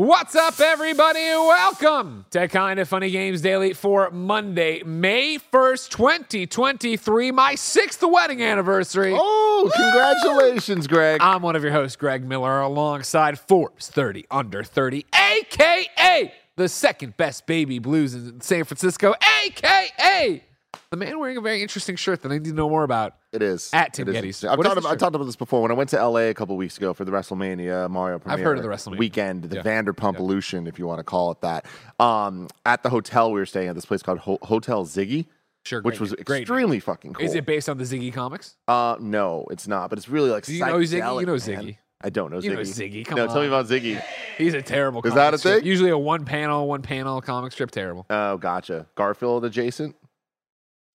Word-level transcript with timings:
What's 0.00 0.34
up, 0.34 0.58
everybody? 0.60 1.18
Welcome 1.18 2.24
to 2.30 2.48
Kind 2.48 2.80
of 2.80 2.88
Funny 2.88 3.10
Games 3.10 3.42
Daily 3.42 3.74
for 3.74 4.10
Monday, 4.10 4.82
May 4.82 5.36
1st, 5.36 5.90
2023, 5.90 7.30
my 7.32 7.54
sixth 7.54 8.02
wedding 8.02 8.42
anniversary. 8.42 9.12
Oh, 9.14 9.70
congratulations, 9.76 10.86
Greg. 10.86 11.20
I'm 11.20 11.42
one 11.42 11.54
of 11.54 11.62
your 11.62 11.72
hosts, 11.72 11.96
Greg 11.96 12.24
Miller, 12.24 12.60
alongside 12.60 13.38
Forbes 13.38 13.88
30 13.88 14.24
Under 14.30 14.64
30, 14.64 15.04
aka 15.14 16.32
the 16.56 16.68
second 16.70 17.18
best 17.18 17.46
baby 17.46 17.78
blues 17.78 18.14
in 18.14 18.40
San 18.40 18.64
Francisco, 18.64 19.14
aka 19.42 20.42
the 20.90 20.96
man 20.96 21.20
wearing 21.20 21.36
a 21.36 21.40
very 21.40 21.62
interesting 21.62 21.94
shirt 21.94 22.20
that 22.22 22.32
I 22.32 22.34
need 22.38 22.44
to 22.46 22.52
know 22.52 22.68
more 22.68 22.82
about. 22.82 23.14
It 23.32 23.42
is 23.42 23.70
At 23.72 23.94
Tim. 23.94 24.08
Gettys. 24.08 24.42
I've 24.48 24.60
talked, 24.60 24.76
about, 24.78 24.90
I 24.92 24.96
talked 24.96 25.14
about 25.14 25.24
this 25.24 25.36
before. 25.36 25.62
When 25.62 25.70
I 25.70 25.74
went 25.74 25.90
to 25.90 26.04
LA 26.04 26.22
a 26.30 26.34
couple 26.34 26.56
weeks 26.56 26.76
ago 26.78 26.92
for 26.94 27.04
the 27.04 27.12
WrestleMania 27.12 27.88
Mario 27.88 28.18
premiere, 28.18 28.38
I've 28.38 28.44
heard 28.44 28.56
of 28.58 28.64
the 28.64 28.68
WrestleMania. 28.68 28.98
weekend, 28.98 29.44
the 29.44 29.56
Yeah. 29.56 29.62
Vanderpump 29.62 30.18
Illusion, 30.18 30.66
if 30.66 30.80
you 30.80 30.88
want 30.88 30.98
to 30.98 31.04
call 31.04 31.30
it 31.30 31.40
that. 31.42 31.66
Um, 32.00 32.48
at 32.66 32.82
the 32.82 32.90
hotel 32.90 33.30
we 33.30 33.38
were 33.38 33.46
staying 33.46 33.68
at, 33.68 33.76
this 33.76 33.84
place 33.86 34.02
called 34.02 34.18
Ho- 34.18 34.38
Hotel 34.42 34.84
Ziggy, 34.84 35.26
Sure, 35.64 35.80
which 35.82 36.00
was 36.00 36.12
great. 36.24 36.42
extremely 36.42 36.80
fucking 36.80 37.12
cool. 37.12 37.24
Is 37.24 37.36
it 37.36 37.46
based 37.46 37.68
on 37.68 37.78
the 37.78 37.84
Ziggy 37.84 38.12
comics? 38.12 38.56
Uh, 38.66 38.96
no, 38.98 39.46
it's 39.52 39.68
not. 39.68 39.90
But 39.90 39.98
it's 40.00 40.08
really 40.08 40.30
like 40.30 40.44
Do 40.44 40.54
you 40.54 40.58
know 40.66 40.74
Ziggy? 40.78 41.20
You 41.20 41.26
know 41.26 41.32
man. 41.32 41.38
Ziggy. 41.38 41.76
I 42.02 42.10
don't 42.10 42.32
know 42.32 42.38
Ziggy. 42.38 42.44
You 42.44 42.50
know 42.54 42.60
Ziggy, 42.62 43.06
come 43.06 43.16
no, 43.16 43.26
tell 43.28 43.42
me 43.42 43.46
about 43.46 43.66
Ziggy. 43.66 44.02
He's 44.38 44.54
a 44.54 44.62
terrible. 44.62 45.02
Is 45.02 45.10
comic 45.10 45.16
that 45.16 45.34
a 45.34 45.38
strip. 45.38 45.58
thing? 45.58 45.66
Usually 45.66 45.90
a 45.90 45.98
one 45.98 46.24
panel, 46.24 46.66
one 46.66 46.82
panel 46.82 47.20
comic 47.20 47.52
strip. 47.52 47.70
Terrible. 47.70 48.06
Oh, 48.10 48.38
gotcha. 48.38 48.86
Garfield 48.96 49.44
adjacent. 49.44 49.94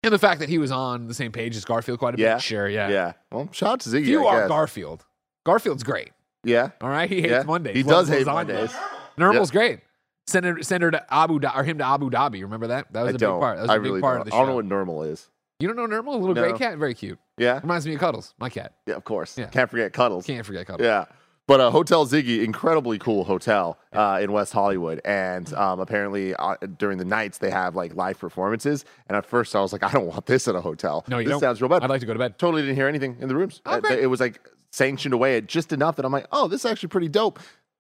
And 0.04 0.12
the 0.12 0.20
fact 0.20 0.40
that 0.42 0.50
he 0.50 0.58
was 0.58 0.72
on 0.72 1.08
the 1.08 1.14
same 1.14 1.32
page 1.32 1.56
as 1.56 1.64
Garfield 1.66 2.00
quite 2.00 2.16
a 2.16 2.18
Yeah. 2.20 2.36
bit. 2.36 2.44
Sure, 2.44 2.68
yeah. 2.68 2.90
Yeah. 2.90 3.14
Well, 3.32 3.50
shout 3.52 3.72
out 3.74 3.80
to 3.82 3.90
Ziggy. 3.90 4.02
If 4.02 4.08
you 4.08 4.26
I 4.26 4.36
are 4.36 4.40
guess. 4.42 4.50
Garfield, 4.50 5.06
Garfield's 5.46 5.84
great. 5.84 6.12
Yeah. 6.44 6.72
All 6.82 6.90
right, 6.90 7.10
he 7.10 7.22
hates 7.22 7.32
Yeah. 7.32 7.44
Mondays. 7.44 7.76
He 7.76 7.84
does 7.84 8.10
hate. 8.10 8.26
Mondays. 8.26 8.74
Normal's 9.18 9.52
great. 9.52 9.80
Send 10.28 10.46
her, 10.46 10.62
send 10.64 10.84
her 10.84 10.92
to 10.92 11.04
Abu 11.14 11.40
Dhabi, 11.40 11.56
or 11.58 11.64
him 11.64 11.78
to 11.80 11.86
Abu 11.86 12.10
Dhabi. 12.10 12.42
Remember 12.42 12.68
that? 12.68 12.92
That 12.94 13.02
was 13.04 13.08
I 13.08 13.10
a 13.10 13.14
big 13.14 13.20
don't. 13.20 13.40
part. 13.40 13.58
That 13.58 13.62
was 13.64 13.70
I 13.72 13.76
a 13.76 13.80
big 13.80 13.86
really 13.86 14.02
part 14.02 14.14
don't. 14.16 14.22
of 14.22 14.26
the 14.26 14.32
show. 14.32 14.38
I 14.38 14.40
don't 14.40 14.48
know 14.50 14.56
what 14.56 14.66
normal 14.66 15.04
is. 15.04 15.30
You 15.60 15.68
don't 15.68 15.78
know 15.78 15.86
Normal? 15.86 16.16
A 16.16 16.18
little 16.18 16.36
No. 16.36 16.42
gray 16.50 16.58
cat, 16.58 16.78
very 16.78 16.94
cute. 16.94 17.20
Yeah. 17.38 17.60
Reminds 17.62 17.86
me 17.88 17.94
of 17.94 18.00
Cuddles, 18.02 18.34
my 18.40 18.50
cat. 18.50 18.74
Yeah, 18.86 18.96
of 18.96 19.06
course. 19.06 19.38
Yeah. 19.38 19.46
Can't 19.48 19.70
forget 19.70 19.94
Cuddles. 19.94 20.26
Can't 20.26 20.46
forget 20.46 20.66
Cuddles. 20.68 20.86
Yeah. 20.86 21.06
But 21.46 21.60
uh, 21.60 21.72
Hotel 21.72 22.06
Ziggy, 22.06 22.42
incredibly 22.44 22.98
cool 22.98 23.26
hotel 23.26 23.78
uh, 23.92 24.20
in 24.22 24.32
West 24.32 24.54
Hollywood, 24.54 25.02
and 25.04 25.54
um, 25.56 25.82
apparently 25.82 26.34
uh, 26.36 26.56
during 26.78 26.98
the 26.98 27.04
nights 27.06 27.38
they 27.40 27.52
have 27.52 27.76
like 27.76 27.96
live 27.96 28.18
performances. 28.18 28.86
And 29.08 29.18
at 29.18 29.26
first 29.26 29.54
I 29.54 29.60
was 29.60 29.74
like, 29.74 29.84
I 29.84 29.92
don't 29.92 30.06
want 30.08 30.26
this 30.26 30.48
at 30.48 30.56
a 30.56 30.62
hotel. 30.62 31.04
No, 31.10 31.18
you 31.18 31.26
this 31.26 31.32
don't. 31.34 31.42
sounds 31.42 31.62
real 31.62 31.68
bad. 31.68 31.84
I'd 31.84 31.90
like 31.90 32.00
to 32.00 32.06
go 32.06 32.14
to 32.14 32.20
bed. 32.20 32.40
totally 32.40 32.62
didn't 32.62 32.76
hear 32.78 32.88
anything 32.88 33.18
in 33.20 33.28
the 33.28 33.36
rooms. 33.36 33.62
Oh, 33.66 33.74
Uh, 33.84 33.94
it 33.94 34.08
was 34.08 34.22
like 34.22 34.40
sanctioned 34.72 35.14
away 35.14 35.36
at 35.36 35.48
just 35.48 35.74
enough 35.74 35.98
that 35.98 36.06
I'm 36.06 36.14
like, 36.14 36.28
oh, 36.32 36.48
this 36.48 36.62
is 36.62 36.66
actually 36.72 36.90
pretty 36.90 37.10
dope. 37.10 37.40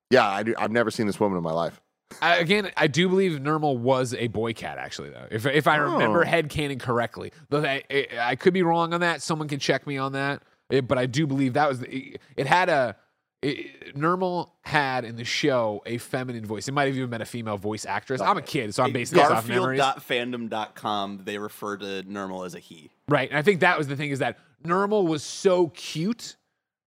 Yeah, 0.09 0.27
I 0.29 0.43
do, 0.43 0.53
I've 0.57 0.71
never 0.71 0.91
seen 0.91 1.07
this 1.07 1.19
woman 1.19 1.37
in 1.37 1.43
my 1.43 1.53
life. 1.53 1.79
I, 2.21 2.35
again, 2.39 2.69
I 2.77 2.87
do 2.87 3.07
believe 3.09 3.41
Normal 3.41 3.77
was 3.77 4.13
a 4.13 4.27
boy 4.27 4.53
cat, 4.53 4.77
actually, 4.77 5.09
though. 5.09 5.25
If, 5.31 5.45
if 5.47 5.67
I 5.67 5.77
remember 5.77 6.23
Oh. 6.23 6.27
headcanon 6.27 6.79
correctly. 6.79 7.31
Though 7.49 7.63
I, 7.63 7.81
I, 7.89 8.07
I 8.19 8.35
could 8.35 8.53
be 8.53 8.61
wrong 8.61 8.93
on 8.93 8.99
that. 9.01 9.21
Someone 9.23 9.47
can 9.47 9.57
check 9.59 9.87
me 9.87 9.97
on 9.97 10.11
that. 10.11 10.43
It- 10.69 10.87
but 10.87 10.97
I 10.97 11.05
do 11.07 11.25
believe 11.25 11.53
that 11.53 11.69
was 11.69 11.79
the, 11.79 12.17
it 12.35 12.45
had 12.45 12.67
a. 12.69 12.97
It, 13.43 13.95
Normal 13.95 14.53
had 14.61 15.05
in 15.05 15.15
the 15.15 15.23
show 15.23 15.81
a 15.85 15.97
feminine 15.97 16.45
voice. 16.45 16.67
It 16.67 16.71
might 16.71 16.87
have 16.87 16.95
even 16.95 17.09
been 17.09 17.21
a 17.21 17.25
female 17.25 17.57
voice 17.57 17.85
actress. 17.85 18.21
I'm 18.21 18.37
a 18.37 18.41
kid, 18.41 18.73
so 18.73 18.83
I'm 18.83 18.93
basing 18.93 19.17
this 19.17 19.29
off 19.29 19.47
memories. 19.47 19.79
Garfield.fandom.com, 19.79 21.21
they 21.25 21.37
refer 21.37 21.77
to 21.77 22.03
Normal 22.03 22.43
as 22.43 22.55
a 22.55 22.59
he. 22.59 22.91
Right. 23.07 23.29
And 23.29 23.37
I 23.37 23.41
think 23.41 23.59
that 23.59 23.77
was 23.77 23.87
the 23.87 23.95
thing 23.95 24.11
is 24.11 24.19
that 24.19 24.37
Normal 24.63 25.05
was 25.05 25.23
so 25.23 25.67
cute 25.69 26.37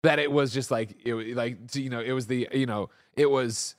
that 0.03 0.19
it 0.19 0.31
was 0.31 0.53
just 0.53 0.71
like 0.71 0.97
it 1.05 1.15
was 1.15 1.27
like 1.29 1.75
you 1.75 1.91
know, 1.91 2.01
it 2.01 2.13
was 2.13 2.27
the 2.27 2.49
you 2.53 2.67
know, 2.67 2.91
it 3.17 3.31
was 3.31 3.75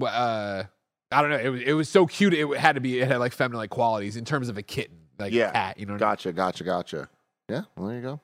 uh 0.00 0.64
I 1.12 1.20
don't 1.22 1.30
know, 1.30 1.38
it 1.38 1.48
was 1.48 1.62
it 1.62 1.72
was 1.72 1.88
so 1.88 2.06
cute 2.06 2.34
it 2.34 2.48
had 2.56 2.74
to 2.76 2.80
be 2.80 3.00
it 3.00 3.08
had 3.08 3.18
like 3.18 3.32
feminine 3.32 3.58
like 3.58 3.70
qualities 3.70 4.16
in 4.16 4.24
terms 4.24 4.48
of 4.48 4.58
a 4.58 4.62
kitten, 4.62 4.96
like 5.18 5.32
yeah. 5.32 5.50
a 5.50 5.52
cat, 5.52 5.78
you 5.78 5.86
know. 5.86 5.92
what 5.92 6.02
I 6.02 6.06
mean? 6.06 6.10
Gotcha, 6.12 6.32
gotcha, 6.32 6.64
gotcha. 6.64 7.08
Yeah, 7.48 7.62
well, 7.76 7.88
there 7.88 7.96
you 7.96 8.02
go. 8.02 8.20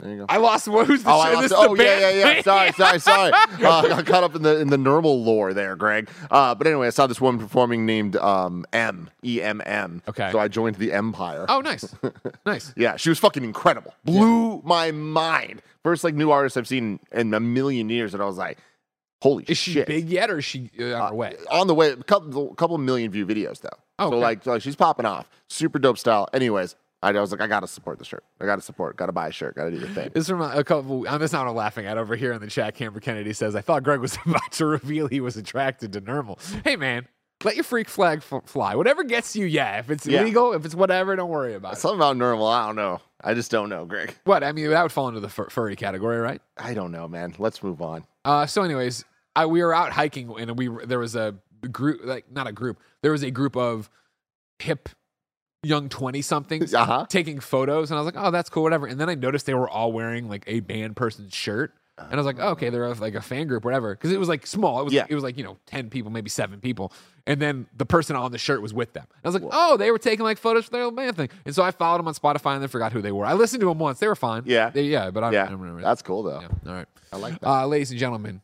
There 0.00 0.10
you 0.12 0.18
go. 0.18 0.26
I 0.28 0.38
lost 0.38 0.66
who's 0.66 1.02
the 1.04 1.10
Oh? 1.10 1.20
I 1.20 1.30
This 1.40 1.50
lost, 1.52 1.62
the 1.62 1.70
oh 1.70 1.74
yeah, 1.74 1.84
band? 1.84 2.16
yeah, 2.18 2.32
yeah. 2.34 2.42
Sorry, 2.42 2.72
sorry, 2.72 2.98
sorry. 2.98 3.32
Uh, 3.32 3.80
I 3.82 3.88
got 3.88 4.06
caught 4.06 4.24
up 4.24 4.34
in 4.34 4.42
the 4.42 4.58
in 4.60 4.68
the 4.68 4.76
normal 4.76 5.22
lore 5.22 5.54
there, 5.54 5.76
Greg. 5.76 6.10
Uh, 6.30 6.54
but 6.54 6.66
anyway, 6.66 6.88
I 6.88 6.90
saw 6.90 7.06
this 7.06 7.20
woman 7.20 7.40
performing 7.40 7.86
named 7.86 8.16
um, 8.16 8.66
M 8.72 9.08
E 9.24 9.40
M 9.40 9.62
M. 9.64 10.02
Okay. 10.08 10.30
So 10.32 10.38
I 10.38 10.48
joined 10.48 10.76
the 10.76 10.92
Empire. 10.92 11.46
Oh 11.48 11.60
nice. 11.60 11.94
nice. 12.46 12.72
Yeah, 12.76 12.96
she 12.96 13.08
was 13.08 13.18
fucking 13.20 13.44
incredible. 13.44 13.94
Blew 14.04 14.60
my 14.64 14.90
mind. 14.90 15.62
First 15.84 16.02
like 16.02 16.14
new 16.14 16.30
artist 16.30 16.56
I've 16.56 16.66
seen 16.68 16.98
in 17.12 17.32
a 17.32 17.40
million 17.40 17.88
years, 17.88 18.14
and 18.14 18.22
I 18.22 18.26
was 18.26 18.36
like, 18.36 18.58
holy 19.22 19.44
shit. 19.44 19.50
Is 19.50 19.58
she 19.58 19.84
big 19.84 20.08
yet 20.08 20.28
or 20.30 20.38
is 20.38 20.44
she 20.44 20.70
uh, 20.80 20.94
on 20.94 21.08
her 21.10 21.14
way? 21.14 21.36
On 21.50 21.66
the 21.66 21.74
way, 21.74 21.90
a 21.90 21.96
couple, 21.96 22.54
couple 22.54 22.76
million 22.78 23.10
view 23.12 23.26
videos 23.26 23.60
though. 23.60 23.68
Oh, 23.98 24.10
so 24.10 24.16
okay. 24.16 24.22
like, 24.22 24.44
so 24.44 24.50
like 24.52 24.62
she's 24.62 24.76
popping 24.76 25.06
off. 25.06 25.30
Super 25.48 25.78
dope 25.78 25.98
style. 25.98 26.28
Anyways, 26.32 26.74
I, 27.04 27.10
I 27.10 27.20
was 27.20 27.30
like, 27.30 27.40
I 27.40 27.46
gotta 27.46 27.66
support 27.68 27.98
the 27.98 28.04
shirt. 28.04 28.24
I 28.40 28.46
gotta 28.46 28.62
support. 28.62 28.96
Gotta 28.96 29.12
buy 29.12 29.28
a 29.28 29.32
shirt. 29.32 29.54
Gotta 29.56 29.70
do 29.70 29.78
the 29.78 29.88
thing. 29.88 30.10
This 30.14 30.22
is 30.24 30.28
from 30.28 30.40
a, 30.40 30.64
couple. 30.64 31.06
I'm 31.08 31.20
just 31.20 31.32
not 31.32 31.52
laughing 31.54 31.86
at 31.86 31.98
over 31.98 32.16
here 32.16 32.32
in 32.32 32.40
the 32.40 32.46
chat. 32.48 32.74
Cameron 32.74 33.00
Kennedy 33.02 33.32
says, 33.32 33.54
"I 33.54 33.60
thought 33.60 33.82
Greg 33.82 34.00
was 34.00 34.16
about 34.26 34.50
to 34.52 34.66
reveal 34.66 35.06
he 35.08 35.20
was 35.20 35.36
attracted 35.36 35.92
to 35.92 36.00
Normal." 36.00 36.38
Hey, 36.64 36.76
man, 36.76 37.06
let 37.44 37.54
your 37.56 37.64
freak 37.64 37.88
flag 37.88 38.22
fly. 38.22 38.74
Whatever 38.74 39.04
gets 39.04 39.36
you, 39.36 39.44
yeah. 39.46 39.78
If 39.78 39.90
it's 39.90 40.06
Yeah. 40.06 40.22
illegal, 40.22 40.52
if 40.54 40.64
it's 40.64 40.74
whatever, 40.74 41.14
don't 41.14 41.30
worry 41.30 41.54
about 41.54 41.74
it. 41.74 41.78
Something 41.78 41.98
about 41.98 42.16
normal. 42.16 42.46
I 42.46 42.66
don't 42.66 42.76
know. 42.76 43.00
I 43.22 43.34
just 43.34 43.50
don't 43.50 43.68
know, 43.68 43.84
Greg. 43.84 44.14
What? 44.24 44.42
I 44.42 44.52
mean, 44.52 44.70
that 44.70 44.82
would 44.82 44.92
fall 44.92 45.08
into 45.08 45.20
the 45.20 45.28
fur- 45.28 45.48
furry 45.50 45.76
category, 45.76 46.18
right? 46.18 46.40
I 46.58 46.74
don't 46.74 46.90
know, 46.92 47.06
man. 47.08 47.34
Let's 47.38 47.62
move 47.62 47.80
on. 47.82 48.04
Uh, 48.24 48.46
so, 48.46 48.62
anyways, 48.62 49.04
I, 49.36 49.46
we 49.46 49.62
were 49.62 49.74
out 49.74 49.92
hiking 49.92 50.34
and 50.38 50.58
we 50.58 50.68
there 50.86 50.98
was 50.98 51.16
a 51.16 51.34
group, 51.70 52.00
like 52.04 52.30
not 52.30 52.46
a 52.46 52.52
group, 52.52 52.78
there 53.02 53.12
was 53.12 53.22
a 53.22 53.30
group 53.30 53.56
of 53.56 53.88
hip 54.58 54.88
young 55.64 55.88
twenty 55.88 56.22
somethings 56.22 56.72
Uh-huh. 56.74 57.06
taking 57.08 57.40
photos, 57.40 57.90
and 57.90 57.98
I 57.98 58.02
was 58.02 58.12
like, 58.14 58.22
oh, 58.24 58.30
that's 58.30 58.50
cool, 58.50 58.62
whatever. 58.62 58.86
And 58.86 59.00
then 59.00 59.08
I 59.08 59.14
noticed 59.14 59.46
they 59.46 59.54
were 59.54 59.68
all 59.68 59.92
wearing 59.92 60.28
like 60.28 60.44
a 60.46 60.60
band 60.60 60.96
person's 60.96 61.34
shirt. 61.34 61.72
And 61.96 62.12
I 62.12 62.16
was 62.16 62.26
like, 62.26 62.38
oh, 62.40 62.48
okay, 62.50 62.70
they're 62.70 62.92
like 62.96 63.14
a 63.14 63.20
fan 63.20 63.46
group, 63.46 63.64
whatever. 63.64 63.94
Because 63.94 64.10
it 64.10 64.18
was 64.18 64.28
like 64.28 64.48
small. 64.48 64.80
It 64.80 64.84
was 64.84 64.92
Yeah. 64.92 65.06
it 65.08 65.14
was 65.14 65.22
like 65.22 65.38
you 65.38 65.44
know 65.44 65.58
ten 65.64 65.90
people, 65.90 66.10
maybe 66.10 66.28
seven 66.28 66.60
people. 66.60 66.92
And 67.26 67.40
then 67.40 67.66
the 67.76 67.86
person 67.86 68.16
on 68.16 68.32
the 68.32 68.38
shirt 68.38 68.60
was 68.62 68.74
with 68.74 68.92
them. 68.94 69.06
And 69.08 69.20
I 69.24 69.28
was 69.28 69.34
like, 69.40 69.50
oh, 69.54 69.76
they 69.76 69.92
were 69.92 69.98
taking 69.98 70.24
like 70.24 70.36
photos 70.38 70.64
for 70.64 70.72
their 70.72 70.82
old 70.82 70.96
band 70.96 71.16
thing. 71.16 71.28
And 71.46 71.54
so 71.54 71.62
I 71.62 71.70
followed 71.70 71.98
them 71.98 72.08
on 72.08 72.14
Spotify 72.14 72.54
and 72.54 72.62
then 72.62 72.68
forgot 72.68 72.92
who 72.92 73.00
they 73.00 73.12
were. 73.12 73.24
I 73.24 73.34
listened 73.34 73.60
to 73.60 73.68
them 73.68 73.78
once; 73.78 74.00
they 74.00 74.08
were 74.08 74.16
fine. 74.16 74.42
Yeah. 74.44 74.70
They- 74.70 74.82
yeah, 74.86 75.10
but 75.12 75.22
I, 75.22 75.30
yeah, 75.30 75.44
I 75.44 75.50
don't 75.50 75.60
remember. 75.60 75.82
that's 75.82 76.02
cool 76.02 76.24
though. 76.24 76.40
Yeah, 76.40 76.48
all 76.70 76.74
right. 76.74 76.86
I 77.12 77.16
like 77.16 77.38
that. 77.38 77.48
Uh, 77.48 77.66
ladies 77.68 77.92
and 77.92 78.00
gentlemen, 78.00 78.40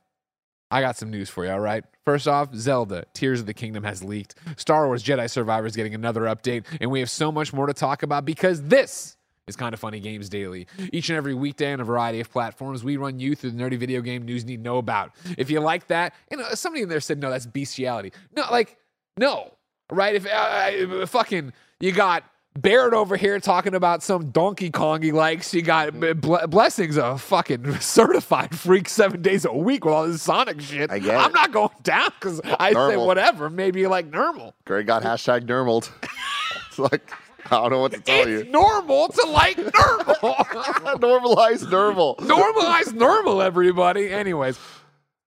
I 0.70 0.80
got 0.80 0.96
some 0.96 1.10
news 1.10 1.28
for 1.28 1.44
you, 1.44 1.50
all 1.50 1.60
right? 1.60 1.84
First 2.04 2.28
off, 2.28 2.54
Zelda 2.54 3.04
Tears 3.12 3.40
of 3.40 3.46
the 3.46 3.54
Kingdom 3.54 3.84
has 3.84 4.04
leaked. 4.04 4.36
Star 4.56 4.86
Wars 4.86 5.02
Jedi 5.02 5.28
Survivor 5.28 5.66
is 5.66 5.74
getting 5.74 5.94
another 5.94 6.22
update, 6.22 6.64
and 6.80 6.90
we 6.90 7.00
have 7.00 7.10
so 7.10 7.32
much 7.32 7.52
more 7.52 7.66
to 7.66 7.74
talk 7.74 8.02
about 8.02 8.24
because 8.24 8.62
this 8.62 9.16
is 9.46 9.56
Kind 9.56 9.74
of 9.74 9.80
Funny 9.80 10.00
Games 10.00 10.28
Daily. 10.28 10.66
Each 10.92 11.08
and 11.10 11.16
every 11.16 11.34
weekday 11.34 11.72
on 11.72 11.80
a 11.80 11.84
variety 11.84 12.20
of 12.20 12.30
platforms, 12.30 12.84
we 12.84 12.96
run 12.96 13.18
you 13.18 13.34
through 13.34 13.50
the 13.50 13.62
nerdy 13.62 13.78
video 13.78 14.00
game 14.00 14.24
news 14.24 14.42
you 14.42 14.48
need 14.48 14.56
to 14.58 14.62
know 14.62 14.78
about. 14.78 15.12
If 15.36 15.50
you 15.50 15.60
like 15.60 15.88
that, 15.88 16.14
know, 16.30 16.44
somebody 16.54 16.82
in 16.82 16.88
there 16.88 17.00
said, 17.00 17.18
no, 17.18 17.30
that's 17.30 17.46
bestiality. 17.46 18.12
No, 18.34 18.44
like, 18.50 18.76
no, 19.16 19.52
right? 19.90 20.14
If 20.14 20.26
uh, 20.26 21.00
uh, 21.02 21.06
fucking, 21.06 21.52
you 21.80 21.92
got 21.92 22.24
Barrett 22.56 22.94
over 22.94 23.16
here 23.16 23.38
talking 23.38 23.74
about 23.74 24.02
some 24.02 24.30
Donkey 24.30 24.70
Kong 24.70 25.02
he 25.02 25.12
likes. 25.12 25.54
You 25.54 25.62
got 25.62 25.92
mm-hmm. 25.92 26.18
Ble- 26.20 26.46
Blessings, 26.48 26.96
a 26.96 27.16
fucking 27.16 27.78
certified 27.80 28.58
freak 28.58 28.88
seven 28.88 29.22
days 29.22 29.44
a 29.44 29.52
week 29.52 29.84
with 29.84 29.94
all 29.94 30.06
this 30.06 30.22
Sonic 30.22 30.60
shit. 30.60 30.90
I 30.90 30.98
get 30.98 31.16
I'm 31.16 31.30
it. 31.30 31.34
not 31.34 31.52
going 31.52 31.70
down 31.82 32.10
because 32.18 32.40
I 32.58 32.72
say 32.72 32.96
whatever. 32.96 33.50
Maybe 33.50 33.86
like 33.86 34.06
normal. 34.06 34.54
Greg 34.64 34.86
got 34.86 35.02
hashtag 35.02 35.46
normaled. 35.46 35.90
it's 36.68 36.78
like 36.78 37.12
I 37.46 37.56
don't 37.56 37.70
know 37.70 37.78
what 37.80 37.92
to 37.92 38.00
tell 38.00 38.26
It's 38.28 38.46
you. 38.46 38.50
normal 38.50 39.08
to 39.08 39.26
like 39.28 39.56
normal. 39.56 40.14
Normalize 41.00 41.68
normal. 41.70 42.16
Normalize 42.16 42.92
normal, 42.92 43.42
everybody. 43.42 44.12
Anyways, 44.12 44.58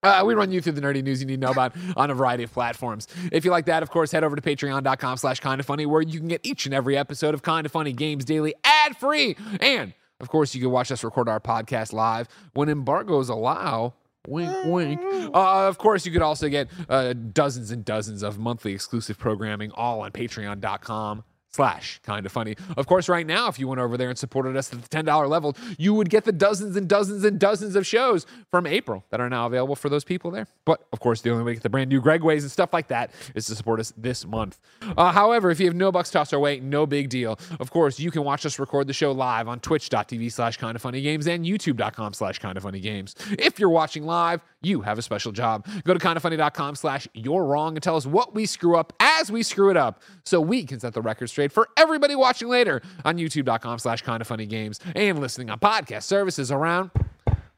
Uh, 0.03 0.23
we 0.25 0.33
run 0.33 0.51
you 0.51 0.61
through 0.61 0.73
the 0.73 0.81
nerdy 0.81 1.03
news 1.03 1.21
you 1.21 1.27
need 1.27 1.35
to 1.35 1.41
know 1.41 1.51
about 1.51 1.73
on 1.95 2.11
a 2.11 2.13
variety 2.13 2.44
of 2.44 2.51
platforms. 2.51 3.07
If 3.31 3.45
you 3.45 3.51
like 3.51 3.65
that, 3.65 3.83
of 3.83 3.89
course, 3.89 4.11
head 4.11 4.23
over 4.23 4.35
to 4.35 4.41
patreon.com 4.41 5.17
slash 5.17 5.39
kind 5.39 5.59
of 5.59 5.65
funny, 5.65 5.85
where 5.85 6.01
you 6.01 6.19
can 6.19 6.27
get 6.27 6.41
each 6.44 6.65
and 6.65 6.73
every 6.73 6.97
episode 6.97 7.33
of 7.33 7.41
Kind 7.41 7.65
of 7.65 7.71
Funny 7.71 7.94
Games 7.94 8.25
Daily 8.25 8.53
ad 8.63 8.97
free. 8.97 9.38
And, 9.61 9.94
of 10.19 10.29
course, 10.29 10.53
you 10.53 10.61
can 10.61 10.71
watch 10.71 10.91
us 10.91 11.03
record 11.03 11.29
our 11.29 11.39
podcast 11.39 11.94
live 11.94 12.27
when 12.53 12.69
embargoes 12.69 13.29
allow. 13.29 13.94
Wink, 14.25 14.53
wink. 14.65 15.01
Uh, 15.33 15.67
of 15.67 15.77
course, 15.77 16.06
you 16.06 16.11
could 16.13 16.21
also 16.21 16.47
get 16.47 16.69
uh, 16.88 17.11
dozens 17.11 17.71
and 17.71 17.83
dozens 17.83 18.23
of 18.23 18.39
monthly 18.39 18.71
exclusive 18.73 19.17
programming 19.17 19.71
all 19.71 19.99
on 19.99 20.11
patreon.com 20.11 21.25
slash 21.53 22.00
kind 22.03 22.25
of 22.25 22.31
funny. 22.31 22.55
Of 22.75 22.88
course, 22.88 23.07
right 23.07 23.25
now, 23.25 23.47
if 23.47 23.59
you 23.59 23.67
went 23.67 23.79
over 23.79 23.95
there 23.95 24.09
and 24.09 24.17
supported 24.17 24.57
us 24.57 24.73
at 24.73 24.81
the 24.81 24.89
$10 24.89 25.29
level, 25.29 25.55
you 25.77 25.94
would 25.94 26.09
get 26.09 26.25
the 26.25 26.31
dozens 26.31 26.75
and 26.75 26.88
dozens 26.88 27.23
and 27.23 27.39
dozens 27.39 27.75
of 27.75 27.85
shows 27.85 28.25
from 28.50 28.65
April 28.65 29.05
that 29.11 29.21
are 29.21 29.29
now 29.29 29.45
available 29.45 29.75
for 29.75 29.89
those 29.89 30.03
people 30.03 30.31
there. 30.31 30.47
But 30.65 30.85
of 30.91 31.00
course, 31.00 31.21
the 31.21 31.29
only 31.29 31.44
way 31.44 31.51
to 31.51 31.55
get 31.55 31.63
the 31.63 31.69
brand 31.69 31.89
new 31.89 32.01
Greg 32.01 32.23
Ways 32.23 32.44
and 32.44 32.51
stuff 32.51 32.73
like 32.73 32.88
that 32.88 33.11
is 33.35 33.45
to 33.45 33.55
support 33.55 33.79
us 33.79 33.94
this 33.95 34.25
month. 34.25 34.59
Uh, 34.97 35.11
however, 35.11 35.51
if 35.51 35.59
you 35.59 35.67
have 35.67 35.75
no 35.75 35.91
bucks 35.91 36.09
tossed 36.09 36.33
our 36.33 36.39
way, 36.39 36.59
no 36.59 36.85
big 36.85 37.09
deal. 37.09 37.39
Of 37.59 37.69
course, 37.71 37.99
you 37.99 38.09
can 38.09 38.23
watch 38.23 38.45
us 38.45 38.57
record 38.57 38.88
the 38.88 38.94
show 38.94 39.11
live 39.11 39.47
on 39.47 39.59
twitch.tv 39.59 40.31
slash 40.31 40.57
kind 40.57 40.75
of 40.75 40.81
funny 40.81 41.01
games 41.01 41.27
and 41.27 41.45
youtube.com 41.45 42.13
slash 42.13 42.39
kind 42.39 42.57
of 42.57 42.63
funny 42.63 42.79
games. 42.79 43.15
If 43.38 43.59
you're 43.59 43.69
watching 43.69 44.06
live, 44.06 44.41
you 44.61 44.81
have 44.81 44.97
a 44.97 45.01
special 45.01 45.31
job. 45.31 45.67
Go 45.83 45.94
to 45.94 45.99
kindoffunny.com 45.99 46.75
slash 46.75 47.07
you're 47.13 47.44
wrong 47.45 47.75
and 47.75 47.83
tell 47.83 47.95
us 47.95 48.06
what 48.06 48.33
we 48.33 48.45
screw 48.45 48.77
up 48.77 48.94
as 48.99 49.31
we 49.31 49.44
screw 49.44 49.69
it 49.69 49.77
up 49.77 50.01
so 50.25 50.41
we 50.41 50.63
can 50.63 50.79
set 50.79 50.94
the 50.94 51.01
record 51.01 51.29
straight 51.29 51.43
for 51.51 51.69
everybody 51.78 52.16
watching 52.16 52.48
later 52.48 52.81
on 53.04 53.18
youtube.com 53.18 53.80
slash 53.80 54.01
kind 54.01 54.22
of 54.22 54.28
funny 54.28 54.45
games 54.45 54.80
and 54.95 55.19
listening 55.19 55.50
on 55.50 55.60
podcast 55.60 56.04
services 56.04 56.51
around 56.51 56.92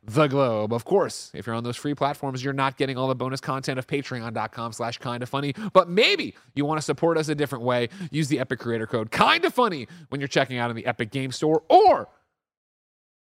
the 0.08 0.28
globe. 0.28 0.72
Of 0.72 0.86
course, 0.86 1.32
if 1.34 1.48
you're 1.48 1.56
on 1.56 1.64
those 1.64 1.76
free 1.78 1.96
platforms, 1.96 2.44
you're 2.44 2.54
not 2.54 2.78
getting 2.78 2.98
all 2.98 3.08
the 3.08 3.16
bonus 3.16 3.42
content 3.42 3.80
of 3.80 3.88
patreon.com 3.88 4.72
slash 4.74 4.98
kind 5.00 5.24
of 5.24 5.30
funny. 5.30 5.54
But 5.74 5.90
maybe 5.90 6.36
you 6.54 6.66
want 6.66 6.78
to 6.78 6.84
support 6.84 7.18
us 7.18 7.28
a 7.30 7.36
different 7.36 7.64
way. 7.64 7.90
Use 8.12 8.28
the 8.28 8.40
Epic 8.40 8.60
Creator 8.60 8.88
Code 8.88 9.12
kind 9.12 9.44
of 9.46 9.54
funny 9.54 9.88
when 10.10 10.22
you're 10.22 10.28
checking 10.28 10.58
out 10.58 10.70
in 10.70 10.76
the 10.76 10.86
Epic 10.86 11.12
Game 11.12 11.32
Store 11.32 11.64
or 11.70 12.08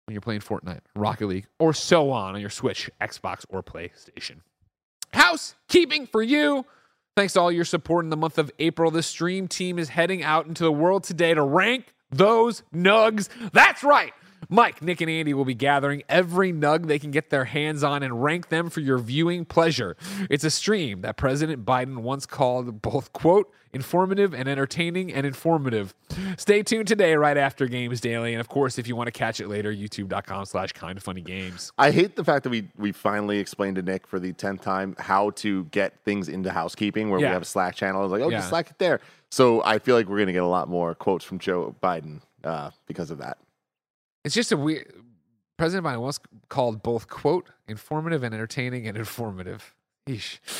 when 0.06 0.14
you're 0.14 0.20
playing 0.20 0.40
Fortnite, 0.40 0.80
Rocket 0.94 1.26
League, 1.26 1.46
or 1.58 1.72
so 1.72 2.10
on 2.10 2.34
on 2.34 2.40
your 2.40 2.50
Switch, 2.50 2.90
Xbox, 3.00 3.44
or 3.48 3.62
PlayStation. 3.62 4.40
Housekeeping 5.12 6.06
for 6.06 6.22
you. 6.22 6.64
Thanks 7.16 7.32
to 7.34 7.40
all 7.40 7.50
your 7.50 7.64
support 7.64 8.04
in 8.04 8.10
the 8.10 8.16
month 8.16 8.38
of 8.38 8.50
April. 8.58 8.90
The 8.90 9.02
stream 9.02 9.48
team 9.48 9.78
is 9.78 9.88
heading 9.90 10.22
out 10.22 10.46
into 10.46 10.62
the 10.62 10.72
world 10.72 11.04
today 11.04 11.34
to 11.34 11.42
rank 11.42 11.92
those 12.10 12.62
nugs. 12.74 13.28
That's 13.52 13.82
right. 13.82 14.12
Mike, 14.48 14.82
Nick, 14.82 15.00
and 15.00 15.10
Andy 15.10 15.34
will 15.34 15.44
be 15.44 15.54
gathering 15.54 16.02
every 16.08 16.52
nug 16.52 16.86
they 16.86 16.98
can 16.98 17.10
get 17.10 17.30
their 17.30 17.44
hands 17.44 17.82
on 17.84 18.02
and 18.02 18.22
rank 18.22 18.48
them 18.48 18.70
for 18.70 18.80
your 18.80 18.98
viewing 18.98 19.44
pleasure. 19.44 19.96
It's 20.30 20.44
a 20.44 20.50
stream 20.50 21.02
that 21.02 21.16
President 21.16 21.64
Biden 21.64 21.98
once 21.98 22.26
called 22.26 22.80
both, 22.82 23.12
quote, 23.12 23.52
informative 23.72 24.34
and 24.34 24.48
entertaining 24.48 25.12
and 25.12 25.24
informative. 25.24 25.94
Stay 26.36 26.62
tuned 26.62 26.88
today 26.88 27.14
right 27.14 27.36
after 27.36 27.66
Games 27.68 28.00
Daily. 28.00 28.32
And 28.34 28.40
of 28.40 28.48
course, 28.48 28.78
if 28.78 28.88
you 28.88 28.96
want 28.96 29.06
to 29.06 29.12
catch 29.12 29.40
it 29.40 29.46
later, 29.48 29.72
youtube.com 29.72 30.44
slash 30.46 30.72
kind 30.72 30.96
of 30.98 31.04
funny 31.04 31.20
games. 31.20 31.70
I 31.78 31.92
hate 31.92 32.16
the 32.16 32.24
fact 32.24 32.42
that 32.44 32.50
we 32.50 32.68
we 32.76 32.90
finally 32.90 33.38
explained 33.38 33.76
to 33.76 33.82
Nick 33.82 34.06
for 34.08 34.18
the 34.18 34.32
tenth 34.32 34.62
time 34.62 34.96
how 34.98 35.30
to 35.30 35.64
get 35.66 35.94
things 36.04 36.28
into 36.28 36.50
housekeeping, 36.50 37.10
where 37.10 37.20
Yeah. 37.20 37.28
we 37.28 37.32
have 37.34 37.42
a 37.42 37.44
Slack 37.44 37.76
channel. 37.76 38.02
It's 38.04 38.10
like, 38.10 38.22
oh, 38.22 38.28
Yeah. 38.30 38.38
just 38.38 38.48
Slack 38.48 38.70
it 38.70 38.78
there. 38.78 39.00
So 39.30 39.62
I 39.64 39.78
feel 39.78 39.94
like 39.94 40.08
we're 40.08 40.18
gonna 40.18 40.32
get 40.32 40.42
a 40.42 40.46
lot 40.48 40.68
more 40.68 40.94
quotes 40.96 41.24
from 41.24 41.38
Joe 41.38 41.76
Biden 41.80 42.22
uh, 42.42 42.70
because 42.88 43.12
of 43.12 43.18
that. 43.18 43.38
It's 44.24 44.34
just 44.34 44.52
a 44.52 44.56
weird. 44.56 44.92
President 45.56 45.86
Biden 45.86 46.00
once 46.00 46.18
called 46.48 46.82
both 46.82 47.08
quote 47.08 47.50
informative 47.68 48.22
and 48.22 48.34
entertaining 48.34 48.86
and 48.86 48.96
informative. 48.96 49.74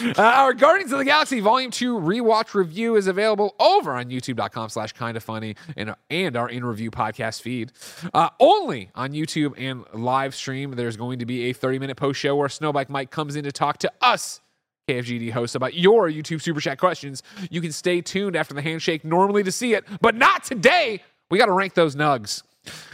Uh, 0.03 0.23
our 0.23 0.55
Guardians 0.55 0.93
of 0.93 0.99
the 0.99 1.05
Galaxy 1.05 1.41
Volume 1.41 1.71
2 1.71 1.99
rewatch 1.99 2.55
review 2.55 2.95
is 2.97 3.07
available 3.07 3.55
over 3.59 3.95
on 3.95 4.11
youtube.com 4.11 4.69
slash 4.69 4.93
kind 4.93 5.17
of 5.17 5.25
funny 5.25 5.57
and, 5.77 5.95
and 6.11 6.37
our 6.37 6.49
in 6.49 6.65
review 6.65 6.91
podcast 6.91 7.41
feed. 7.43 7.73
Uh, 8.12 8.29
only 8.39 8.91
on 8.95 9.12
YouTube 9.12 9.55
and 9.57 9.85
live 9.93 10.35
stream, 10.35 10.73
there's 10.73 10.97
going 10.97 11.19
to 11.19 11.27
be 11.27 11.45
a 11.45 11.53
30 11.53 11.79
minute 11.79 11.97
post 11.97 12.21
show 12.21 12.37
where 12.37 12.49
Snowbike 12.49 12.91
Mike 12.91 13.11
comes 13.11 13.35
in 13.35 13.45
to 13.45 13.53
talk 13.53 13.79
to 13.79 13.91
us. 14.01 14.41
KFGD 14.89 15.33
hosts 15.33 15.55
about 15.55 15.75
your 15.75 16.09
YouTube 16.11 16.43
super 16.43 16.61
chat 16.61 16.79
questions. 16.79 17.23
You 17.51 17.61
can 17.61 17.73
stay 17.73 18.03
tuned 18.03 18.37
after 18.37 18.55
the 18.55 18.63
handshake 18.63 19.05
normally 19.05 19.43
to 19.45 19.53
see 19.53 19.75
it, 19.75 19.85
but 20.01 20.15
not 20.15 20.45
today. 20.45 21.03
We 21.31 21.39
got 21.39 21.47
to 21.47 21.53
rank 21.53 21.75
those 21.75 21.97
nugs. 21.97 22.43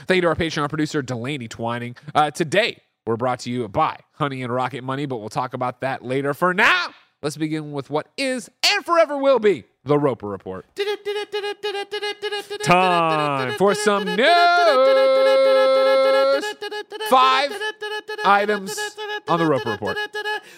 Thank 0.07 0.17
you 0.17 0.23
to 0.23 0.29
our 0.29 0.35
Patreon 0.35 0.69
producer, 0.69 1.03
Delaney 1.03 1.49
Twining. 1.49 1.97
Uh, 2.15 2.31
today, 2.31 2.81
we're 3.07 3.17
brought 3.17 3.41
to 3.41 3.51
you 3.51 3.67
by 3.69 3.99
Honey 4.13 4.43
and 4.43 4.53
Rocket 4.53 4.83
Money, 4.83 5.07
but 5.07 5.17
we'll 5.19 5.29
talk 5.29 5.55
about 5.55 5.81
that 5.81 6.05
later. 6.05 6.35
For 6.35 6.53
now, 6.53 6.89
let's 7.23 7.37
begin 7.37 7.73
with 7.73 7.91
what 7.91 8.09
is 8.17 8.51
and 8.69 8.85
forever 8.85 9.17
will 9.17 9.39
be 9.39 9.65
the 9.85 9.99
Roper 9.99 10.29
Report. 10.29 10.67
Time 12.63 13.53
for 13.57 13.75
some 13.75 14.05
news. 14.05 14.19
Five 17.09 17.53
items 18.25 18.79
on 19.29 19.39
the 19.39 19.47
Roper 19.47 19.71
Report. 19.71 19.97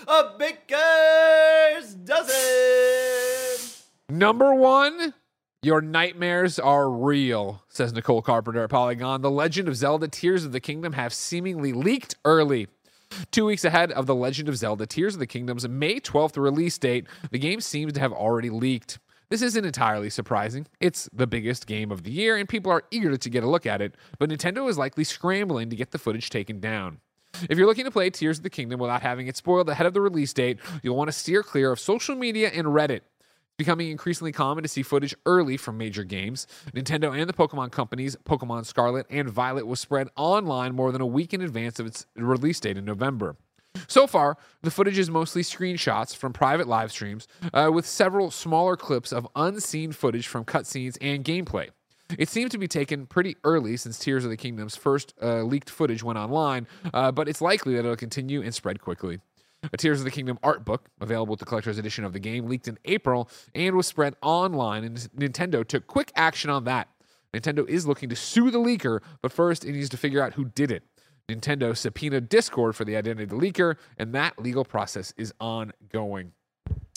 A 0.08 0.34
baker's 0.38 1.94
dozen. 1.94 2.34
Number 4.08 4.54
one, 4.54 5.12
your 5.62 5.80
nightmares 5.80 6.58
are 6.60 6.88
real, 6.88 7.62
says 7.68 7.92
Nicole 7.92 8.22
Carpenter 8.22 8.62
at 8.62 8.70
Polygon. 8.70 9.22
The 9.22 9.30
Legend 9.30 9.66
of 9.66 9.74
Zelda 9.74 10.06
Tears 10.06 10.44
of 10.44 10.52
the 10.52 10.60
Kingdom 10.60 10.92
have 10.92 11.12
seemingly 11.12 11.72
leaked 11.72 12.14
early. 12.24 12.68
Two 13.32 13.46
weeks 13.46 13.64
ahead 13.64 13.90
of 13.92 14.06
The 14.06 14.14
Legend 14.14 14.48
of 14.48 14.56
Zelda 14.56 14.86
Tears 14.86 15.14
of 15.14 15.20
the 15.20 15.26
Kingdom's 15.26 15.68
May 15.68 15.98
12th 15.98 16.36
release 16.36 16.78
date, 16.78 17.06
the 17.32 17.38
game 17.40 17.60
seems 17.60 17.94
to 17.94 18.00
have 18.00 18.12
already 18.12 18.50
leaked. 18.50 19.00
This 19.30 19.42
isn't 19.42 19.64
entirely 19.64 20.10
surprising. 20.10 20.66
It's 20.78 21.08
the 21.12 21.26
biggest 21.26 21.66
game 21.66 21.90
of 21.90 22.04
the 22.04 22.12
year, 22.12 22.36
and 22.36 22.48
people 22.48 22.70
are 22.70 22.84
eager 22.92 23.16
to 23.16 23.30
get 23.30 23.42
a 23.42 23.48
look 23.48 23.66
at 23.66 23.82
it, 23.82 23.96
but 24.18 24.30
Nintendo 24.30 24.68
is 24.68 24.78
likely 24.78 25.04
scrambling 25.04 25.70
to 25.70 25.76
get 25.76 25.90
the 25.90 25.98
footage 25.98 26.30
taken 26.30 26.60
down. 26.60 27.00
If 27.50 27.58
you're 27.58 27.66
looking 27.66 27.84
to 27.84 27.90
play 27.90 28.10
Tears 28.10 28.38
of 28.38 28.44
the 28.44 28.50
Kingdom 28.50 28.78
without 28.78 29.02
having 29.02 29.26
it 29.26 29.36
spoiled 29.36 29.68
ahead 29.68 29.86
of 29.86 29.94
the 29.94 30.00
release 30.00 30.32
date, 30.32 30.58
you'll 30.82 30.96
want 30.96 31.08
to 31.08 31.12
steer 31.12 31.42
clear 31.42 31.72
of 31.72 31.80
social 31.80 32.14
media 32.14 32.50
and 32.54 32.68
Reddit. 32.68 33.00
Becoming 33.58 33.90
increasingly 33.90 34.30
common 34.30 34.62
to 34.62 34.68
see 34.68 34.84
footage 34.84 35.16
early 35.26 35.56
from 35.56 35.76
major 35.76 36.04
games. 36.04 36.46
Nintendo 36.72 37.12
and 37.18 37.28
the 37.28 37.32
Pokemon 37.32 37.72
companies, 37.72 38.14
Pokemon 38.24 38.64
Scarlet 38.64 39.04
and 39.10 39.28
Violet, 39.28 39.66
was 39.66 39.80
spread 39.80 40.06
online 40.16 40.76
more 40.76 40.92
than 40.92 41.00
a 41.00 41.06
week 41.06 41.34
in 41.34 41.40
advance 41.40 41.80
of 41.80 41.86
its 41.86 42.06
release 42.14 42.60
date 42.60 42.78
in 42.78 42.84
November. 42.84 43.34
So 43.88 44.06
far, 44.06 44.36
the 44.62 44.70
footage 44.70 44.96
is 44.96 45.10
mostly 45.10 45.42
screenshots 45.42 46.14
from 46.14 46.32
private 46.32 46.68
live 46.68 46.92
streams, 46.92 47.26
uh, 47.52 47.70
with 47.74 47.84
several 47.84 48.30
smaller 48.30 48.76
clips 48.76 49.12
of 49.12 49.26
unseen 49.34 49.90
footage 49.90 50.28
from 50.28 50.44
cutscenes 50.44 50.96
and 51.00 51.24
gameplay. 51.24 51.70
It 52.16 52.28
seemed 52.28 52.52
to 52.52 52.58
be 52.58 52.68
taken 52.68 53.06
pretty 53.06 53.36
early 53.42 53.76
since 53.76 53.98
Tears 53.98 54.24
of 54.24 54.30
the 54.30 54.36
Kingdom's 54.36 54.76
first 54.76 55.14
uh, 55.20 55.42
leaked 55.42 55.68
footage 55.68 56.04
went 56.04 56.18
online, 56.18 56.68
uh, 56.94 57.10
but 57.10 57.28
it's 57.28 57.40
likely 57.40 57.74
that 57.74 57.80
it'll 57.80 57.96
continue 57.96 58.40
and 58.40 58.54
spread 58.54 58.80
quickly. 58.80 59.18
A 59.72 59.76
Tears 59.76 59.98
of 59.98 60.04
the 60.04 60.10
Kingdom 60.10 60.38
art 60.42 60.64
book, 60.64 60.88
available 61.00 61.32
with 61.32 61.40
the 61.40 61.46
collector's 61.46 61.78
edition 61.78 62.04
of 62.04 62.12
the 62.12 62.20
game, 62.20 62.46
leaked 62.46 62.68
in 62.68 62.78
April 62.84 63.28
and 63.54 63.76
was 63.76 63.86
spread 63.86 64.14
online, 64.22 64.84
and 64.84 64.96
Nintendo 65.16 65.66
took 65.66 65.86
quick 65.86 66.12
action 66.14 66.48
on 66.48 66.64
that. 66.64 66.88
Nintendo 67.34 67.68
is 67.68 67.86
looking 67.86 68.08
to 68.08 68.16
sue 68.16 68.50
the 68.50 68.58
leaker, 68.58 69.00
but 69.20 69.32
first 69.32 69.64
it 69.64 69.72
needs 69.72 69.88
to 69.90 69.96
figure 69.96 70.22
out 70.22 70.34
who 70.34 70.44
did 70.46 70.70
it. 70.70 70.84
Nintendo 71.28 71.76
subpoenaed 71.76 72.28
Discord 72.28 72.74
for 72.74 72.84
the 72.84 72.96
identity 72.96 73.24
of 73.24 73.30
the 73.30 73.36
leaker, 73.36 73.76
and 73.98 74.14
that 74.14 74.38
legal 74.38 74.64
process 74.64 75.12
is 75.16 75.34
ongoing. 75.40 76.32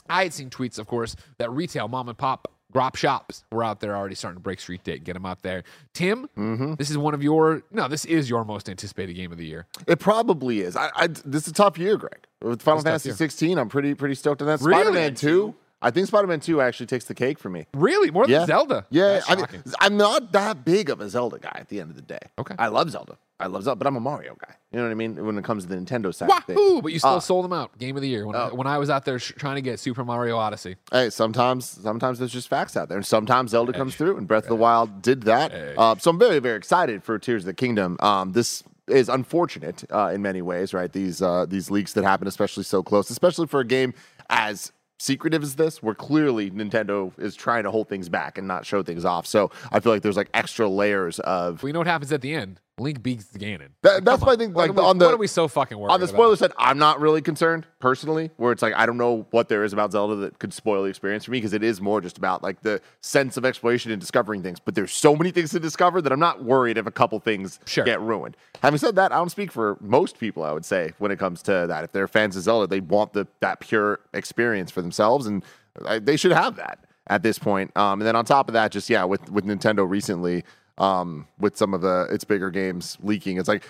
I 0.10 0.24
had 0.24 0.34
seen 0.34 0.50
tweets, 0.50 0.80
of 0.80 0.88
course, 0.88 1.16
that 1.38 1.52
retail 1.52 1.88
mom 1.88 2.10
and 2.10 2.18
pop 2.18 2.48
grop 2.72 2.96
shops 2.96 3.44
We're 3.52 3.64
out 3.64 3.80
there 3.82 3.96
already 3.96 4.16
starting 4.16 4.38
to 4.38 4.42
break 4.44 4.60
street 4.60 4.84
date, 4.84 5.04
get 5.04 5.14
them 5.14 5.26
out 5.26 5.42
there. 5.44 5.64
Tim, 5.94 6.28
Mm-hmm. 6.38 6.76
this 6.76 6.90
is 6.90 6.98
one 6.98 7.14
of 7.14 7.22
your 7.22 7.64
no, 7.72 7.88
this 7.88 8.06
is 8.06 8.30
your 8.30 8.44
most 8.46 8.70
anticipated 8.70 9.14
game 9.14 9.32
of 9.32 9.38
the 9.38 9.46
year. 9.46 9.68
It 9.88 10.00
probably 10.00 10.62
is. 10.62 10.76
I, 10.76 10.90
I 10.96 11.08
this 11.08 11.44
is 11.44 11.48
a 11.50 11.54
tough 11.54 11.78
year, 11.78 11.98
Greg. 11.98 12.26
With 12.42 12.62
Final 12.62 12.80
It's 12.80 12.86
a 12.86 12.92
tough 12.92 13.02
Fantasy 13.04 13.12
16, 13.12 13.58
I'm 13.58 13.70
pretty 13.70 13.94
pretty 13.94 14.16
stoked 14.16 14.42
on 14.42 14.48
that. 14.48 14.62
Really? 14.62 14.82
Spider-Man 14.82 15.16
2. 15.16 15.56
I 15.84 15.90
think 15.90 16.06
Spider-Man 16.08 16.40
2 16.42 16.62
actually 16.62 16.86
takes 16.86 17.06
the 17.06 17.16
cake 17.16 17.40
for 17.40 17.50
me. 17.50 17.66
Really, 17.74 18.12
more 18.12 18.26
than 18.28 18.32
Yeah. 18.42 18.46
Zelda. 18.46 18.86
Yeah, 18.92 19.22
I 19.28 19.36
mean. 19.36 19.48
I'm 19.80 19.98
not 19.98 20.32
that 20.34 20.64
big 20.64 20.92
of 20.92 21.02
a 21.02 21.10
Zelda 21.10 21.40
guy 21.40 21.56
at 21.56 21.70
the 21.70 21.80
end 21.82 21.90
of 21.90 21.96
the 21.96 22.04
day. 22.04 22.20
Okay. 22.38 22.54
I 22.60 22.68
love 22.68 22.92
Zelda. 22.92 23.18
I 23.42 23.48
love 23.48 23.64
Zelda, 23.64 23.78
but 23.78 23.88
I'm 23.88 23.96
a 23.96 24.00
Mario 24.00 24.36
guy. 24.36 24.56
You 24.72 24.78
know 24.78 24.86
what 24.86 24.92
I 24.92 24.96
mean? 24.96 25.26
When 25.26 25.38
it 25.38 25.44
comes 25.44 25.64
to 25.66 25.70
the 25.70 25.76
Nintendo 25.76 26.14
side. 26.14 26.30
Wahoo! 26.30 26.82
But 26.82 26.94
you 26.94 27.00
still 27.00 27.12
Uh, 27.16 27.20
sold 27.20 27.44
them 27.44 27.54
out. 27.54 27.78
Game 27.78 27.96
of 27.96 28.02
the 28.02 28.08
year. 28.08 28.26
When, 28.26 28.36
I, 28.36 28.50
Oh. 28.50 28.56
when 28.56 28.68
I 28.68 28.78
was 28.78 28.90
out 28.90 29.04
there 29.06 29.20
sh- 29.20 29.34
trying 29.38 29.56
to 29.56 29.62
get 29.62 29.80
Super 29.80 30.06
Mario 30.06 30.38
Odyssey. 30.38 30.78
Hey, 30.92 31.10
sometimes 31.10 31.66
sometimes 31.66 32.20
there's 32.20 32.32
just 32.32 32.48
facts 32.48 32.78
out 32.78 32.88
there, 32.88 32.98
and 32.98 33.06
sometimes 33.06 33.52
Zelda 33.52 33.74
comes 33.74 33.96
through, 33.96 34.18
and 34.18 34.28
Breath 34.28 34.44
of 34.44 34.50
the 34.50 34.56
Wild 34.56 35.02
did 35.02 35.24
that. 35.24 35.52
Uh, 35.78 35.96
so 35.98 36.12
I'm 36.12 36.20
very 36.20 36.40
very 36.40 36.58
excited 36.58 37.04
for 37.04 37.18
Tears 37.20 37.42
of 37.44 37.48
the 37.48 37.54
Kingdom. 37.54 37.98
Um, 38.00 38.32
this 38.32 38.64
is 38.88 39.10
unfortunate 39.10 39.84
uh, 39.92 40.12
in 40.14 40.22
many 40.22 40.42
ways, 40.42 40.74
right? 40.74 40.92
These 40.92 41.22
uh, 41.22 41.46
these 41.48 41.70
leaks 41.72 41.94
that 41.94 42.04
happen, 42.04 42.28
especially 42.28 42.64
so 42.64 42.82
close, 42.84 43.10
especially 43.10 43.48
for 43.48 43.60
a 43.60 43.66
game 43.66 43.94
as 44.30 44.72
secretive 45.00 45.42
as 45.42 45.56
this, 45.56 45.82
where 45.82 45.96
clearly 45.96 46.52
Nintendo 46.52 47.12
is 47.18 47.36
trying 47.36 47.64
to 47.64 47.72
hold 47.72 47.90
things 47.90 48.08
back 48.08 48.38
and 48.38 48.48
not 48.48 48.66
show 48.68 48.84
things 48.84 49.04
off. 49.04 49.26
So 49.26 49.50
I 49.72 49.80
feel 49.80 49.92
like 49.92 50.04
there's 50.04 50.16
like 50.18 50.30
extra 50.34 50.68
layers 50.70 51.20
of 51.22 51.64
We 51.64 51.72
know 51.72 51.80
what 51.80 51.88
happens 51.88 52.12
at 52.12 52.22
the 52.22 52.34
end. 52.36 52.60
Link 52.80 53.04
beats 53.04 53.26
Ganon. 53.38 53.68
That- 53.84 53.96
Like, 53.96 54.04
that's 54.06 54.22
my 54.24 54.32
on. 54.32 54.38
thing, 54.40 54.54
like, 54.54 54.74
we- 54.74 54.82
on 54.82 54.98
the- 54.98 55.06
what 55.06 55.14
are 55.14 55.18
we 55.18 55.28
so 55.28 55.48
fucking 55.48 55.78
worried 55.78 55.92
on 55.92 56.00
the 56.00 56.06
about? 56.06 56.16
spoiler 56.16 56.36
side, 56.36 56.52
I'm 56.58 56.78
not 56.80 57.00
really 57.00 57.22
concerned 57.22 57.68
personally. 57.80 58.32
Where 58.38 58.52
it's 58.52 58.62
like 58.62 58.74
I 58.76 58.86
don't 58.86 58.98
know 58.98 59.28
what 59.32 59.50
there 59.50 59.64
is 59.64 59.72
about 59.74 59.92
Zelda 59.92 60.16
that 60.16 60.40
could 60.40 60.52
spoil 60.54 60.84
the 60.84 60.90
experience 60.90 61.26
for 61.26 61.32
me 61.32 61.38
because 61.38 61.54
it 61.54 61.64
is 61.64 61.80
more 61.82 62.02
just 62.02 62.18
about 62.18 62.42
like 62.42 62.62
the 62.62 62.82
sense 63.02 63.38
of 63.38 63.46
exploration 63.46 63.92
and 63.92 64.00
discovering 64.00 64.42
things. 64.42 64.60
But 64.60 64.74
there's 64.76 64.92
so 64.94 65.16
many 65.16 65.32
things 65.32 65.52
to 65.52 65.60
discover 65.60 66.02
that 66.02 66.12
I'm 66.12 66.20
not 66.20 66.44
worried 66.44 66.78
if 66.78 66.88
a 66.88 66.92
couple 66.92 67.20
things 67.20 67.60
Sure. 67.66 67.84
get 67.84 68.02
ruined. 68.02 68.36
Having 68.64 68.80
said 68.80 68.96
that, 68.96 69.12
I 69.12 69.18
don't 69.18 69.30
speak 69.30 69.52
for 69.52 69.78
most 69.82 70.18
people. 70.20 70.44
I 70.44 70.52
would 70.52 70.66
say 70.66 70.94
when 70.98 71.12
it 71.12 71.20
comes 71.20 71.42
to 71.44 71.66
that, 71.68 71.84
if 71.84 71.92
they're 71.92 72.08
fans 72.08 72.36
of 72.36 72.44
Zelda, 72.44 72.68
they 72.68 72.80
want 72.80 73.14
the 73.14 73.28
that 73.42 73.60
pure 73.60 74.00
experience 74.14 74.72
for 74.72 74.82
themselves, 74.82 75.28
and 75.28 75.44
uh, 75.86 76.00
they 76.02 76.18
should 76.18 76.32
have 76.32 76.56
that 76.56 76.80
at 77.08 77.22
this 77.22 77.38
point. 77.38 77.76
Um, 77.76 78.00
and 78.02 78.08
then 78.08 78.16
on 78.16 78.26
top 78.26 78.48
of 78.50 78.54
that, 78.54 78.72
just 78.72 78.90
yeah, 78.90 79.04
with 79.04 79.30
with 79.30 79.46
Nintendo 79.46 79.88
recently, 79.88 80.44
um, 80.78 81.28
with 81.40 81.58
some 81.58 81.74
of 81.74 81.82
the 81.82 82.08
its 82.12 82.24
bigger 82.24 82.50
games 82.50 82.98
leaking, 83.02 83.38
it's 83.38 83.48
like 83.48 83.64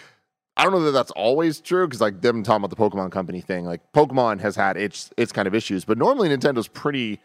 I 0.57 0.63
don't 0.63 0.73
know 0.73 0.81
that 0.81 0.91
that's 0.91 1.11
always 1.11 1.61
true 1.61 1.87
because 1.87 2.01
like 2.01 2.21
them 2.21 2.43
talking 2.43 2.63
about 2.63 2.69
the 2.69 2.75
Pokemon 2.75 3.11
Company 3.11 3.41
thing, 3.41 3.65
like 3.65 3.81
Pokemon 3.93 4.41
has 4.41 4.55
had 4.55 4.77
its 4.77 5.11
its 5.17 5.31
kind 5.31 5.47
of 5.47 5.55
issues, 5.55 5.85
but 5.85 5.97
normally 5.97 6.29
Nintendo's 6.29 6.67
pretty 6.67 7.19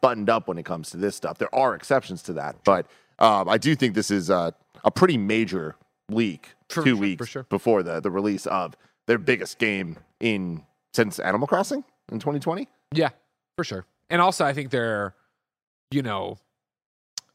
buttoned 0.00 0.30
up 0.30 0.48
when 0.48 0.58
it 0.58 0.64
comes 0.64 0.90
to 0.90 0.96
this 0.96 1.16
stuff. 1.16 1.38
There 1.38 1.54
are 1.54 1.74
exceptions 1.74 2.22
to 2.24 2.32
that, 2.34 2.56
but 2.64 2.86
um, 3.18 3.48
I 3.48 3.58
do 3.58 3.74
think 3.74 3.94
this 3.94 4.10
is 4.10 4.30
uh, 4.30 4.52
a 4.84 4.90
pretty 4.90 5.18
major 5.18 5.76
leak 6.10 6.54
For 6.70 6.82
two 6.82 6.90
sure, 6.90 6.96
weeks 6.96 7.28
sure. 7.28 7.42
before 7.44 7.82
the 7.82 8.00
the 8.00 8.10
release 8.10 8.46
of 8.46 8.76
their 9.06 9.18
biggest 9.18 9.58
game 9.58 9.98
in 10.20 10.64
since 10.94 11.18
Animal 11.18 11.46
Crossing 11.48 11.84
in 12.10 12.18
2020. 12.18 12.68
Yeah, 12.92 13.10
for 13.56 13.64
sure. 13.64 13.86
And 14.10 14.22
also, 14.22 14.44
I 14.44 14.52
think 14.52 14.70
they're, 14.70 15.14
you 15.90 16.02
know, 16.02 16.38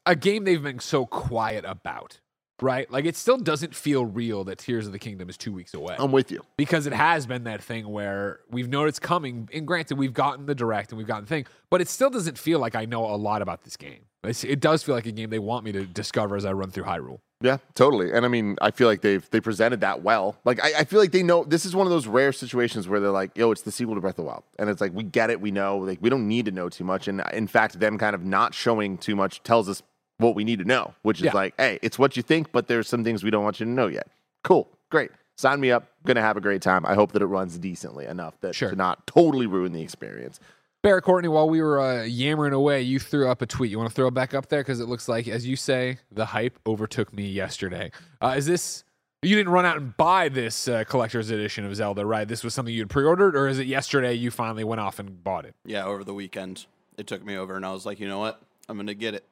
a 0.06 0.16
game 0.16 0.44
they've 0.44 0.62
been 0.62 0.80
so 0.80 1.06
quiet 1.06 1.66
about, 1.66 2.20
right? 2.62 2.90
Like 2.92 3.06
it 3.06 3.16
still 3.16 3.38
doesn't 3.38 3.74
feel 3.76 4.06
real 4.06 4.44
that 4.46 4.60
Tears 4.60 4.86
of 4.86 4.92
the 4.92 5.00
Kingdom 5.00 5.30
is 5.30 5.38
two 5.38 5.54
weeks 5.54 5.74
away 5.74 5.96
I'm 5.98 6.12
with 6.12 6.32
you. 6.32 6.42
because 6.58 6.88
it 6.88 6.94
has 6.94 7.26
been 7.26 7.46
that 7.46 7.62
thing 7.62 7.88
where 7.88 8.40
we've 8.50 8.68
known 8.68 8.88
it's 8.88 9.00
coming. 9.00 9.50
And 9.54 9.66
granted, 9.66 9.98
we've 9.98 10.14
gotten 10.14 10.46
the 10.46 10.56
direct 10.56 10.92
and 10.92 10.98
we've 10.98 11.08
gotten 11.08 11.24
the 11.24 11.30
thing, 11.30 11.46
but 11.70 11.82
it 11.82 11.88
still 11.88 12.10
doesn't 12.10 12.38
feel 12.38 12.60
like 12.60 12.76
I 12.76 12.86
know 12.86 13.06
a 13.06 13.16
lot 13.16 13.42
about 13.42 13.64
this 13.64 13.78
game. 13.78 14.06
It's, 14.26 14.44
it 14.46 14.62
does 14.62 14.84
feel 14.84 14.96
like 14.96 15.06
a 15.06 15.12
game 15.12 15.30
they 15.30 15.40
want 15.40 15.66
me 15.66 15.74
to 15.74 15.86
discover 15.86 16.38
as 16.38 16.46
I 16.46 16.54
run 16.54 16.72
through 16.72 16.86
Hyrule. 16.86 17.20
Yeah, 17.42 17.58
totally. 17.76 18.14
And 18.14 18.24
I 18.24 18.30
mean, 18.30 18.56
I 18.62 18.72
feel 18.72 18.88
like 18.88 19.02
they've 19.02 19.30
they 19.32 19.42
presented 19.42 19.82
that 19.82 20.02
well. 20.02 20.38
Like 20.46 20.64
I, 20.64 20.80
I 20.80 20.84
feel 20.86 21.00
like 21.02 21.12
they 21.12 21.24
know 21.24 21.44
this 21.44 21.66
is 21.66 21.76
one 21.76 21.86
of 21.86 21.92
those 21.92 22.08
rare 22.08 22.32
situations 22.32 22.88
where 22.88 23.02
they're 23.02 23.12
like, 23.12 23.38
yo, 23.38 23.52
it's 23.52 23.64
the 23.64 23.72
sequel 23.72 23.96
to 23.96 24.02
Breath 24.02 24.14
of 24.14 24.24
the 24.24 24.30
Wild. 24.30 24.44
And 24.58 24.70
it's 24.70 24.80
like 24.80 24.94
we 24.94 25.04
get 25.04 25.30
it, 25.30 25.42
we 25.42 25.52
know, 25.52 25.80
like 25.80 25.98
we 26.00 26.10
don't 26.10 26.26
need 26.26 26.46
to 26.46 26.52
know 26.52 26.70
too 26.70 26.86
much. 26.86 27.10
And 27.10 27.22
in 27.34 27.48
fact, 27.48 27.82
them 27.82 27.98
kind 27.98 28.16
of 28.16 28.24
not 28.24 28.54
showing 28.54 28.98
too 28.98 29.18
much 29.18 29.44
tells 29.44 29.68
us 29.68 29.84
what 30.18 30.36
we 30.36 30.44
need 30.44 30.60
to 30.60 30.66
know, 30.66 30.94
which 31.02 31.20
is 31.20 31.26
Yeah. 31.26 31.34
like, 31.34 31.54
hey, 31.58 31.80
it's 31.82 31.98
what 32.00 32.16
you 32.16 32.24
think, 32.24 32.52
but 32.52 32.68
there's 32.68 32.88
some 32.88 33.04
things 33.04 33.24
we 33.24 33.32
don't 33.32 33.44
want 33.44 33.60
you 33.60 33.66
to 33.66 33.72
know 33.72 33.88
yet. 33.88 34.08
Cool, 34.44 34.70
great. 34.90 35.12
Sign 35.36 35.60
me 35.60 35.72
up. 35.72 35.88
Gonna 36.06 36.22
have 36.22 36.38
a 36.38 36.42
great 36.42 36.62
time. 36.62 36.86
I 36.86 36.94
hope 36.94 37.12
that 37.14 37.22
it 37.22 37.26
runs 37.26 37.58
decently 37.58 38.06
enough 38.06 38.40
that 38.42 38.54
Sure. 38.56 38.70
to 38.70 38.76
not 38.76 39.06
totally 39.08 39.48
ruin 39.48 39.72
the 39.74 39.82
experience. 39.82 40.40
Barrett 40.84 41.06
Courtney, 41.06 41.30
while 41.30 41.50
we 41.50 41.62
were 41.62 41.80
uh, 41.80 42.04
yammering 42.04 42.52
away, 42.54 42.82
you 42.82 43.00
threw 43.00 43.30
up 43.30 43.42
a 43.42 43.46
tweet. 43.46 43.72
You 43.72 43.78
want 43.78 43.90
to 43.90 43.96
throw 43.96 44.08
it 44.08 44.14
back 44.14 44.34
up 44.34 44.50
there? 44.50 44.60
Because 44.60 44.80
it 44.82 44.88
looks 44.90 45.08
like, 45.08 45.28
as 45.30 45.48
you 45.48 45.56
say, 45.56 45.98
the 46.12 46.26
hype 46.26 46.60
overtook 46.68 47.14
me 47.14 47.26
yesterday. 47.28 47.90
Uh, 48.22 48.36
is 48.38 48.46
this, 48.46 48.84
you 49.22 49.34
didn't 49.38 49.54
run 49.54 49.66
out 49.66 49.78
and 49.78 49.96
buy 49.96 50.28
this 50.28 50.68
uh, 50.68 50.84
collector's 50.84 51.30
edition 51.30 51.66
of 51.66 51.74
Zelda, 51.74 52.06
right? 52.06 52.28
This 52.28 52.44
was 52.44 52.54
something 52.54 52.74
you 52.74 52.82
had 52.82 52.90
pre 52.90 53.06
ordered, 53.06 53.36
or 53.38 53.48
is 53.48 53.60
it 53.60 53.66
yesterday 53.68 54.14
you 54.14 54.30
finally 54.30 54.66
went 54.66 54.82
off 54.82 55.00
and 55.00 55.24
bought 55.24 55.46
it? 55.46 55.56
Yeah, 55.66 55.86
over 55.86 56.04
the 56.04 56.14
weekend, 56.14 56.66
it 56.98 57.08
took 57.08 57.24
me 57.26 57.38
over, 57.38 57.56
and 57.56 57.66
I 57.66 57.72
was 57.72 57.86
like, 57.86 58.02
you 58.02 58.08
know 58.10 58.20
what? 58.20 58.42
I'm 58.68 58.76
gonna 58.78 58.94
get 58.94 59.14
it. 59.14 59.24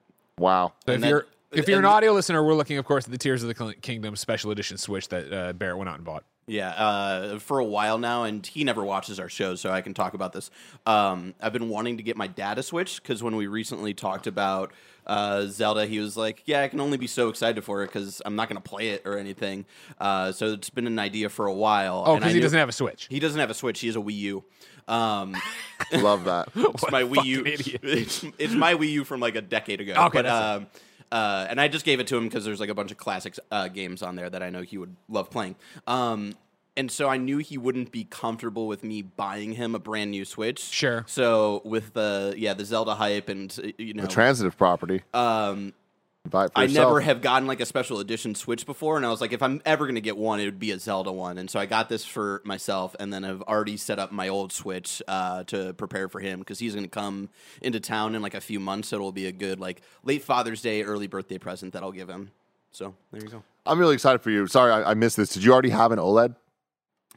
Wow. 0.42 0.74
So 0.86 0.94
if 0.94 1.02
then- 1.02 1.10
you're. 1.10 1.26
If 1.54 1.68
you're 1.68 1.80
an 1.80 1.86
audio 1.86 2.14
listener, 2.14 2.42
we're 2.42 2.54
looking, 2.54 2.78
of 2.78 2.86
course, 2.86 3.04
at 3.04 3.12
the 3.12 3.18
Tears 3.18 3.44
of 3.44 3.54
the 3.54 3.74
Kingdom 3.82 4.16
special 4.16 4.52
edition 4.52 4.78
Switch 4.78 5.10
that 5.10 5.34
uh, 5.34 5.52
Barrett 5.52 5.78
went 5.78 5.90
out 5.90 5.98
and 5.98 6.06
bought. 6.06 6.24
Yeah, 6.48 6.70
uh, 6.70 7.40
for 7.40 7.60
a 7.60 7.64
while 7.64 7.98
now, 7.98 8.24
and 8.24 8.46
he 8.46 8.64
never 8.64 8.84
watches 8.84 9.20
our 9.20 9.30
shows, 9.30 9.62
so 9.62 9.70
I 9.70 9.82
can 9.82 9.94
talk 9.94 10.14
about 10.14 10.34
this. 10.34 10.50
Um, 10.86 11.34
I've 11.40 11.54
been 11.54 11.70
wanting 11.70 11.98
to 11.98 12.04
get 12.04 12.18
my 12.18 12.28
dad 12.28 12.58
a 12.58 12.64
Switch 12.64 13.02
because 13.02 13.22
when 13.22 13.36
we 13.36 13.48
recently 13.48 13.94
talked 13.94 14.28
about 14.28 14.74
uh, 15.06 15.46
Zelda, 15.46 15.86
he 15.86 16.00
was 16.00 16.18
like, 16.18 16.42
"Yeah, 16.46 16.64
I 16.64 16.68
can 16.68 16.80
only 16.80 16.98
be 16.98 17.08
so 17.08 17.30
excited 17.30 17.64
for 17.64 17.84
it 17.84 17.88
because 17.88 18.22
I'm 18.26 18.36
not 18.36 18.50
going 18.50 18.62
to 18.62 18.68
play 18.68 18.90
it 18.90 19.04
or 19.06 19.18
anything." 19.18 19.66
Uh, 20.00 20.32
so 20.32 20.54
it's 20.54 20.70
been 20.70 20.88
an 20.88 21.00
idea 21.00 21.30
for 21.30 21.46
a 21.46 21.54
while. 21.54 22.04
Oh, 22.06 22.16
because 22.16 22.34
he 22.34 22.40
doesn't 22.40 22.58
have 22.60 22.70
a 22.70 22.74
Switch. 22.74 23.08
He 23.10 23.20
doesn't 23.20 23.40
have 23.40 23.52
a 23.52 23.56
Switch. 23.56 23.80
He 23.80 23.88
has 23.88 23.96
a 23.96 24.00
Wii 24.00 24.16
U. 24.16 24.44
Um, 24.88 25.36
Love 25.94 26.26
that. 26.26 26.50
it's 26.56 26.84
What 26.84 26.92
my 26.92 27.04
Wii 27.04 27.24
U. 27.26 27.46
idiot. 27.46 27.82
It's, 27.84 28.26
it's 28.38 28.54
my 28.54 28.74
Wii 28.74 28.90
U 28.90 29.04
from 29.04 29.20
like 29.20 29.36
a 29.36 29.42
decade 29.42 29.80
ago. 29.80 29.94
Okay, 29.94 30.20
but, 30.20 30.22
that's 30.24 30.58
um, 30.58 30.68
uh, 31.12 31.48
and 31.50 31.60
I 31.60 31.68
just 31.68 31.86
gave 31.86 32.00
it 32.00 32.08
to 32.08 32.18
him 32.18 32.26
because 32.26 32.46
there's 32.46 32.60
like 32.60 32.70
a 32.70 32.74
bunch 32.74 32.92
of 32.92 32.98
classic 32.98 33.38
uh, 33.52 33.68
games 33.68 34.02
on 34.02 34.16
there 34.16 34.30
that 34.30 34.42
I 34.42 34.50
know 34.50 34.62
he 34.62 34.78
would 34.78 34.96
love 35.10 35.30
playing. 35.30 35.56
Um, 35.88 36.36
and 36.78 36.90
so 36.90 37.10
I 37.10 37.18
knew 37.18 37.40
he 37.40 37.58
wouldn't 37.58 37.92
be 37.92 38.06
comfortable 38.06 38.66
with 38.66 38.82
me 38.84 39.02
buying 39.02 39.54
him 39.54 39.76
a 39.76 39.80
brand 39.80 40.12
new 40.12 40.24
Switch. 40.24 40.60
Sure. 40.60 41.04
So 41.08 41.62
with 41.66 41.94
the 41.94 42.34
yeah 42.38 42.54
the 42.54 42.64
Zelda 42.64 42.96
hype 42.96 43.28
and 43.28 43.54
uh, 43.62 43.68
you 43.78 43.94
know 43.94 44.04
The 44.04 44.08
transitive 44.08 44.58
property. 44.58 45.02
um, 45.14 45.74
Buy 46.30 46.46
it 46.46 46.54
for 46.54 46.60
I 46.60 46.64
yourself. 46.64 46.88
never 46.88 47.02
have 47.02 47.22
gotten 47.22 47.48
like 47.48 47.60
a 47.62 47.66
special 47.66 48.00
edition 48.00 48.36
Switch 48.36 48.66
before, 48.66 48.96
and 48.96 49.06
I 49.06 49.10
was 49.10 49.22
like, 49.22 49.34
if 49.34 49.42
I'm 49.42 49.62
ever 49.66 49.88
gonna 49.88 50.02
get 50.02 50.16
one, 50.16 50.40
it 50.40 50.46
would 50.46 50.60
be 50.60 50.72
a 50.72 50.80
Zelda 50.80 51.12
one. 51.12 51.38
And 51.40 51.50
so 51.50 51.60
I 51.60 51.66
got 51.66 51.90
this 51.90 52.06
for 52.06 52.42
myself, 52.46 52.96
and 53.00 53.12
then 53.12 53.26
I've 53.26 53.42
already 53.42 53.76
set 53.76 53.98
up 53.98 54.12
my 54.12 54.28
old 54.30 54.52
Switch 54.54 55.02
uh, 55.08 55.44
to 55.46 55.74
prepare 55.74 56.08
for 56.08 56.20
him 56.20 56.40
because 56.40 56.60
he's 56.60 56.76
gonna 56.76 56.88
come 56.88 57.30
into 57.62 57.80
town 57.80 58.14
in 58.14 58.22
like 58.22 58.36
a 58.36 58.42
few 58.42 58.60
months. 58.60 58.90
So 58.90 58.98
it'll 58.98 59.12
be 59.12 59.26
a 59.26 59.32
good 59.32 59.60
like 59.60 59.82
late 60.04 60.24
Father's 60.24 60.62
Day, 60.62 60.84
early 60.84 61.08
birthday 61.08 61.40
present 61.40 61.74
that 61.74 61.82
I'll 61.82 61.92
give 61.92 62.10
him. 62.10 62.30
So 62.72 62.94
there 63.12 63.22
you 63.22 63.28
go. 63.28 63.44
I'm 63.66 63.80
really 63.80 63.96
excited 63.96 64.22
for 64.22 64.30
you. 64.30 64.46
Sorry, 64.48 64.72
I, 64.72 64.92
I 64.92 64.94
missed 64.94 65.18
this. 65.18 65.30
Did 65.34 65.44
you 65.44 65.52
already 65.52 65.70
have 65.70 65.92
an 65.92 66.00
OLED? 66.00 66.36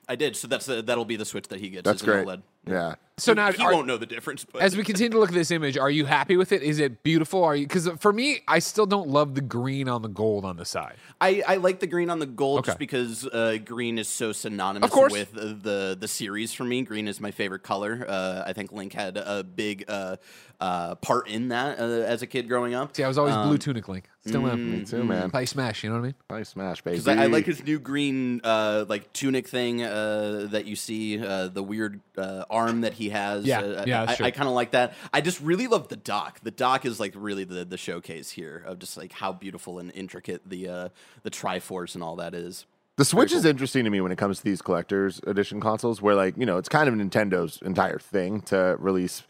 I 0.09 0.17
did. 0.17 0.35
So 0.35 0.49
that's 0.49 0.69
uh, 0.69 0.83
that'll 0.83 1.05
be 1.05 1.17
the 1.17 1.25
Switch 1.25 1.49
that 1.49 1.61
he 1.61 1.69
gets. 1.69 1.85
That's 1.85 2.03
great. 2.03 2.27
OLED. 2.27 2.43
Yeah. 2.67 2.95
So 3.17 3.33
now, 3.33 3.53
he 3.53 3.63
are- 3.63 3.73
won't 3.73 3.87
know 3.87 3.97
the 3.97 4.07
difference. 4.07 4.45
But 4.45 4.63
as 4.63 4.77
we 4.77 4.83
continue 4.83 5.11
to 5.11 5.19
look 5.21 5.29
at 5.29 5.35
this 5.35 5.53
image, 5.53 5.79
are 5.79 5.91
you 5.91 6.05
happy 6.05 6.37
with 6.37 6.51
it? 6.51 6.63
Is 6.65 6.81
it 6.81 7.05
beautiful? 7.05 7.45
Are 7.45 7.55
you? 7.55 7.65
Because 7.65 7.89
for 8.01 8.13
me, 8.13 8.41
I 8.49 8.59
still 8.59 8.87
don't 8.87 9.09
love 9.09 9.37
the 9.37 9.41
green 9.41 9.89
on 9.89 10.03
the 10.03 10.09
gold 10.09 10.45
on 10.45 10.57
the 10.57 10.65
side. 10.65 10.97
I, 11.21 11.43
I 11.47 11.57
like 11.57 11.79
the 11.79 11.87
green 11.87 12.11
on 12.11 12.19
the 12.19 12.27
gold 12.27 12.61
Okay. 12.61 12.67
just 12.71 12.79
because 12.81 13.25
uh, 13.27 13.59
green 13.65 13.99
is 13.99 14.09
so 14.09 14.33
synonymous 14.33 14.93
with 14.93 15.33
the 15.33 15.97
the 15.99 16.09
series 16.09 16.53
for 16.53 16.65
me. 16.65 16.83
Green 16.83 17.07
is 17.07 17.21
my 17.21 17.31
favorite 17.31 17.63
color. 17.63 18.05
Uh, 18.09 18.43
I 18.45 18.53
think 18.53 18.73
Link 18.73 18.93
had 18.93 19.17
a 19.17 19.45
big 19.45 19.85
uh, 19.87 20.17
uh, 20.61 20.95
part 20.97 21.29
in 21.29 21.49
that 21.49 21.79
uh, 21.79 21.83
as 21.83 22.23
a 22.23 22.27
kid 22.27 22.49
growing 22.49 22.75
up. 22.75 22.97
See, 22.97 23.05
I 23.05 23.09
was 23.09 23.19
always 23.19 23.35
blue 23.35 23.53
Um, 23.53 23.59
tunic 23.59 23.89
Link. 23.89 24.09
Still 24.27 24.47
am. 24.47 24.71
Me 24.71 24.85
too, 24.85 25.05
man. 25.05 25.31
Play 25.31 25.45
Smash. 25.45 25.85
You 25.85 25.91
know 25.91 25.97
what 25.97 26.03
I 26.03 26.07
mean? 26.07 26.15
Nice 26.31 26.49
smash, 26.49 26.81
baby. 26.83 26.97
Because 26.97 27.09
I, 27.09 27.25
I 27.25 27.27
like 27.27 27.45
his 27.45 27.63
new 27.63 27.79
green 27.79 28.41
uh, 28.43 28.87
like 28.89 29.13
tunic 29.13 29.47
thing 29.47 29.83
uh, 29.83 30.49
that 30.51 30.65
you 30.65 30.77
see, 30.77 31.23
uh, 31.23 31.49
the 31.49 31.63
weird 31.63 32.01
uh, 32.17 32.45
arm 32.49 32.81
that 32.83 32.95
he 32.95 33.11
has. 33.11 33.45
Yeah, 33.45 33.61
uh, 33.61 33.85
yeah, 33.87 34.07
that's 34.07 34.13
I, 34.13 34.17
true. 34.17 34.27
I 34.27 34.31
kind 34.31 34.49
of 34.49 34.55
like 34.55 34.71
that. 34.71 34.95
I 35.13 35.21
just 35.21 35.41
really 35.43 35.67
love 35.67 35.89
the 35.89 35.97
dock. 35.97 36.41
The 36.43 36.51
dock 36.51 36.87
is 36.87 36.99
like 36.99 37.13
really 37.15 37.45
the, 37.45 37.67
the 37.67 37.77
showcase 37.77 38.31
here 38.31 38.63
of 38.67 38.79
just 38.79 38.97
like 38.97 39.13
how 39.13 39.33
beautiful 39.33 39.79
and 39.79 39.93
intricate 39.95 40.49
the 40.49 40.69
uh, 40.69 40.89
the 41.23 41.31
Triforce 41.31 41.95
and 41.95 42.03
all 42.03 42.17
that 42.17 42.35
is. 42.35 42.65
The 42.97 43.05
Switch 43.05 43.33
is 43.33 43.45
interesting 43.45 43.83
to 43.85 43.91
me 43.91 44.01
when 44.01 44.13
it 44.13 44.19
comes 44.19 44.39
to 44.39 44.45
these 44.45 44.63
collector's 44.63 45.21
edition 45.27 45.61
consoles, 45.61 46.01
where 46.01 46.15
like 46.15 46.37
you 46.39 46.47
know 46.47 46.59
it's 46.59 46.69
kind 46.69 46.89
of 46.89 46.95
Nintendo's 46.95 47.61
entire 47.61 47.99
thing 47.99 48.41
to 48.43 48.77
release 48.79 49.25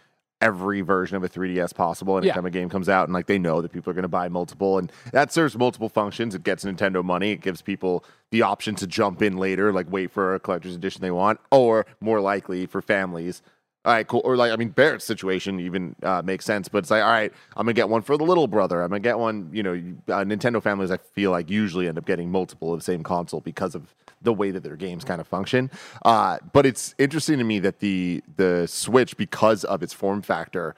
every 0.45 0.83
version 0.83 1.17
of 1.17 1.25
a 1.25 1.29
3DS 1.29 1.73
possible 1.75 2.15
Yeah. 2.15 2.31
anytime 2.33 2.47
a 2.47 2.51
game 2.51 2.69
comes 2.69 2.89
out, 2.89 3.05
and 3.09 3.15
like 3.15 3.27
they 3.27 3.39
know 3.39 3.61
that 3.63 3.73
people 3.73 3.91
are 3.91 3.95
going 3.95 4.03
to 4.03 4.09
buy 4.09 4.29
multiple, 4.29 4.79
and 4.79 4.93
that 5.13 5.33
serves 5.33 5.57
multiple 5.57 5.89
functions. 5.89 6.35
It 6.35 6.43
gets 6.43 6.65
Nintendo 6.65 7.03
money. 7.03 7.33
It 7.33 7.41
gives 7.41 7.63
people 7.63 8.05
the 8.31 8.43
option 8.43 8.75
to 8.77 8.87
jump 8.87 9.23
in 9.23 9.37
later, 9.39 9.73
like 9.73 9.91
wait 9.91 10.11
for 10.11 10.35
a 10.35 10.41
collector's 10.41 10.75
edition 10.75 11.01
they 11.03 11.11
want, 11.11 11.41
or 11.51 11.87
more 12.01 12.21
likely 12.21 12.67
for 12.67 12.83
families. 12.83 13.43
All 13.87 13.93
right, 13.93 14.07
cool. 14.07 14.23
Or 14.25 14.35
like, 14.37 14.51
I 14.51 14.57
mean, 14.57 14.71
Barrett's 14.71 15.05
situation 15.05 15.61
even 15.61 15.95
uh, 16.03 16.23
makes 16.25 16.45
sense, 16.47 16.69
but 16.69 16.79
it's 16.79 16.91
like, 16.91 17.03
all 17.03 17.11
right, 17.11 17.31
I'm 17.57 17.67
gonna 17.67 17.75
get 17.75 17.89
one 17.91 18.01
for 18.03 18.17
the 18.17 18.25
little 18.25 18.47
brother. 18.47 18.81
I'm 18.83 18.89
gonna 18.89 19.01
get 19.01 19.19
one. 19.19 19.51
You 19.53 19.63
know, 19.63 19.73
uh, 20.09 20.25
Nintendo 20.25 20.63
families, 20.63 20.91
I 20.91 20.97
feel 20.97 21.31
like 21.31 21.51
usually 21.51 21.87
end 21.87 21.99
up 21.99 22.07
getting 22.07 22.31
multiple 22.31 22.73
of 22.73 22.79
the 22.81 22.85
same 22.85 23.03
console 23.03 23.41
because 23.41 23.75
of 23.75 23.95
the 24.25 24.33
way 24.33 24.51
that 24.51 24.63
their 24.65 24.77
games 24.77 25.05
kind 25.05 25.21
of 25.21 25.29
function. 25.29 25.71
Uh, 26.05 26.39
but 26.53 26.67
it's 26.67 26.95
interesting 26.99 27.39
to 27.39 27.45
me 27.45 27.61
that 27.61 27.79
the 27.79 28.23
the 28.37 28.67
Switch, 28.67 29.17
because 29.17 29.63
of 29.65 29.83
its 29.83 29.93
form 29.93 30.21
factor, 30.23 30.75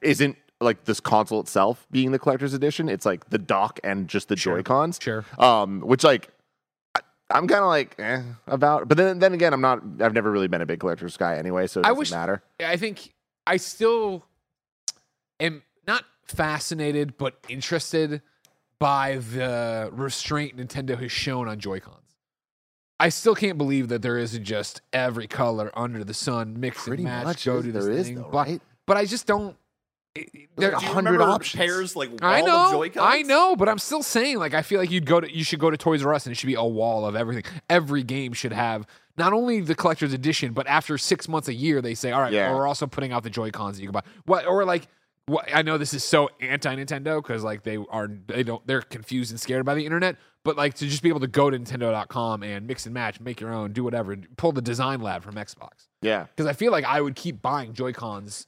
isn't 0.00 0.36
like 0.60 0.84
this 0.84 1.00
console 1.00 1.40
itself 1.40 1.86
being 1.90 2.12
the 2.12 2.18
collector's 2.18 2.54
edition. 2.54 2.88
It's 2.88 3.04
like 3.04 3.28
the 3.28 3.38
dock 3.38 3.78
and 3.84 4.08
just 4.08 4.28
the 4.28 4.36
Sure. 4.36 4.56
Joy 4.56 4.62
Cons. 4.62 4.98
Sure. 5.02 5.24
Um, 5.38 5.80
which 5.80 6.02
like 6.02 6.30
I, 6.94 7.00
I'm 7.30 7.46
kind 7.46 7.60
of 7.60 7.66
like 7.68 7.94
eh, 7.98 8.22
about, 8.46 8.88
but 8.88 8.96
then 8.96 9.18
then 9.18 9.34
again, 9.34 9.52
I'm 9.52 9.60
not. 9.60 9.82
I've 10.00 10.14
never 10.14 10.30
really 10.30 10.48
been 10.48 10.62
a 10.62 10.66
big 10.66 10.80
collector's 10.80 11.16
guy 11.18 11.36
anyway, 11.36 11.66
so 11.66 11.80
it 11.80 11.84
I 11.86 11.88
doesn't 11.90 11.98
wish- 11.98 12.10
matter. 12.10 12.42
I 12.60 12.76
think 12.78 13.12
I 13.46 13.58
still 13.58 14.24
am 15.40 15.62
not 15.86 16.04
fascinated, 16.24 17.16
but 17.18 17.36
interested 17.48 18.22
by 18.78 19.16
the 19.16 19.88
restraint 19.92 20.56
Nintendo 20.56 20.98
has 21.00 21.10
shown 21.12 21.48
on 21.48 21.58
Joy 21.58 21.80
Cons. 21.80 22.05
I 22.98 23.10
still 23.10 23.34
can't 23.34 23.58
believe 23.58 23.88
that 23.88 24.00
there 24.02 24.16
isn't 24.18 24.44
just 24.44 24.80
every 24.92 25.26
color 25.26 25.70
under 25.76 26.02
the 26.02 26.14
sun, 26.14 26.58
mix 26.58 26.84
Pretty 26.84 27.02
and 27.02 27.12
match, 27.12 27.24
much 27.24 27.44
go 27.44 27.60
to 27.60 27.70
this 27.72 27.84
there 27.84 27.92
is 27.92 28.06
thing. 28.06 28.16
though, 28.16 28.28
but, 28.32 28.46
right? 28.46 28.62
but 28.86 28.96
I 28.96 29.04
just 29.04 29.26
don't. 29.26 29.56
Eh, 30.16 30.22
there- 30.56 30.72
like 30.72 30.80
Do 30.80 30.86
100 30.86 31.20
options. 31.20 31.58
pairs 31.58 31.94
like 31.96 32.10
I 32.22 32.40
know? 32.40 32.82
I 32.98 33.20
know, 33.22 33.54
but 33.54 33.68
I'm 33.68 33.78
still 33.78 34.02
saying, 34.02 34.38
like, 34.38 34.54
I 34.54 34.62
feel 34.62 34.80
like 34.80 34.90
you'd 34.90 35.04
go 35.04 35.20
to, 35.20 35.30
you 35.30 35.44
should 35.44 35.58
go 35.60 35.68
to 35.70 35.76
Toys 35.76 36.02
R 36.04 36.14
Us, 36.14 36.24
and 36.24 36.32
it 36.32 36.36
should 36.36 36.46
be 36.46 36.54
a 36.54 36.64
wall 36.64 37.04
of 37.04 37.14
everything. 37.14 37.44
Every 37.68 38.02
game 38.02 38.32
should 38.32 38.52
have 38.52 38.86
not 39.18 39.34
only 39.34 39.60
the 39.60 39.74
collector's 39.74 40.14
edition, 40.14 40.52
but 40.54 40.66
after 40.66 40.96
six 40.96 41.28
months 41.28 41.48
a 41.48 41.54
year, 41.54 41.82
they 41.82 41.94
say, 41.94 42.12
all 42.12 42.20
right, 42.22 42.32
Yeah. 42.32 42.54
we're 42.54 42.66
also 42.66 42.86
putting 42.86 43.12
out 43.12 43.22
the 43.24 43.30
Joy 43.30 43.50
Cons 43.50 43.76
that 43.76 43.82
you 43.82 43.88
can 43.88 43.92
buy. 43.92 44.02
What 44.24 44.46
or 44.46 44.64
like, 44.64 44.88
what 45.26 45.48
I 45.54 45.60
know 45.62 45.76
this 45.76 45.92
is 45.92 46.04
so 46.04 46.30
anti 46.40 46.74
Nintendo 46.76 47.22
because 47.22 47.42
like 47.44 47.62
they 47.64 47.76
are 47.90 48.08
they 48.28 48.42
don't 48.42 48.64
they're 48.66 48.80
confused 48.82 49.32
and 49.32 49.40
scared 49.40 49.64
by 49.66 49.74
the 49.74 49.84
internet, 49.84 50.16
but 50.46 50.56
like 50.56 50.74
to 50.74 50.86
just 50.86 51.02
be 51.02 51.10
able 51.10 51.20
to 51.20 51.26
go 51.26 51.50
to 51.50 51.58
Nintendo.com 51.58 52.42
and 52.42 52.66
mix 52.66 52.86
and 52.86 52.94
match, 52.94 53.20
make 53.20 53.40
your 53.40 53.52
own, 53.52 53.72
do 53.72 53.84
whatever, 53.84 54.16
pull 54.36 54.52
the 54.52 54.62
design 54.62 55.02
lab 55.02 55.22
from 55.22 55.34
Xbox. 55.34 55.88
Yeah. 56.00 56.26
Because 56.34 56.46
I 56.46 56.54
feel 56.54 56.72
like 56.72 56.84
I 56.84 57.00
would 57.00 57.16
keep 57.16 57.42
buying 57.42 57.74
Joy 57.74 57.92
Cons 57.92 58.46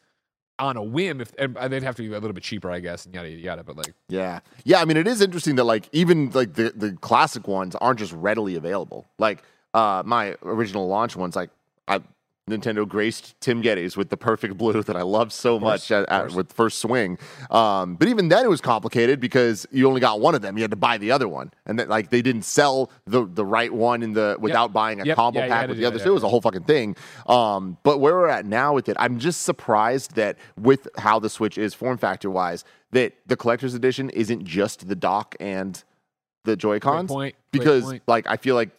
on 0.61 0.77
a 0.77 0.83
whim 0.83 1.21
if 1.21 1.33
and 1.39 1.57
they'd 1.73 1.83
have 1.83 1.97
to 1.97 2.03
be 2.03 2.09
a 2.09 2.19
little 2.19 2.33
bit 2.33 2.43
cheaper, 2.43 2.71
I 2.71 2.81
guess, 2.81 3.05
and 3.05 3.15
yada 3.15 3.29
yada 3.29 3.43
yada. 3.43 3.65
But 3.65 3.77
like. 3.77 3.95
Yeah. 4.09 4.41
Yeah, 4.65 4.81
I 4.81 4.85
mean 4.85 4.97
it 4.97 5.07
is 5.07 5.21
interesting 5.21 5.57
that 5.57 5.65
like 5.65 5.89
even 5.93 6.31
like 6.31 6.55
the, 6.55 6.73
the 6.75 6.93
classic 7.01 7.47
ones 7.49 7.75
aren't 7.77 7.99
just 7.99 8.13
readily 8.13 8.55
available. 8.55 9.07
Like 9.19 9.43
uh 9.75 10.03
my 10.07 10.37
original 10.43 10.87
launch 10.89 11.17
ones 11.17 11.37
like 11.37 11.51
I 11.89 12.01
Nintendo 12.49 12.87
graced 12.89 13.41
Tim 13.41 13.63
Gettys 13.63 13.97
with 13.97 14.09
the 14.11 14.17
perfect 14.17 14.57
blue 14.57 14.83
that 14.83 14.97
I 14.97 15.03
love 15.03 15.33
so 15.33 15.59
much 15.61 15.91
at, 15.91 16.09
at, 16.09 16.33
with 16.33 16.53
first 16.53 16.79
swing. 16.79 17.19
Um, 17.51 17.95
but 17.97 18.09
even 18.09 18.29
then 18.29 18.45
it 18.45 18.49
was 18.49 18.61
complicated 18.61 19.21
because 19.21 19.67
you 19.71 19.87
only 19.89 20.01
got 20.01 20.21
one 20.21 20.35
of 20.35 20.43
them. 20.43 20.57
You 20.57 20.63
had 20.63 20.71
to 20.71 20.77
buy 20.77 20.99
the 20.99 21.11
other 21.11 21.29
one. 21.29 21.53
And 21.67 21.79
that 21.79 21.89
like 21.89 22.11
they 22.11 22.23
didn't 22.23 22.43
sell 22.43 22.91
the 23.07 23.25
the 23.27 23.45
right 23.45 23.73
one 23.73 24.03
in 24.03 24.13
the 24.13 24.37
without 24.41 24.73
buying 24.73 25.01
a 25.01 25.05
Yep. 25.05 25.17
combo 25.17 25.41
Yeah, 25.41 25.49
pack 25.49 25.69
with 25.69 25.77
the 25.79 25.83
that, 25.83 25.89
other. 25.89 25.99
yeah, 25.99 26.05
So 26.05 26.11
it 26.11 26.15
was 26.15 26.23
a 26.25 26.29
whole 26.29 26.41
fucking 26.41 26.65
thing. 26.65 26.97
Um, 27.27 27.77
but 27.83 27.99
where 27.99 28.15
we're 28.15 28.29
at 28.29 28.47
now 28.47 28.75
with 28.75 28.89
it, 28.89 28.97
I'm 28.99 29.19
just 29.19 29.43
surprised 29.43 30.15
that 30.17 30.37
with 30.61 30.89
how 30.99 31.19
the 31.19 31.29
Switch 31.31 31.59
is 31.59 31.75
form 31.75 31.99
factor 31.99 32.31
wise, 32.31 32.65
that 32.93 33.13
the 33.27 33.37
collector's 33.37 33.75
edition 33.75 34.11
isn't 34.11 34.45
just 34.45 34.89
the 34.89 34.97
dock 34.97 35.35
and 35.41 35.83
the 36.45 36.57
Joy 36.57 36.79
Cons. 36.81 37.11
point, 37.11 37.35
Because 37.53 37.85
point. 37.85 38.03
like 38.07 38.27
I 38.27 38.37
feel 38.37 38.55
like 38.55 38.71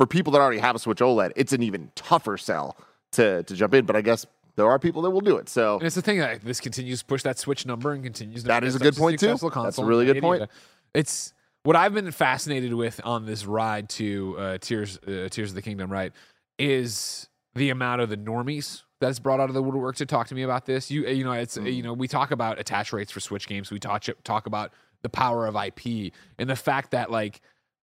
for 0.00 0.06
people 0.06 0.32
that 0.32 0.40
already 0.40 0.60
have 0.60 0.74
a 0.74 0.78
Switch 0.78 1.00
OLED, 1.00 1.32
it's 1.36 1.52
an 1.52 1.62
even 1.62 1.92
tougher 1.94 2.38
sell 2.38 2.74
to 3.12 3.42
to 3.42 3.54
jump 3.54 3.74
in. 3.74 3.84
But 3.84 3.96
I 3.96 4.00
guess 4.00 4.24
there 4.56 4.66
are 4.66 4.78
people 4.78 5.02
that 5.02 5.10
will 5.10 5.20
do 5.20 5.36
it. 5.36 5.46
So 5.50 5.76
And 5.76 5.84
it's 5.84 5.94
the 5.94 6.00
thing 6.00 6.20
that 6.20 6.42
this 6.42 6.58
continues 6.58 7.00
to 7.00 7.04
push 7.04 7.22
that 7.24 7.38
Switch 7.38 7.66
number 7.66 7.92
and 7.92 8.02
continues. 8.02 8.44
To 8.44 8.48
That 8.48 8.64
is 8.64 8.74
a 8.74 8.78
good 8.78 8.96
point, 8.96 9.20
too. 9.20 9.36
That's 9.36 9.76
a 9.76 9.84
really 9.84 10.06
good 10.06 10.22
point. 10.22 10.48
It's 10.94 11.34
what 11.64 11.76
I've 11.76 11.92
been 11.92 12.10
fascinated 12.12 12.72
with 12.72 12.98
on 13.04 13.26
this 13.26 13.44
ride 13.44 13.90
to 13.90 14.36
uh, 14.38 14.58
Tears 14.58 14.98
uh, 15.06 15.28
Tears 15.28 15.50
of 15.50 15.54
the 15.54 15.60
Kingdom. 15.60 15.92
Right, 15.92 16.14
is 16.58 17.28
the 17.54 17.68
amount 17.68 18.00
of 18.00 18.08
the 18.08 18.16
normies 18.16 18.84
that's 19.02 19.18
brought 19.18 19.38
out 19.38 19.50
of 19.50 19.54
the 19.54 19.62
woodwork 19.62 19.96
to 19.96 20.06
talk 20.06 20.28
to 20.28 20.34
me 20.34 20.44
about 20.44 20.64
this. 20.64 20.90
You 20.90 21.06
you 21.08 21.24
know 21.24 21.32
it's 21.32 21.58
Mm. 21.58 21.76
you 21.76 21.82
know 21.82 21.92
we 21.92 22.08
talk 22.08 22.30
about 22.30 22.58
attach 22.58 22.94
rates 22.94 23.12
for 23.12 23.20
Switch 23.20 23.46
games. 23.46 23.70
We 23.70 23.78
talk 23.78 24.02
talk 24.24 24.46
about 24.46 24.72
the 25.02 25.10
power 25.10 25.46
of 25.46 25.56
IP 25.56 26.14
and 26.38 26.48
the 26.48 26.56
fact 26.56 26.92
that 26.92 27.10
like 27.10 27.42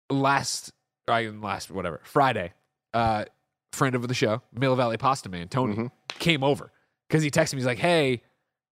last 0.09 0.73
I 1.09 1.27
last 1.29 1.71
whatever 1.71 2.01
Friday, 2.05 2.53
uh, 2.93 3.25
friend 3.73 3.95
of 3.95 4.07
the 4.09 4.15
show, 4.15 4.43
Mill 4.53 4.77
Valley 4.77 4.97
Pasta 4.97 5.29
Man 5.29 5.49
Tony 5.49 5.75
Mm-hmm. 5.75 5.87
came 6.19 6.43
over 6.45 6.71
because 7.09 7.23
he 7.23 7.31
texted 7.31 7.55
me. 7.55 7.59
He's 7.59 7.67
like, 7.67 7.79
"Hey, 7.79 8.23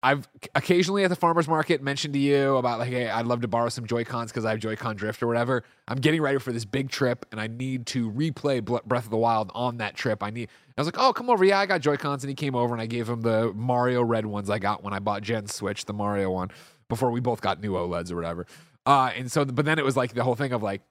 I've 0.04 0.28
occasionally 0.54 1.04
at 1.04 1.10
the 1.10 1.16
farmers 1.16 1.48
market 1.48 1.82
mentioned 1.82 2.14
to 2.14 2.20
you 2.20 2.58
about 2.58 2.78
like, 2.80 2.90
hey, 2.92 3.10
I'd 3.10 3.26
love 3.26 3.42
to 3.42 3.48
borrow 3.48 3.70
some 3.70 3.88
Joy 3.88 4.04
Cons 4.04 4.32
because 4.32 4.46
I 4.46 4.52
have 4.52 4.60
Joy-Con 4.60 4.96
drift 4.98 5.24
or 5.24 5.28
whatever. 5.28 5.64
I'm 5.88 5.98
getting 5.98 6.22
ready 6.22 6.38
for 6.38 6.52
this 6.52 6.64
big 6.64 6.90
trip 6.92 7.26
and 7.32 7.42
I 7.42 7.48
need 7.48 7.88
to 7.88 8.12
replay 8.12 8.64
Breath 8.64 9.06
of 9.06 9.10
the 9.10 9.18
Wild 9.18 9.52
on 9.56 9.78
that 9.78 9.96
trip. 9.96 10.22
I 10.22 10.30
need. 10.30 10.50
I 10.78 10.82
was 10.82 10.88
like, 10.88 11.00
oh, 11.00 11.12
come 11.12 11.28
over. 11.30 11.44
Yeah, 11.44 11.60
I 11.60 11.66
got 11.66 11.82
Joy 11.82 11.98
Cons, 11.98 12.24
and 12.24 12.30
he 12.30 12.36
came 12.36 12.54
over 12.54 12.74
and 12.76 12.82
I 12.82 12.86
gave 12.86 13.10
him 13.10 13.22
the 13.22 13.52
Mario 13.56 14.04
red 14.04 14.26
ones 14.28 14.50
I 14.50 14.60
got 14.60 14.84
when 14.84 14.94
I 14.94 15.00
bought 15.00 15.24
Jen's 15.24 15.56
Switch, 15.56 15.86
the 15.86 15.94
Mario 15.94 16.30
one, 16.30 16.52
before 16.88 17.10
we 17.10 17.20
both 17.20 17.42
got 17.42 17.60
new 17.62 17.72
OLEDs 17.72 18.12
or 18.12 18.16
whatever. 18.18 18.46
Uh, 18.86 19.10
and 19.16 19.32
so, 19.32 19.44
but 19.44 19.66
then 19.66 19.80
it 19.80 19.86
was 19.86 19.98
like 19.98 20.14
the 20.14 20.24
whole 20.24 20.36
thing 20.36 20.52
of 20.54 20.62
like, 20.62 20.82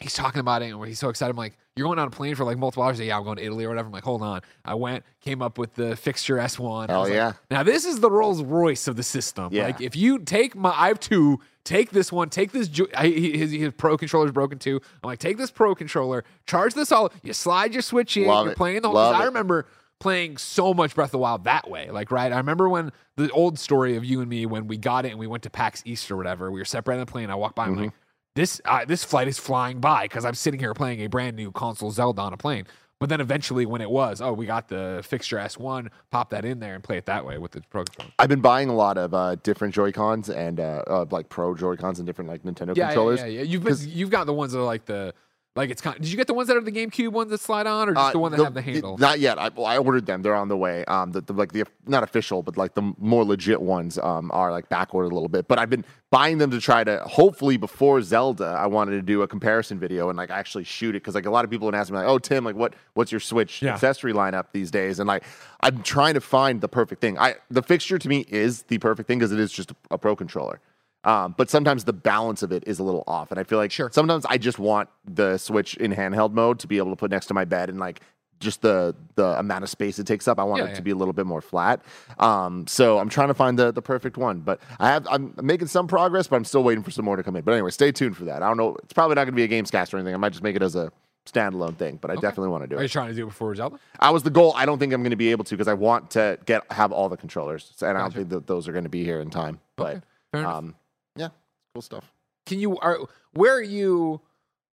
he's 0.00 0.14
talking 0.14 0.40
about 0.40 0.62
it 0.62 0.72
and 0.72 0.84
he's 0.86 0.98
so 0.98 1.08
excited. 1.08 1.30
I'm 1.30 1.36
like, 1.36 1.56
you're 1.76 1.86
going 1.86 1.98
on 1.98 2.08
a 2.08 2.10
plane 2.10 2.34
for 2.34 2.44
like 2.44 2.58
multiple 2.58 2.82
hours? 2.82 2.98
Yeah, 3.00 3.16
I'm 3.16 3.24
going 3.24 3.36
to 3.36 3.44
Italy 3.44 3.64
or 3.64 3.68
whatever. 3.68 3.86
I'm 3.86 3.92
like, 3.92 4.04
hold 4.04 4.22
on. 4.22 4.40
I 4.64 4.74
went, 4.74 5.04
came 5.20 5.42
up 5.42 5.58
with 5.58 5.74
the 5.74 5.96
fixture 5.96 6.36
S1. 6.36 6.88
I 6.88 6.92
Hell 6.92 7.00
was 7.02 7.10
like, 7.10 7.16
yeah. 7.16 7.32
now 7.50 7.62
this 7.62 7.84
is 7.84 8.00
the 8.00 8.10
Rolls 8.10 8.42
Royce 8.42 8.88
of 8.88 8.96
the 8.96 9.02
system. 9.02 9.48
Yeah. 9.52 9.64
Like 9.64 9.80
if 9.80 9.94
you 9.96 10.18
take 10.18 10.54
my, 10.56 10.70
I 10.70 10.88
have 10.88 11.00
two. 11.00 11.40
Take 11.64 11.90
this 11.90 12.10
one. 12.10 12.30
Take 12.30 12.52
this. 12.52 12.70
I, 12.96 13.08
his, 13.08 13.52
his 13.52 13.72
pro 13.74 13.98
controller's 13.98 14.32
broken 14.32 14.58
too. 14.58 14.80
I'm 15.02 15.08
like, 15.08 15.18
take 15.18 15.36
this 15.36 15.50
pro 15.50 15.74
controller. 15.74 16.24
Charge 16.46 16.72
this 16.74 16.90
all. 16.90 17.12
You 17.22 17.32
slide 17.34 17.72
your 17.74 17.82
switch 17.82 18.16
in. 18.16 18.26
Love 18.26 18.46
you're 18.46 18.52
it. 18.52 18.56
playing 18.56 18.80
the 18.82 18.88
whole. 18.88 18.96
I 18.96 19.24
remember 19.24 19.66
playing 20.00 20.36
so 20.38 20.72
much 20.72 20.94
Breath 20.94 21.08
of 21.08 21.12
the 21.12 21.18
Wild 21.18 21.44
that 21.44 21.68
way. 21.68 21.90
Like 21.90 22.10
right. 22.10 22.32
I 22.32 22.36
remember 22.38 22.68
when 22.70 22.90
the 23.16 23.30
old 23.32 23.58
story 23.58 23.96
of 23.96 24.04
you 24.04 24.20
and 24.20 24.30
me 24.30 24.46
when 24.46 24.66
we 24.66 24.78
got 24.78 25.04
it 25.04 25.10
and 25.10 25.18
we 25.18 25.26
went 25.26 25.42
to 25.42 25.50
PAX 25.50 25.82
East 25.84 26.10
or 26.10 26.16
whatever. 26.16 26.50
We 26.50 26.58
were 26.60 26.64
separated 26.64 27.00
on 27.00 27.06
the 27.06 27.12
plane. 27.12 27.28
I 27.30 27.34
walked 27.34 27.56
by. 27.56 27.66
I'm 27.66 27.72
Mm-hmm. 27.74 27.82
like, 27.84 27.92
this 28.38 28.60
uh, 28.64 28.84
this 28.84 29.02
flight 29.02 29.26
is 29.26 29.36
flying 29.38 29.80
by 29.80 30.04
because 30.04 30.24
I'm 30.24 30.34
sitting 30.34 30.60
here 30.60 30.72
playing 30.72 31.00
a 31.00 31.08
brand 31.08 31.36
new 31.36 31.50
console 31.50 31.90
Zelda 31.90 32.22
on 32.22 32.32
a 32.32 32.36
plane. 32.36 32.66
But 33.00 33.08
then 33.08 33.20
eventually, 33.20 33.64
when 33.66 33.80
it 33.80 33.90
was, 33.90 34.20
oh, 34.20 34.32
we 34.32 34.44
got 34.46 34.68
the 34.68 35.04
fixture 35.06 35.36
S1, 35.36 35.88
pop 36.10 36.30
that 36.30 36.44
in 36.44 36.58
there 36.58 36.74
and 36.74 36.82
play 36.82 36.98
it 36.98 37.06
that 37.06 37.24
way 37.24 37.38
with 37.38 37.52
the 37.52 37.62
Pro 37.70 37.84
Controller. 37.84 38.10
I've 38.18 38.28
been 38.28 38.40
buying 38.40 38.68
a 38.68 38.74
lot 38.74 38.98
of 38.98 39.14
uh, 39.14 39.36
different 39.36 39.72
Joy 39.72 39.92
Cons 39.92 40.30
and 40.30 40.58
uh, 40.58 40.82
uh, 40.86 41.06
like 41.10 41.28
Pro 41.28 41.54
Joy 41.54 41.76
Cons 41.76 42.00
and 42.00 42.06
different 42.06 42.28
like 42.28 42.42
Nintendo 42.42 42.76
Yeah, 42.76 42.84
yeah, 42.84 42.86
controllers. 42.88 43.20
yeah, 43.20 43.26
yeah. 43.26 43.42
You've 43.42 43.62
been, 43.62 43.76
you've 43.82 44.10
got 44.10 44.26
the 44.26 44.34
ones 44.34 44.52
that 44.52 44.58
are 44.58 44.64
like 44.64 44.84
the 44.84 45.14
like 45.56 45.70
it's 45.70 45.80
kind. 45.82 45.96
Did 46.00 46.08
you 46.08 46.16
get 46.16 46.28
the 46.28 46.34
ones 46.34 46.46
that 46.48 46.56
are 46.56 46.60
the 46.60 46.70
GameCube 46.70 47.08
ones 47.10 47.30
that 47.32 47.40
slide 47.40 47.66
on, 47.66 47.88
or 47.88 47.94
just 47.94 48.08
Uh, 48.08 48.12
the 48.12 48.18
one 48.20 48.30
that 48.30 48.42
have 48.44 48.54
the 48.54 48.62
handle? 48.62 48.96
Not 48.96 49.18
yet. 49.18 49.38
I, 49.40 49.48
well, 49.48 49.66
I 49.66 49.76
ordered 49.78 50.06
them. 50.06 50.22
They're 50.22 50.34
on 50.36 50.46
the 50.46 50.56
way. 50.56 50.84
Um, 50.84 51.10
the, 51.10 51.20
the 51.20 51.32
like 51.32 51.50
the 51.52 51.64
not 51.86 52.04
official, 52.04 52.42
but 52.44 52.56
like 52.56 52.74
the 52.74 52.92
more 52.98 53.24
legit 53.24 53.60
ones 53.60 53.98
um 53.98 54.30
are 54.32 54.52
like 54.52 54.68
back 54.68 54.94
ordered 54.94 55.10
a 55.10 55.14
little 55.14 55.28
bit. 55.28 55.48
But 55.48 55.58
I've 55.58 55.68
been 55.70 55.84
buying 56.10 56.38
them 56.38 56.50
to 56.52 56.60
try 56.60 56.84
to 56.84 56.98
hopefully 57.00 57.56
before 57.56 58.00
Zelda, 58.02 58.56
I 58.58 58.66
wanted 58.66 58.92
to 58.92 59.02
do 59.02 59.22
a 59.22 59.26
comparison 59.28 59.78
video 59.80 60.08
and 60.10 60.16
like 60.16 60.30
actually 60.30 60.64
shoot 60.64 60.90
it 60.94 61.02
because 61.02 61.14
like 61.16 61.26
a 61.26 61.30
lot 61.30 61.44
of 61.44 61.50
people 61.50 61.66
would 61.66 61.74
ask 61.74 61.90
me 61.90 61.98
like, 61.98 62.06
oh 62.06 62.18
Tim, 62.20 62.44
like 62.44 62.56
what 62.56 62.74
what's 62.94 63.10
your 63.10 63.20
Switch 63.20 63.60
Yeah. 63.60 63.74
accessory 63.74 64.12
lineup 64.12 64.46
these 64.52 64.70
days? 64.70 65.00
And 65.00 65.08
like 65.08 65.24
I'm 65.60 65.82
trying 65.82 66.14
to 66.14 66.20
find 66.20 66.60
the 66.60 66.68
perfect 66.68 67.00
thing. 67.00 67.18
I 67.18 67.34
the 67.50 67.62
fixture 67.62 67.98
to 67.98 68.08
me 68.08 68.24
is 68.28 68.62
the 68.64 68.78
perfect 68.78 69.08
thing 69.08 69.18
because 69.18 69.32
it 69.32 69.40
is 69.40 69.50
just 69.52 69.72
a, 69.72 69.76
a 69.90 69.98
pro 69.98 70.14
controller. 70.14 70.60
Um, 71.04 71.34
but 71.38 71.48
sometimes 71.48 71.84
the 71.84 71.92
balance 71.92 72.42
of 72.42 72.50
it 72.52 72.64
is 72.66 72.78
a 72.80 72.82
little 72.82 73.04
off, 73.06 73.30
and 73.30 73.38
I 73.38 73.44
feel 73.44 73.58
like 73.58 73.70
Sure. 73.70 73.88
sometimes 73.92 74.26
I 74.26 74.36
just 74.38 74.58
want 74.58 74.88
the 75.04 75.38
Switch 75.38 75.76
in 75.76 75.92
handheld 75.92 76.32
mode 76.32 76.58
to 76.60 76.66
be 76.66 76.78
able 76.78 76.90
to 76.90 76.96
put 76.96 77.10
next 77.10 77.26
to 77.26 77.34
my 77.34 77.44
bed 77.44 77.68
and 77.70 77.78
like 77.78 78.00
just 78.40 78.62
the 78.62 78.94
the 79.16 79.36
amount 79.38 79.64
of 79.64 79.70
space 79.70 79.98
it 79.98 80.06
takes 80.06 80.28
up. 80.28 80.38
I 80.38 80.44
want 80.44 80.60
Yeah, 80.60 80.66
it 80.66 80.70
yeah. 80.70 80.76
to 80.76 80.82
be 80.82 80.90
a 80.90 80.94
little 80.94 81.12
bit 81.14 81.26
more 81.26 81.40
flat. 81.40 81.82
Um, 82.18 82.66
so 82.66 82.98
I'm 82.98 83.08
trying 83.08 83.28
to 83.28 83.34
find 83.34 83.58
the 83.58 83.72
the 83.72 83.82
perfect 83.82 84.16
one, 84.16 84.40
but 84.40 84.60
I 84.78 84.88
have 84.88 85.06
I'm 85.10 85.34
making 85.42 85.68
some 85.68 85.86
progress, 85.88 86.26
but 86.28 86.36
I'm 86.36 86.44
still 86.44 86.62
waiting 86.62 86.82
for 86.84 86.90
some 86.90 87.04
more 87.04 87.16
to 87.16 87.22
come 87.22 87.36
in. 87.36 87.42
But 87.42 87.52
anyway, 87.52 87.70
stay 87.70 87.90
tuned 87.92 88.16
for 88.16 88.24
that. 88.24 88.42
I 88.42 88.48
don't 88.48 88.56
know. 88.56 88.76
It's 88.82 88.92
probably 88.92 89.14
not 89.14 89.24
going 89.24 89.36
to 89.36 89.48
be 89.48 89.54
a 89.56 89.62
Gamescast 89.62 89.92
or 89.94 89.98
anything. 89.98 90.14
I 90.14 90.18
might 90.18 90.30
just 90.32 90.42
make 90.42 90.56
it 90.56 90.62
as 90.62 90.74
a 90.76 90.92
standalone 91.26 91.76
thing, 91.76 91.98
but 92.00 92.10
I 92.10 92.14
definitely 92.14 92.48
want 92.48 92.64
to 92.64 92.68
do 92.68 92.76
it. 92.76 92.78
Are 92.78 92.82
you 92.82 92.88
trying 92.88 93.08
to 93.08 93.14
do 93.14 93.24
it 93.24 93.26
before 93.26 93.54
Zelda? 93.54 93.78
I 94.00 94.10
was 94.10 94.22
the 94.22 94.30
goal. 94.30 94.52
I 94.56 94.66
don't 94.66 94.78
think 94.78 94.92
I'm 94.92 95.02
going 95.02 95.10
to 95.10 95.16
be 95.16 95.30
able 95.30 95.44
to 95.44 95.54
because 95.56 95.68
I 95.68 95.74
want 95.74 96.10
to 96.12 96.38
get 96.46 96.70
have 96.72 96.90
all 96.92 97.08
the 97.08 97.16
controllers, 97.16 97.72
and 97.82 97.96
I 97.96 98.00
don't 98.00 98.14
think 98.14 98.28
that 98.30 98.46
those 98.46 98.66
are 98.68 98.72
going 98.72 98.84
to 98.84 98.90
be 98.90 99.04
here 99.04 99.20
in 99.20 99.30
time. 99.30 99.58
But 99.76 99.96
Okay, 99.96 100.00
fair 100.32 100.40
enough. 100.42 100.54
um, 100.58 100.74
yeah, 101.18 101.28
cool 101.74 101.82
stuff. 101.82 102.10
Can 102.46 102.60
you 102.60 102.78
are 102.78 102.98
where 103.32 103.54
are 103.54 103.62
you? 103.62 104.20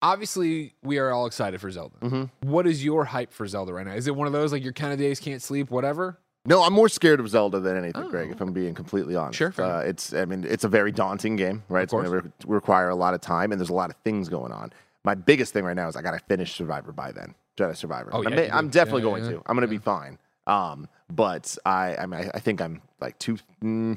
Obviously, 0.02 0.74
we 0.82 0.98
are 0.98 1.12
all 1.12 1.26
excited 1.26 1.60
for 1.60 1.70
Zelda. 1.70 1.96
Mm-hmm. 2.00 2.50
What 2.50 2.66
is 2.66 2.84
your 2.84 3.04
hype 3.04 3.32
for 3.32 3.46
Zelda 3.46 3.72
right 3.72 3.86
now? 3.86 3.92
Is 3.94 4.08
it 4.08 4.16
one 4.16 4.26
of 4.26 4.32
those 4.32 4.52
like 4.52 4.64
your 4.64 4.72
kind 4.72 4.92
of 4.92 4.98
days 4.98 5.20
can't 5.20 5.40
sleep, 5.40 5.70
whatever? 5.70 6.18
No, 6.44 6.62
I'm 6.64 6.72
more 6.72 6.88
scared 6.88 7.20
of 7.20 7.28
Zelda 7.28 7.60
than 7.60 7.76
anything, 7.76 8.08
Greg. 8.08 8.28
Oh. 8.28 8.32
If 8.32 8.40
I'm 8.40 8.52
being 8.52 8.74
completely 8.74 9.14
honest, 9.14 9.38
Sure, 9.38 9.54
uh, 9.58 9.80
it's. 9.82 10.12
I 10.12 10.24
mean, 10.24 10.44
it's 10.44 10.64
a 10.64 10.68
very 10.68 10.90
daunting 10.90 11.36
game, 11.36 11.62
right? 11.68 11.84
It's 11.84 11.92
going 11.92 12.04
to 12.04 12.10
re- 12.10 12.30
require 12.46 12.88
a 12.88 12.96
lot 12.96 13.14
of 13.14 13.20
time, 13.20 13.52
and 13.52 13.60
there's 13.60 13.70
a 13.70 13.74
lot 13.74 13.90
of 13.90 13.96
things 14.02 14.28
going 14.28 14.50
on. 14.50 14.72
My 15.04 15.14
biggest 15.14 15.52
thing 15.52 15.64
right 15.64 15.76
now 15.76 15.86
is 15.86 15.94
I 15.94 16.02
got 16.02 16.18
to 16.18 16.24
finish 16.26 16.52
Survivor 16.52 16.90
by 16.90 17.12
then, 17.12 17.36
Jedi 17.56 17.76
Survivor. 17.76 18.10
Oh, 18.12 18.22
yeah, 18.22 18.48
I'm. 18.52 18.58
I'm 18.58 18.68
definitely 18.70 19.02
Yeah, 19.02 19.08
going 19.08 19.24
yeah, 19.24 19.30
to. 19.30 19.42
I'm 19.46 19.54
going 19.56 19.68
to 19.68 19.68
be 19.68 19.78
fine. 19.78 20.18
Um, 20.48 20.88
but 21.12 21.56
I, 21.64 21.94
I 21.96 22.06
mean, 22.06 22.20
I, 22.22 22.30
I 22.34 22.40
think 22.40 22.60
I'm 22.60 22.82
like 23.00 23.16
two, 23.20 23.38
mm, 23.62 23.96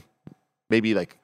maybe 0.69 0.93
like 0.93 1.17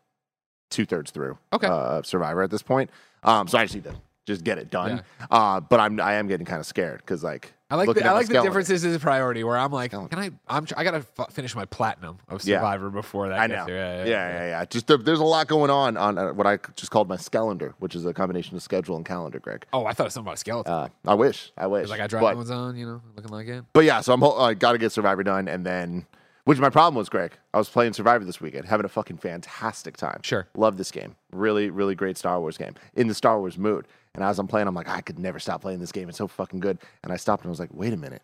two 0.72 0.86
thirds 0.86 1.12
through. 1.12 1.38
Okay. 1.54 1.68
Uh, 1.68 2.00
of 2.00 2.06
Survivor 2.06 2.42
at 2.42 2.50
this 2.50 2.64
point. 2.64 2.90
Um, 3.24 3.48
so 3.48 3.58
I 3.58 3.66
just 3.66 3.76
need 3.76 3.84
to 3.84 3.94
just 4.26 4.44
get 4.44 4.58
it 4.58 4.70
done. 4.72 5.04
Uh, 5.30 5.60
but 5.60 5.80
I'm, 5.80 6.00
I 6.00 6.14
am 6.14 6.28
getting 6.28 6.46
kind 6.46 6.60
of 6.60 6.66
scared 6.66 7.00
because 7.00 7.24
like 7.24 7.54
I 7.70 7.76
like 7.76 7.94
the, 7.94 8.06
I 8.06 8.12
like 8.12 8.28
the 8.28 8.42
differences 8.42 8.84
as 8.84 8.96
a 8.96 9.00
priority. 9.00 9.44
Where 9.44 9.58
I'm 9.58 9.72
like, 9.72 9.92
Skeleton. 9.92 10.10
can 10.10 10.20
I? 10.48 10.58
I'm 10.58 10.68
I 10.76 10.84
gotta 10.84 11.06
f- 11.18 11.32
finish 11.32 11.56
my 11.56 11.66
platinum 11.66 12.18
of 12.28 12.44
Yeah. 12.44 12.58
Survivor 12.58 12.90
before 12.90 13.30
that. 13.30 13.40
I 13.40 13.48
know. 13.48 13.66
here. 13.66 13.76
Yeah, 13.78 14.06
yeah, 14.06 14.46
yeah. 14.48 14.66
Just 14.66 14.88
there, 14.88 14.98
there's 14.98 15.20
a 15.22 15.24
lot 15.24 15.48
going 15.48 15.70
on 15.72 15.96
on 15.96 16.18
uh, 16.18 16.34
what 16.34 16.46
I 16.46 16.58
just 16.76 16.92
called 16.92 17.08
my 17.08 17.16
Skelender, 17.16 17.74
which 17.80 17.96
is 17.96 18.06
a 18.06 18.14
combination 18.14 18.58
of 18.58 18.62
schedule 18.64 18.96
and 18.98 19.06
calendar, 19.06 19.40
Greg. 19.40 19.66
Oh, 19.72 19.86
I 19.86 19.94
thought 19.94 20.04
it 20.04 20.08
was 20.08 20.14
something 20.16 20.28
about 20.28 20.36
a 20.36 20.40
skeleton. 20.40 20.74
Uh, 20.74 20.90
I 21.06 21.14
wish, 21.14 21.54
I 21.58 21.68
wish. 21.68 21.84
Because 21.90 22.00
I 22.02 22.08
dry 22.08 22.20
but, 22.22 22.36
ones 22.36 22.52
on, 22.52 22.76
you 22.76 22.86
know, 22.86 23.02
looking 23.16 23.32
like 23.32 23.48
it. 23.48 23.64
but 23.74 23.86
yeah, 23.86 24.02
so 24.02 24.14
I'm 24.14 24.24
I 24.24 24.54
got 24.54 24.74
to 24.74 24.78
get 24.78 24.92
Survivor 24.92 25.24
done, 25.24 25.48
and 25.48 25.66
then, 25.66 26.06
which 26.46 26.60
my 26.60 26.70
problem 26.70 26.96
was, 26.96 27.10
Greg. 27.10 27.34
I 27.54 27.58
was 27.58 27.70
playing 27.70 27.94
Survivor 27.94 28.26
this 28.26 28.42
weekend, 28.42 28.66
having 28.66 28.86
a 28.86 28.90
fucking 28.90 29.18
fantastic 29.18 29.98
time. 29.98 30.20
Sure. 30.24 30.48
love 30.56 30.78
this 30.78 30.92
game. 30.92 31.16
Really, 31.32 31.70
really 31.70 31.96
great 31.96 32.18
Star 32.18 32.40
Wars 32.40 32.58
game 32.58 32.76
in 32.96 33.08
the 33.08 33.14
Star 33.14 33.40
Wars 33.40 33.58
mood. 33.58 33.88
And 34.14 34.24
as 34.24 34.40
I'm 34.40 34.48
playing, 34.48 34.68
I'm 34.68 34.76
like, 34.76 34.90
I 34.90 35.02
could 35.02 35.20
never 35.20 35.40
stop 35.40 35.62
playing 35.62 35.80
this 35.80 35.92
game. 35.92 36.10
It's 36.10 36.18
so 36.18 36.28
fucking 36.28 36.60
good. 36.60 36.80
And 37.04 37.14
I 37.14 37.16
stopped 37.16 37.44
and 37.44 37.50
I 37.50 37.52
was 37.52 37.60
like, 37.60 37.74
wait 37.74 37.94
a 37.94 37.98
minute. 37.98 38.22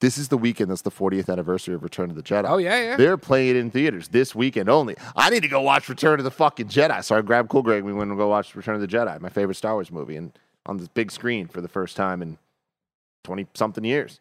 this 0.00 0.18
is 0.18 0.28
the 0.28 0.36
weekend 0.36 0.68
that's 0.70 0.82
the 0.82 0.90
40th 0.90 1.30
anniversary 1.30 1.74
of 1.74 1.82
Return 1.84 2.10
of 2.10 2.16
the 2.16 2.22
Jedi. 2.22 2.44
Oh, 2.48 2.58
yeah, 2.58 2.82
yeah. 2.82 2.96
They're 2.96 3.16
playing 3.16 3.50
it 3.50 3.56
in 3.56 3.70
theaters 3.70 4.08
this 4.08 4.34
weekend 4.34 4.68
only. 4.68 4.96
I 5.14 5.30
need 5.30 5.42
to 5.42 5.48
go 5.48 5.60
watch 5.62 5.88
Return 5.88 6.18
of 6.18 6.24
the 6.24 6.30
fucking 6.32 6.66
Jedi. 6.68 7.02
So 7.04 7.16
I 7.16 7.22
grabbed 7.22 7.48
Cool 7.48 7.62
Greg. 7.62 7.84
We 7.84 7.92
went 7.92 8.10
and 8.10 8.18
go 8.18 8.28
watch 8.28 8.54
Return 8.56 8.74
of 8.74 8.80
the 8.80 8.88
Jedi, 8.88 9.20
my 9.20 9.28
favorite 9.28 9.54
Star 9.54 9.74
Wars 9.74 9.92
movie, 9.92 10.16
and 10.16 10.32
on 10.66 10.76
this 10.76 10.88
big 10.88 11.10
screen 11.12 11.46
for 11.46 11.60
the 11.60 11.68
first 11.68 11.96
time 11.96 12.20
in 12.20 12.36
20 13.24 13.46
something 13.54 13.84
years. 13.84 14.20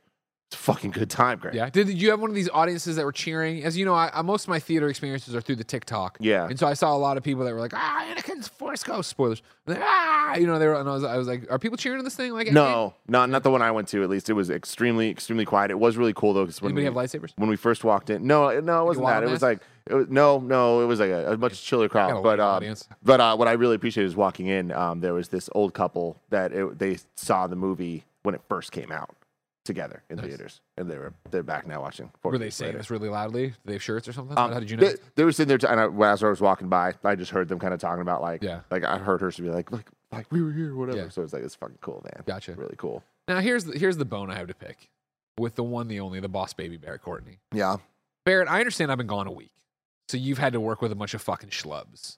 It's 0.51 0.59
a 0.59 0.63
fucking 0.63 0.91
good 0.91 1.09
time, 1.09 1.39
Greg. 1.39 1.53
Yeah. 1.55 1.69
Did, 1.69 1.87
did 1.87 2.01
you 2.01 2.09
have 2.09 2.19
one 2.19 2.29
of 2.29 2.35
these 2.35 2.49
audiences 2.49 2.97
that 2.97 3.05
were 3.05 3.13
cheering? 3.13 3.63
As 3.63 3.77
you 3.77 3.85
know, 3.85 3.93
I, 3.93 4.11
I, 4.13 4.21
most 4.21 4.43
of 4.43 4.49
my 4.49 4.59
theater 4.59 4.89
experiences 4.89 5.33
are 5.33 5.39
through 5.39 5.55
the 5.55 5.63
TikTok. 5.63 6.17
Yeah. 6.19 6.45
And 6.45 6.59
so 6.59 6.67
I 6.67 6.73
saw 6.73 6.93
a 6.93 6.99
lot 6.99 7.15
of 7.15 7.23
people 7.23 7.45
that 7.45 7.53
were 7.53 7.61
like, 7.61 7.71
ah, 7.73 8.05
Anakin's 8.13 8.49
Force 8.49 8.83
Ghost. 8.83 9.09
Spoilers. 9.09 9.41
Like, 9.65 9.79
ah, 9.81 10.35
you 10.35 10.45
know, 10.45 10.59
they 10.59 10.67
were, 10.67 10.75
and 10.75 10.89
I 10.89 10.91
was, 10.91 11.05
I 11.05 11.15
was 11.15 11.25
like, 11.25 11.49
are 11.49 11.57
people 11.57 11.77
cheering 11.77 11.99
in 11.99 12.03
this 12.03 12.17
thing? 12.17 12.33
Like, 12.33 12.51
no, 12.51 12.95
not 13.07 13.29
not 13.29 13.43
the 13.43 13.49
one 13.49 13.61
I 13.61 13.71
went 13.71 13.87
to. 13.89 14.03
At 14.03 14.09
least 14.09 14.29
it 14.29 14.33
was 14.33 14.49
extremely, 14.49 15.09
extremely 15.09 15.45
quiet. 15.45 15.71
It 15.71 15.79
was 15.79 15.95
really 15.95 16.11
cool 16.11 16.33
though. 16.33 16.43
Because 16.43 16.61
when 16.61 16.77
Anybody 16.77 16.89
we, 16.89 17.01
have 17.01 17.09
lightsabers? 17.09 17.31
when 17.37 17.47
we 17.47 17.55
first 17.55 17.85
walked 17.85 18.09
in, 18.09 18.27
no, 18.27 18.59
no, 18.59 18.81
it 18.81 18.85
wasn't 18.87 19.07
that. 19.07 19.23
It 19.23 19.29
was 19.29 19.41
like, 19.41 19.61
it 19.87 19.93
was, 19.93 20.09
no, 20.09 20.39
no, 20.39 20.81
it 20.81 20.85
was 20.85 20.99
like 20.99 21.11
a, 21.11 21.31
a 21.31 21.37
much 21.37 21.63
chiller 21.63 21.87
crowd. 21.87 22.21
But 22.23 22.41
um, 22.41 22.75
but 23.01 23.21
uh, 23.21 23.37
what 23.37 23.47
I 23.47 23.53
really 23.53 23.75
appreciated 23.75 24.09
is 24.09 24.17
walking 24.17 24.47
in. 24.47 24.73
Um, 24.73 24.99
there 24.99 25.13
was 25.13 25.29
this 25.29 25.49
old 25.55 25.73
couple 25.73 26.19
that 26.29 26.51
it, 26.51 26.77
they 26.77 26.97
saw 27.15 27.47
the 27.47 27.55
movie 27.55 28.03
when 28.23 28.35
it 28.35 28.41
first 28.49 28.73
came 28.73 28.91
out 28.91 29.15
together 29.63 30.03
in 30.09 30.17
Nice. 30.17 30.25
theaters, 30.27 30.61
and 30.77 30.89
they 30.89 30.97
were 30.97 31.13
they're 31.29 31.43
back 31.43 31.67
now 31.67 31.81
watching. 31.81 32.11
Were 32.23 32.37
they 32.37 32.49
saying 32.49 32.69
later. 32.69 32.77
this 32.79 32.89
really 32.89 33.09
loudly? 33.09 33.47
Do 33.49 33.55
they 33.65 33.73
have 33.73 33.83
shirts 33.83 34.07
or 34.07 34.13
something? 34.13 34.37
Um, 34.37 34.51
How 34.51 34.59
did 34.59 34.71
you 34.71 34.77
know? 34.77 34.87
They, 34.87 34.95
they 35.15 35.23
were 35.23 35.31
sitting 35.31 35.49
there, 35.49 35.57
t- 35.57 35.67
and 35.67 35.79
I, 35.79 36.11
as 36.11 36.23
I 36.23 36.29
was 36.29 36.41
walking 36.41 36.67
by, 36.69 36.93
I 37.03 37.15
just 37.15 37.31
heard 37.31 37.47
them 37.47 37.59
kind 37.59 37.73
of 37.73 37.79
talking 37.79 38.01
about 38.01 38.21
like, 38.21 38.41
Yeah. 38.43 38.61
like 38.71 38.83
I 38.83 38.97
heard 38.97 39.21
her 39.21 39.31
to 39.31 39.41
be 39.41 39.49
like, 39.49 39.71
like, 39.71 39.89
like 40.11 40.31
we 40.31 40.41
were 40.41 40.51
here, 40.51 40.75
whatever. 40.75 40.97
Yeah. 40.97 41.09
So 41.09 41.21
it's 41.21 41.33
like 41.33 41.43
it's 41.43 41.55
fucking 41.55 41.77
cool, 41.81 42.01
man. 42.03 42.23
Gotcha. 42.25 42.53
Really 42.53 42.75
cool. 42.77 43.03
Now 43.27 43.39
here's 43.39 43.65
the, 43.65 43.77
here's 43.77 43.97
the 43.97 44.05
bone 44.05 44.31
I 44.31 44.35
have 44.37 44.47
to 44.47 44.55
pick 44.55 44.89
with 45.37 45.55
the 45.55 45.63
one, 45.63 45.87
the 45.87 45.99
only, 45.99 46.19
the 46.19 46.27
boss 46.29 46.53
baby 46.53 46.77
Barrett 46.77 47.01
Courtney. 47.03 47.39
Yeah. 47.53 47.77
Barrett, 48.25 48.47
I 48.49 48.59
understand 48.59 48.91
I've 48.91 48.97
been 48.97 49.07
gone 49.07 49.27
a 49.27 49.31
week, 49.31 49.53
so 50.09 50.17
you've 50.17 50.37
had 50.37 50.53
to 50.53 50.59
work 50.59 50.81
with 50.81 50.91
a 50.91 50.95
bunch 50.95 51.13
of 51.13 51.21
fucking 51.21 51.49
schlubs. 51.49 52.17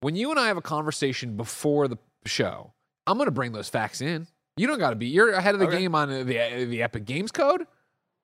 When 0.00 0.14
you 0.16 0.30
and 0.30 0.38
I 0.38 0.48
have 0.48 0.56
a 0.56 0.62
conversation 0.62 1.36
before 1.36 1.88
the 1.88 1.98
show, 2.26 2.72
I'm 3.06 3.18
gonna 3.18 3.30
bring 3.30 3.52
those 3.52 3.68
facts 3.68 4.00
in. 4.00 4.26
You 4.56 4.66
don't 4.66 4.78
got 4.78 4.90
to 4.90 4.96
be. 4.96 5.06
You're 5.06 5.30
ahead 5.32 5.54
of 5.54 5.60
the 5.60 5.66
Okay. 5.66 5.78
game 5.80 5.94
on 5.94 6.10
uh, 6.10 6.24
the 6.24 6.38
uh, 6.38 6.66
the 6.68 6.82
Epic 6.82 7.04
Games 7.04 7.30
code. 7.32 7.66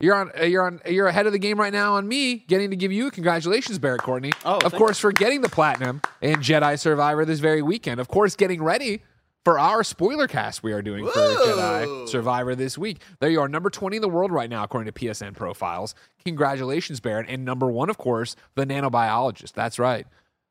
You're 0.00 0.14
on. 0.14 0.30
uh, 0.38 0.44
You're 0.44 0.64
on. 0.66 0.80
You're 0.86 1.06
ahead 1.08 1.26
of 1.26 1.32
the 1.32 1.38
game 1.38 1.58
right 1.58 1.72
now 1.72 1.94
on 1.94 2.06
me 2.06 2.36
getting 2.36 2.70
to 2.70 2.76
give 2.76 2.92
you 2.92 3.10
congratulations, 3.10 3.78
Barrett 3.78 4.02
Courtney. 4.02 4.32
Oh, 4.44 4.58
of 4.58 4.72
course, 4.74 4.98
for 4.98 5.10
getting 5.10 5.40
the 5.40 5.48
platinum 5.48 6.02
and 6.22 6.38
Jedi 6.38 6.78
Survivor 6.78 7.24
this 7.24 7.40
very 7.40 7.62
weekend. 7.62 7.98
Of 7.98 8.08
course, 8.08 8.36
getting 8.36 8.62
ready 8.62 9.02
for 9.44 9.58
our 9.58 9.82
spoiler 9.82 10.28
cast 10.28 10.62
we 10.62 10.72
are 10.72 10.82
doing 10.82 11.06
for 11.06 11.12
Jedi 11.18 12.08
Survivor 12.08 12.54
this 12.54 12.76
week. 12.76 13.00
There 13.20 13.30
you 13.30 13.40
are, 13.40 13.48
number 13.48 13.70
20 13.70 13.96
in 13.96 14.02
the 14.02 14.08
world 14.08 14.30
right 14.30 14.50
now, 14.50 14.62
according 14.62 14.92
to 14.92 15.00
PSN 15.00 15.34
profiles. 15.34 15.94
Congratulations, 16.26 17.00
Barrett. 17.00 17.26
And 17.30 17.44
number 17.44 17.66
one, 17.68 17.88
of 17.88 17.96
course, 17.96 18.36
the 18.54 18.66
nanobiologist. 18.66 19.52
That's 19.52 19.78
right. 19.78 20.06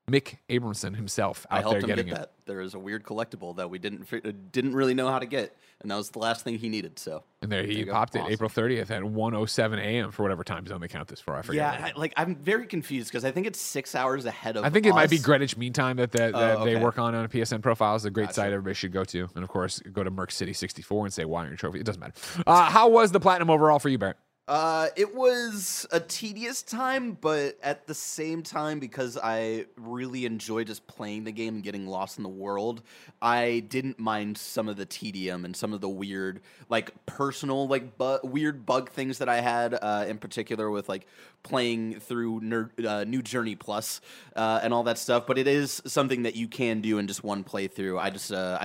Mick 0.10 0.38
Abramson 0.50 0.96
himself 0.96 1.46
I 1.50 1.58
out 1.58 1.64
helped 1.64 1.74
there 1.74 1.82
him 1.82 1.88
getting 1.88 2.06
get 2.06 2.14
it. 2.14 2.20
that. 2.20 2.32
There 2.46 2.62
is 2.62 2.74
a 2.76 2.80
weird 2.80 3.04
collectible 3.04 3.58
that 3.58 3.70
we 3.70 3.78
didn't 3.78 4.08
didn't 4.54 4.74
really 4.74 4.94
know 4.94 5.10
how 5.10 5.20
to 5.20 5.26
get, 5.26 5.54
and 5.82 5.92
that 5.92 5.98
was 5.98 6.12
the 6.12 6.20
last 6.20 6.46
thing 6.46 6.58
he 6.58 6.70
needed. 6.70 6.98
So 6.98 7.24
And 7.42 7.52
there 7.52 7.64
he 7.64 7.80
you 7.80 7.88
popped 7.88 8.16
it 8.16 8.20
Awesome. 8.20 8.32
April 8.32 8.50
30th 8.50 8.90
at 8.90 9.04
107 9.04 9.80
a.m. 9.80 10.12
for 10.12 10.24
whatever 10.24 10.46
time 10.46 10.66
zone 10.66 10.80
they 10.80 10.88
count 10.88 11.10
this 11.10 11.20
for. 11.20 11.36
I 11.36 11.42
forget. 11.42 11.78
yeah, 11.82 11.88
I, 11.94 12.00
like 12.00 12.14
I'm 12.16 12.36
very 12.38 12.68
confused 12.68 13.12
because 13.12 13.26
I 13.26 13.32
think 13.32 13.48
it's 13.48 13.60
six 13.60 13.96
hours 13.96 14.24
ahead 14.26 14.56
of. 14.56 14.64
I 14.64 14.70
think 14.70 14.86
it 14.86 14.94
might 14.94 15.10
be. 15.10 15.18
Greenwich 15.20 15.58
Mean 15.58 15.74
Time 15.74 15.98
that, 15.98 16.14
that, 16.14 16.32
that 16.32 16.58
Oh, 16.60 16.64
they 16.64 16.78
work 16.78 17.00
on 17.00 17.14
on 17.14 17.26
a 17.26 17.28
PSN 17.28 17.62
profile. 17.62 17.62
profiles. 17.62 18.06
A 18.06 18.10
great 18.10 18.28
Gotcha. 18.28 18.34
site 18.36 18.54
everybody 18.54 18.76
should 18.76 18.94
go 18.94 19.04
to. 19.04 19.28
And 19.36 19.44
of 19.44 19.50
course, 19.50 19.82
go 19.92 20.06
to 20.06 20.10
Merc 20.10 20.32
City 20.32 20.54
64 20.54 21.06
and 21.08 21.14
say, 21.14 21.26
why 21.26 21.40
aren't 21.40 21.50
your 21.52 21.58
trophy? 21.58 21.82
It 21.82 21.86
doesn't 21.86 22.00
matter. 22.00 22.14
Uh, 22.48 22.70
how 22.70 22.88
was 22.88 23.12
the 23.12 23.20
platinum 23.20 23.50
overall 23.50 23.78
for 23.80 23.90
you, 23.90 23.98
Barrett? 23.98 24.16
Uh, 24.48 24.88
it 24.96 25.14
was 25.14 25.86
a 25.92 26.00
tedious 26.00 26.64
time, 26.64 27.18
but 27.20 27.58
at 27.62 27.86
the 27.86 27.94
same 27.94 28.42
time, 28.42 28.80
because 28.80 29.18
I 29.22 29.66
really 29.76 30.26
enjoy 30.26 30.64
just 30.64 30.88
playing 30.88 31.26
the 31.26 31.34
game 31.34 31.56
and 31.56 31.64
getting 31.64 31.86
lost 31.86 32.18
in 32.18 32.24
the 32.24 32.30
world, 32.30 32.82
I 33.22 33.66
didn't 33.68 34.00
mind 34.00 34.38
some 34.38 34.70
of 34.70 34.78
the 34.78 34.86
tedium 34.86 35.44
and 35.44 35.54
some 35.54 35.74
of 35.74 35.82
the 35.82 35.90
weird, 35.90 36.40
like 36.70 36.92
personal, 37.06 37.68
like 37.68 37.98
bu- 37.98 38.20
weird 38.24 38.66
bug 38.66 38.90
things 38.90 39.18
that 39.18 39.28
I 39.28 39.42
had. 39.42 39.74
Uh, 39.74 40.06
in 40.08 40.18
particular, 40.18 40.72
with 40.72 40.88
like 40.88 41.08
playing 41.44 42.00
through 42.00 42.70
uh, 42.88 43.04
New 43.04 43.22
Journey 43.22 43.56
Plus 43.56 44.00
uh, 44.36 44.62
and 44.64 44.74
all 44.74 44.84
that 44.84 44.98
stuff. 44.98 45.28
But 45.28 45.38
it 45.38 45.48
is 45.48 45.82
something 45.86 46.24
that 46.24 46.38
you 46.38 46.48
can 46.48 46.80
do 46.80 47.00
in 47.00 47.08
just 47.08 47.22
one 47.22 47.44
playthrough. 47.44 48.00
I 48.00 48.10
just 48.12 48.32
uh, 48.32 48.58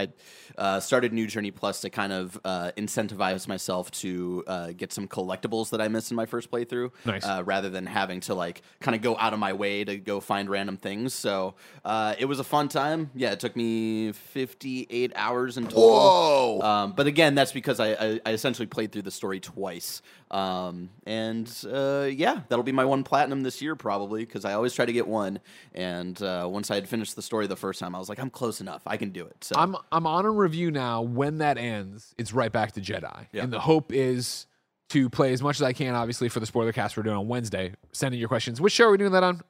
I 0.58 0.78
started 0.78 1.12
New 1.12 1.26
Journey 1.26 1.50
Plus 1.50 1.80
to 1.80 1.90
kind 1.90 2.12
of 2.12 2.40
incentivize 2.44 3.48
myself 3.48 3.90
to 3.92 4.44
get 4.76 4.92
some 4.92 5.08
collectibles 5.08 5.71
that 5.72 5.80
I 5.82 5.88
missed 5.88 6.11
in 6.11 6.16
my 6.16 6.24
first 6.26 6.50
playthrough, 6.50 6.90
Nice. 7.04 7.24
uh, 7.26 7.42
rather 7.44 7.68
than 7.68 7.85
having 7.87 8.20
to 8.20 8.35
like 8.35 8.62
kind 8.80 8.94
of 8.94 9.02
go 9.02 9.16
out 9.18 9.32
of 9.32 9.38
my 9.38 9.52
way 9.52 9.85
to 9.85 9.96
go 9.98 10.20
find 10.20 10.48
random 10.48 10.76
things. 10.76 11.12
So 11.12 11.54
uh, 11.85 12.14
it 12.18 12.24
was 12.26 12.38
a 12.38 12.44
fun 12.44 12.68
time. 12.68 13.11
Yeah, 13.14 13.32
it 13.32 13.40
took 13.40 13.56
me 13.56 14.12
58 14.12 15.12
hours 15.16 15.56
in 15.56 15.64
total. 15.64 15.80
Whoa. 15.90 16.61
Um, 16.62 16.92
but 16.92 17.06
again, 17.06 17.35
that's 17.35 17.52
because 17.52 17.80
I, 17.80 17.92
I, 17.92 18.20
I 18.24 18.32
essentially 18.32 18.66
played 18.66 18.92
through 18.92 19.02
the 19.02 19.11
story 19.11 19.40
twice. 19.40 20.00
Um, 20.30 20.88
and 21.06 21.46
uh, 21.70 22.08
yeah, 22.11 22.40
that'll 22.48 22.62
be 22.62 22.72
my 22.72 22.87
one 22.87 23.04
platinum 23.04 23.42
this 23.42 23.61
year 23.61 23.76
probably 23.76 24.24
because 24.24 24.44
I 24.46 24.54
always 24.54 24.72
try 24.72 24.87
to 24.87 24.92
get 24.92 25.06
one. 25.06 25.40
And 25.74 26.20
uh, 26.22 26.48
once 26.50 26.70
I 26.70 26.76
had 26.76 26.88
finished 26.88 27.16
the 27.16 27.22
story 27.22 27.46
the 27.46 27.56
first 27.56 27.80
time, 27.80 27.94
I 27.94 27.98
was 27.98 28.08
like, 28.08 28.18
I'm 28.18 28.30
close 28.30 28.61
enough. 28.61 28.82
I 28.87 28.96
can 28.96 29.11
do 29.11 29.26
it. 29.26 29.37
So 29.44 29.54
I'm 29.58 29.76
I'm 29.90 30.06
on 30.06 30.24
a 30.24 30.30
review 30.30 30.70
now. 30.70 31.02
When 31.02 31.38
that 31.38 31.58
ends, 31.58 32.14
it's 32.16 32.32
right 32.32 32.50
back 32.52 32.72
to 32.72 32.80
Jedi. 32.80 33.26
Yeah. 33.32 33.42
And 33.44 33.52
the 33.52 33.61
hope 33.61 33.92
is 33.92 34.46
to 34.92 35.11
play 35.11 35.33
as 35.33 35.42
much 35.42 35.57
as 35.57 35.62
I 35.62 35.72
can, 35.72 35.94
obviously, 35.94 36.28
for 36.28 36.40
the 36.40 36.46
spoiler 36.46 36.72
cast 36.72 36.96
we're 36.96 37.02
doing 37.02 37.16
on 37.16 37.28
Wednesday. 37.28 37.74
Send 37.92 38.14
in 38.14 38.20
your 38.20 38.28
questions. 38.28 38.61
Which 38.61 38.72
show 38.72 38.87
are 38.87 38.90
we 38.90 38.98
doing 38.98 39.12
that 39.12 39.22
on? 39.22 39.42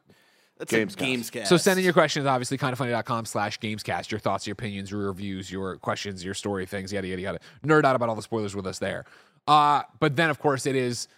that's 0.59 0.73
Gamescast. 0.73 0.97
Gamescast. 0.97 1.47
So 1.49 1.57
send 1.57 1.79
in 1.79 1.85
your 1.85 1.93
questions, 1.93 2.27
obviously, 2.27 2.59
kindoffunny.com 2.59 3.25
slash 3.25 3.59
gamescast, 3.59 4.11
your 4.11 4.21
thoughts, 4.21 4.47
your 4.47 4.53
opinions, 4.53 4.91
your 4.91 5.07
reviews, 5.09 5.51
your 5.51 5.77
questions, 5.79 6.25
your 6.25 6.35
story 6.35 6.67
things, 6.67 6.93
yada, 6.93 7.09
yada, 7.09 7.23
yada. 7.23 7.41
Nerd 7.65 7.85
out 7.85 7.97
about 7.97 8.09
all 8.09 8.15
the 8.15 8.23
spoilers 8.23 8.55
with 8.55 8.67
us 8.67 8.79
there. 8.79 9.05
Uh, 9.49 9.83
but 9.99 10.15
then, 10.15 10.31
of 10.31 10.39
course, 10.39 10.67
it 10.67 10.77
is 10.77 11.09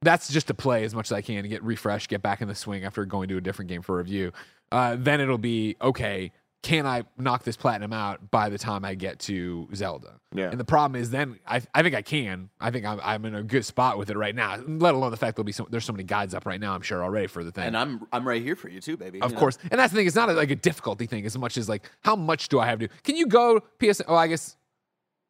that's 0.00 0.28
just 0.28 0.46
to 0.46 0.54
play 0.54 0.84
as 0.84 0.94
much 0.94 1.08
as 1.08 1.12
I 1.12 1.22
can 1.22 1.42
to 1.42 1.48
get 1.48 1.62
refreshed, 1.62 2.08
get 2.08 2.22
back 2.22 2.40
in 2.40 2.48
the 2.48 2.54
swing 2.54 2.84
after 2.84 3.04
going 3.04 3.28
to 3.28 3.36
a 3.36 3.40
different 3.40 3.68
game 3.68 3.82
for 3.82 3.96
review. 3.96 4.32
Uh, 4.72 4.96
then 4.98 5.20
it'll 5.20 5.38
be 5.38 5.76
okay. 5.80 6.32
Can 6.64 6.86
I 6.86 7.02
knock 7.18 7.42
this 7.44 7.58
platinum 7.58 7.92
out 7.92 8.30
by 8.30 8.48
the 8.48 8.56
time 8.56 8.86
I 8.86 8.94
get 8.94 9.18
to 9.20 9.68
Zelda? 9.74 10.18
Yeah. 10.34 10.48
And 10.48 10.58
the 10.58 10.64
problem 10.64 10.98
is, 10.98 11.10
then 11.10 11.38
I, 11.46 11.60
I 11.74 11.82
think 11.82 11.94
I 11.94 12.00
can. 12.00 12.48
I 12.58 12.70
think 12.70 12.86
I'm, 12.86 12.98
I'm 13.04 13.22
in 13.26 13.34
a 13.34 13.42
good 13.42 13.66
spot 13.66 13.98
with 13.98 14.08
it 14.08 14.16
right 14.16 14.34
now. 14.34 14.56
Let 14.66 14.94
alone 14.94 15.10
the 15.10 15.18
fact 15.18 15.36
there'll 15.36 15.44
be 15.44 15.52
so, 15.52 15.66
there's 15.70 15.84
so 15.84 15.92
many 15.92 16.04
guides 16.04 16.32
up 16.34 16.46
right 16.46 16.58
now. 16.58 16.74
I'm 16.74 16.80
sure 16.80 17.04
already 17.04 17.26
for 17.26 17.44
the 17.44 17.52
thing. 17.52 17.64
And 17.64 17.76
I'm 17.76 18.06
I'm 18.14 18.26
right 18.26 18.40
here 18.42 18.56
for 18.56 18.70
you 18.70 18.80
too, 18.80 18.96
baby. 18.96 19.20
Of 19.20 19.30
You 19.30 19.34
know? 19.34 19.40
course. 19.40 19.58
And 19.70 19.78
that's 19.78 19.92
the 19.92 19.98
thing. 19.98 20.06
It's 20.06 20.16
not 20.16 20.34
like 20.34 20.50
a 20.50 20.56
difficulty 20.56 21.04
thing 21.04 21.26
as 21.26 21.36
much 21.36 21.58
as 21.58 21.68
like 21.68 21.82
how 22.02 22.16
much 22.16 22.48
do 22.48 22.58
I 22.58 22.64
have 22.66 22.78
to 22.78 22.88
do? 22.88 22.94
Can 23.02 23.16
you 23.16 23.26
go 23.26 23.60
PSN? 23.78 24.06
Oh, 24.08 24.14
I 24.16 24.26
guess 24.28 24.56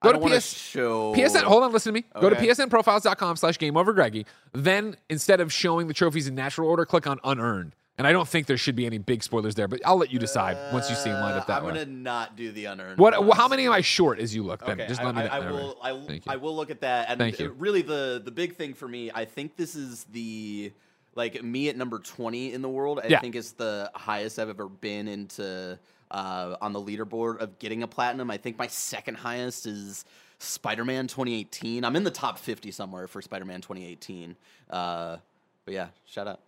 go 0.04 0.12
don't 0.12 0.22
to 0.30 0.36
PS, 0.36 0.46
show 0.56 1.14
PSN. 1.16 1.42
Hold 1.42 1.64
on, 1.64 1.72
listen 1.72 1.92
to 1.92 2.00
me. 2.00 2.04
Go 2.20 2.30
to 2.30 2.36
Okay. 2.36 2.46
psnprofiles.com 2.46 3.36
slash 3.38 3.58
game 3.58 3.76
over 3.76 3.92
Greggy. 3.92 4.24
Then 4.52 4.96
instead 5.10 5.40
of 5.40 5.52
showing 5.52 5.88
the 5.88 5.94
trophies 5.94 6.28
in 6.28 6.36
natural 6.36 6.68
order, 6.68 6.86
click 6.86 7.08
on 7.08 7.18
unearned. 7.24 7.74
And 7.96 8.08
I 8.08 8.12
don't 8.12 8.26
think 8.26 8.48
there 8.48 8.56
should 8.56 8.74
be 8.74 8.86
any 8.86 8.98
big 8.98 9.22
spoilers 9.22 9.54
there, 9.54 9.68
but 9.68 9.80
I'll 9.86 9.96
let 9.96 10.12
you 10.12 10.18
decide 10.18 10.56
once 10.72 10.90
you 10.90 10.96
see 10.96 11.10
them 11.10 11.20
lined 11.22 11.36
up 11.38 11.44
Uh, 11.44 11.46
that 11.46 11.58
I'm 11.58 11.64
way. 11.66 11.74
gonna 11.74 11.86
not 11.86 12.34
do 12.34 12.50
the 12.50 12.64
unearned. 12.64 12.98
What? 12.98 13.18
ones. 13.20 13.34
How 13.36 13.46
many 13.46 13.66
am 13.66 13.72
I 13.72 13.82
short 13.82 14.18
as 14.18 14.34
you 14.34 14.42
look? 14.42 14.66
Then 14.66 14.80
Okay, 14.80 14.88
just 14.88 15.00
I, 15.00 15.04
let 15.04 15.14
me. 15.14 15.22
I, 15.22 15.36
I 15.38 15.40
know. 15.44 15.52
will. 15.52 15.78
I, 15.80 15.92
will- 15.92 16.06
Thank 16.06 16.26
you. 16.26 16.32
I 16.32 16.36
will 16.36 16.56
look 16.56 16.70
at 16.70 16.80
that. 16.80 17.08
And 17.08 17.18
Thank 17.20 17.38
you. 17.38 17.50
really, 17.56 17.82
the 17.82 18.20
the 18.24 18.32
big 18.32 18.56
thing 18.56 18.74
for 18.74 18.88
me, 18.88 19.12
I 19.14 19.24
think 19.24 19.56
this 19.56 19.76
is 19.76 20.04
the 20.12 20.72
like 21.14 21.40
me 21.44 21.68
at 21.68 21.76
number 21.76 22.00
twenty 22.00 22.52
in 22.52 22.62
the 22.62 22.68
world. 22.68 22.98
I 23.02 23.06
Yeah. 23.06 23.20
think 23.20 23.36
it's 23.36 23.52
the 23.52 23.88
highest 23.94 24.40
I've 24.40 24.48
ever 24.48 24.68
been 24.68 25.06
into 25.06 25.78
uh, 26.10 26.56
on 26.60 26.72
the 26.72 26.80
leaderboard 26.80 27.38
of 27.38 27.60
getting 27.60 27.84
a 27.84 27.86
platinum. 27.86 28.28
I 28.28 28.38
think 28.38 28.58
my 28.58 28.66
second 28.66 29.16
highest 29.18 29.66
is 29.66 30.04
Spider-Man 30.40 31.06
2018. 31.06 31.84
I'm 31.84 31.94
in 31.94 32.02
the 32.02 32.10
top 32.10 32.38
50 32.38 32.72
somewhere 32.72 33.06
for 33.06 33.22
Spider-Man 33.22 33.60
2018. 33.60 34.34
Uh, 34.68 35.16
but 35.64 35.74
yeah, 35.74 35.88
shout 36.06 36.26
out. 36.26 36.40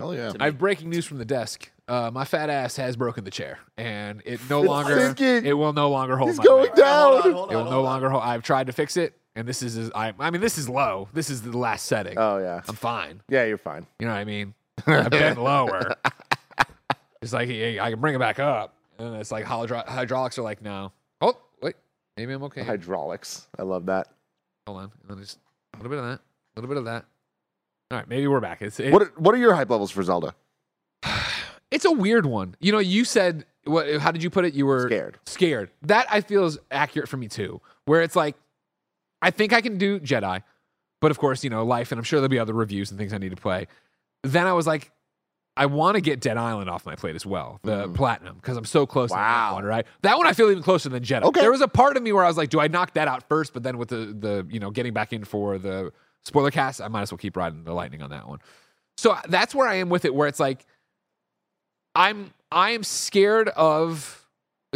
Hell 0.00 0.14
yeah. 0.14 0.32
I 0.40 0.46
have 0.46 0.58
breaking 0.58 0.90
news 0.90 1.06
from 1.06 1.18
the 1.18 1.24
desk. 1.24 1.70
Uh, 1.86 2.10
my 2.12 2.24
fat 2.24 2.50
ass 2.50 2.76
has 2.76 2.96
broken 2.96 3.24
the 3.24 3.30
chair, 3.30 3.58
and 3.76 4.22
it 4.24 4.40
no 4.48 4.60
It's 4.62 4.68
longer 4.68 4.98
sinking. 5.00 5.44
it 5.46 5.52
will 5.52 5.72
no 5.74 5.90
longer 5.90 6.16
hold 6.16 6.30
He's 6.30 6.38
my 6.38 6.44
going 6.44 6.62
weight. 6.64 6.74
down. 6.74 7.12
Hold 7.12 7.26
on, 7.26 7.32
hold 7.32 7.52
It 7.52 7.54
will 7.56 7.62
on, 7.64 7.70
no 7.70 7.78
on. 7.78 7.84
longer 7.84 8.08
hold. 8.10 8.22
I've 8.22 8.42
tried 8.42 8.66
to 8.68 8.72
fix 8.72 8.96
it, 8.96 9.14
and 9.36 9.46
this 9.46 9.62
is 9.62 9.90
I. 9.94 10.12
I 10.18 10.30
mean, 10.30 10.40
this 10.40 10.56
is 10.58 10.68
low. 10.68 11.08
This 11.12 11.28
is 11.30 11.42
the 11.42 11.56
last 11.56 11.84
setting. 11.86 12.14
Oh 12.18 12.38
yeah. 12.38 12.62
I'm 12.66 12.74
fine. 12.74 13.20
Yeah, 13.28 13.44
you're 13.44 13.58
fine. 13.58 13.86
You 14.00 14.06
know 14.06 14.12
what 14.14 14.18
I 14.18 14.24
mean? 14.24 14.54
I've 14.86 15.10
been 15.10 15.36
lower. 15.36 15.94
It's 17.22 17.32
like 17.32 17.48
hey, 17.48 17.78
I 17.78 17.90
can 17.90 18.00
bring 18.00 18.14
it 18.14 18.18
back 18.18 18.38
up, 18.38 18.74
and 18.98 19.14
it's 19.16 19.30
like 19.30 19.44
hydro- 19.44 19.84
hydraulics 19.86 20.38
are 20.38 20.42
like 20.42 20.60
no. 20.62 20.90
Oh 21.20 21.36
wait, 21.62 21.76
maybe 22.16 22.32
I'm 22.32 22.42
okay. 22.44 22.62
Hydraulics. 22.62 23.46
I 23.58 23.62
love 23.62 23.86
that. 23.86 24.08
Hold 24.66 24.78
on, 24.78 24.84
and 25.02 25.10
then 25.10 25.18
just 25.18 25.38
a 25.74 25.76
little 25.78 25.90
bit 25.90 25.98
of 25.98 26.04
that, 26.06 26.20
a 26.20 26.60
little 26.60 26.68
bit 26.68 26.78
of 26.78 26.84
that. 26.86 27.04
All 27.94 28.00
right, 28.00 28.08
maybe 28.08 28.26
we're 28.26 28.40
back. 28.40 28.60
It's 28.60 28.80
it, 28.80 28.92
What 28.92 29.02
are, 29.02 29.12
What 29.16 29.36
are 29.36 29.38
your 29.38 29.54
hype 29.54 29.70
levels 29.70 29.90
for 29.92 30.02
Zelda? 30.02 30.34
It's 31.70 31.84
a 31.84 31.90
weird 31.90 32.24
one. 32.24 32.54
You 32.60 32.70
know, 32.70 32.78
you 32.78 33.04
said 33.04 33.46
what? 33.64 33.96
How 33.96 34.12
did 34.12 34.22
you 34.22 34.30
put 34.30 34.44
it? 34.44 34.54
You 34.54 34.64
were 34.64 34.86
Scared. 34.86 35.18
Scared. 35.26 35.70
That 35.82 36.06
I 36.08 36.20
feel 36.20 36.44
is 36.44 36.56
accurate 36.70 37.08
for 37.08 37.16
me 37.16 37.26
too. 37.26 37.60
Where 37.84 38.02
it's 38.02 38.14
like, 38.14 38.36
I 39.20 39.32
think 39.32 39.52
I 39.52 39.60
can 39.60 39.76
do 39.76 39.98
Jedi, 39.98 40.44
But 41.00 41.10
of 41.10 41.18
course, 41.18 41.42
you 41.42 41.50
know, 41.50 41.64
life, 41.64 41.90
and 41.90 41.98
I'm 41.98 42.04
sure 42.04 42.20
there'll 42.20 42.28
be 42.28 42.38
other 42.38 42.52
reviews 42.52 42.92
and 42.92 43.00
things 43.00 43.12
I 43.12 43.18
need 43.18 43.30
to 43.30 43.36
play. 43.36 43.66
Then 44.22 44.46
I 44.46 44.52
was 44.52 44.68
like, 44.68 44.92
I 45.56 45.66
want 45.66 45.96
to 45.96 46.00
get 46.00 46.20
Dead 46.20 46.36
Island 46.36 46.70
off 46.70 46.86
my 46.86 46.94
plate 46.94 47.16
as 47.16 47.26
well, 47.26 47.58
the 47.64 47.84
mm-hmm. 47.84 47.94
platinum, 47.94 48.36
because 48.36 48.56
I'm 48.56 48.64
so 48.66 48.86
close 48.86 49.10
to 49.10 49.16
that 49.16 49.20
Wow. 49.20 49.54
one, 49.54 49.64
right? 49.64 49.86
That 50.02 50.16
one 50.16 50.28
I 50.28 50.32
feel 50.32 50.50
even 50.50 50.62
closer 50.62 50.90
than 50.90 51.02
Jedi. 51.02 51.22
Okay. 51.22 51.40
There 51.40 51.50
was 51.50 51.60
a 51.60 51.68
part 51.68 51.96
of 51.96 52.04
me 52.04 52.12
where 52.12 52.24
I 52.24 52.28
was 52.28 52.36
like, 52.36 52.50
do 52.50 52.60
I 52.60 52.68
knock 52.68 52.94
that 52.94 53.08
out 53.08 53.28
first? 53.28 53.52
But 53.52 53.64
then 53.64 53.78
with 53.78 53.88
the 53.88 53.96
the 53.96 54.46
you 54.48 54.60
know 54.60 54.70
getting 54.70 54.92
back 54.92 55.12
in 55.12 55.24
for 55.24 55.58
the 55.58 55.92
spoiler 56.24 56.50
cast, 56.50 56.80
I 56.80 56.88
might 56.88 57.02
as 57.02 57.12
well 57.12 57.18
keep 57.18 57.36
riding 57.36 57.64
the 57.64 57.72
lightning 57.74 58.02
on 58.02 58.10
that 58.10 58.28
one. 58.28 58.38
So 58.96 59.16
that's 59.28 59.54
where 59.54 59.68
I 59.68 59.74
am 59.76 59.88
with 59.88 60.04
it, 60.04 60.14
where 60.14 60.28
it's 60.28 60.40
like 60.40 60.64
I'm 61.94 62.32
I 62.50 62.70
am 62.70 62.82
scared 62.84 63.48
of 63.50 64.26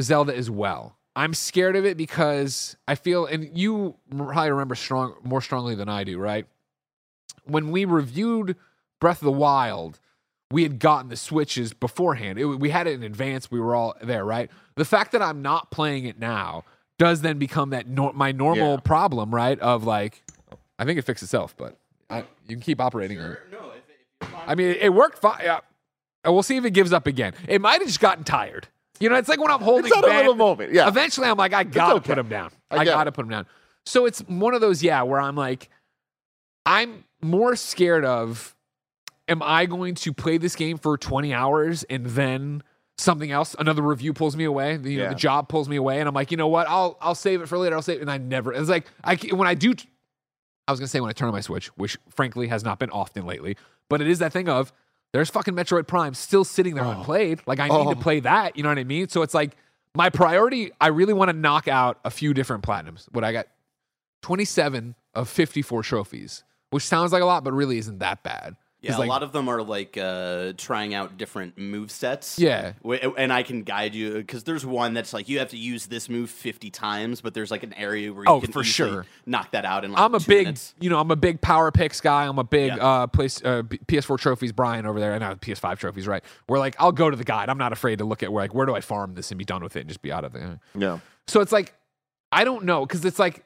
Zelda 0.01 0.35
as 0.37 0.51
well. 0.51 0.97
I'm 1.17 1.35
scared 1.35 1.75
of 1.75 1.85
it 1.85 1.97
because 1.97 2.77
I 2.87 2.95
feel, 2.95 3.27
and 3.27 3.57
you 3.59 3.97
probably 4.17 4.51
remember 4.51 4.77
strong 4.77 5.15
more 5.25 5.41
strongly 5.43 5.75
than 5.75 5.89
I 5.89 6.05
do, 6.05 6.19
right? 6.19 6.47
When 7.45 7.71
we 7.73 7.85
reviewed 7.85 8.55
Breath 9.01 9.21
of 9.21 9.25
the 9.27 9.33
Wild, 9.33 9.99
we 10.53 10.63
had 10.63 10.79
gotten 10.79 11.09
the 11.09 11.17
switches 11.17 11.73
beforehand. 11.73 12.39
It, 12.39 12.45
we 12.47 12.71
had 12.71 12.87
it 12.87 12.93
in 12.95 13.03
advance. 13.03 13.51
We 13.51 13.59
were 13.59 13.75
all 13.75 13.95
there, 14.01 14.25
right? 14.25 14.49
The 14.77 14.85
fact 14.85 15.11
that 15.13 15.23
I'm 15.23 15.43
not 15.43 15.71
playing 15.73 16.05
it 16.05 16.19
now 16.21 16.65
does 16.99 17.21
then 17.23 17.39
become 17.39 17.71
that 17.71 17.89
nor- 17.89 18.13
my 18.13 18.31
normal 18.31 18.75
Yeah. 18.75 18.81
problem, 18.81 19.35
right? 19.35 19.59
Of 19.59 19.83
like, 19.85 20.23
I 20.79 20.85
think 20.85 20.99
it 20.99 21.03
fixed 21.03 21.23
itself, 21.23 21.55
but 21.57 21.77
I, 22.09 22.19
you 22.47 22.57
can 22.57 22.61
keep 22.61 22.81
operating. 22.81 23.19
Or, 23.19 23.41
No, 23.51 23.71
if, 23.71 23.83
if 24.23 24.29
you're. 24.31 24.41
I 24.47 24.55
mean, 24.55 24.69
it, 24.69 24.77
it 24.83 24.89
worked 24.95 25.19
fine. 25.19 25.41
Yeah. 25.43 25.61
And 26.25 26.35
we'll 26.35 26.43
see 26.43 26.57
if 26.57 26.65
it 26.65 26.71
gives 26.73 26.93
up 26.93 27.07
again. 27.07 27.35
It 27.47 27.61
might 27.61 27.81
have 27.81 27.87
just 27.87 28.01
gotten 28.01 28.25
tired. 28.25 28.69
You 29.01 29.09
know, 29.09 29.17
it's 29.17 29.29
like 29.29 29.41
when 29.41 29.51
I'm 29.51 29.61
holding 29.61 29.87
It's 29.87 29.97
at 29.97 30.05
a 30.05 30.17
little 30.17 30.35
moment. 30.35 30.73
Yeah. 30.73 30.89
Eventually, 30.89 31.29
I'm 31.29 31.37
like, 31.37 31.53
I 31.53 31.63
gotta 31.65 31.95
okay. 31.97 32.09
put 32.09 32.19
him 32.19 32.29
down. 32.29 32.51
I 32.71 32.79
I, 32.79 32.85
gotta 32.85 33.09
it. 33.09 33.15
put 33.15 33.25
him 33.25 33.31
down. 33.31 33.47
So 33.87 34.07
it's 34.07 34.21
one 34.21 34.55
of 34.55 34.61
those, 34.61 34.83
yeah, 34.83 35.03
where 35.03 35.21
I'm 35.21 35.37
like, 35.37 35.69
I'm 36.67 37.05
more 37.23 37.57
scared 37.57 38.05
of, 38.05 38.55
am 39.29 39.43
I 39.43 39.67
going 39.67 39.95
to 39.97 40.13
play 40.13 40.37
this 40.39 40.57
game 40.57 40.79
for 40.79 40.99
20 40.99 41.33
hours 41.33 41.85
and 41.85 42.05
then 42.07 42.63
something 42.99 43.31
else, 43.31 43.55
another 43.59 43.83
review 43.83 44.13
pulls 44.13 44.37
me 44.37 44.45
away, 44.45 44.73
you 44.73 44.79
know, 44.99 45.05
Yeah. 45.05 45.09
the 45.11 45.15
job 45.15 45.49
pulls 45.49 45.69
me 45.69 45.77
away, 45.77 46.01
and 46.01 46.09
I'm 46.09 46.15
like, 46.15 46.31
you 46.31 46.37
know 46.37 46.49
what, 46.49 46.69
I'll 46.69 46.99
I'll 47.01 47.15
save 47.15 47.41
it 47.41 47.47
for 47.47 47.57
later. 47.57 47.77
I'll 47.77 47.83
save 47.83 47.99
it, 47.99 48.03
and 48.03 48.11
I 48.11 48.19
never. 48.19 48.53
It's 48.53 48.69
like 48.69 48.87
I 49.05 49.15
when 49.33 49.47
I 49.49 49.55
do. 49.55 49.75
I 50.69 50.71
was 50.71 50.79
gonna 50.79 50.89
say 50.89 51.01
when 51.01 51.09
I 51.09 51.15
turn 51.15 51.29
on 51.29 51.35
my 51.35 51.41
Switch, 51.41 51.69
which 51.79 51.97
frankly 52.11 52.47
has 52.49 52.63
not 52.63 52.79
been 52.79 52.91
often 52.91 53.27
lately, 53.27 53.57
but 53.89 54.01
it 54.01 54.07
is 54.07 54.19
that 54.21 54.33
thing 54.33 54.49
of 54.49 54.73
there's 55.13 55.31
fucking 55.31 55.55
Metroid 55.55 55.87
Prime 55.87 56.13
still 56.13 56.45
sitting 56.45 56.75
there 56.75 56.85
oh. 56.85 56.91
unplayed. 56.91 57.41
Like 57.47 57.59
I 57.59 57.69
need 57.69 57.75
Oh. 57.75 57.95
to 57.95 57.97
play 57.99 58.21
that. 58.21 58.57
You 58.57 58.63
know 58.63 58.69
what 58.69 58.79
I 58.79 58.85
mean? 58.85 59.09
So 59.09 59.23
it's 59.23 59.33
like 59.35 59.57
my 59.95 60.11
priority. 60.11 60.71
I 60.81 60.89
really 60.89 61.15
want 61.15 61.31
to 61.31 61.33
knock 61.37 61.67
out 61.67 61.99
a 62.05 62.11
few 62.11 62.35
different 62.35 62.63
platinums. 62.63 63.07
What 63.13 63.25
I 63.25 63.33
got, 63.33 63.47
27 64.23 64.95
of 65.15 65.29
54 65.29 65.83
trophies, 65.83 66.45
which 66.71 66.85
sounds 66.85 67.13
like 67.13 67.23
a 67.23 67.27
lot, 67.27 67.43
but 67.45 67.53
really 67.53 67.79
isn't 67.79 67.99
that 68.01 68.23
bad. 68.23 68.57
Yeah, 68.81 68.91
'Cause, 68.91 68.97
a 68.99 69.01
like, 69.01 69.09
lot 69.09 69.23
of 69.25 69.33
them 69.33 69.49
are 69.49 69.61
like 69.61 69.99
uh, 70.01 70.53
trying 70.57 70.95
out 70.95 71.17
different 71.19 71.59
move 71.59 71.91
sets. 71.91 72.39
Yeah. 72.39 72.75
Wh- 72.87 73.05
and 73.17 73.33
I 73.33 73.43
can 73.43 73.65
guide 73.65 73.93
you 73.93 74.15
because 74.15 74.45
there's 74.45 74.65
one 74.65 74.95
that's 74.95 75.13
like 75.13 75.29
you 75.29 75.41
have 75.41 75.49
to 75.51 75.57
use 75.57 75.87
this 75.87 76.09
move 76.09 76.31
50 76.31 76.71
times, 76.71 77.21
but 77.21 77.35
there's 77.35 77.51
like 77.51 77.65
an 77.65 77.73
area 77.75 78.13
where 78.13 78.23
you 78.23 78.31
Oh, 78.31 78.41
can 78.41 78.53
for 78.53 78.63
sure. 78.63 79.05
knock 79.27 79.51
that 79.51 79.65
out 79.65 79.85
And 79.85 79.93
like 79.95 80.01
I'm 80.01 80.15
a 80.15 80.21
two 80.21 80.29
big, 80.29 80.47
minutes. 80.47 80.75
you 80.79 80.91
know, 80.91 81.01
I'm 81.01 81.11
a 81.11 81.17
big 81.17 81.41
PowerPyx 81.41 82.01
guy. 82.03 82.27
I'm 82.27 82.39
a 82.39 82.45
big 82.45 82.69
Yeah. 82.69 82.77
uh, 82.77 83.07
place, 83.09 83.43
uh, 83.45 83.63
PS4 83.89 84.17
trophies. 84.17 84.53
Brian 84.53 84.87
over 84.87 85.01
there, 85.01 85.13
and 85.13 85.21
now 85.23 85.35
PS5 85.35 85.79
trophies, 85.81 86.07
right? 86.07 86.23
Where 86.47 86.61
like 86.61 86.77
I'll 86.79 86.93
go 86.93 87.11
to 87.11 87.17
the 87.17 87.25
guide. 87.25 87.49
I'm 87.49 87.59
not 87.59 87.73
afraid 87.73 87.99
to 87.99 88.05
look 88.05 88.23
at 88.23 88.33
where 88.33 88.45
like 88.45 88.55
where 88.55 88.65
do 88.67 88.77
I 88.77 88.81
farm 88.81 89.15
this 89.15 89.33
and 89.33 89.39
be 89.39 89.45
done 89.45 89.63
with 89.65 89.75
it 89.75 89.81
and 89.81 89.89
just 89.89 90.03
be 90.03 90.13
out 90.13 90.23
of 90.25 90.33
there. 90.33 90.61
Yeah. 90.77 91.01
So 91.27 91.41
it's 91.41 91.51
like 91.51 91.75
I 92.31 92.45
don't 92.45 92.65
know 92.65 92.87
because 92.87 93.05
it's 93.05 93.19
like 93.19 93.45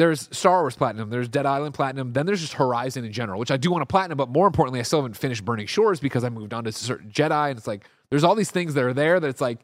there's 0.00 0.30
Star 0.32 0.62
Wars 0.62 0.76
Platinum, 0.76 1.10
there's 1.10 1.28
Dead 1.28 1.44
Island 1.44 1.74
Platinum, 1.74 2.14
then 2.14 2.24
there's 2.24 2.40
just 2.40 2.54
Horizon 2.54 3.04
in 3.04 3.12
general, 3.12 3.38
which 3.38 3.50
I 3.50 3.58
do 3.58 3.70
want 3.70 3.82
to 3.82 3.86
platinum, 3.86 4.16
but 4.16 4.30
more 4.30 4.46
importantly, 4.46 4.80
I 4.80 4.82
still 4.82 5.00
haven't 5.00 5.14
finished 5.14 5.44
Burning 5.44 5.66
Shores 5.66 6.00
because 6.00 6.24
I 6.24 6.30
moved 6.30 6.54
on 6.54 6.64
to 6.64 6.72
certain 6.72 7.10
Jedi, 7.10 7.50
and 7.50 7.58
it's 7.58 7.66
like 7.66 7.86
there's 8.08 8.24
all 8.24 8.34
these 8.34 8.50
things 8.50 8.72
that 8.74 8.84
are 8.84 8.94
there 8.94 9.20
that 9.20 9.28
it's 9.28 9.42
like. 9.42 9.60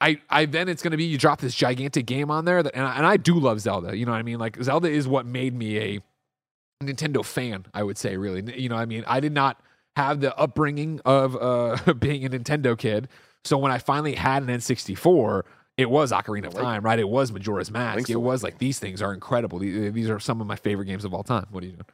I, 0.00 0.20
I 0.28 0.44
then 0.44 0.68
it's 0.68 0.82
gonna 0.82 0.96
be 0.96 1.04
you 1.04 1.16
drop 1.16 1.40
this 1.40 1.54
gigantic 1.54 2.04
game 2.04 2.30
on 2.30 2.44
there 2.44 2.62
that 2.62 2.74
and 2.74 2.84
I, 2.84 2.96
and 2.96 3.06
I 3.06 3.16
do 3.16 3.38
love 3.38 3.60
Zelda 3.60 3.96
you 3.96 4.04
know 4.04 4.10
what 4.10 4.18
I 4.18 4.22
mean 4.22 4.38
like 4.38 4.60
Zelda 4.60 4.90
is 4.90 5.06
what 5.06 5.24
made 5.24 5.54
me 5.54 5.78
a 5.78 6.00
Nintendo 6.82 7.24
fan 7.24 7.64
I 7.72 7.84
would 7.84 7.96
say 7.96 8.16
really 8.16 8.60
you 8.60 8.68
know 8.68 8.74
what 8.74 8.82
I 8.82 8.86
mean 8.86 9.04
I 9.06 9.20
did 9.20 9.32
not 9.32 9.62
have 9.96 10.20
the 10.20 10.36
upbringing 10.36 11.00
of 11.06 11.36
uh, 11.36 11.94
being 11.98 12.24
a 12.26 12.28
Nintendo 12.28 12.76
kid 12.76 13.08
so 13.44 13.56
when 13.56 13.70
I 13.70 13.78
finally 13.78 14.16
had 14.16 14.42
an 14.42 14.48
N64 14.48 15.44
it 15.76 15.90
was 15.90 16.12
Ocarina 16.12 16.46
of 16.46 16.54
Time 16.54 16.82
right 16.82 16.98
it 16.98 17.08
was 17.08 17.32
Majora's 17.32 17.70
Mask 17.70 18.08
it 18.10 18.16
was 18.16 18.42
like 18.42 18.58
these 18.58 18.78
things 18.78 19.02
are 19.02 19.12
incredible 19.12 19.58
these, 19.58 20.10
are 20.10 20.20
some 20.20 20.40
of 20.40 20.46
my 20.46 20.56
favorite 20.56 20.86
games 20.86 21.04
of 21.04 21.14
all 21.14 21.22
time 21.22 21.46
what 21.50 21.62
are 21.62 21.66
you 21.66 21.72
doing 21.72 21.86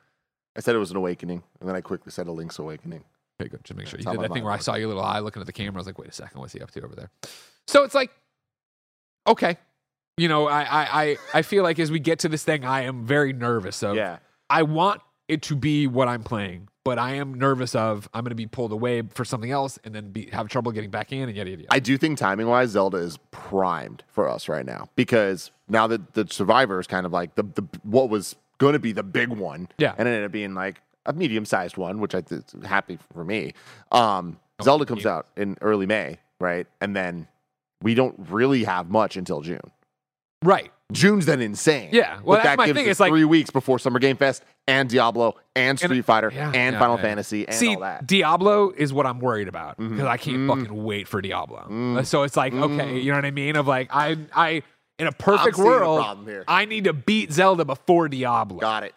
I 0.57 0.61
said 0.61 0.75
it 0.75 0.79
was 0.79 0.91
an 0.91 0.97
awakening, 0.97 1.43
and 1.61 1.69
then 1.69 1.77
I 1.77 1.81
quickly 1.81 2.11
said 2.11 2.27
a 2.27 2.33
Link's 2.33 2.59
Awakening. 2.59 3.05
Okay, 3.41 3.49
good. 3.49 3.65
Just 3.65 3.77
make 3.77 3.87
sure 3.87 3.99
you 3.99 4.05
did 4.05 4.21
that 4.21 4.33
thing 4.33 4.45
where 4.45 4.53
I 4.53 4.59
saw 4.59 4.75
your 4.75 4.89
little 4.89 5.03
eye 5.03 5.21
looking 5.21 5.41
at 5.41 5.47
the 5.47 5.53
camera. 5.53 5.77
I 5.77 5.79
was 5.79 5.87
like, 5.87 5.99
wait 5.99 6.09
a 6.09 6.13
second, 6.13 6.41
what's 6.41 6.53
he 6.53 6.61
up 6.61 6.71
to 6.73 6.83
over 6.83 6.95
there? 6.95 7.11
So 7.67 7.85
it's 7.85 7.95
like, 7.95 8.11
okay, 9.27 9.57
you 10.17 10.29
know, 10.29 10.49
I 10.49 10.63
I 10.63 11.03
I, 11.03 11.17
I 11.35 11.43
feel 11.43 11.63
like 11.63 11.79
as 11.79 11.91
we 11.91 12.01
get 12.01 12.19
to 12.21 12.29
this 12.29 12.45
thing, 12.45 12.65
I 12.65 12.83
am 12.83 13.07
very 13.07 13.33
nervous 13.33 13.83
of. 13.83 13.97
Yeah. 13.97 14.19
I 14.51 14.65
want 14.65 15.01
it 15.29 15.43
to 15.43 15.57
be 15.57 15.87
what 15.87 16.09
I'm 16.09 16.25
playing, 16.25 16.69
but 16.91 16.99
I 16.99 17.15
am 17.15 17.35
nervous 17.35 17.77
of 17.77 18.09
I'm 18.13 18.25
going 18.25 18.31
to 18.31 18.35
be 18.35 18.49
pulled 18.49 18.73
away 18.73 19.03
for 19.15 19.25
something 19.25 19.53
else 19.53 19.79
and 19.85 19.95
then 19.95 20.11
be 20.11 20.27
have 20.33 20.49
trouble 20.49 20.73
getting 20.73 20.91
back 20.91 21.13
in 21.13 21.29
and 21.29 21.37
yada 21.37 21.51
yada. 21.51 21.63
yada. 21.63 21.73
I 21.73 21.79
do 21.79 21.97
think 21.97 22.19
timing 22.19 22.49
wise, 22.49 22.71
Zelda 22.71 22.97
is 22.97 23.17
primed 23.31 24.03
for 24.09 24.29
us 24.29 24.49
right 24.49 24.67
now 24.67 24.89
because 24.97 25.53
now 25.69 25.87
that 25.87 26.15
the 26.15 26.27
Survivor 26.29 26.81
is 26.81 26.89
kind 26.89 27.07
of 27.07 27.13
like 27.13 27.37
the, 27.37 27.45
the 27.45 27.63
what 27.85 28.09
was 28.11 28.35
going 28.59 28.73
to 28.73 28.81
be 28.81 28.91
the 28.91 29.05
big 29.05 29.29
one, 29.29 29.69
Yeah. 29.79 29.95
and 29.97 30.09
it 30.09 30.11
ended 30.11 30.25
up 30.25 30.33
being 30.33 30.55
like 30.55 30.81
a 31.07 31.13
medium 31.13 31.45
sized 31.45 31.77
one, 31.77 32.01
which 32.01 32.13
I 32.17 32.23
th- 32.23 32.43
is 32.55 32.67
happy 32.67 32.99
for 33.13 33.25
me. 33.25 33.53
Um, 33.93 34.41
Zelda 34.61 34.85
comes 34.85 35.07
out 35.07 35.29
in 35.37 35.57
early 35.61 35.87
May, 35.87 36.19
right, 36.41 36.67
and 36.81 36.97
then 36.97 37.29
we 37.81 37.95
don't 37.95 38.17
really 38.29 38.65
have 38.65 38.91
much 38.91 39.17
until 39.17 39.43
June. 39.43 39.61
right. 40.43 40.73
June's 40.93 41.27
then 41.27 41.41
insane. 41.41 41.91
Yeah, 41.93 42.19
well, 42.23 42.39
but 42.39 42.45
that 42.45 42.59
my 42.59 42.67
gives 42.67 42.77
thing, 42.79 42.87
us 42.87 42.91
it's 42.93 43.01
like- 43.01 43.11
three 43.11 43.25
weeks 43.25 43.51
before 43.51 43.79
Summer 43.79 43.99
Game 43.99 44.17
Fest 44.17 44.43
and 44.69 44.89
Diablo 44.89 45.37
and 45.57 45.79
Street 45.79 46.05
Fighter 46.05 46.31
Yeah, 46.35 46.53
and 46.55 46.75
yeah, 46.75 46.79
Final 46.79 46.97
yeah. 46.97 47.03
Fantasy 47.03 47.47
and 47.47 47.55
See, 47.57 47.75
all 47.75 47.81
that. 47.81 48.07
Diablo 48.07 48.71
is 48.71 48.93
what 48.93 49.07
I'm 49.07 49.19
worried 49.21 49.49
about 49.49 49.77
because 49.79 49.99
Mhm. 50.01 50.07
I 50.07 50.17
can't 50.17 50.37
Mm. 50.39 50.49
fucking 50.49 50.85
wait 50.85 51.09
for 51.09 51.21
Diablo. 51.21 51.67
Mm. 51.69 52.05
So 52.07 52.23
it's 52.23 52.37
like, 52.37 52.53
okay, 52.53 52.73
Mm. 52.95 53.03
you 53.03 53.11
know 53.11 53.19
what 53.19 53.25
I 53.25 53.31
mean? 53.31 53.57
Of 53.57 53.67
like, 53.67 53.89
I, 53.93 54.17
I, 54.35 54.63
in 54.99 55.07
a 55.07 55.13
perfect 55.13 55.59
a 55.59 55.63
world, 55.63 56.01
problem 56.03 56.27
here. 56.27 56.45
I 56.47 56.67
need 56.67 56.85
to 56.85 56.93
beat 56.93 57.33
Zelda 57.33 57.65
before 57.65 58.09
Diablo. 58.09 58.59
Got 58.59 58.85
it. 58.85 58.95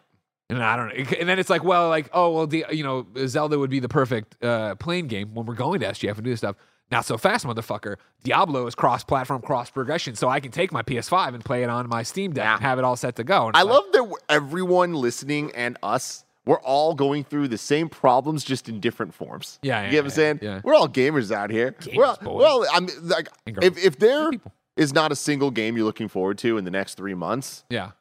And 0.49 0.61
I 0.61 0.75
don't 0.75 0.89
know. 0.89 1.05
And 1.19 1.27
then 1.29 1.39
it's 1.39 1.49
like, 1.49 1.63
well, 1.63 1.87
like, 1.89 2.09
oh, 2.13 2.29
well, 2.31 2.45
the, 2.47 2.65
you 2.71 2.83
know, 2.83 3.07
Zelda 3.25 3.57
would 3.57 3.69
be 3.71 3.79
the 3.79 3.89
perfect 3.89 4.43
uh, 4.43 4.75
playing 4.75 5.07
game 5.07 5.33
when 5.33 5.45
we're 5.45 5.55
going 5.55 5.79
to 5.79 5.87
SGF 5.87 6.15
and 6.15 6.23
do 6.23 6.29
this 6.29 6.39
stuff. 6.41 6.57
Not 6.91 7.05
so 7.05 7.17
fast, 7.17 7.45
motherfucker. 7.45 7.95
Diablo 8.23 8.67
is 8.67 8.75
cross 8.75 9.03
platform, 9.03 9.41
cross 9.41 9.69
progression. 9.71 10.15
So 10.15 10.29
I 10.29 10.39
can 10.39 10.51
take 10.51 10.71
my 10.71 10.83
PS5 10.83 11.33
and 11.33 11.43
play 11.43 11.63
it 11.63 11.69
on 11.69 11.89
my 11.89 12.03
Steam 12.03 12.33
Deck 12.33 12.43
Yeah. 12.43 12.53
and 12.53 12.61
have 12.61 12.77
it 12.77 12.83
all 12.85 12.95
set 12.95 13.15
to 13.15 13.23
go. 13.23 13.49
I 13.53 13.63
like, 13.63 13.73
love 13.73 13.83
that 13.93 14.15
everyone 14.29 14.93
listening 14.93 15.51
and 15.55 15.77
us, 15.81 16.23
we're 16.45 16.59
all 16.61 16.93
going 16.93 17.23
through 17.23 17.47
the 17.47 17.57
same 17.57 17.89
problems, 17.89 18.43
just 18.43 18.69
in 18.69 18.79
different 18.79 19.13
forms. 19.13 19.59
Yeah, 19.63 19.79
yeah, 19.79 19.85
you 19.85 19.91
get 19.91 19.97
what 19.99 20.05
I'm 20.05 20.09
saying? 20.11 20.39
yeah. 20.41 20.61
We're 20.63 20.75
all 20.75 20.89
gamers 20.89 21.31
out 21.31 21.49
here. 21.49 21.73
we're 21.95 22.05
all, 22.05 22.15
Gamers, 22.17 22.23
boys. 22.23 22.39
well, 22.41 22.65
I'm 22.71 22.87
like, 23.03 23.29
if 23.61 23.77
if 23.83 23.97
there 23.97 24.29
is 24.75 24.93
not 24.93 25.11
a 25.11 25.15
single 25.15 25.51
game 25.51 25.77
you're 25.77 25.85
looking 25.85 26.09
forward 26.09 26.37
to 26.39 26.57
in 26.57 26.65
the 26.65 26.71
next 26.71 26.95
three 26.95 27.13
months, 27.13 27.63
Yeah. 27.69 27.91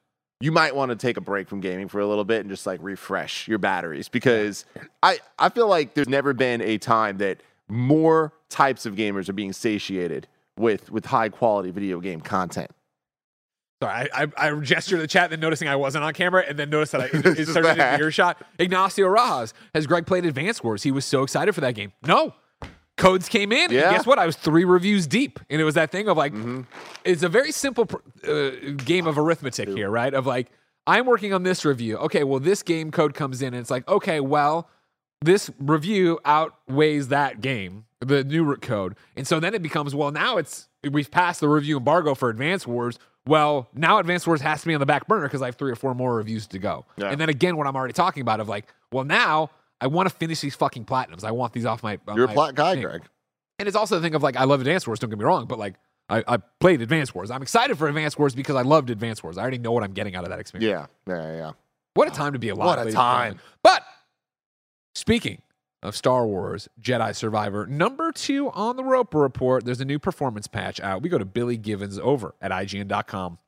you 0.40 0.50
might 0.52 0.74
want 0.74 0.90
to 0.90 0.96
take 0.96 1.16
a 1.16 1.20
break 1.20 1.48
from 1.48 1.60
gaming 1.60 1.86
for 1.88 2.00
a 2.00 2.06
little 2.06 2.24
bit 2.24 2.40
and 2.40 2.50
just 2.50 2.66
like 2.66 2.80
refresh 2.82 3.46
your 3.46 3.58
batteries 3.58 4.08
because 4.08 4.64
I 5.02 5.18
I 5.38 5.48
feel 5.50 5.68
like 5.68 5.94
there's 5.94 6.08
never 6.08 6.32
been 6.34 6.60
a 6.60 6.78
time 6.78 7.18
that 7.18 7.40
more 7.68 8.33
types 8.48 8.87
of 8.87 8.94
gamers 8.94 9.29
are 9.29 9.33
being 9.35 9.53
satiated 9.53 10.29
with 10.59 10.90
with 10.90 11.07
high 11.07 11.29
quality 11.29 11.70
video 11.70 12.01
game 12.01 12.20
content. 12.20 12.70
Sorry, 13.83 14.09
I, 14.14 14.22
I, 14.37 14.48
I 14.51 14.61
gestured 14.61 14.98
to 14.98 15.03
the 15.03 15.09
chat, 15.09 15.31
then 15.31 15.40
noticing 15.40 15.66
I 15.66 15.75
wasn't 15.75 16.05
on 16.05 16.12
camera, 16.14 16.44
and 16.48 16.57
then 16.59 16.70
noticed 16.70 16.92
that 16.92 17.01
I 17.01 17.05
it, 17.12 17.27
it 17.40 17.48
started 17.48 17.72
in 17.72 18.01
earshot. 18.01 18.40
Ignacio 18.59 19.09
Rajas 19.09 19.55
has 19.75 19.87
Greg 19.88 20.07
played 20.07 20.25
Advance 20.25 20.62
Wars? 20.62 20.85
He 20.85 20.92
was 20.92 21.05
so 21.05 21.22
excited 21.25 21.53
for 21.53 21.61
that 21.62 21.75
game. 21.75 21.92
No, 22.07 22.33
codes 22.96 23.29
came 23.29 23.51
in. 23.51 23.72
Yeah. 23.72 23.90
guess 23.90 24.07
what? 24.07 24.20
I 24.20 24.27
was 24.27 24.37
three 24.37 24.64
reviews 24.64 25.09
deep, 25.09 25.40
and 25.51 25.61
it 25.61 25.64
was 25.64 25.75
that 25.75 25.90
thing 25.90 26.09
of 26.09 26.16
like, 26.16 26.33
Mm-hmm. 26.33 26.61
it's 27.05 27.25
a 27.25 27.29
very 27.29 27.51
simple 27.51 27.88
uh, 28.29 28.51
game 28.85 29.09
of 29.09 29.18
arithmetic 29.18 29.68
here, 29.70 29.90
right? 29.90 30.14
Of 30.14 30.27
like, 30.27 30.48
I'm 30.87 31.07
working 31.07 31.33
on 31.33 31.42
this 31.42 31.64
review. 31.64 31.96
Okay, 31.96 32.22
well, 32.22 32.38
this 32.38 32.62
game 32.62 32.92
code 32.92 33.14
comes 33.14 33.42
in, 33.42 33.48
and 33.48 33.57
it's 33.61 33.70
like, 33.70 33.88
okay, 33.88 34.20
well, 34.20 34.68
this 35.22 35.50
review 35.58 36.18
outweighs 36.24 37.08
that 37.08 37.40
game, 37.40 37.85
the 38.00 38.24
new 38.24 38.44
root 38.44 38.62
code. 38.62 38.96
And 39.16 39.26
so 39.26 39.40
then 39.40 39.54
it 39.54 39.62
becomes, 39.62 39.94
well, 39.94 40.11
now 40.11 40.37
it's 40.37 40.68
we've 40.90 41.11
passed 41.11 41.40
the 41.40 41.48
review 41.48 41.78
embargo 41.78 42.14
for 42.14 42.28
Advance 42.28 42.66
Wars. 42.66 42.98
Well, 43.26 43.68
now 43.72 43.98
Advance 43.98 44.26
Wars 44.26 44.40
has 44.40 44.62
to 44.62 44.66
be 44.66 44.74
on 44.74 44.80
the 44.80 44.87
back 44.87 45.06
burner 45.06 45.26
because 45.26 45.42
I 45.42 45.46
have 45.46 45.54
three 45.54 45.70
or 45.70 45.76
four 45.76 45.94
more 45.94 46.16
reviews 46.16 46.46
to 46.48 46.58
go. 46.58 46.87
Yeah. 46.96 47.11
And 47.11 47.20
then 47.20 47.28
again, 47.28 47.56
what 47.56 47.66
I'm 47.66 47.76
already 47.76 47.94
talking 47.94 48.20
about 48.20 48.40
of 48.40 48.48
like, 48.48 48.66
well, 48.90 49.04
now 49.04 49.50
I 49.80 49.87
want 49.87 50.08
to 50.08 50.14
finish 50.14 50.40
these 50.40 50.56
fucking 50.56 50.87
platinums. 50.87 51.22
I 51.24 51.30
want 51.30 51.52
these 51.52 51.64
off 51.64 51.82
my. 51.82 51.98
You're 52.14 52.24
a 52.24 52.28
my 52.28 52.35
plat 52.35 52.54
guy, 52.54 52.74
thing. 52.74 52.82
Greg. 52.82 53.02
And 53.58 53.68
it's 53.68 53.76
also 53.76 53.94
the 53.94 54.02
thing 54.02 54.14
of 54.16 54.22
like, 54.22 54.37
I 54.37 54.44
love 54.44 54.61
Advance 54.61 54.87
Wars, 54.87 54.98
don't 54.98 55.11
get 55.11 55.18
me 55.18 55.24
wrong, 55.24 55.46
but 55.46 55.58
like, 55.58 55.76
I, 56.08 56.24
I 56.26 56.37
played 56.58 56.82
Advance 56.82 57.14
Wars. 57.14 57.30
I'm 57.30 57.42
excited 57.42 57.78
for 57.78 57.87
Advance 57.87 58.18
Wars 58.18 58.35
because 58.35 58.56
I 58.56 58.62
loved 58.62 58.90
Advance 58.90 59.22
Wars. 59.22 59.38
I 59.38 59.42
already 59.42 59.58
know 59.58 59.70
what 59.70 59.85
I'm 59.85 59.92
getting 59.92 60.16
out 60.16 60.24
of 60.24 60.30
that 60.30 60.40
experience. 60.40 60.88
Yeah, 61.06 61.14
yeah, 61.14 61.37
yeah. 61.37 61.52
What 61.94 62.08
a 62.08 62.11
time 62.11 62.32
to 62.32 62.40
be 62.40 62.48
alive. 62.48 62.78
What 62.78 62.87
a 62.87 62.90
time. 62.90 63.38
But 63.62 63.85
speaking 65.02 65.42
of 65.82 65.96
Star 65.96 66.28
Wars 66.28 66.68
Jedi 66.80 67.12
Survivor, 67.12 67.66
number 67.66 68.12
two 68.12 68.50
on 68.50 68.76
the 68.76 68.84
Roper 68.84 69.18
Report, 69.18 69.64
there's 69.64 69.80
a 69.80 69.84
new 69.84 69.98
performance 69.98 70.46
patch 70.46 70.78
out. 70.78 71.02
We 71.02 71.08
go 71.08 71.18
to 71.18 71.24
Billy 71.24 71.56
Givens 71.56 71.98
over 71.98 72.36
at 72.40 72.52
IGN.com. 72.52 73.38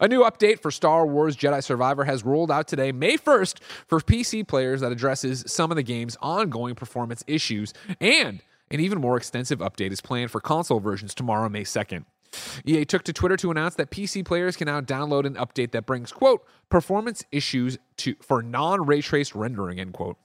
A 0.00 0.08
new 0.08 0.20
update 0.20 0.60
for 0.60 0.70
Star 0.70 1.06
Wars 1.06 1.36
Jedi 1.36 1.62
Survivor 1.62 2.04
has 2.04 2.24
rolled 2.24 2.50
out 2.50 2.66
today, 2.66 2.92
May 2.92 3.18
1st, 3.18 3.60
for 3.86 4.00
PC 4.00 4.48
players 4.48 4.80
that 4.80 4.90
addresses 4.90 5.44
some 5.46 5.70
of 5.70 5.76
the 5.76 5.82
game's 5.82 6.16
ongoing 6.22 6.74
performance 6.74 7.22
issues. 7.26 7.74
And 8.00 8.40
an 8.70 8.80
even 8.80 8.98
more 8.98 9.18
extensive 9.18 9.58
update 9.58 9.92
is 9.92 10.00
planned 10.00 10.30
for 10.30 10.40
console 10.40 10.80
versions 10.80 11.14
tomorrow, 11.14 11.50
May 11.50 11.64
2nd. 11.64 12.06
EA 12.64 12.86
took 12.86 13.02
to 13.02 13.12
Twitter 13.12 13.36
to 13.36 13.50
announce 13.50 13.74
that 13.74 13.90
PC 13.90 14.24
players 14.24 14.56
can 14.56 14.64
now 14.64 14.80
download 14.80 15.26
an 15.26 15.34
update 15.34 15.72
that 15.72 15.84
brings, 15.84 16.10
quote, 16.10 16.42
performance 16.70 17.22
issues 17.30 17.76
to 17.98 18.14
for 18.22 18.42
non-ray 18.42 19.02
trace 19.02 19.34
rendering, 19.34 19.78
end 19.78 19.92
quote. 19.92 20.16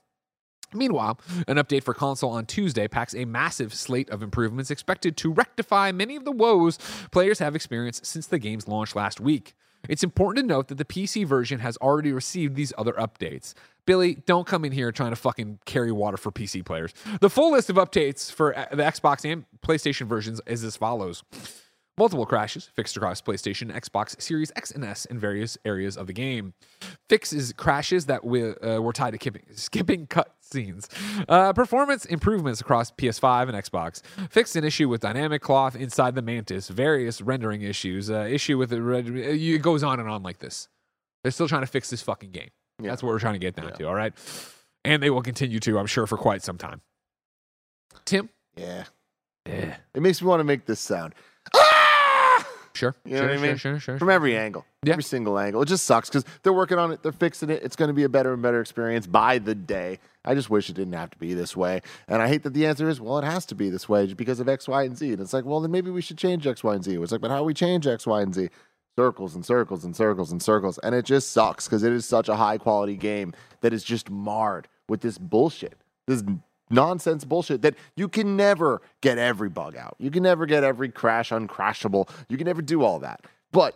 Meanwhile, 0.72 1.18
an 1.46 1.56
update 1.56 1.82
for 1.82 1.94
console 1.94 2.30
on 2.30 2.46
Tuesday 2.46 2.88
packs 2.88 3.14
a 3.14 3.24
massive 3.24 3.72
slate 3.74 4.10
of 4.10 4.22
improvements 4.22 4.70
expected 4.70 5.16
to 5.18 5.32
rectify 5.32 5.92
many 5.92 6.16
of 6.16 6.24
the 6.24 6.32
woes 6.32 6.78
players 7.10 7.38
have 7.38 7.56
experienced 7.56 8.04
since 8.04 8.26
the 8.26 8.38
game's 8.38 8.68
launch 8.68 8.94
last 8.94 9.20
week. 9.20 9.54
It's 9.88 10.02
important 10.02 10.44
to 10.44 10.48
note 10.48 10.68
that 10.68 10.78
the 10.78 10.84
PC 10.84 11.24
version 11.26 11.60
has 11.60 11.76
already 11.78 12.12
received 12.12 12.56
these 12.56 12.72
other 12.76 12.92
updates. 12.94 13.54
Billy, 13.86 14.16
don't 14.26 14.46
come 14.46 14.64
in 14.64 14.72
here 14.72 14.92
trying 14.92 15.10
to 15.10 15.16
fucking 15.16 15.60
carry 15.64 15.92
water 15.92 16.16
for 16.16 16.30
PC 16.30 16.64
players. 16.64 16.92
The 17.20 17.30
full 17.30 17.52
list 17.52 17.70
of 17.70 17.76
updates 17.76 18.30
for 18.30 18.56
uh, 18.58 18.66
the 18.70 18.82
Xbox 18.82 19.30
and 19.30 19.44
PlayStation 19.64 20.06
versions 20.06 20.40
is 20.46 20.64
as 20.64 20.76
follows. 20.76 21.22
Multiple 21.98 22.26
crashes 22.26 22.70
fixed 22.76 22.96
across 22.96 23.20
PlayStation, 23.20 23.72
Xbox 23.74 24.20
Series 24.22 24.52
X 24.54 24.70
and 24.70 24.84
S 24.84 25.04
in 25.06 25.18
various 25.18 25.58
areas 25.64 25.96
of 25.96 26.06
the 26.06 26.12
game. 26.12 26.54
Fixes 27.08 27.52
crashes 27.52 28.06
that 28.06 28.24
we, 28.24 28.52
uh, 28.52 28.80
were 28.80 28.92
tied 28.92 29.10
to 29.10 29.16
skipping, 29.16 29.42
skipping 29.54 30.06
cutscenes. 30.06 30.86
Uh, 31.28 31.52
performance 31.52 32.04
improvements 32.04 32.60
across 32.60 32.92
PS5 32.92 33.48
and 33.48 33.52
Xbox. 33.52 34.00
Fixed 34.30 34.54
an 34.54 34.62
issue 34.62 34.88
with 34.88 35.00
dynamic 35.00 35.42
cloth 35.42 35.74
inside 35.74 36.14
the 36.14 36.22
Mantis. 36.22 36.68
Various 36.68 37.20
rendering 37.20 37.62
issues. 37.62 38.08
Uh, 38.10 38.28
issue 38.30 38.56
with 38.56 38.70
the 38.70 38.80
red. 38.80 39.08
It 39.08 39.60
goes 39.62 39.82
on 39.82 39.98
and 39.98 40.08
on 40.08 40.22
like 40.22 40.38
this. 40.38 40.68
They're 41.24 41.32
still 41.32 41.48
trying 41.48 41.62
to 41.62 41.66
fix 41.66 41.90
this 41.90 42.00
fucking 42.00 42.30
game. 42.30 42.50
Yeah. 42.80 42.90
That's 42.90 43.02
what 43.02 43.08
we're 43.08 43.18
trying 43.18 43.34
to 43.34 43.40
get 43.40 43.56
down 43.56 43.72
to. 43.72 43.88
All 43.88 43.94
right, 43.94 44.12
and 44.84 45.02
they 45.02 45.10
will 45.10 45.22
continue 45.22 45.58
to, 45.58 45.78
I'm 45.80 45.86
sure, 45.86 46.06
for 46.06 46.16
quite 46.16 46.42
some 46.42 46.58
time. 46.58 46.80
Tim. 48.04 48.28
Yeah. 48.56 48.84
Yeah. 49.46 49.76
It 49.94 50.02
makes 50.02 50.22
me 50.22 50.28
want 50.28 50.40
to 50.40 50.44
make 50.44 50.66
this 50.66 50.78
sound. 50.78 51.14
Sure. 52.78 52.94
You 53.04 53.14
know 53.14 53.18
sure, 53.18 53.26
what 53.26 53.32
I 53.32 53.36
sure, 53.36 53.46
mean? 53.46 53.56
Sure, 53.56 53.80
sure, 53.80 53.98
From 53.98 54.10
every 54.10 54.36
angle. 54.36 54.64
Yeah. 54.84 54.92
Every 54.92 55.02
single 55.02 55.36
angle. 55.36 55.60
It 55.62 55.66
just 55.66 55.84
sucks 55.84 56.08
because 56.08 56.24
they're 56.44 56.52
working 56.52 56.78
on 56.78 56.92
it. 56.92 57.02
They're 57.02 57.10
fixing 57.10 57.50
it. 57.50 57.62
It's 57.64 57.74
going 57.74 57.88
to 57.88 57.94
be 57.94 58.04
a 58.04 58.08
better 58.08 58.32
and 58.32 58.40
better 58.40 58.60
experience 58.60 59.08
by 59.08 59.38
the 59.38 59.54
day. 59.54 59.98
I 60.24 60.34
just 60.34 60.48
wish 60.48 60.70
it 60.70 60.74
didn't 60.74 60.92
have 60.92 61.10
to 61.10 61.18
be 61.18 61.34
this 61.34 61.56
way. 61.56 61.80
And 62.06 62.22
I 62.22 62.28
hate 62.28 62.44
that 62.44 62.54
the 62.54 62.66
answer 62.66 62.88
is, 62.88 63.00
well, 63.00 63.18
it 63.18 63.24
has 63.24 63.44
to 63.46 63.56
be 63.56 63.68
this 63.68 63.88
way 63.88 64.12
because 64.14 64.38
of 64.38 64.48
X, 64.48 64.68
Y, 64.68 64.84
and 64.84 64.96
Z. 64.96 65.10
And 65.10 65.20
it's 65.20 65.32
like, 65.32 65.44
well, 65.44 65.60
then 65.60 65.72
maybe 65.72 65.90
we 65.90 66.00
should 66.00 66.18
change 66.18 66.46
X, 66.46 66.62
Y, 66.62 66.74
and 66.74 66.84
Z. 66.84 66.94
It's 66.94 67.10
like, 67.10 67.20
but 67.20 67.32
how 67.32 67.38
do 67.38 67.44
we 67.44 67.54
change 67.54 67.86
X, 67.86 68.06
Y, 68.06 68.22
and 68.22 68.32
Z? 68.32 68.48
Circles 68.96 69.34
and 69.34 69.44
circles 69.44 69.84
and 69.84 69.96
circles 69.96 70.30
and 70.30 70.40
circles. 70.40 70.78
And 70.78 70.94
it 70.94 71.04
just 71.04 71.32
sucks 71.32 71.66
because 71.66 71.82
it 71.82 71.92
is 71.92 72.06
such 72.06 72.28
a 72.28 72.36
high 72.36 72.58
quality 72.58 72.96
game 72.96 73.32
that 73.62 73.72
is 73.72 73.82
just 73.82 74.10
marred 74.10 74.68
with 74.88 75.00
this 75.00 75.18
bullshit. 75.18 75.78
This 76.06 76.22
nonsense 76.70 77.24
bullshit 77.24 77.62
that 77.62 77.74
you 77.96 78.08
can 78.08 78.36
never 78.36 78.80
get 79.00 79.18
every 79.18 79.48
bug 79.48 79.76
out. 79.76 79.96
You 79.98 80.10
can 80.10 80.22
never 80.22 80.46
get 80.46 80.64
every 80.64 80.88
crash 80.88 81.30
uncrashable. 81.30 82.08
You 82.28 82.36
can 82.36 82.46
never 82.46 82.62
do 82.62 82.82
all 82.82 82.98
that. 83.00 83.24
But 83.52 83.74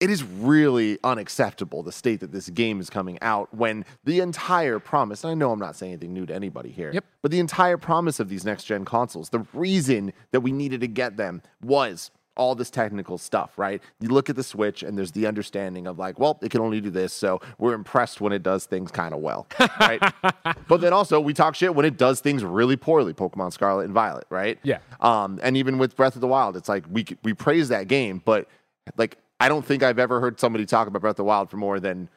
it 0.00 0.10
is 0.10 0.24
really 0.24 0.98
unacceptable 1.04 1.84
the 1.84 1.92
state 1.92 2.18
that 2.20 2.32
this 2.32 2.48
game 2.50 2.80
is 2.80 2.90
coming 2.90 3.18
out 3.22 3.54
when 3.54 3.84
the 4.02 4.18
entire 4.18 4.80
promise, 4.80 5.22
and 5.22 5.30
I 5.30 5.34
know 5.34 5.52
I'm 5.52 5.60
not 5.60 5.76
saying 5.76 5.92
anything 5.92 6.12
new 6.12 6.26
to 6.26 6.34
anybody 6.34 6.70
here, 6.70 6.90
Yep. 6.92 7.04
but 7.22 7.30
the 7.30 7.38
entire 7.38 7.78
promise 7.78 8.18
of 8.18 8.28
these 8.28 8.44
next 8.44 8.64
gen 8.64 8.84
consoles, 8.84 9.28
the 9.28 9.46
reason 9.54 10.12
that 10.32 10.40
we 10.40 10.50
needed 10.50 10.80
to 10.80 10.88
get 10.88 11.16
them 11.16 11.40
was 11.62 12.10
all 12.36 12.54
this 12.54 12.70
technical 12.70 13.18
stuff, 13.18 13.58
right? 13.58 13.82
You 14.00 14.08
look 14.08 14.30
at 14.30 14.36
the 14.36 14.42
Switch 14.42 14.82
and 14.82 14.96
there's 14.96 15.12
the 15.12 15.26
understanding 15.26 15.86
of 15.86 15.98
like, 15.98 16.18
well, 16.18 16.38
it 16.42 16.50
can 16.50 16.60
only 16.60 16.80
do 16.80 16.90
this, 16.90 17.12
so 17.12 17.40
we're 17.58 17.74
impressed 17.74 18.20
when 18.20 18.32
it 18.32 18.42
does 18.42 18.64
things 18.64 18.90
kind 18.90 19.12
of 19.12 19.20
well, 19.20 19.46
right? 19.80 20.00
but 20.68 20.80
then 20.80 20.92
also 20.92 21.20
we 21.20 21.34
talk 21.34 21.54
shit 21.54 21.74
when 21.74 21.84
it 21.84 21.96
does 21.96 22.20
things 22.20 22.42
really 22.42 22.76
poorly, 22.76 23.12
Pokemon 23.12 23.52
Scarlet 23.52 23.84
and 23.84 23.92
Violet, 23.92 24.24
right? 24.30 24.58
Yeah. 24.62 24.78
Um, 25.00 25.38
and 25.42 25.56
even 25.56 25.78
with 25.78 25.96
Breath 25.96 26.14
of 26.14 26.20
the 26.20 26.28
Wild, 26.28 26.56
it's 26.56 26.68
like 26.68 26.84
we 26.90 27.04
we 27.22 27.34
praise 27.34 27.68
that 27.68 27.88
game, 27.88 28.22
but 28.24 28.48
like 28.96 29.18
I 29.38 29.48
don't 29.48 29.64
think 29.64 29.82
I've 29.82 29.98
ever 29.98 30.20
heard 30.20 30.40
somebody 30.40 30.64
talk 30.64 30.88
about 30.88 31.02
Breath 31.02 31.12
of 31.12 31.16
the 31.16 31.24
Wild 31.24 31.50
for 31.50 31.58
more 31.58 31.80
than 31.80 32.08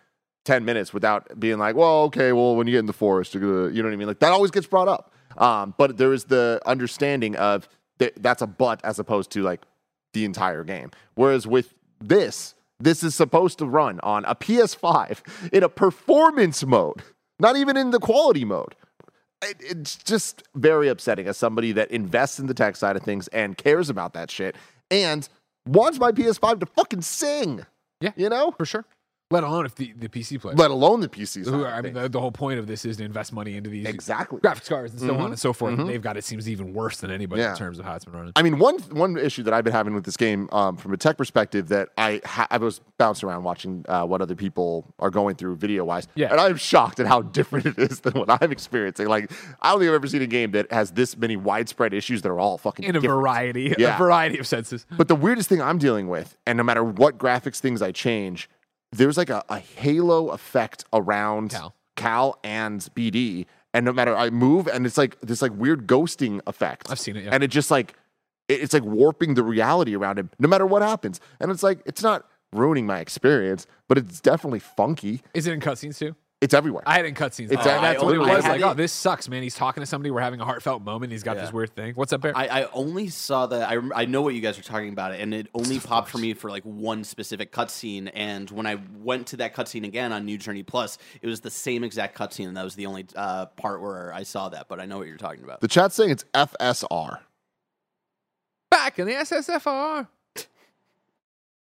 ten 0.45 0.63
minutes 0.63 0.93
without 0.93 1.39
being 1.39 1.57
like, 1.57 1.75
well, 1.75 2.03
okay, 2.03 2.31
well, 2.31 2.55
when 2.55 2.67
you 2.67 2.73
get 2.73 2.79
in 2.79 2.85
the 2.85 2.93
forest, 2.93 3.33
you 3.33 3.41
know 3.41 3.63
what 3.65 3.93
I 3.93 3.95
mean? 3.95 4.07
Like 4.07 4.19
that 4.19 4.31
always 4.31 4.51
gets 4.51 4.67
brought 4.67 4.87
up. 4.87 5.11
Um, 5.37 5.73
but 5.77 5.97
there 5.97 6.13
is 6.13 6.25
the 6.25 6.61
understanding 6.65 7.35
of 7.35 7.67
th- 7.99 8.13
that's 8.17 8.41
a 8.41 8.47
but 8.47 8.79
as 8.85 8.99
opposed 8.99 9.31
to 9.31 9.43
like 9.43 9.61
the 10.15 10.25
entire 10.25 10.63
game. 10.63 10.89
Whereas 11.13 11.45
with 11.45 11.75
this, 12.01 12.55
this 12.79 13.03
is 13.03 13.13
supposed 13.13 13.59
to 13.59 13.67
run 13.67 13.99
on 14.01 14.25
a 14.25 14.33
PS5 14.33 15.19
in 15.53 15.61
a 15.61 15.69
performance 15.69 16.65
mode, 16.65 17.03
not 17.39 17.55
even 17.55 17.77
in 17.77 17.91
the 17.91 17.99
quality 17.99 18.43
mode 18.43 18.73
it- 19.41 19.57
it's 19.59 19.97
just 19.97 20.43
very 20.55 20.87
upsetting 20.87 21.27
as 21.27 21.37
somebody 21.37 21.71
that 21.73 21.91
invests 21.91 22.39
in 22.39 22.47
the 22.47 22.53
tech 22.53 22.75
side 22.75 22.95
of 22.95 23.03
things 23.03 23.27
and 23.27 23.57
cares 23.57 23.89
about 23.89 24.13
that 24.13 24.31
shit 24.31 24.55
and 24.89 25.27
wants 25.67 25.99
my 25.99 26.11
PS5 26.11 26.59
to 26.59 26.65
fucking 26.65 27.01
sing. 27.01 27.65
Yeah. 28.01 28.11
You 28.15 28.29
know? 28.29 28.51
for 28.57 28.65
sure. 28.65 28.85
Let 29.31 29.43
alone 29.43 29.65
if 29.65 29.73
the, 29.73 29.91
the 29.97 30.07
PC 30.07 30.39
players. 30.39 30.55
Let 30.59 30.69
alone 30.69 30.99
the 30.99 31.09
PC 31.09 31.43
side. 31.43 31.51
who 31.51 31.65
I 31.65 31.81
mean, 31.81 31.93
the, 31.95 32.07
the 32.07 32.19
whole 32.21 32.31
point 32.31 32.59
of 32.59 32.67
this 32.67 32.85
is 32.85 32.97
to 32.97 33.03
invest 33.03 33.33
money 33.33 33.57
into 33.57 33.71
these 33.71 33.87
exactly. 33.87 34.39
graphics 34.39 34.69
cards 34.69 34.91
and 34.93 35.01
so 35.01 35.07
Mhm. 35.15 35.19
on 35.19 35.25
and 35.31 35.39
so 35.39 35.51
forth. 35.51 35.73
And 35.73 35.81
Mhm. 35.81 35.87
they've 35.87 36.01
got 36.01 36.15
it 36.15 36.23
seems 36.23 36.47
even 36.47 36.73
worse 36.73 36.97
than 36.97 37.09
anybody 37.09 37.41
Yeah. 37.41 37.51
in 37.53 37.57
terms 37.57 37.79
of 37.79 37.85
how 37.85 37.95
it's 37.95 38.05
been 38.05 38.13
running. 38.13 38.33
I 38.35 38.43
mean, 38.43 38.59
one 38.59 38.77
one 38.91 39.17
issue 39.17 39.41
that 39.41 39.53
I've 39.53 39.63
been 39.63 39.73
having 39.73 39.95
with 39.95 40.03
this 40.03 40.15
game, 40.15 40.47
um, 40.51 40.77
from 40.77 40.93
a 40.93 40.97
tech 40.97 41.17
perspective, 41.17 41.69
that 41.69 41.89
I 41.97 42.21
ha- 42.23 42.45
I 42.51 42.57
was 42.57 42.81
bouncing 42.99 43.27
around 43.27 43.41
watching 43.43 43.83
uh, 43.89 44.05
what 44.05 44.21
other 44.21 44.35
people 44.35 44.93
are 44.99 45.09
going 45.09 45.35
through 45.37 45.55
video 45.55 45.83
wise, 45.85 46.07
Yeah. 46.13 46.31
and 46.31 46.39
I'm 46.39 46.57
shocked 46.57 46.99
at 46.99 47.07
how 47.07 47.21
different 47.39 47.65
it 47.65 47.79
is 47.79 48.01
than 48.01 48.13
what 48.13 48.29
I'm 48.29 48.51
experiencing. 48.51 49.07
Like, 49.07 49.31
I 49.59 49.71
don't 49.71 49.79
think 49.79 49.89
I've 49.89 49.95
ever 49.95 50.07
seen 50.07 50.21
a 50.21 50.27
game 50.27 50.51
that 50.51 50.71
has 50.71 50.91
this 50.91 51.17
many 51.17 51.35
widespread 51.35 51.95
issues 51.95 52.21
that 52.21 52.29
are 52.29 52.39
all 52.39 52.59
fucking 52.59 52.85
in 52.85 52.91
a 52.95 52.99
different. 52.99 53.19
variety, 53.21 53.73
Yeah. 53.79 53.95
a 53.95 53.97
variety 53.97 54.37
of 54.37 54.45
senses. 54.45 54.85
But 54.95 55.07
the 55.07 55.15
weirdest 55.15 55.49
thing 55.49 55.63
I'm 55.63 55.79
dealing 55.79 56.09
with, 56.09 56.37
and 56.45 56.57
no 56.57 56.63
matter 56.63 56.83
what 56.83 57.17
graphics 57.17 57.59
things 57.59 57.81
I 57.81 57.91
change, 57.91 58.47
there's 58.97 59.17
like 59.17 59.29
a, 59.29 59.43
a 59.49 59.59
halo 59.59 60.29
effect 60.29 60.85
around 60.93 61.51
Cal. 61.51 61.75
Cal 61.95 62.39
and 62.43 62.81
BD. 62.95 63.45
And 63.73 63.85
no 63.85 63.91
matter 63.91 64.15
I 64.15 64.29
move, 64.29 64.67
and 64.67 64.85
it's 64.85 64.97
like 64.97 65.19
this 65.21 65.41
like 65.41 65.51
weird 65.55 65.85
ghosting 65.87 66.39
effect. 66.47 66.89
I've 66.89 66.99
seen 66.99 67.17
it, 67.17 67.25
yeah. 67.25 67.31
And 67.33 67.43
it 67.43 67.49
just 67.49 67.69
like 67.71 67.93
it- 68.47 68.61
it's 68.61 68.73
like 68.73 68.83
warping 68.83 69.33
the 69.33 69.43
reality 69.43 69.95
around 69.95 70.17
him, 70.19 70.29
no 70.39 70.47
matter 70.47 70.65
what 70.65 70.81
happens. 70.81 71.19
And 71.39 71.51
it's 71.51 71.63
like 71.63 71.79
it's 71.85 72.01
not 72.03 72.25
ruining 72.53 72.85
my 72.85 72.99
experience, 72.99 73.67
but 73.89 73.97
it's 73.97 74.21
definitely 74.21 74.59
funky. 74.59 75.21
Is 75.33 75.45
it 75.47 75.51
in 75.53 75.59
cutscenes 75.59 75.97
too? 75.97 76.15
It's 76.41 76.53
everywhere. 76.53 76.83
I 76.85 76.95
had 76.97 77.05
it 77.05 77.07
in 77.09 77.15
cutscenes. 77.15 77.45
It's- 77.51 77.65
Oh, 77.65 77.69
I 77.71 77.81
that's 77.93 78.03
what 78.03 78.13
it 78.13 78.17
only- 78.19 78.31
I 78.31 78.35
was. 78.35 78.43
Like, 78.45 78.59
it- 78.59 78.63
oh, 78.63 78.73
this 78.73 78.91
sucks, 78.91 79.29
man. 79.29 79.41
He's 79.41 79.55
talking 79.55 79.81
to 79.81 79.87
somebody. 79.87 80.11
We're 80.11 80.19
having 80.19 80.41
a 80.41 80.45
heartfelt 80.45 80.83
moment. 80.83 81.11
He's 81.13 81.23
got 81.23 81.37
Yeah. 81.37 81.43
this 81.43 81.53
weird 81.53 81.73
thing. 81.75 81.95
What's 81.95 82.11
up, 82.11 82.21
Bear? 82.21 82.37
I, 82.37 82.47
I 82.63 82.69
only 82.73 83.07
saw 83.07 83.47
that. 83.47 83.67
I, 83.69 83.79
I 83.95 84.05
know 84.05 84.21
what 84.21 84.35
you 84.35 84.41
guys 84.41 84.59
are 84.59 84.63
talking 84.63 84.89
about, 84.89 85.13
and 85.13 85.33
it 85.33 85.47
only 85.55 85.79
popped 85.79 86.09
for 86.09 86.17
me 86.17 86.33
for 86.33 86.49
like 86.51 86.63
one 86.63 87.03
specific 87.05 87.51
cutscene. 87.53 88.11
And 88.13 88.49
when 88.51 88.67
I 88.67 88.77
went 89.01 89.27
to 89.27 89.37
that 89.37 89.55
cutscene 89.55 89.85
again 89.85 90.11
on 90.11 90.25
New 90.25 90.37
Journey 90.37 90.61
Plus, 90.61 90.97
it 91.21 91.27
was 91.27 91.39
the 91.39 91.49
same 91.49 91.83
exact 91.85 92.17
cutscene, 92.17 92.49
and 92.49 92.57
that 92.57 92.63
was 92.65 92.75
the 92.75 92.85
only 92.85 93.05
uh, 93.15 93.45
part 93.47 93.81
where 93.81 94.13
I 94.13 94.23
saw 94.23 94.49
that. 94.49 94.67
But 94.67 94.79
I 94.81 94.85
know 94.85 94.97
what 94.97 95.07
you're 95.07 95.17
talking 95.17 95.43
about. 95.43 95.61
the 95.61 95.69
chat's 95.69 95.95
saying 95.95 96.11
it's 96.11 96.25
FSR. 96.33 97.19
Back 98.69 98.99
in 98.99 99.07
the 99.07 99.13
SSFR. 99.13 100.07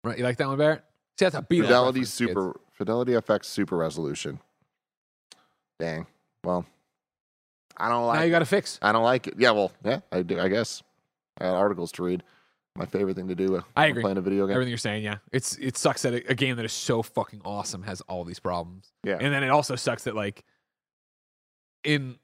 right, 0.05 0.18
you 0.18 0.23
like 0.23 0.37
that 0.37 0.49
one, 0.49 0.59
Barrett? 0.59 0.85
See, 1.18 1.25
that's 1.25 1.35
a 1.35 1.38
Beatles 1.42 1.62
Fidelity 1.62 2.01
reference, 2.01 2.18
kids. 2.18 2.31
Super 2.31 2.61
Fidelity 2.73 3.12
FX 3.12 3.44
Super 3.46 3.77
Resolution. 3.79 4.38
Dang. 5.81 6.07
Well, 6.45 6.64
I 7.77 7.88
don't 7.88 8.07
like 8.07 8.19
Now 8.21 8.25
you 8.25 8.31
got 8.31 8.40
to 8.40 8.47
fix. 8.47 8.79
I 8.83 8.93
don't 8.93 9.03
like 9.03 9.27
it. 9.27 9.35
Yeah, 9.38 9.51
well, 9.53 9.73
yeah, 9.85 10.01
I 10.12 10.23
do. 10.23 10.38
I 10.38 10.49
guess 10.49 10.83
I 11.38 11.45
got 11.45 11.57
articles 11.57 11.90
to 11.93 12.03
read. 12.03 12.23
My 12.77 12.87
favorite 12.87 13.16
thing 13.16 13.29
to 13.29 13.35
do. 13.35 13.57
uh, 13.57 13.62
I 13.75 13.87
agree. 13.87 14.03
Playing 14.03 14.19
a 14.19 14.21
video 14.21 14.47
game. 14.47 14.55
Everything 14.55 14.71
you're 14.71 14.79
saying, 14.79 15.03
yeah. 15.03 15.16
It's 15.33 15.57
it 15.57 15.77
sucks 15.77 16.03
that 16.03 16.14
a, 16.14 16.31
a 16.31 16.35
game 16.35 16.57
that 16.57 16.64
is 16.64 16.73
so 16.73 17.03
fucking 17.03 17.40
awesome 17.45 17.83
has 17.83 18.01
all 18.03 18.25
these 18.25 18.38
problems. 18.38 18.93
Yeah. 19.03 19.19
And 19.21 19.35
then 19.35 19.43
it 19.43 19.49
also 19.49 19.75
sucks 19.75 20.05
that 20.05 20.14
like 20.14 20.45
in 21.83 22.16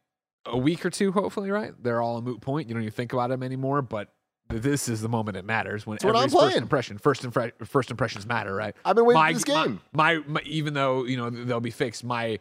a 0.44 0.56
week 0.56 0.86
or 0.86 0.90
two, 0.90 1.10
hopefully, 1.10 1.50
right? 1.50 1.72
They're 1.82 2.00
all 2.00 2.18
a 2.18 2.22
moot 2.22 2.40
point. 2.40 2.68
You 2.68 2.74
don't 2.74 2.82
even 2.82 2.92
think 2.92 3.12
about 3.12 3.30
them 3.30 3.42
anymore. 3.42 3.82
But 3.82 4.12
this 4.48 4.88
is 4.88 5.00
the 5.00 5.08
moment 5.08 5.36
it 5.36 5.44
matters 5.44 5.84
when 5.86 5.96
That's 5.96 6.04
what 6.04 6.14
I'm 6.14 6.24
everybody's 6.24 6.52
first 6.52 6.62
impression, 6.62 6.98
first 6.98 7.22
impre- 7.22 7.66
first 7.66 7.90
impressions 7.90 8.24
matter, 8.24 8.54
right? 8.54 8.76
I've 8.84 8.94
been 8.94 9.04
waiting 9.04 9.20
my, 9.20 9.32
for 9.32 9.34
this 9.34 9.44
game. 9.44 9.80
My, 9.92 10.14
my, 10.14 10.22
my 10.26 10.40
even 10.44 10.74
though 10.74 11.04
you 11.04 11.16
know 11.16 11.28
they'll 11.28 11.60
be 11.60 11.70
fixed, 11.70 12.04
my 12.04 12.38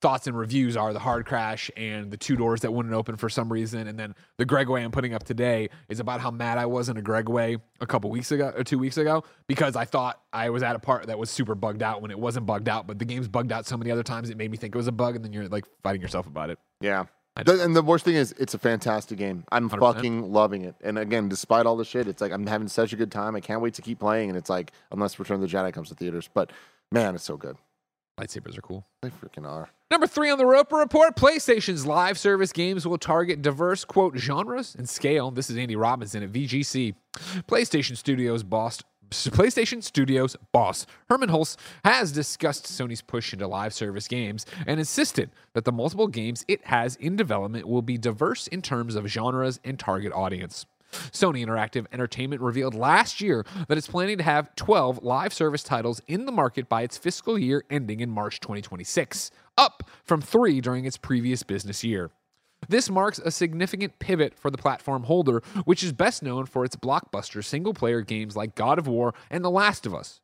thoughts 0.00 0.26
and 0.26 0.38
reviews 0.38 0.76
are 0.76 0.92
the 0.92 0.98
hard 0.98 1.26
crash 1.26 1.70
and 1.76 2.10
the 2.10 2.16
two 2.16 2.36
doors 2.36 2.60
that 2.60 2.72
wouldn't 2.72 2.94
open 2.94 3.16
for 3.16 3.28
some 3.28 3.52
reason. 3.52 3.88
And 3.88 3.98
then 3.98 4.14
the 4.36 4.46
Gregway 4.46 4.84
I'm 4.84 4.90
putting 4.90 5.14
up 5.14 5.24
today 5.24 5.70
is 5.88 5.98
about 5.98 6.20
how 6.20 6.30
mad 6.30 6.58
I 6.58 6.66
was 6.66 6.88
in 6.88 6.96
a 6.96 7.02
Gregway 7.02 7.60
a 7.80 7.86
couple 7.86 8.10
weeks 8.10 8.30
ago 8.30 8.52
or 8.56 8.62
two 8.62 8.78
weeks 8.78 8.96
ago 8.96 9.24
because 9.46 9.76
I 9.76 9.84
thought 9.84 10.20
I 10.32 10.50
was 10.50 10.62
at 10.62 10.76
a 10.76 10.78
part 10.78 11.06
that 11.06 11.18
was 11.18 11.30
super 11.30 11.54
bugged 11.54 11.82
out 11.82 12.00
when 12.00 12.10
it 12.10 12.18
wasn't 12.18 12.46
bugged 12.46 12.68
out, 12.68 12.86
but 12.86 12.98
the 12.98 13.04
game's 13.04 13.28
bugged 13.28 13.50
out 13.50 13.66
so 13.66 13.76
many 13.76 13.90
other 13.90 14.02
times 14.02 14.30
it 14.30 14.36
made 14.36 14.50
me 14.50 14.56
think 14.56 14.74
it 14.74 14.78
was 14.78 14.86
a 14.86 14.92
bug, 14.92 15.16
and 15.16 15.24
then 15.24 15.32
you're 15.32 15.48
like 15.48 15.64
fighting 15.82 16.00
yourself 16.00 16.26
about 16.26 16.50
it. 16.50 16.58
Yeah. 16.80 17.06
And 17.36 17.76
the 17.76 17.82
worst 17.82 18.04
thing 18.04 18.16
is, 18.16 18.34
it's 18.38 18.54
a 18.54 18.58
fantastic 18.58 19.16
game. 19.16 19.44
I'm 19.52 19.70
100%. 19.70 19.78
fucking 19.78 20.32
loving 20.32 20.64
it. 20.64 20.74
And 20.82 20.98
again, 20.98 21.28
despite 21.28 21.66
all 21.66 21.76
the 21.76 21.84
shit, 21.84 22.08
it's 22.08 22.20
like 22.20 22.32
I'm 22.32 22.46
having 22.46 22.66
such 22.66 22.92
a 22.92 22.96
good 22.96 23.12
time. 23.12 23.36
I 23.36 23.40
can't 23.40 23.60
wait 23.60 23.74
to 23.74 23.82
keep 23.82 24.00
playing. 24.00 24.28
And 24.28 24.36
it's 24.36 24.50
like, 24.50 24.72
unless 24.90 25.20
Return 25.20 25.40
of 25.40 25.48
the 25.48 25.56
Jedi 25.56 25.72
comes 25.72 25.88
to 25.90 25.94
theaters, 25.94 26.28
but 26.34 26.50
man, 26.90 27.14
it's 27.14 27.22
so 27.22 27.36
good. 27.36 27.56
Lightsabers 28.18 28.58
are 28.58 28.62
cool. 28.62 28.84
They 29.02 29.10
freaking 29.10 29.46
are. 29.46 29.70
Number 29.90 30.06
three 30.06 30.28
on 30.28 30.36
the 30.36 30.44
Roper 30.44 30.76
Report 30.76 31.16
PlayStation's 31.16 31.86
live 31.86 32.18
service 32.18 32.52
games 32.52 32.86
will 32.86 32.98
target 32.98 33.40
diverse, 33.40 33.86
quote, 33.86 34.18
genres 34.18 34.74
and 34.74 34.86
scale. 34.86 35.30
This 35.30 35.48
is 35.48 35.56
Andy 35.56 35.76
Robinson 35.76 36.22
at 36.22 36.30
VGC. 36.30 36.94
PlayStation 37.48 37.96
Studios 37.96 38.42
boss. 38.42 38.82
PlayStation 39.10 39.82
Studios 39.82 40.36
boss 40.52 40.84
Hermen 41.08 41.30
Hulst 41.30 41.58
has 41.86 42.12
discussed 42.12 42.66
Sony's 42.66 43.00
push 43.00 43.32
into 43.32 43.46
live 43.46 43.72
service 43.72 44.06
games 44.06 44.44
and 44.66 44.78
insisted 44.78 45.30
that 45.54 45.64
the 45.64 45.72
multiple 45.72 46.08
games 46.08 46.44
it 46.46 46.66
has 46.66 46.96
in 46.96 47.16
development 47.16 47.66
will 47.66 47.80
be 47.80 47.96
diverse 47.96 48.46
in 48.48 48.60
terms 48.60 48.94
of 48.94 49.06
genres 49.06 49.58
and 49.64 49.78
target 49.78 50.12
audience. 50.12 50.66
Sony 50.92 51.44
Interactive 51.44 51.86
Entertainment 51.92 52.40
revealed 52.40 52.74
last 52.74 53.20
year 53.20 53.44
that 53.68 53.78
it's 53.78 53.88
planning 53.88 54.18
to 54.18 54.24
have 54.24 54.54
12 54.56 55.02
live 55.02 55.32
service 55.32 55.62
titles 55.62 56.00
in 56.06 56.26
the 56.26 56.32
market 56.32 56.68
by 56.68 56.82
its 56.82 56.96
fiscal 56.96 57.38
year 57.38 57.64
ending 57.70 58.00
in 58.00 58.10
March 58.10 58.40
2026, 58.40 59.30
up 59.58 59.90
from 60.04 60.22
three 60.22 60.62
during 60.62 60.86
its 60.86 60.96
previous 60.96 61.42
business 61.42 61.84
year. 61.84 62.10
This 62.68 62.90
marks 62.90 63.18
a 63.18 63.30
significant 63.30 63.98
pivot 63.98 64.34
for 64.34 64.50
the 64.50 64.58
platform 64.58 65.04
holder, 65.04 65.42
which 65.64 65.82
is 65.82 65.92
best 65.92 66.22
known 66.22 66.46
for 66.46 66.64
its 66.64 66.76
blockbuster 66.76 67.44
single 67.44 67.72
player 67.72 68.00
games 68.00 68.36
like 68.36 68.54
God 68.54 68.78
of 68.78 68.88
War 68.88 69.14
and 69.30 69.44
The 69.44 69.50
Last 69.50 69.86
of 69.86 69.94
Us, 69.94 70.20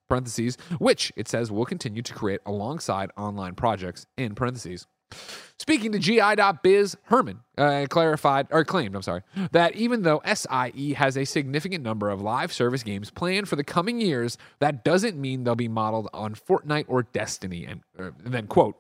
which 0.79 1.13
it 1.17 1.29
says 1.29 1.53
will 1.53 1.65
continue 1.65 2.03
to 2.03 2.15
create 2.15 2.41
alongside 2.45 3.11
online 3.17 3.55
projects, 3.55 4.07
in 4.17 4.35
parentheses. 4.35 4.87
Speaking 5.59 5.93
to 5.93 5.99
GI.biz, 5.99 6.97
Hermen 7.05 7.41
uh, 7.57 7.87
clarified 7.89 8.49
or 8.51 8.65
claimed, 8.65 8.97
I'm 8.97 9.03
sorry, 9.03 9.23
that 9.53 9.77
even 9.77 10.03
though 10.03 10.21
SIE 10.25 10.95
has 10.97 11.17
a 11.17 11.25
significant 11.25 11.85
number 11.85 12.11
of 12.11 12.21
live 12.21 12.53
service 12.53 12.83
games 12.83 13.11
planned 13.11 13.49
for 13.49 13.55
the 13.55 13.65
coming 13.65 14.01
years, 14.01 14.37
that 14.59 14.85
doesn't 14.85 15.17
mean 15.17 15.45
they'll 15.45 15.55
be 15.55 15.69
modeled 15.69 16.09
on 16.13 16.35
Fortnite 16.35 16.87
or 16.89 17.05
Destiny. 17.05 17.65
And, 17.65 17.83
uh, 17.99 18.11
and 18.25 18.35
then, 18.35 18.49
quote, 18.49 18.77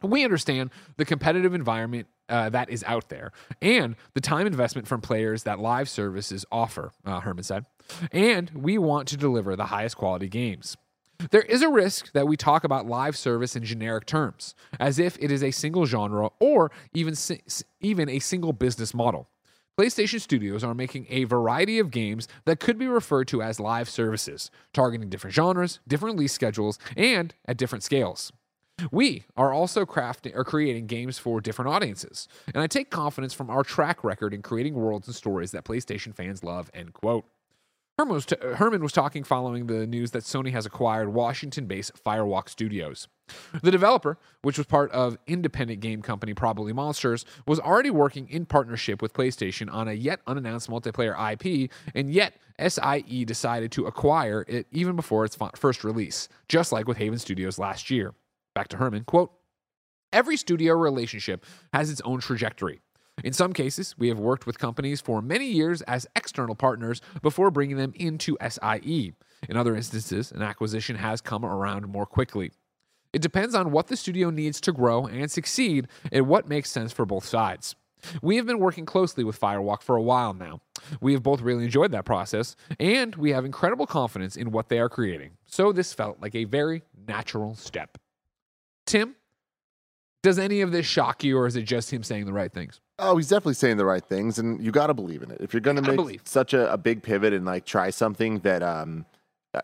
we 0.00 0.24
understand 0.24 0.70
the 0.96 1.04
competitive 1.04 1.54
environment 1.54 2.06
uh, 2.28 2.48
that 2.48 2.70
is 2.70 2.82
out 2.86 3.08
there 3.08 3.32
and 3.60 3.94
the 4.14 4.20
time 4.20 4.46
investment 4.46 4.88
from 4.88 5.00
players 5.00 5.42
that 5.42 5.58
live 5.58 5.88
services 5.88 6.44
offer, 6.50 6.92
uh, 7.04 7.20
Hermen 7.20 7.44
said. 7.44 7.66
And 8.10 8.50
we 8.50 8.78
want 8.78 9.08
to 9.08 9.16
deliver 9.16 9.54
the 9.54 9.66
highest 9.66 9.96
quality 9.96 10.28
games. 10.28 10.76
There 11.30 11.42
is 11.42 11.62
a 11.62 11.68
risk 11.68 12.12
that 12.12 12.26
we 12.26 12.36
talk 12.36 12.64
about 12.64 12.86
live 12.86 13.16
service 13.16 13.54
in 13.54 13.64
generic 13.64 14.06
terms, 14.06 14.54
as 14.80 14.98
if 14.98 15.16
it 15.20 15.30
is 15.30 15.42
a 15.42 15.50
single 15.50 15.86
genre 15.86 16.30
or 16.40 16.72
even, 16.94 17.14
si- 17.14 17.42
even 17.80 18.08
a 18.08 18.18
single 18.18 18.52
business 18.52 18.92
model. 18.92 19.28
PlayStation 19.78 20.20
Studios 20.20 20.64
are 20.64 20.74
making 20.74 21.06
a 21.08 21.24
variety 21.24 21.78
of 21.78 21.90
games 21.90 22.28
that 22.44 22.60
could 22.60 22.78
be 22.78 22.86
referred 22.86 23.28
to 23.28 23.40
as 23.40 23.58
live 23.60 23.88
services, 23.88 24.50
targeting 24.72 25.08
different 25.08 25.34
genres, 25.34 25.80
different 25.86 26.16
release 26.16 26.32
schedules, 26.32 26.78
and 26.96 27.34
at 27.46 27.56
different 27.56 27.84
scales. 27.84 28.32
We 28.90 29.24
are 29.36 29.52
also 29.52 29.84
crafting 29.84 30.34
or 30.34 30.44
creating 30.44 30.86
games 30.86 31.18
for 31.18 31.40
different 31.40 31.70
audiences, 31.70 32.26
and 32.54 32.58
I 32.58 32.66
take 32.66 32.90
confidence 32.90 33.32
from 33.32 33.50
our 33.50 33.62
track 33.62 34.02
record 34.02 34.34
in 34.34 34.42
creating 34.42 34.74
worlds 34.74 35.06
and 35.06 35.14
stories 35.14 35.52
that 35.52 35.64
PlayStation 35.64 36.14
fans 36.14 36.42
love. 36.42 36.70
End 36.74 36.92
quote. 36.92 37.24
Hermen 37.98 38.14
was, 38.14 38.26
t- 38.26 38.36
Hermen 38.40 38.80
was 38.80 38.92
talking 38.92 39.22
following 39.22 39.66
the 39.66 39.86
news 39.86 40.12
that 40.12 40.24
Sony 40.24 40.50
has 40.52 40.64
acquired 40.64 41.10
Washington-based 41.10 42.02
Firewalk 42.02 42.48
Studios. 42.48 43.06
The 43.62 43.70
developer, 43.70 44.18
which 44.40 44.56
was 44.56 44.66
part 44.66 44.90
of 44.92 45.18
independent 45.26 45.80
game 45.80 46.00
company 46.00 46.32
Probably 46.32 46.72
Monsters, 46.72 47.26
was 47.46 47.60
already 47.60 47.90
working 47.90 48.28
in 48.30 48.46
partnership 48.46 49.02
with 49.02 49.12
PlayStation 49.12 49.72
on 49.72 49.88
a 49.88 49.92
yet 49.92 50.20
unannounced 50.26 50.70
multiplayer 50.70 51.14
IP, 51.32 51.70
and 51.94 52.10
yet 52.10 52.34
SIE 52.58 53.24
decided 53.24 53.70
to 53.72 53.84
acquire 53.84 54.44
it 54.48 54.66
even 54.72 54.96
before 54.96 55.26
its 55.26 55.36
fi- 55.36 55.50
first 55.54 55.84
release, 55.84 56.28
just 56.48 56.72
like 56.72 56.88
with 56.88 56.96
Haven 56.96 57.18
Studios 57.18 57.58
last 57.58 57.90
year. 57.90 58.14
Back 58.54 58.68
to 58.68 58.76
Hermen, 58.76 59.04
quote, 59.04 59.32
Every 60.12 60.36
studio 60.36 60.74
relationship 60.74 61.44
has 61.72 61.90
its 61.90 62.02
own 62.02 62.20
trajectory. 62.20 62.80
In 63.24 63.32
some 63.32 63.52
cases, 63.52 63.94
we 63.98 64.08
have 64.08 64.18
worked 64.18 64.46
with 64.46 64.58
companies 64.58 65.00
for 65.00 65.22
many 65.22 65.46
years 65.46 65.80
as 65.82 66.06
external 66.16 66.54
partners 66.54 67.00
before 67.22 67.50
bringing 67.50 67.76
them 67.76 67.92
into 67.96 68.36
SIE. 68.46 69.12
In 69.48 69.56
other 69.56 69.74
instances, 69.74 70.32
an 70.32 70.42
acquisition 70.42 70.96
has 70.96 71.20
come 71.20 71.44
around 71.44 71.88
more 71.88 72.06
quickly. 72.06 72.52
It 73.12 73.22
depends 73.22 73.54
on 73.54 73.70
what 73.70 73.88
the 73.88 73.96
studio 73.96 74.30
needs 74.30 74.60
to 74.62 74.72
grow 74.72 75.06
and 75.06 75.30
succeed 75.30 75.88
and 76.10 76.26
what 76.26 76.48
makes 76.48 76.70
sense 76.70 76.92
for 76.92 77.04
both 77.04 77.24
sides. 77.26 77.74
We 78.20 78.36
have 78.36 78.46
been 78.46 78.58
working 78.58 78.86
closely 78.86 79.24
with 79.24 79.38
Firewalk 79.38 79.82
for 79.82 79.96
a 79.96 80.02
while 80.02 80.34
now. 80.34 80.60
We 81.00 81.12
have 81.12 81.22
both 81.22 81.40
really 81.40 81.64
enjoyed 81.64 81.92
that 81.92 82.04
process, 82.04 82.56
and 82.80 83.14
we 83.14 83.30
have 83.30 83.44
incredible 83.44 83.86
confidence 83.86 84.36
in 84.36 84.50
what 84.50 84.68
they 84.68 84.80
are 84.80 84.88
creating. 84.88 85.32
So 85.46 85.72
this 85.72 85.92
felt 85.92 86.20
like 86.20 86.34
a 86.34 86.44
very 86.44 86.82
natural 87.06 87.54
step. 87.54 87.98
Tim, 88.86 89.16
does 90.22 90.38
any 90.38 90.60
of 90.60 90.72
this 90.72 90.86
shock 90.86 91.24
you, 91.24 91.38
or 91.38 91.46
is 91.46 91.56
it 91.56 91.62
just 91.62 91.92
him 91.92 92.02
saying 92.02 92.26
the 92.26 92.32
right 92.32 92.52
things? 92.52 92.80
Oh, 92.98 93.16
he's 93.16 93.28
definitely 93.28 93.54
saying 93.54 93.76
the 93.76 93.84
right 93.84 94.04
things, 94.04 94.38
and 94.38 94.62
you 94.62 94.70
got 94.70 94.86
to 94.86 94.94
believe 94.94 95.22
in 95.22 95.30
it. 95.30 95.40
If 95.40 95.52
you're 95.52 95.60
going 95.60 95.82
to 95.82 95.96
make 95.96 96.20
such 96.24 96.54
a, 96.54 96.72
a 96.72 96.78
big 96.78 97.02
pivot 97.02 97.32
and 97.32 97.44
like 97.44 97.64
try 97.64 97.90
something 97.90 98.38
that 98.40 98.62
um, 98.62 99.06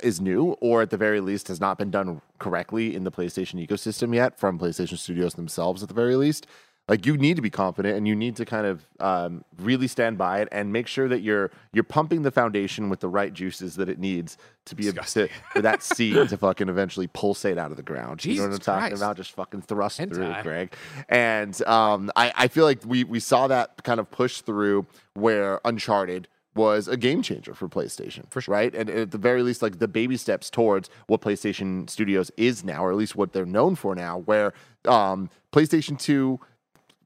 is 0.02 0.20
new, 0.20 0.52
or 0.60 0.82
at 0.82 0.90
the 0.90 0.96
very 0.96 1.20
least 1.20 1.48
has 1.48 1.60
not 1.60 1.78
been 1.78 1.90
done 1.90 2.20
correctly 2.38 2.94
in 2.94 3.04
the 3.04 3.12
PlayStation 3.12 3.64
ecosystem 3.64 4.14
yet 4.14 4.38
from 4.38 4.58
PlayStation 4.58 4.98
Studios 4.98 5.34
themselves, 5.34 5.82
at 5.82 5.88
the 5.88 5.94
very 5.94 6.16
least, 6.16 6.46
like 6.88 7.04
you 7.04 7.16
need 7.16 7.36
to 7.36 7.42
be 7.42 7.50
confident 7.50 7.96
and 7.96 8.08
you 8.08 8.16
need 8.16 8.34
to 8.36 8.44
kind 8.44 8.66
of 8.66 8.86
um, 8.98 9.44
really 9.58 9.86
stand 9.86 10.16
by 10.16 10.40
it 10.40 10.48
and 10.50 10.72
make 10.72 10.86
sure 10.86 11.06
that 11.08 11.20
you're 11.20 11.50
you're 11.72 11.84
pumping 11.84 12.22
the 12.22 12.30
foundation 12.30 12.88
with 12.88 13.00
the 13.00 13.08
right 13.08 13.32
juices 13.32 13.76
that 13.76 13.88
it 13.88 13.98
needs 13.98 14.38
to 14.64 14.74
be 14.74 14.88
able 14.88 15.04
to 15.04 15.28
for 15.52 15.60
that 15.62 15.82
seed 15.94 16.28
to 16.28 16.36
fucking 16.36 16.68
eventually 16.68 17.06
pulsate 17.06 17.58
out 17.58 17.70
of 17.70 17.76
the 17.76 17.82
ground. 17.82 18.24
you 18.24 18.34
know 18.36 18.42
what 18.42 18.46
I'm 18.46 18.50
Jesus 18.52 18.64
talking 18.64 18.88
Christ. 18.88 19.02
about? 19.02 19.16
Just 19.16 19.32
fucking 19.32 19.62
thrust 19.62 19.98
through. 19.98 20.34
Greg. 20.42 20.74
And 21.08 21.60
um, 21.66 22.10
I, 22.16 22.32
I 22.34 22.48
feel 22.48 22.64
like 22.64 22.80
we 22.86 23.04
we 23.04 23.20
saw 23.20 23.46
that 23.48 23.82
kind 23.84 24.00
of 24.00 24.10
push 24.10 24.40
through 24.40 24.86
where 25.14 25.60
Uncharted 25.64 26.28
was 26.54 26.88
a 26.88 26.96
game 26.96 27.22
changer 27.22 27.54
for 27.54 27.68
PlayStation, 27.68 28.28
For 28.30 28.40
sure. 28.40 28.52
right? 28.52 28.74
And 28.74 28.90
at 28.90 29.12
the 29.12 29.18
very 29.18 29.42
least, 29.44 29.62
like 29.62 29.78
the 29.78 29.86
baby 29.86 30.16
steps 30.16 30.50
towards 30.50 30.90
what 31.06 31.20
PlayStation 31.20 31.88
Studios 31.88 32.32
is 32.36 32.64
now, 32.64 32.84
or 32.84 32.90
at 32.90 32.96
least 32.96 33.14
what 33.14 33.32
they're 33.32 33.46
known 33.46 33.76
for 33.76 33.94
now, 33.94 34.18
where 34.18 34.52
um, 34.86 35.30
PlayStation 35.52 35.98
Two 35.98 36.40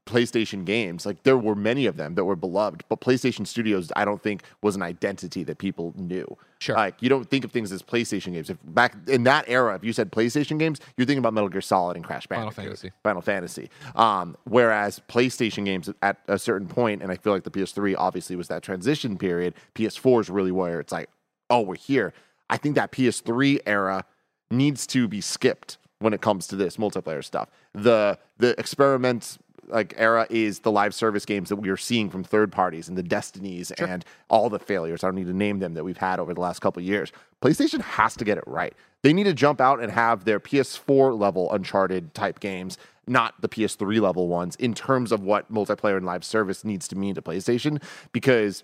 PlayStation 0.05 0.65
games, 0.65 1.05
like 1.05 1.23
there 1.23 1.37
were 1.37 1.55
many 1.55 1.85
of 1.85 1.97
them 1.97 2.15
that 2.15 2.25
were 2.25 2.35
beloved, 2.35 2.83
but 2.89 2.99
PlayStation 2.99 3.47
Studios, 3.47 3.91
I 3.95 4.03
don't 4.03 4.21
think 4.21 4.43
was 4.61 4.75
an 4.75 4.81
identity 4.81 5.43
that 5.45 5.57
people 5.57 5.93
knew. 5.95 6.37
Sure. 6.59 6.75
Like 6.75 7.01
you 7.01 7.09
don't 7.09 7.29
think 7.29 7.45
of 7.45 7.51
things 7.51 7.71
as 7.71 7.81
PlayStation 7.81 8.33
games. 8.33 8.49
If 8.49 8.57
back 8.63 8.95
in 9.07 9.23
that 9.23 9.45
era, 9.47 9.75
if 9.75 9.83
you 9.83 9.93
said 9.93 10.11
PlayStation 10.11 10.59
games, 10.59 10.79
you're 10.97 11.05
thinking 11.05 11.19
about 11.19 11.33
Metal 11.33 11.49
Gear 11.49 11.61
Solid 11.61 11.95
and 11.95 12.05
Crash 12.05 12.27
Final 12.27 12.45
Bandicoot. 12.45 12.65
Fantasy. 12.65 12.91
Final 13.03 13.21
Fantasy. 13.21 13.69
Um, 13.95 14.37
whereas 14.45 15.01
PlayStation 15.07 15.65
games 15.65 15.89
at 16.01 16.17
a 16.27 16.37
certain 16.37 16.67
point, 16.67 17.01
and 17.01 17.11
I 17.11 17.15
feel 17.15 17.33
like 17.33 17.43
the 17.43 17.51
PS3 17.51 17.95
obviously 17.97 18.35
was 18.35 18.47
that 18.49 18.63
transition 18.63 19.17
period. 19.17 19.53
PS4 19.75 20.21
is 20.21 20.29
really 20.29 20.51
where 20.51 20.79
it's 20.79 20.91
like, 20.91 21.09
oh, 21.49 21.61
we're 21.61 21.75
here. 21.75 22.13
I 22.49 22.57
think 22.57 22.75
that 22.75 22.91
PS3 22.91 23.59
era 23.65 24.05
needs 24.51 24.85
to 24.87 25.07
be 25.07 25.21
skipped 25.21 25.77
when 25.99 26.13
it 26.13 26.21
comes 26.21 26.47
to 26.47 26.55
this 26.55 26.77
multiplayer 26.77 27.23
stuff. 27.23 27.49
The 27.73 28.19
the 28.37 28.59
experiment 28.59 29.37
like 29.67 29.93
era 29.97 30.27
is 30.29 30.59
the 30.59 30.71
live 30.71 30.93
service 30.93 31.25
games 31.25 31.49
that 31.49 31.55
we 31.57 31.69
are 31.69 31.77
seeing 31.77 32.09
from 32.09 32.23
third 32.23 32.51
parties 32.51 32.87
and 32.87 32.97
the 32.97 33.03
destinies 33.03 33.71
and 33.71 34.05
all 34.29 34.49
the 34.49 34.59
failures. 34.59 35.03
I 35.03 35.07
don't 35.07 35.15
need 35.15 35.27
to 35.27 35.33
name 35.33 35.59
them 35.59 35.73
that 35.73 35.83
we've 35.83 35.97
had 35.97 36.19
over 36.19 36.33
the 36.33 36.41
last 36.41 36.59
couple 36.59 36.81
of 36.81 36.85
years. 36.85 37.11
PlayStation 37.41 37.81
has 37.81 38.15
to 38.17 38.25
get 38.25 38.37
it 38.37 38.43
right. 38.47 38.73
They 39.01 39.13
need 39.13 39.25
to 39.25 39.33
jump 39.33 39.59
out 39.59 39.81
and 39.81 39.91
have 39.91 40.25
their 40.25 40.39
PS4 40.39 41.19
level 41.19 41.51
Uncharted 41.51 42.13
type 42.13 42.39
games, 42.39 42.77
not 43.05 43.39
the 43.41 43.49
PS3 43.49 43.99
level 43.99 44.27
ones, 44.27 44.55
in 44.55 44.73
terms 44.73 45.11
of 45.11 45.21
what 45.21 45.51
multiplayer 45.53 45.97
and 45.97 46.05
live 46.05 46.23
service 46.23 46.63
needs 46.63 46.87
to 46.87 46.95
mean 46.95 47.15
to 47.15 47.21
PlayStation, 47.21 47.81
because 48.11 48.63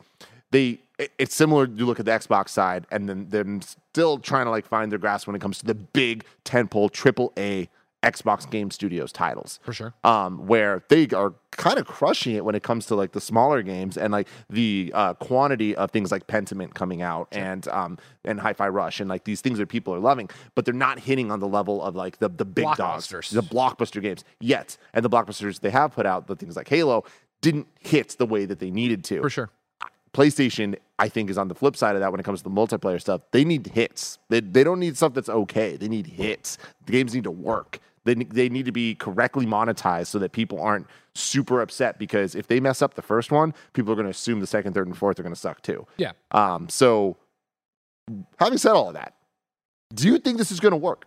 they 0.52 0.80
it's 1.18 1.34
similar 1.34 1.66
you 1.66 1.86
look 1.86 2.00
at 2.00 2.06
the 2.06 2.12
Xbox 2.12 2.50
side 2.50 2.86
and 2.92 3.08
then 3.08 3.30
them 3.30 3.62
still 3.62 4.18
trying 4.18 4.46
to 4.46 4.50
like 4.50 4.66
find 4.66 4.92
their 4.92 5.00
grasp 5.00 5.28
when 5.28 5.36
it 5.36 5.40
comes 5.40 5.60
to 5.60 5.66
the 5.66 5.76
big 5.76 6.26
tentpole 6.44 6.92
triple 6.92 7.32
A 7.38 7.70
Xbox 8.04 8.50
Game 8.50 8.72
Studios 8.72 9.12
titles 9.12 9.60
For 9.62 9.74
sure. 9.74 9.94
um, 10.04 10.48
where 10.48 10.84
they 10.88 11.08
are 11.10 11.34
kind 11.52 11.78
of 11.78 11.86
crushing 11.86 12.36
it 12.36 12.46
when 12.46 12.56
it 12.56 12.64
comes 12.64 12.86
to 12.86 12.96
like 12.96 13.12
the 13.12 13.20
smaller 13.20 13.62
games 13.62 13.98
and 13.98 14.14
like 14.14 14.28
the 14.50 14.92
uh, 14.96 15.14
quantity 15.16 15.76
of 15.76 15.92
things 15.92 16.10
like 16.12 16.26
Pentiment 16.28 16.74
coming 16.74 17.02
out 17.02 17.28
and 17.34 17.68
um, 17.68 17.98
and 18.24 18.40
Hi-Fi 18.40 18.70
Rush 18.70 19.02
and 19.02 19.10
like 19.10 19.26
these 19.26 19.42
things 19.42 19.58
that 19.58 19.68
people 19.68 19.94
are 19.94 20.00
loving, 20.00 20.30
but 20.56 20.64
they're 20.64 20.74
not 20.74 21.00
hitting 21.00 21.30
on 21.30 21.40
the 21.42 21.48
level 21.48 21.84
of 21.84 21.96
like 21.96 22.20
the 22.20 22.30
the 22.30 22.46
big 22.46 22.74
dogs, 22.76 23.10
the 23.10 23.44
blockbuster 23.44 24.02
games 24.02 24.24
yet. 24.40 24.78
And 24.94 25.04
the 25.04 25.10
blockbusters 25.10 25.60
they 25.60 25.72
have 25.72 25.92
put 25.94 26.06
out, 26.06 26.28
the 26.28 26.36
things 26.38 26.56
like 26.56 26.70
Halo, 26.70 27.04
didn't 27.42 27.68
hit 27.80 28.16
the 28.18 28.26
way 28.26 28.46
that 28.46 28.60
they 28.60 28.72
needed 28.72 29.04
to. 29.06 29.22
For 29.22 29.30
sure. 29.30 29.50
PlayStation, 30.14 30.76
I 30.98 31.08
think, 31.08 31.30
is 31.30 31.38
on 31.38 31.50
the 31.50 31.56
flip 31.56 31.76
side 31.76 31.96
of 31.96 32.02
that 32.02 32.12
when 32.12 32.20
it 32.20 32.24
comes 32.24 32.40
to 32.40 32.44
the 32.44 32.50
multiplayer 32.50 33.00
stuff. 33.00 33.22
They 33.32 33.46
need 33.46 33.68
hits. 33.68 34.18
They, 34.30 34.40
they 34.40 34.64
don't 34.64 34.80
need 34.80 34.98
stuff 34.98 35.14
that's 35.14 35.30
okay. 35.30 35.78
They 35.78 35.88
need 35.88 36.08
hits. 36.08 36.58
The 36.88 36.92
games 36.94 37.14
need 37.14 37.26
to 37.26 37.32
work. 37.32 37.80
They, 38.10 38.24
they 38.24 38.50
need 38.50 38.66
to 38.66 38.72
be 38.72 38.96
correctly 38.96 39.46
monetized 39.46 40.08
so 40.08 40.20
that 40.20 40.32
people 40.32 40.60
aren't 40.62 40.88
super 41.14 41.62
upset 41.62 42.00
because 42.00 42.34
if 42.34 42.48
they 42.48 42.60
mess 42.60 42.82
up 42.82 42.96
the 42.96 43.02
first 43.02 43.32
one, 43.32 43.54
people 43.74 43.92
are 43.92 43.96
going 43.96 44.06
to 44.06 44.12
assume 44.12 44.40
the 44.40 44.48
second, 44.48 44.74
third, 44.74 44.88
and 44.88 44.98
fourth 44.98 45.20
are 45.20 45.24
going 45.24 45.36
to 45.36 45.40
suck 45.40 45.62
too. 45.62 45.86
Yeah. 45.98 46.14
Um, 46.32 46.70
so, 46.70 47.18
having 48.40 48.58
said 48.58 48.72
all 48.72 48.88
of 48.88 48.96
that, 48.96 49.14
do 49.94 50.08
you 50.08 50.18
think 50.18 50.38
this 50.38 50.52
is 50.52 50.60
going 50.60 50.72
to 50.72 50.78
work? 50.78 51.06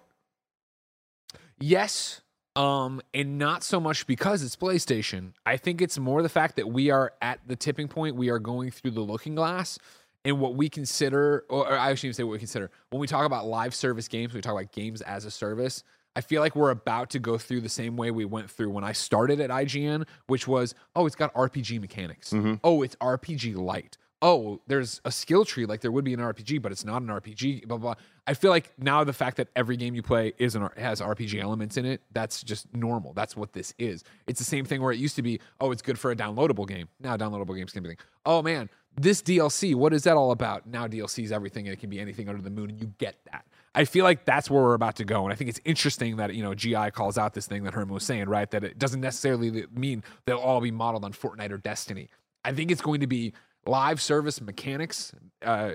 Yes. 1.58 2.20
Um, 2.54 3.00
and 3.14 3.38
not 3.38 3.62
so 3.62 3.80
much 3.80 4.06
because 4.06 4.42
it's 4.42 4.56
PlayStation. 4.56 5.32
I 5.46 5.56
think 5.56 5.80
it's 5.80 5.98
more 5.98 6.22
the 6.22 6.28
fact 6.28 6.56
that 6.56 6.68
we 6.68 6.90
are 6.90 7.12
at 7.22 7.40
the 7.46 7.56
tipping 7.56 7.88
point. 7.88 8.14
We 8.14 8.28
are 8.28 8.38
going 8.38 8.70
through 8.70 8.90
the 8.90 9.00
looking 9.00 9.34
glass, 9.34 9.78
and 10.24 10.38
what 10.38 10.54
we 10.54 10.68
consider, 10.68 11.44
or 11.48 11.72
I 11.72 11.94
shouldn't 11.94 12.04
even 12.04 12.14
say 12.14 12.22
what 12.24 12.32
we 12.32 12.38
consider, 12.38 12.70
when 12.90 13.00
we 13.00 13.06
talk 13.06 13.24
about 13.24 13.46
live 13.46 13.74
service 13.74 14.06
games, 14.06 14.34
we 14.34 14.40
talk 14.40 14.52
about 14.52 14.70
games 14.70 15.00
as 15.00 15.24
a 15.24 15.30
service. 15.30 15.82
I 16.14 16.20
feel 16.20 16.40
like 16.42 16.54
we're 16.54 16.70
about 16.70 17.10
to 17.10 17.18
go 17.18 17.38
through 17.38 17.62
the 17.62 17.68
same 17.68 17.96
way 17.96 18.10
we 18.10 18.24
went 18.24 18.50
through 18.50 18.70
when 18.70 18.84
I 18.84 18.92
started 18.92 19.40
at 19.40 19.50
IGN, 19.50 20.06
which 20.26 20.46
was, 20.46 20.74
oh, 20.94 21.06
it's 21.06 21.16
got 21.16 21.32
RPG 21.34 21.80
mechanics. 21.80 22.32
Mm-hmm. 22.32 22.54
Oh, 22.62 22.82
it's 22.82 22.96
RPG 22.96 23.56
light. 23.56 23.96
Oh, 24.24 24.60
there's 24.68 25.00
a 25.04 25.10
skill 25.10 25.44
tree 25.44 25.66
like 25.66 25.80
there 25.80 25.90
would 25.90 26.04
be 26.04 26.14
an 26.14 26.20
RPG, 26.20 26.62
but 26.62 26.70
it's 26.70 26.84
not 26.84 27.02
an 27.02 27.08
RPG. 27.08 27.66
Blah 27.66 27.78
blah. 27.78 27.94
blah. 27.94 28.02
I 28.24 28.34
feel 28.34 28.50
like 28.52 28.72
now 28.78 29.02
the 29.02 29.12
fact 29.12 29.36
that 29.38 29.48
every 29.56 29.76
game 29.76 29.96
you 29.96 30.02
play 30.02 30.32
is 30.38 30.54
an 30.54 30.68
has 30.76 31.00
RPG 31.00 31.40
elements 31.42 31.76
in 31.76 31.84
it, 31.84 32.02
that's 32.12 32.44
just 32.44 32.72
normal. 32.72 33.14
That's 33.14 33.36
what 33.36 33.52
this 33.52 33.74
is. 33.80 34.04
It's 34.28 34.38
the 34.38 34.44
same 34.44 34.64
thing 34.64 34.80
where 34.80 34.92
it 34.92 34.98
used 35.00 35.16
to 35.16 35.22
be, 35.22 35.40
oh, 35.60 35.72
it's 35.72 35.82
good 35.82 35.98
for 35.98 36.12
a 36.12 36.16
downloadable 36.16 36.68
game. 36.68 36.86
Now 37.00 37.16
downloadable 37.16 37.56
games 37.56 37.72
can 37.72 37.82
be, 37.82 37.88
Anything. 37.88 38.06
oh 38.24 38.42
man, 38.42 38.70
this 38.96 39.22
DLC, 39.22 39.74
what 39.74 39.92
is 39.92 40.04
that 40.04 40.16
all 40.16 40.30
about? 40.30 40.68
Now 40.68 40.86
DLC 40.86 41.24
is 41.24 41.32
everything, 41.32 41.66
and 41.66 41.72
it 41.72 41.80
can 41.80 41.90
be 41.90 41.98
anything 41.98 42.28
under 42.28 42.42
the 42.42 42.50
moon, 42.50 42.70
and 42.70 42.80
you 42.80 42.92
get 42.98 43.16
that. 43.32 43.44
I 43.74 43.84
feel 43.84 44.04
like 44.04 44.24
that's 44.24 44.50
where 44.50 44.62
we're 44.62 44.74
about 44.74 44.96
to 44.96 45.04
go, 45.04 45.24
and 45.24 45.32
I 45.32 45.36
think 45.36 45.48
it's 45.48 45.60
interesting 45.64 46.16
that 46.16 46.34
you 46.34 46.42
know 46.42 46.54
GI 46.54 46.90
calls 46.92 47.16
out 47.16 47.34
this 47.34 47.46
thing 47.46 47.64
that 47.64 47.72
Hermen 47.72 47.94
was 47.94 48.04
saying, 48.04 48.28
right? 48.28 48.50
That 48.50 48.64
it 48.64 48.78
doesn't 48.78 49.00
necessarily 49.00 49.66
mean 49.74 50.04
they'll 50.26 50.38
all 50.38 50.60
be 50.60 50.70
modeled 50.70 51.04
on 51.04 51.12
Fortnite 51.12 51.50
or 51.50 51.58
Destiny. 51.58 52.08
I 52.44 52.52
think 52.52 52.70
it's 52.70 52.82
going 52.82 53.00
to 53.00 53.06
be 53.06 53.32
live 53.64 54.00
service 54.00 54.40
mechanics, 54.40 55.12
uh, 55.44 55.72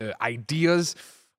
uh, 0.00 0.12
ideas, 0.20 0.94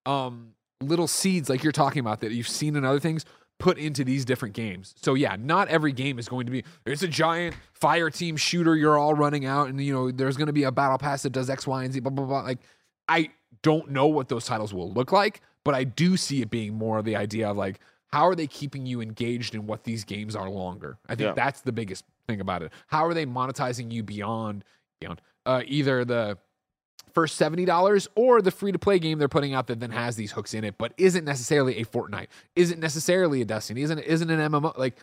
um, 0.06 0.53
little 0.82 1.08
seeds 1.08 1.49
like 1.49 1.64
you're 1.64 1.72
talking 1.72 2.01
about 2.01 2.22
that 2.22 2.32
you've 2.32 2.47
seen 2.47 2.76
in 2.76 2.86
other 2.86 2.99
things 2.99 3.26
put 3.58 3.78
into 3.78 4.03
these 4.03 4.26
different 4.26 4.53
games. 4.53 4.95
So 5.01 5.14
yeah, 5.14 5.38
not 5.39 5.70
every 5.70 5.93
game 5.93 6.20
is 6.20 6.28
going 6.28 6.45
to 6.45 6.51
be 6.51 6.64
it's 6.86 7.03
a 7.03 7.08
giant 7.08 7.56
fire 7.74 8.10
team 8.10 8.38
shooter 8.38 8.76
you're 8.76 8.97
all 8.97 9.14
running 9.14 9.45
out 9.45 9.70
and 9.70 9.82
you 9.82 9.93
know 9.93 10.12
there's 10.12 10.38
going 10.38 10.47
to 10.47 10.53
be 10.53 10.64
a 10.64 10.72
battle 10.72 10.97
pass 10.97 11.24
that 11.24 11.32
does 11.32 11.49
X, 11.49 11.66
Y, 11.66 11.84
and 11.84 11.93
Z 11.93 11.99
blah 12.01 12.12
blah 12.12 12.26
blah. 12.26 12.41
Like 12.41 12.60
I 13.08 13.30
don't 13.62 13.91
know 13.91 14.08
what 14.08 14.28
those 14.28 14.45
titles 14.45 14.74
will 14.74 14.91
look 14.91 15.12
like, 15.12 15.41
but 15.66 15.76
I 15.76 15.84
do 15.84 16.16
see 16.16 16.41
it 16.41 16.49
being 16.49 16.74
more 16.76 17.01
the 17.01 17.18
idea 17.18 17.49
of 17.49 17.57
like 17.57 17.82
how 18.13 18.26
are 18.26 18.36
they 18.36 18.47
keeping 18.47 18.86
you 18.86 19.01
engaged 19.01 19.53
in 19.55 19.68
what 19.68 19.84
these 19.84 20.05
games 20.05 20.38
are 20.38 20.49
longer? 20.49 20.97
I 21.09 21.16
think 21.16 21.28
Yeah. 21.28 21.34
that's 21.34 21.59
the 21.61 21.74
biggest 21.74 22.05
thing 22.28 22.39
about 22.39 22.61
it. 22.63 22.72
How 22.88 23.05
are 23.05 23.13
they 23.13 23.26
monetizing 23.26 23.91
you 23.91 24.03
beyond 24.03 24.63
beyond 25.01 25.22
uh, 25.45 25.63
either 25.66 26.05
the 26.05 26.38
first 27.13 27.39
$70 27.39 28.07
or 28.16 28.41
the 28.41 28.51
free 28.51 28.72
to 28.72 28.80
play 28.80 28.99
game 28.99 29.20
they're 29.20 29.28
putting 29.28 29.53
out 29.53 29.68
that 29.68 29.80
then 29.80 29.91
has 29.91 30.16
these 30.16 30.32
hooks 30.34 30.53
in 30.53 30.63
it, 30.63 30.78
but 30.78 30.93
isn't 30.97 31.24
necessarily 31.26 31.78
a 31.80 31.86
Fortnite, 31.86 32.28
isn't 32.55 32.80
necessarily 32.80 33.41
a 33.41 33.45
Destiny, 33.45 33.82
isn't 33.82 33.99
isn't 33.99 34.30
an 34.30 34.39
MMO. 34.51 34.78
Like 34.78 34.95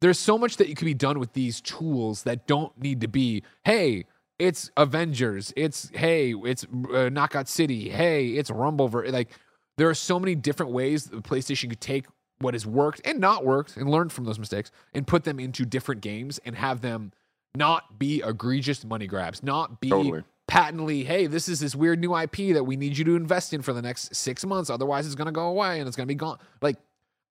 there's 0.00 0.18
so 0.18 0.36
much 0.38 0.56
that 0.58 0.68
you 0.68 0.74
can 0.74 0.84
be 0.86 0.94
done 0.94 1.18
with 1.18 1.32
these 1.32 1.60
tools 1.60 2.22
that 2.24 2.46
don't 2.46 2.76
need 2.80 3.00
to 3.00 3.08
be, 3.08 3.42
hey, 3.64 4.04
it's 4.38 4.70
Avengers, 4.76 5.52
it's 5.56 5.90
hey, 5.94 6.32
it's 6.44 6.64
uh, 6.94 7.08
Knockout 7.08 7.48
City, 7.48 7.88
hey, 7.88 8.28
it's 8.28 8.50
Rumbleverse. 8.50 9.10
Like 9.12 9.30
there 9.78 9.88
are 9.88 9.94
so 9.94 10.20
many 10.20 10.34
different 10.34 10.72
ways 10.72 11.04
the 11.04 11.18
PlayStation 11.18 11.70
could 11.70 11.80
take 11.80 12.06
what 12.40 12.54
has 12.54 12.66
worked 12.66 13.00
and 13.04 13.18
not 13.18 13.44
worked 13.44 13.76
and 13.76 13.88
learn 13.88 14.08
from 14.08 14.24
those 14.24 14.38
mistakes 14.38 14.70
and 14.92 15.06
put 15.06 15.24
them 15.24 15.40
into 15.40 15.64
different 15.64 16.00
games 16.00 16.38
and 16.44 16.56
have 16.56 16.80
them 16.82 17.12
not 17.54 17.98
be 17.98 18.22
egregious 18.24 18.84
money 18.84 19.06
grabs, 19.06 19.42
not 19.42 19.80
be 19.80 19.88
Totally. 19.88 20.22
patently, 20.46 21.04
hey, 21.04 21.26
this 21.26 21.48
is 21.48 21.60
this 21.60 21.74
weird 21.74 21.98
new 21.98 22.16
IP 22.16 22.54
that 22.54 22.64
we 22.64 22.76
need 22.76 22.98
you 22.98 23.04
to 23.04 23.16
invest 23.16 23.52
in 23.52 23.62
for 23.62 23.72
the 23.72 23.82
next 23.82 24.14
six 24.14 24.44
months. 24.44 24.68
Otherwise, 24.68 25.06
it's 25.06 25.14
going 25.14 25.26
to 25.26 25.32
go 25.32 25.48
away 25.48 25.78
and 25.78 25.88
it's 25.88 25.96
going 25.96 26.06
to 26.06 26.12
be 26.12 26.16
gone. 26.16 26.38
Like, 26.60 26.76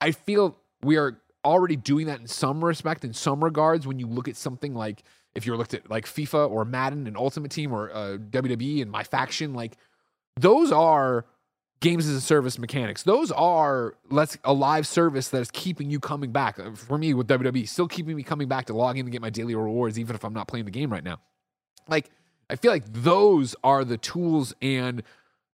I 0.02 0.12
feel 0.12 0.58
we 0.82 0.98
are 0.98 1.20
already 1.46 1.76
doing 1.76 2.08
that 2.08 2.20
in 2.20 2.28
some 2.28 2.64
respect, 2.64 3.06
in 3.06 3.14
some 3.14 3.44
regards, 3.44 3.88
when 3.88 4.00
you 4.00 4.08
look 4.08 4.28
at 4.28 4.36
something 4.36 4.74
like 4.74 5.04
if 5.36 5.46
you're 5.46 5.58
looked 5.58 5.74
at 5.74 5.90
like 5.90 6.06
FIFA 6.06 6.50
or 6.50 6.66
Madden 6.66 7.08
and 7.08 7.16
Ultimate 7.16 7.52
Team 7.52 7.72
or 7.72 7.92
uh, 7.92 8.18
WWE 8.18 8.82
and 8.82 8.90
My 8.90 9.04
Faction, 9.04 9.54
like 9.54 9.78
those 10.36 10.72
are 10.72 11.26
games 11.80 12.08
as 12.08 12.16
a 12.16 12.22
service 12.22 12.58
mechanics. 12.58 13.04
Those 13.04 13.32
are 13.32 13.96
let's 14.10 14.38
a 14.44 14.54
live 14.54 14.88
service 14.88 15.30
that 15.30 15.40
is 15.42 15.52
keeping 15.52 15.90
you 15.90 16.00
coming 16.00 16.32
back. 16.32 16.60
Uh, 16.60 16.72
For 16.72 16.98
me 16.98 17.14
with 17.14 17.28
WWE, 17.28 17.68
still 17.68 17.88
keeping 17.88 18.16
me 18.16 18.24
coming 18.24 18.48
back 18.48 18.66
to 18.66 18.74
log 18.74 18.98
in 18.98 19.06
and 19.06 19.12
get 19.12 19.22
my 19.22 19.30
daily 19.30 19.56
rewards, 19.56 20.00
even 20.00 20.16
if 20.16 20.24
I'm 20.24 20.34
not 20.34 20.48
playing 20.48 20.66
the 20.66 20.72
game 20.72 20.92
right 20.92 21.04
now. 21.04 21.20
Like 21.88 22.10
I 22.50 22.56
feel 22.56 22.72
like 22.72 22.92
those 22.92 23.56
are 23.64 23.84
the 23.84 23.98
tools 23.98 24.54
and 24.62 25.04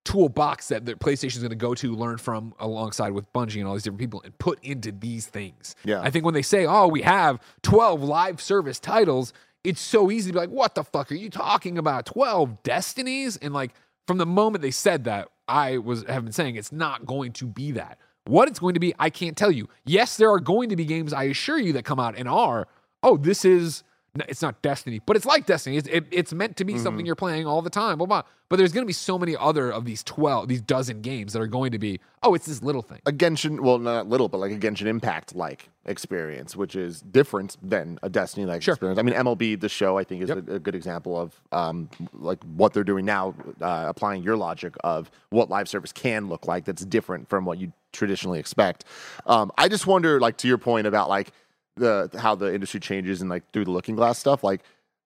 toolbox 0.05 0.67
that 0.67 0.85
the 0.85 0.95
PlayStation 0.95 1.37
is 1.37 1.39
going 1.39 1.49
to 1.49 1.55
go 1.55 1.73
to 1.75 1.95
learn 1.95 2.17
from 2.17 2.53
alongside 2.59 3.11
with 3.11 3.31
Bungie 3.31 3.59
and 3.59 3.67
all 3.67 3.73
these 3.73 3.83
different 3.83 4.01
people 4.01 4.21
and 4.23 4.37
put 4.37 4.61
into 4.63 4.91
these 4.91 5.27
things. 5.27 5.75
Yeah. 5.85 6.01
I 6.01 6.09
think 6.09 6.25
when 6.25 6.33
they 6.33 6.41
say, 6.41 6.65
"Oh, 6.65 6.87
we 6.87 7.01
have 7.03 7.39
12 7.61 8.01
live 8.03 8.41
service 8.41 8.79
titles," 8.79 9.33
it's 9.63 9.79
so 9.81 10.11
easy 10.11 10.29
to 10.29 10.33
be 10.33 10.39
like, 10.39 10.49
"What 10.49 10.75
the 10.75 10.83
fuck 10.83 11.11
are 11.11 11.15
you 11.15 11.29
talking 11.29 11.77
about? 11.77 12.05
12 12.05 12.63
destinies?" 12.63 13.37
And 13.37 13.53
like 13.53 13.71
from 14.07 14.17
the 14.17 14.25
moment 14.25 14.61
they 14.61 14.71
said 14.71 15.05
that, 15.05 15.29
I 15.47 15.77
was 15.77 16.03
have 16.07 16.23
been 16.23 16.33
saying 16.33 16.55
it's 16.55 16.71
not 16.71 17.05
going 17.05 17.33
to 17.33 17.45
be 17.45 17.71
that. 17.71 17.97
What 18.25 18.47
it's 18.47 18.59
going 18.59 18.73
to 18.73 18.79
be, 18.79 18.93
I 18.97 19.09
can't 19.09 19.35
tell 19.35 19.51
you. 19.51 19.67
Yes, 19.85 20.15
there 20.15 20.31
are 20.31 20.39
going 20.39 20.69
to 20.69 20.75
be 20.75 20.85
games 20.85 21.11
I 21.11 21.23
assure 21.23 21.59
you 21.59 21.73
that 21.73 21.83
come 21.83 21.99
out 21.99 22.17
and 22.17 22.27
are, 22.27 22.67
"Oh, 23.01 23.17
this 23.17 23.43
is 23.43 23.83
it's 24.15 24.41
not 24.43 24.61
Destiny, 24.61 25.01
but 25.03 25.15
it's 25.15 25.25
like 25.25 25.45
Destiny. 25.47 25.77
It's, 25.77 25.87
it, 25.87 26.05
it's 26.11 26.33
meant 26.33 26.57
to 26.57 26.65
be 26.65 26.77
something 26.77 27.03
you're 27.05 27.15
playing 27.15 27.47
all 27.47 27.61
the 27.63 27.69
time. 27.71 27.97
Blah, 27.97 28.05
blah. 28.07 28.21
But 28.49 28.57
there's 28.57 28.71
going 28.71 28.83
to 28.83 28.87
be 28.87 28.93
so 28.93 29.17
many 29.17 29.35
other 29.35 29.71
of 29.71 29.85
these 29.85 30.03
12, 30.03 30.47
these 30.47 30.61
dozen 30.61 31.01
games 31.01 31.33
that 31.33 31.41
are 31.41 31.47
going 31.47 31.71
to 31.71 31.79
be, 31.79 31.99
oh, 32.21 32.35
it's 32.35 32.45
this 32.45 32.61
little 32.61 32.83
thing. 32.83 32.99
a 33.07 33.11
Genshin, 33.11 33.59
well, 33.61 33.79
not 33.79 34.07
little, 34.07 34.29
but 34.29 34.37
like 34.37 34.51
a 34.51 34.57
Genshin 34.57 34.85
Impact 34.85 35.33
like 35.33 35.69
experience, 35.87 36.55
which 36.55 36.75
is 36.75 37.01
different 37.01 37.57
than 37.67 37.97
a 38.03 38.09
Destiny 38.09 38.45
like 38.45 38.61
Sure. 38.61 38.75
experience. 38.75 38.99
I 38.99 39.01
mean, 39.01 39.15
MLB, 39.15 39.59
the 39.59 39.69
show, 39.69 39.97
I 39.97 40.03
think 40.03 40.21
is 40.21 40.29
Yep. 40.29 40.47
a, 40.47 40.53
a 40.55 40.59
good 40.59 40.75
example 40.75 41.19
of 41.19 41.39
um, 41.51 41.89
like 42.13 42.43
what 42.43 42.73
they're 42.73 42.83
doing 42.83 43.05
now, 43.05 43.33
uh, 43.61 43.85
applying 43.87 44.21
your 44.21 44.37
logic 44.37 44.75
of 44.83 45.09
what 45.31 45.49
live 45.49 45.67
service 45.67 45.91
can 45.91 46.29
look 46.29 46.45
like 46.45 46.65
that's 46.65 46.85
different 46.85 47.27
from 47.29 47.45
what 47.45 47.57
you 47.57 47.73
traditionally 47.91 48.37
expect. 48.39 48.85
Um, 49.25 49.51
I 49.57 49.67
just 49.67 49.87
wonder, 49.87 50.19
like, 50.19 50.37
to 50.37 50.47
your 50.47 50.57
point 50.59 50.85
about 50.85 51.09
like 51.09 51.31
the 51.75 52.09
how 52.19 52.35
the 52.35 52.53
industry 52.53 52.79
changes 52.79 53.21
and 53.21 53.29
like 53.29 53.43
through 53.51 53.65
the 53.65 53.71
looking 53.71 53.95
glass 53.95 54.19
stuff, 54.19 54.43
like 54.43 54.61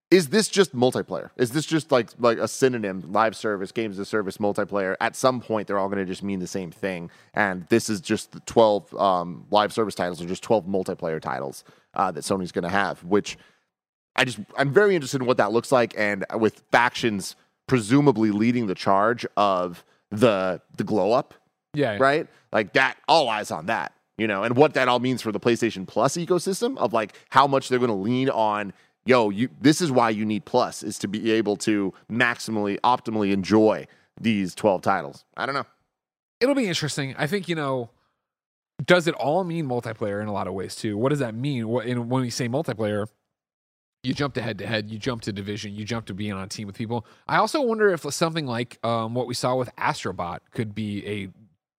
is 0.10 0.30
this 0.30 0.48
just 0.48 0.74
multiplayer? 0.74 1.32
Is 1.36 1.52
this 1.52 1.66
just 1.66 1.92
like 1.92 2.10
like 2.18 2.38
a 2.38 2.48
synonym, 2.48 3.12
live 3.12 3.36
service, 3.36 3.74
games 3.74 3.96
as 3.96 4.00
a 4.00 4.06
service, 4.06 4.38
multiplayer? 4.38 4.96
At 5.02 5.16
some 5.18 5.42
point, 5.42 5.68
they're 5.68 5.78
all 5.78 5.90
going 5.90 6.00
to 6.00 6.06
just 6.06 6.24
mean 6.24 6.40
the 6.40 6.48
same 6.48 6.72
thing, 6.72 7.12
and 7.34 7.68
this 7.68 7.90
is 7.90 8.00
just 8.00 8.32
the 8.32 8.40
twelve 8.42 8.94
um, 8.96 9.46
live 9.52 9.74
service 9.74 9.96
titles, 9.96 10.22
or 10.22 10.26
just 10.26 10.44
twelve 10.44 10.66
multiplayer 10.66 11.20
titles 11.22 11.66
uh, 11.94 12.10
that 12.12 12.22
Sony's 12.24 12.54
going 12.54 12.64
to 12.64 12.70
have. 12.70 13.04
Which 13.04 13.38
I 14.16 14.24
just 14.24 14.40
I'm 14.58 14.72
very 14.72 14.96
interested 14.96 15.20
in 15.22 15.28
what 15.28 15.38
that 15.38 15.52
looks 15.52 15.74
like, 15.74 15.94
and 15.98 16.26
with 16.36 16.64
factions 16.72 17.36
presumably 17.68 18.32
leading 18.32 18.68
the 18.68 18.76
charge 18.76 19.26
of 19.36 19.84
the 20.10 20.62
the 20.78 20.86
glow 20.86 21.12
up, 21.12 21.34
Yeah. 21.74 21.98
right? 22.00 22.28
Like 22.54 22.72
that, 22.74 22.96
all 23.10 23.28
eyes 23.28 23.52
on 23.52 23.66
that, 23.66 23.92
you 24.18 24.28
know, 24.28 24.44
and 24.44 24.56
what 24.56 24.74
that 24.74 24.88
all 24.88 25.00
means 25.00 25.22
for 25.22 25.32
the 25.32 25.40
PlayStation 25.40 25.88
Plus 25.88 26.18
ecosystem 26.18 26.78
of 26.78 26.94
like 26.94 27.14
how 27.30 27.48
much 27.48 27.70
they're 27.70 27.80
going 27.80 27.90
to 27.90 27.96
lean 27.96 28.30
on. 28.30 28.74
Yo, 29.06 29.30
you. 29.30 29.50
This 29.62 29.80
is 29.80 29.92
why 29.92 30.10
you 30.10 30.26
need 30.26 30.46
Plus 30.46 30.84
is 30.84 31.00
to 31.00 31.08
be 31.08 31.32
able 31.32 31.56
to 31.58 31.94
maximally, 32.12 32.80
optimally 32.82 33.32
enjoy 33.32 33.88
these 34.20 34.54
twelve 34.54 34.82
titles. 34.82 35.24
I 35.38 35.46
don't 35.46 35.56
know. 35.56 35.66
It'll 36.40 36.56
be 36.56 36.68
interesting. 36.68 37.16
I 37.18 37.26
think, 37.26 37.48
you 37.48 37.56
know, 37.56 37.90
does 38.86 39.08
it 39.08 39.16
all 39.16 39.44
mean 39.44 39.66
multiplayer 39.66 40.22
in 40.22 40.28
a 40.28 40.34
lot 40.34 40.48
of 40.48 40.54
ways 40.54 40.76
too? 40.76 40.98
What 40.98 41.10
does 41.10 41.20
that 41.20 41.34
mean? 41.34 41.68
What, 41.68 41.88
and 41.88 42.10
when 42.10 42.22
we 42.22 42.30
say 42.30 42.48
multiplayer, 42.48 43.08
you 44.04 44.14
jump 44.14 44.36
to 44.36 44.42
head 44.42 44.60
to 44.60 44.68
head, 44.68 44.92
you 44.92 45.00
jump 45.00 45.24
to 45.24 45.34
division, 45.34 45.74
you 45.74 45.84
jump 45.84 46.06
to 46.06 46.14
being 46.14 46.34
on 46.34 46.44
a 46.44 46.48
team 46.48 46.68
with 46.68 46.78
people. 46.78 47.06
I 47.28 47.38
also 47.38 47.62
wonder 47.62 47.90
if 47.92 48.02
something 48.14 48.46
like 48.46 48.78
um, 48.86 49.16
what 49.16 49.26
we 49.26 49.34
saw 49.34 49.56
with 49.56 49.76
Astrobot 49.78 50.40
could 50.52 50.76
be 50.76 51.06
a 51.08 51.30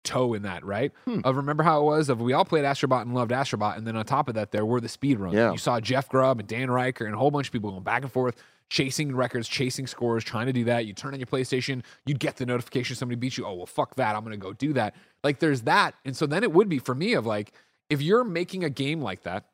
toe 0.09 0.35
in 0.35 0.43
that, 0.43 0.65
right? 0.65 0.93
Hmm. 1.05 1.21
Of 1.25 1.37
remember 1.37 1.63
how 1.63 1.81
it 1.81 1.85
was 1.85 2.09
of 2.09 2.21
we 2.21 2.33
all 2.33 2.45
played 2.45 2.65
Astrobot 2.65 3.03
and 3.03 3.15
loved 3.15 3.31
Astrobot, 3.31 3.77
and 3.77 3.87
then 3.87 3.95
on 3.97 4.05
top 4.05 4.29
of 4.29 4.35
that, 4.35 4.51
there 4.51 4.65
were 4.65 4.81
the 4.81 4.89
speed 4.89 5.19
runs. 5.21 5.35
Yeah. 5.35 5.53
You 5.53 5.59
saw 5.59 5.79
Jeff 5.81 6.09
Grubb 6.09 6.41
and 6.41 6.49
Dan 6.49 6.69
Ryckert 6.69 7.07
and 7.07 7.15
a 7.15 7.19
whole 7.19 7.31
bunch 7.31 7.49
of 7.49 7.53
people 7.53 7.71
going 7.71 7.83
back 7.83 8.03
and 8.03 8.11
forth, 8.11 8.37
chasing 8.71 9.15
records, 9.15 9.47
chasing 9.49 9.87
scores, 9.87 10.25
trying 10.25 10.47
to 10.47 10.53
do 10.53 10.65
that. 10.65 10.87
You 10.87 10.95
turn 10.95 11.13
on 11.13 11.21
your 11.21 11.27
PlayStation, 11.27 11.83
you'd 12.07 12.19
get 12.19 12.37
the 12.37 12.47
notification 12.47 12.97
somebody 12.97 13.17
beat 13.17 13.37
you. 13.37 13.45
Oh 13.47 13.55
well, 13.55 13.67
fuck 13.67 13.95
that, 13.97 14.17
I'm 14.17 14.25
gonna 14.25 14.37
go 14.37 14.53
do 14.53 14.73
that. 14.73 14.95
Like 15.23 15.39
there's 15.39 15.63
that, 15.63 15.95
and 16.05 16.17
so 16.17 16.27
then 16.27 16.43
it 16.43 16.53
would 16.53 16.69
be 16.69 16.79
for 16.79 16.95
me 16.95 17.13
of 17.13 17.27
like 17.27 17.53
if 17.91 18.01
you're 18.01 18.25
making 18.25 18.65
a 18.65 18.71
game 18.71 19.01
like 19.01 19.23
that, 19.25 19.45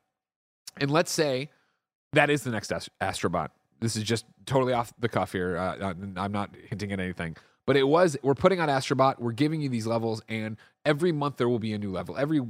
and 0.76 0.90
let's 0.90 1.10
say 1.10 1.50
that 2.12 2.30
is 2.30 2.42
the 2.44 2.50
next 2.50 2.72
Ast- 2.72 2.90
Astrobot. 3.00 3.48
This 3.80 3.96
is 3.96 4.04
just 4.04 4.24
totally 4.46 4.72
off 4.72 4.92
the 4.98 5.08
cuff 5.08 5.32
here. 5.32 5.56
Uh, 5.56 5.92
I'm 6.16 6.32
not 6.32 6.54
hinting 6.68 6.92
at 6.92 7.00
anything, 7.00 7.36
but 7.66 7.76
it 7.76 7.84
was. 7.88 8.16
We're 8.22 8.34
putting 8.34 8.60
out 8.60 8.68
Astrobot. 8.68 9.18
We're 9.18 9.32
giving 9.32 9.60
you 9.60 9.68
these 9.68 9.86
levels, 9.86 10.22
and 10.28 10.56
every 10.84 11.12
month 11.12 11.36
there 11.36 11.48
will 11.48 11.58
be 11.58 11.72
a 11.72 11.78
new 11.78 11.90
level. 11.90 12.16
Every 12.16 12.40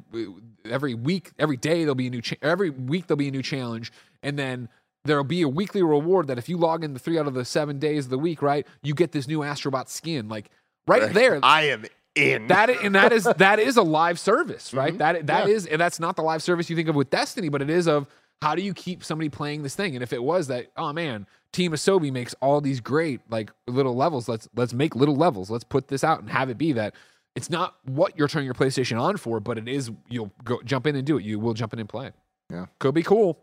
every 0.64 0.94
week, 0.94 1.32
every 1.38 1.56
day 1.56 1.80
there'll 1.80 1.94
be 1.94 2.06
a 2.06 2.10
new. 2.10 2.22
Cha- 2.22 2.36
every 2.42 2.70
week 2.70 3.06
there'll 3.06 3.18
be 3.18 3.28
a 3.28 3.32
new 3.32 3.42
challenge, 3.42 3.92
and 4.22 4.38
then 4.38 4.68
there'll 5.04 5.24
be 5.24 5.42
a 5.42 5.48
weekly 5.48 5.82
reward 5.82 6.26
that 6.28 6.38
if 6.38 6.48
you 6.48 6.56
log 6.56 6.82
in 6.84 6.94
the 6.94 6.98
three 6.98 7.18
out 7.18 7.26
of 7.26 7.34
the 7.34 7.44
seven 7.44 7.78
days 7.78 8.06
of 8.06 8.10
the 8.10 8.18
week, 8.18 8.40
right, 8.42 8.66
you 8.82 8.94
get 8.94 9.12
this 9.12 9.28
new 9.28 9.40
Astrobot 9.40 9.88
skin. 9.88 10.28
Like 10.28 10.50
right 10.86 11.12
there, 11.12 11.40
I 11.42 11.62
am 11.68 11.84
in. 12.14 12.46
that 12.48 12.70
and 12.70 12.94
that 12.94 13.12
is 13.12 13.24
that 13.24 13.58
is 13.58 13.76
a 13.76 13.82
live 13.82 14.18
service, 14.18 14.72
right? 14.74 14.94
Mhm. 14.94 14.98
That 14.98 15.26
that 15.26 15.48
Yeah. 15.48 15.54
is, 15.54 15.66
and 15.66 15.80
that's 15.80 16.00
not 16.00 16.16
the 16.16 16.22
live 16.22 16.42
service 16.42 16.70
you 16.70 16.76
think 16.76 16.88
of 16.88 16.94
with 16.94 17.10
Destiny, 17.10 17.48
but 17.48 17.60
it 17.62 17.70
is 17.70 17.86
of 17.86 18.06
how 18.44 18.54
do 18.54 18.60
you 18.60 18.74
keep 18.74 19.02
somebody 19.02 19.30
playing 19.30 19.62
this 19.62 19.74
thing? 19.74 19.96
And 19.96 20.02
if 20.02 20.12
it 20.12 20.22
was 20.22 20.48
that, 20.48 20.66
oh 20.76 20.92
man, 20.92 21.26
Team 21.52 21.72
Asobi 21.72 22.12
makes 22.12 22.34
all 22.42 22.60
these 22.60 22.78
great 22.78 23.22
like 23.30 23.50
little 23.66 23.96
levels. 23.96 24.28
Let's 24.28 24.46
let's 24.54 24.74
make 24.74 24.94
little 24.94 25.16
levels. 25.16 25.50
Let's 25.50 25.64
put 25.64 25.88
this 25.88 26.04
out 26.04 26.20
and 26.20 26.28
have 26.28 26.50
it 26.50 26.58
be 26.58 26.72
that 26.72 26.94
it's 27.34 27.48
not 27.48 27.76
what 27.84 28.18
you're 28.18 28.28
turning 28.28 28.44
your 28.44 28.54
PlayStation 28.54 29.00
on 29.00 29.16
for, 29.16 29.40
but 29.40 29.56
it 29.56 29.66
is 29.66 29.90
you'll 30.10 30.30
go 30.44 30.60
jump 30.62 30.86
in 30.86 30.94
and 30.94 31.06
do 31.06 31.16
it. 31.16 31.24
You 31.24 31.38
will 31.38 31.54
jump 31.54 31.72
in 31.72 31.78
and 31.78 31.88
play. 31.88 32.12
Yeah. 32.50 32.66
could 32.78 32.94
be 32.94 33.02
cool. 33.02 33.38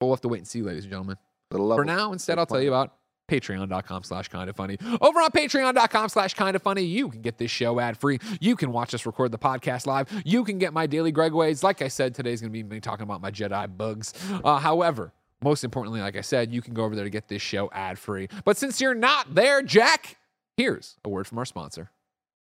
We'll 0.00 0.10
have 0.10 0.20
to 0.20 0.28
wait 0.28 0.38
and 0.38 0.46
see, 0.46 0.62
ladies 0.62 0.84
and 0.84 0.92
gentlemen. 0.92 1.16
Little 1.50 1.74
For 1.74 1.84
now, 1.84 2.12
instead, 2.12 2.38
I'll 2.38 2.46
tell 2.46 2.62
you 2.62 2.68
about 2.68 2.94
patreon.com 3.28 4.02
slash 4.02 4.28
kind 4.28 4.48
of 4.48 4.56
funny. 4.56 4.78
Over 5.00 5.20
on 5.20 5.30
patreon.com 5.30 6.08
slash 6.08 6.34
kind 6.34 6.56
of 6.56 6.62
funny, 6.62 6.82
you 6.82 7.08
can 7.08 7.22
get 7.22 7.38
this 7.38 7.50
show 7.50 7.80
ad 7.80 7.96
free. 7.98 8.18
You 8.40 8.56
can 8.56 8.72
watch 8.72 8.94
us 8.94 9.06
record 9.06 9.32
the 9.32 9.38
podcast 9.38 9.86
live. 9.86 10.08
You 10.24 10.44
can 10.44 10.58
get 10.58 10.72
my 10.72 10.86
daily 10.86 11.12
Gregways. 11.12 11.62
Like 11.62 11.82
I 11.82 11.88
said, 11.88 12.14
today's 12.14 12.40
going 12.40 12.52
to 12.52 12.52
be 12.52 12.62
me 12.62 12.80
talking 12.80 13.04
about 13.04 13.20
my 13.20 13.30
Jedi 13.30 13.76
bugs. 13.76 14.14
Uh, 14.44 14.58
however, 14.58 15.12
most 15.42 15.64
importantly, 15.64 16.00
like 16.00 16.16
I 16.16 16.22
said, 16.22 16.52
you 16.52 16.62
can 16.62 16.74
go 16.74 16.84
over 16.84 16.94
there 16.94 17.04
to 17.04 17.10
get 17.10 17.28
this 17.28 17.42
show 17.42 17.68
ad 17.72 17.98
free. 17.98 18.28
But 18.44 18.56
since 18.56 18.80
you're 18.80 18.94
not 18.94 19.34
there, 19.34 19.62
Jack, 19.62 20.16
here's 20.56 20.96
a 21.04 21.08
word 21.08 21.26
from 21.26 21.38
our 21.38 21.44
sponsor. 21.44 21.90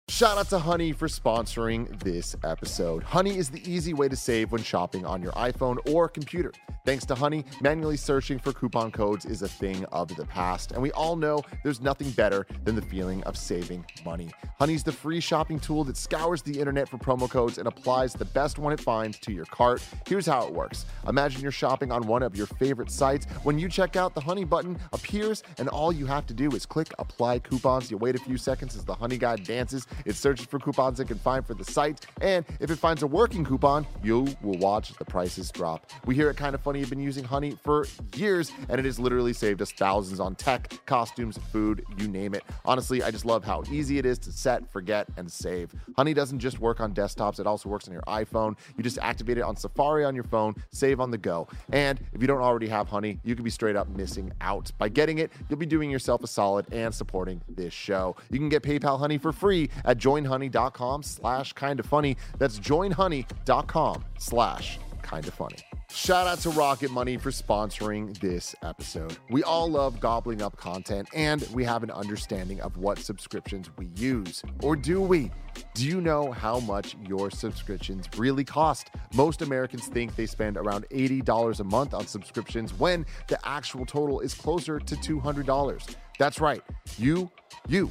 Shout 0.09 0.39
out 0.39 0.49
to 0.51 0.61
Honey 0.61 0.93
for 0.93 1.09
sponsoring 1.09 2.03
this 2.03 2.37
episode. 2.45 3.03
Honey 3.03 3.37
is 3.37 3.51
the 3.51 3.61
easy 3.71 3.93
way 3.93 4.09
to 4.09 4.15
save 4.15 4.53
when 4.53 4.63
shopping 4.63 5.05
on 5.05 5.21
your 5.21 5.33
iPhone 5.33 5.79
or 5.93 6.09
computer. 6.09 6.53
Thanks 6.87 7.05
to 7.07 7.17
Honey, 7.17 7.45
manually 7.61 7.97
searching 7.97 8.39
for 8.39 8.53
coupon 8.53 8.93
codes 8.93 9.27
is 9.27 9.43
a 9.43 9.49
thing 9.49 9.85
of 9.87 10.15
the 10.15 10.25
past, 10.25 10.71
and 10.71 10.81
we 10.81 10.93
all 10.93 11.17
know 11.17 11.43
there's 11.65 11.81
nothing 11.81 12.13
better 12.13 12.47
than 12.63 12.77
the 12.77 12.83
feeling 12.83 13.25
of 13.25 13.37
saving 13.37 13.85
money. 14.05 14.31
Honey's 14.61 14.85
the 14.85 14.93
free 14.93 15.19
shopping 15.19 15.59
tool 15.59 15.83
that 15.83 15.97
scours 15.97 16.41
the 16.43 16.61
internet 16.61 16.89
for 16.89 16.99
promo 16.99 17.29
codes 17.29 17.59
and 17.59 17.67
applies 17.67 18.13
the 18.15 18.25
best 18.27 18.61
one 18.61 18.73
it 18.73 18.79
finds 18.79 19.19
to 19.19 19.33
your 19.33 19.47
cart. 19.47 19.85
Here's 20.07 20.27
how 20.27 20.47
it 20.47 20.55
works 20.55 20.87
Imagine 21.09 21.43
you're 21.43 21.51
shopping 21.51 21.91
on 21.91 22.07
one 22.07 22.23
of 22.23 22.37
your 22.37 22.47
favorite 22.47 22.93
sites. 22.93 23.27
When 23.43 23.59
you 23.59 23.69
check 23.69 23.97
out, 23.97 24.15
the 24.15 24.21
Honey 24.21 24.45
button 24.45 24.79
appears, 24.93 25.43
and 25.59 25.69
all 25.69 25.93
you 25.93 26.07
have 26.07 26.27
to 26.27 26.35
do 26.35 26.53
is 26.53 26.65
click 26.65 26.95
apply 27.01 27.41
coupons. 27.41 27.91
You 27.91 27.97
wait 27.97 28.15
a 28.15 28.21
few 28.21 28.39
seconds 28.39 28.77
as 28.77 28.85
the 28.85 28.95
Honey 28.95 29.19
guide 29.19 29.43
dances. 29.43 29.89
It 30.05 30.15
searches 30.15 30.47
for 30.47 30.59
coupons 30.59 31.01
it 31.01 31.07
can 31.07 31.19
find 31.19 31.47
for 31.47 31.55
the 31.55 31.65
site, 31.65 32.07
and 32.21 32.45
if 32.61 32.71
it 32.71 32.77
finds 32.77 33.03
a 33.03 33.07
working 33.07 33.45
coupon, 33.45 33.87
you 34.03 34.27
will 34.43 34.59
watch 34.59 34.93
the 34.95 35.05
prices 35.05 35.51
drop. 35.51 35.91
We 36.05 36.15
here 36.15 36.29
at 36.29 36.37
Kind 36.37 36.55
of 36.55 36.61
Funny 36.61 36.81
You've 36.81 36.91
been 36.91 37.01
using 37.01 37.25
Honey 37.25 37.57
for 37.63 37.87
years, 38.15 38.53
and 38.69 38.79
it 38.79 38.85
has 38.85 38.99
literally 38.99 39.33
saved 39.33 39.63
us 39.63 39.73
thousands 39.73 40.21
on 40.21 40.35
tech, 40.35 40.79
costumes, 40.87 41.39
food, 41.53 41.85
you 41.99 42.09
name 42.09 42.35
it. 42.35 42.45
Honestly, 42.65 43.03
I 43.03 43.11
just 43.11 43.25
love 43.25 43.45
how 43.45 43.63
easy 43.71 43.99
it 43.99 44.07
is 44.07 44.19
to 44.21 44.33
set, 44.33 44.71
forget, 44.71 45.09
and 45.17 45.31
save. 45.31 45.75
Honey 45.97 46.15
doesn't 46.15 46.39
just 46.39 46.61
work 46.61 46.81
on 46.81 46.95
desktops, 46.95 47.41
it 47.41 47.47
also 47.47 47.69
works 47.69 47.89
on 47.89 47.95
your 47.95 48.03
iPhone. 48.03 48.57
You 48.77 48.85
just 48.85 48.99
activate 48.99 49.39
it 49.39 49.43
on 49.43 49.57
Safari 49.57 50.05
on 50.05 50.15
your 50.15 50.25
phone, 50.25 50.55
save 50.73 51.01
on 51.01 51.11
the 51.11 51.19
go. 51.19 51.49
And 51.73 52.01
if 52.13 52.21
you 52.21 52.27
don't 52.27 52.43
already 52.43 52.69
have 52.69 52.89
Honey, 52.89 53.19
you 53.25 53.35
could 53.35 53.45
be 53.45 53.51
straight 53.51 53.77
up 53.77 53.89
missing 53.89 54.33
out. 54.41 54.71
By 54.79 54.89
getting 54.89 55.19
it, 55.19 55.33
you'll 55.49 55.59
be 55.59 55.67
doing 55.67 55.91
yourself 55.91 56.23
a 56.23 56.27
solid 56.27 56.73
and 56.73 56.95
supporting 56.95 57.41
this 57.49 57.73
show. 57.73 58.17
You 58.31 58.39
can 58.39 58.49
get 58.49 58.63
PayPal 58.63 58.99
Honey 58.99 59.19
for 59.19 59.33
free 59.33 59.71
at 59.87 59.99
joinhoney.com 59.99 61.03
slash 61.03 61.53
kind 61.55 61.81
of 61.81 61.87
funny. 61.87 62.17
That's 62.39 62.59
joinhoney.com 62.59 64.05
slash 64.19 64.79
kind 65.03 65.27
of 65.27 65.35
funny. 65.35 65.57
Shout 65.91 66.27
out 66.27 66.41
to 66.41 66.51
Rocket 66.51 66.91
Money 66.91 67.17
for 67.17 67.31
sponsoring 67.31 68.19
this 68.19 68.55
episode. 68.63 69.17
We 69.31 69.43
all 69.45 69.71
love 69.71 69.99
gobbling 69.99 70.43
up 70.43 70.57
content 70.57 71.09
and 71.15 71.49
we 71.55 71.65
have 71.65 71.83
an 71.83 71.91
understanding 71.91 72.61
of 72.61 72.77
what 72.77 72.99
subscriptions 72.99 73.71
we 73.79 73.87
use. 73.95 74.43
Or 74.63 74.77
do 74.77 75.01
we? 75.01 75.31
Do 75.75 75.87
you 75.87 76.01
know 76.01 76.33
how 76.33 76.61
much 76.61 76.97
your 77.09 77.31
subscriptions 77.31 78.07
really 78.19 78.45
cost? 78.45 78.91
Most 79.15 79.41
Americans 79.43 79.87
think 79.87 80.17
they 80.17 80.27
spend 80.27 80.57
around 80.57 80.87
$80 80.91 81.61
a 81.61 81.65
month 81.65 81.95
on 81.95 82.07
subscriptions 82.07 82.75
when 82.75 83.07
the 83.29 83.39
actual 83.49 83.87
total 83.87 84.21
is 84.21 84.35
closer 84.35 84.79
to 84.79 84.97
$200. 84.97 85.97
That's 86.19 86.41
right. 86.41 86.63
You, 86.99 87.31
you, 87.69 87.91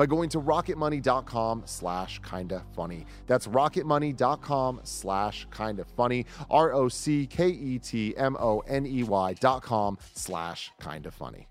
by 0.01 0.07
going 0.07 0.29
to 0.29 0.41
rocketmoney.com 0.41 1.61
slash 1.65 2.19
kinda 2.27 2.63
funny. 2.75 3.05
That's 3.27 3.45
rocketmoney.com 3.45 4.79
slash 4.83 5.47
kinda 5.55 5.85
funny. 5.95 6.25
R 6.49 6.73
O 6.73 6.89
C 6.89 7.27
K 7.27 7.49
E 7.49 7.77
T 7.77 8.17
M 8.17 8.35
O 8.39 8.63
N 8.67 8.87
E 8.87 9.03
Y 9.03 9.33
dot 9.33 9.61
com 9.61 9.99
slash 10.15 10.71
kinda 10.81 11.11
funny. 11.11 11.50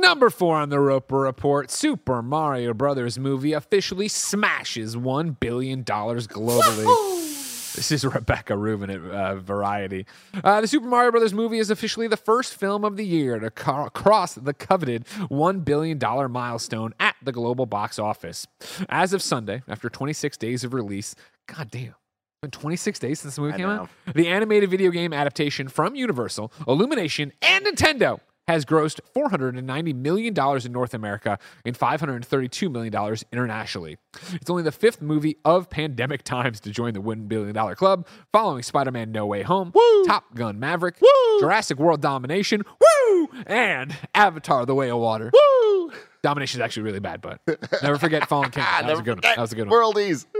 Number 0.00 0.30
four 0.30 0.56
on 0.56 0.68
the 0.68 0.78
Roper 0.78 1.18
Report 1.20 1.70
Super 1.70 2.22
Mario 2.22 2.72
Brothers 2.72 3.18
movie 3.18 3.52
officially 3.52 4.06
smashes 4.08 4.94
$1 4.96 5.40
billion 5.40 5.82
globally. 5.84 7.74
This 7.74 7.90
is 7.92 8.04
Rebecca 8.04 8.56
Rubin 8.56 8.90
at 8.90 9.00
uh, 9.00 9.34
Variety. 9.36 10.06
Uh, 10.42 10.60
the 10.60 10.68
Super 10.68 10.86
Mario 10.86 11.10
Brothers 11.10 11.34
movie 11.34 11.58
is 11.58 11.70
officially 11.70 12.06
the 12.06 12.16
first 12.16 12.54
film 12.54 12.84
of 12.84 12.96
the 12.96 13.04
year 13.04 13.38
to 13.38 13.50
ca- 13.50 13.88
cross 13.90 14.34
the 14.34 14.54
coveted 14.54 15.04
$1 15.30 15.64
billion 15.64 15.98
milestone 16.30 16.94
at 17.00 17.16
the 17.22 17.32
global 17.32 17.66
box 17.66 17.98
office. 17.98 18.46
As 18.88 19.12
of 19.12 19.20
Sunday, 19.22 19.62
after 19.68 19.88
26 19.88 20.36
days 20.36 20.64
of 20.64 20.74
release, 20.74 21.14
god 21.46 21.70
damn. 21.70 21.94
Been 22.42 22.50
26 22.52 22.98
days 23.00 23.20
since 23.20 23.34
the 23.34 23.40
movie 23.42 23.54
I 23.54 23.56
came 23.56 23.66
know. 23.66 23.72
out. 23.72 23.90
The 24.14 24.28
animated 24.28 24.70
video 24.70 24.90
game 24.92 25.12
adaptation 25.12 25.66
from 25.68 25.96
Universal, 25.96 26.52
Illumination, 26.68 27.32
and 27.42 27.66
Nintendo 27.66 28.20
has 28.48 28.64
grossed 28.64 28.98
$490 29.14 29.94
million 29.94 30.34
in 30.64 30.72
North 30.72 30.94
America 30.94 31.38
and 31.64 31.78
$532 31.78 32.72
million 32.72 33.16
internationally. 33.30 33.98
It's 34.32 34.48
only 34.48 34.62
the 34.62 34.72
fifth 34.72 35.02
movie 35.02 35.36
of 35.44 35.68
pandemic 35.68 36.22
times 36.24 36.58
to 36.60 36.70
join 36.70 36.94
the 36.94 37.02
$1 37.02 37.28
billion 37.28 37.54
club, 37.74 38.06
following 38.32 38.62
Spider 38.62 38.90
Man 38.90 39.12
No 39.12 39.26
Way 39.26 39.42
Home, 39.42 39.72
Top 40.06 40.34
Gun 40.34 40.58
Maverick, 40.58 40.98
Jurassic 41.40 41.78
World 41.78 42.00
Domination, 42.00 42.64
woo! 42.80 43.28
and 43.46 43.94
Avatar 44.14 44.64
The 44.64 44.74
Way 44.74 44.90
of 44.90 44.98
Water. 44.98 45.30
Woo! 45.32 45.67
Domination 46.22 46.60
is 46.60 46.64
actually 46.64 46.82
really 46.82 47.00
bad, 47.00 47.20
but 47.20 47.40
never 47.82 47.98
forget 47.98 48.28
Fallen 48.28 48.50
King. 48.50 48.64
That 48.82 48.90
was 48.90 49.00
a 49.00 49.02
good 49.02 49.16
one. 49.16 49.20
That 49.22 49.38
was 49.38 49.52
a 49.52 49.54
good 49.56 49.68
one. 49.68 49.78
Worldies. 49.78 50.26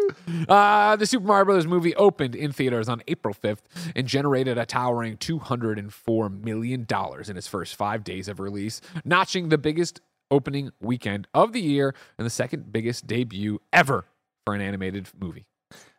Uh, 0.49 0.97
the 0.97 1.07
Super 1.07 1.27
Mario 1.27 1.45
Brothers 1.47 1.67
movie 1.67 1.95
opened 1.97 2.35
in 2.35 2.53
theaters 2.53 2.89
on 2.89 3.03
April 3.09 3.35
5th 3.35 3.61
and 3.97 4.07
generated 4.07 4.57
a 4.59 4.65
towering 4.67 5.17
$204 5.17 6.43
million 6.45 6.87
in 7.29 7.37
its 7.37 7.47
first 7.47 7.77
five 7.77 8.05
days 8.05 8.29
of 8.29 8.41
release, 8.41 8.81
notching 9.05 9.49
the 9.49 9.59
biggest 9.59 10.01
opening 10.31 10.71
weekend 10.81 11.27
of 11.35 11.53
the 11.53 11.61
year 11.61 11.95
and 12.19 12.27
the 12.27 12.31
second 12.31 12.73
biggest 12.73 13.07
debut 13.07 13.61
ever 13.73 14.05
for 14.45 14.55
an 14.55 14.61
animated 14.61 15.09
movie. 15.19 15.47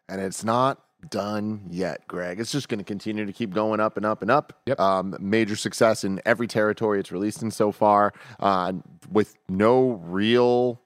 and 0.08 0.22
it's 0.22 0.43
not 0.43 0.84
done 1.10 1.62
yet, 1.70 2.08
Greg. 2.08 2.39
It's 2.39 2.52
just 2.52 2.70
going 2.70 2.80
to 2.80 2.84
continue 2.84 3.26
to 3.26 3.34
keep 3.34 3.54
going 3.54 3.80
up 3.80 3.97
and 3.97 4.06
up 4.06 4.22
and 4.22 4.30
up. 4.30 4.54
Yep. 4.66 4.80
Um, 4.80 5.16
major 5.20 5.56
success 5.56 6.04
in 6.04 6.22
every 6.26 6.47
territory 6.47 7.00
it's 7.00 7.12
released 7.12 7.41
in 7.41 7.52
so 7.52 7.72
far, 7.72 8.14
uh, 8.39 8.74
with 9.12 9.36
no 9.47 10.02
real 10.04 10.82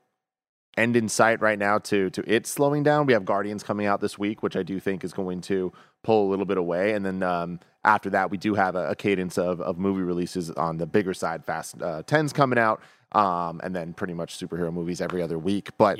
end 0.76 0.96
in 0.96 1.08
sight 1.08 1.40
right 1.40 1.60
now 1.60 1.78
to 1.78 2.10
to 2.10 2.24
it 2.32 2.48
slowing 2.48 2.84
down. 2.84 3.06
We 3.06 3.14
have 3.14 3.26
Guardians 3.26 3.64
coming 3.64 3.86
out 3.86 4.02
this 4.02 4.18
week, 4.18 4.44
which 4.44 4.56
I 4.56 4.64
do 4.64 4.80
think 4.80 5.04
is 5.04 5.14
going 5.14 5.42
to 5.42 5.72
pull 6.04 6.28
a 6.28 6.30
little 6.30 6.46
bit 6.46 6.58
away, 6.58 6.94
and 6.94 7.06
then. 7.06 7.24
Um, 7.24 7.60
after 7.86 8.10
that, 8.12 8.32
we 8.32 8.38
do 8.38 8.54
have 8.54 8.78
a, 8.78 8.92
a 8.92 8.96
cadence 8.96 9.38
of, 9.38 9.60
of 9.60 9.78
movie 9.78 10.04
releases 10.04 10.50
on 10.52 10.78
the 10.78 10.86
bigger 10.86 11.14
side. 11.14 11.44
Fast 11.44 11.82
uh, 11.82 12.02
10's 12.04 12.32
coming 12.32 12.58
out, 12.58 12.82
um, 13.12 13.60
and 13.62 13.76
then 13.76 13.94
pretty 13.94 14.14
much 14.14 14.40
superhero 14.40 14.72
movies 14.72 15.02
every 15.02 15.22
other 15.22 15.38
week. 15.38 15.72
But 15.78 16.00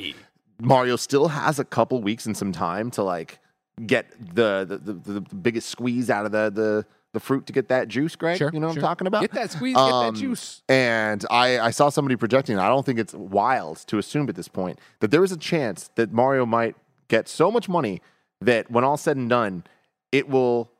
Mario 0.62 0.96
still 0.96 1.28
has 1.28 1.60
a 1.60 1.66
couple 1.66 2.02
weeks 2.02 2.26
and 2.26 2.38
some 2.38 2.54
time 2.54 2.90
to 2.92 3.04
like 3.04 3.40
get 3.86 4.12
the 4.36 4.66
the, 4.68 4.94
the, 4.94 5.14
the 5.14 5.36
biggest 5.36 5.70
squeeze 5.70 6.10
out 6.10 6.26
of 6.26 6.32
the, 6.32 6.50
the 6.50 6.86
the 7.14 7.20
fruit 7.20 7.46
to 7.46 7.54
get 7.54 7.68
that 7.68 7.88
juice, 7.88 8.16
Greg. 8.16 8.38
Sure, 8.38 8.50
you 8.52 8.60
know 8.60 8.68
what 8.68 8.74
sure. 8.74 8.82
I'm 8.84 8.88
talking 8.88 9.08
about? 9.08 9.22
Get 9.22 9.34
that 9.34 9.52
squeeze, 9.52 9.76
get 9.76 9.82
Um, 9.82 10.14
that 10.14 10.20
juice. 10.20 10.64
And 10.68 11.24
I, 11.30 11.60
I 11.60 11.70
saw 11.70 11.90
somebody 11.90 12.16
projecting, 12.16 12.58
I 12.58 12.68
don't 12.68 12.84
think 12.86 12.98
it's 12.98 13.14
wild 13.14 13.78
to 13.88 14.00
assume 14.00 14.30
at 14.30 14.36
this 14.36 14.48
point 14.48 14.80
that 15.00 15.12
there 15.12 15.24
is 15.24 15.32
a 15.32 15.38
chance 15.38 15.92
that 15.94 16.12
Mario 16.12 16.46
might 16.46 16.76
get 17.10 17.28
so 17.28 17.52
much 17.52 17.70
money 17.70 18.02
that 18.42 18.72
when 18.72 18.84
all 18.84 18.98
said 18.98 19.16
and 19.16 19.30
done, 19.30 19.64
it 20.12 20.28
will 20.28 20.72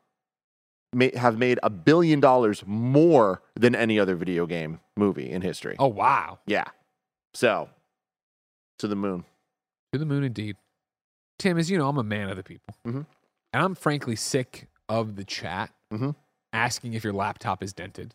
ma- 0.92 1.06
have 1.16 1.38
made 1.38 1.60
a 1.62 1.70
billion 1.70 2.18
dollars 2.18 2.64
more 2.66 3.40
than 3.54 3.76
any 3.76 4.00
other 4.00 4.16
video 4.16 4.44
game 4.44 4.80
movie 4.96 5.30
in 5.30 5.40
history. 5.40 5.76
Oh, 5.78 5.86
wow. 5.86 6.40
Yeah. 6.46 6.64
So, 7.32 7.68
to 8.80 8.88
the 8.88 8.96
moon. 8.96 9.24
To 9.92 9.98
the 10.00 10.06
moon, 10.06 10.24
indeed. 10.24 10.56
Tim, 11.38 11.58
as 11.58 11.70
you 11.70 11.78
know, 11.78 11.88
I'm 11.88 11.98
a 11.98 12.02
man 12.04 12.28
of 12.30 12.36
the 12.36 12.42
people. 12.42 12.74
Mhm. 12.86 13.06
And 13.52 13.62
I'm 13.62 13.74
frankly 13.74 14.16
sick 14.16 14.68
of 14.88 15.16
the 15.16 15.24
chat 15.24 15.72
Mhm. 15.92 16.14
asking 16.52 16.94
if 16.94 17.04
your 17.04 17.12
laptop 17.12 17.62
is 17.62 17.72
dented. 17.72 18.14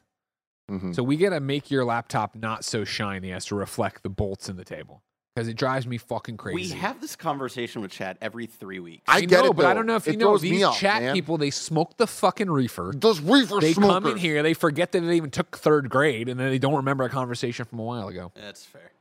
Mhm. 0.69 0.93
So 0.95 1.01
we 1.03 1.17
got 1.17 1.29
to 1.31 1.39
make 1.39 1.71
your 1.71 1.83
laptop 1.85 2.35
not 2.35 2.63
so 2.63 2.83
shiny 2.83 3.31
as 3.31 3.45
to 3.45 3.55
reflect 3.55 4.03
the 4.03 4.09
bolts 4.09 4.49
in 4.49 4.55
the 4.55 4.63
table 4.63 5.01
because 5.33 5.47
it 5.47 5.55
drives 5.55 5.87
me 5.87 5.97
fucking 5.97 6.37
crazy. 6.37 6.73
We 6.73 6.79
have 6.79 7.01
this 7.01 7.15
conversation 7.15 7.81
with 7.81 7.89
Chad 7.91 8.17
every 8.21 8.45
three 8.45 8.79
weeks. 8.79 9.03
I 9.07 9.17
I 9.17 9.21
get 9.21 9.43
know, 9.43 9.49
it, 9.49 9.55
but 9.55 9.65
I 9.65 9.73
don't 9.73 9.87
know 9.87 9.95
if 9.95 10.07
It 10.07 10.11
you 10.11 10.17
know 10.17 10.37
these 10.37 10.63
off, 10.63 10.77
chat 10.77 11.01
man. 11.01 11.15
people. 11.15 11.37
They 11.39 11.49
smoke 11.49 11.97
the 11.97 12.05
fucking 12.05 12.51
reefer. 12.51 12.91
Those 12.95 13.19
reefer 13.19 13.59
They 13.59 13.73
come 13.73 14.05
in 14.05 14.17
here, 14.17 14.43
they 14.43 14.53
forget 14.53 14.91
that 14.91 15.01
they 15.01 15.17
even 15.17 15.31
took 15.31 15.57
third 15.57 15.89
grade, 15.89 16.29
and 16.29 16.39
then 16.39 16.49
they 16.49 16.59
don't 16.59 16.75
remember 16.75 17.03
a 17.03 17.09
conversation 17.09 17.65
from 17.65 17.79
a 17.79 17.83
while 17.83 18.07
ago. 18.07 18.31
That's 18.35 18.63
fair. 18.65 18.91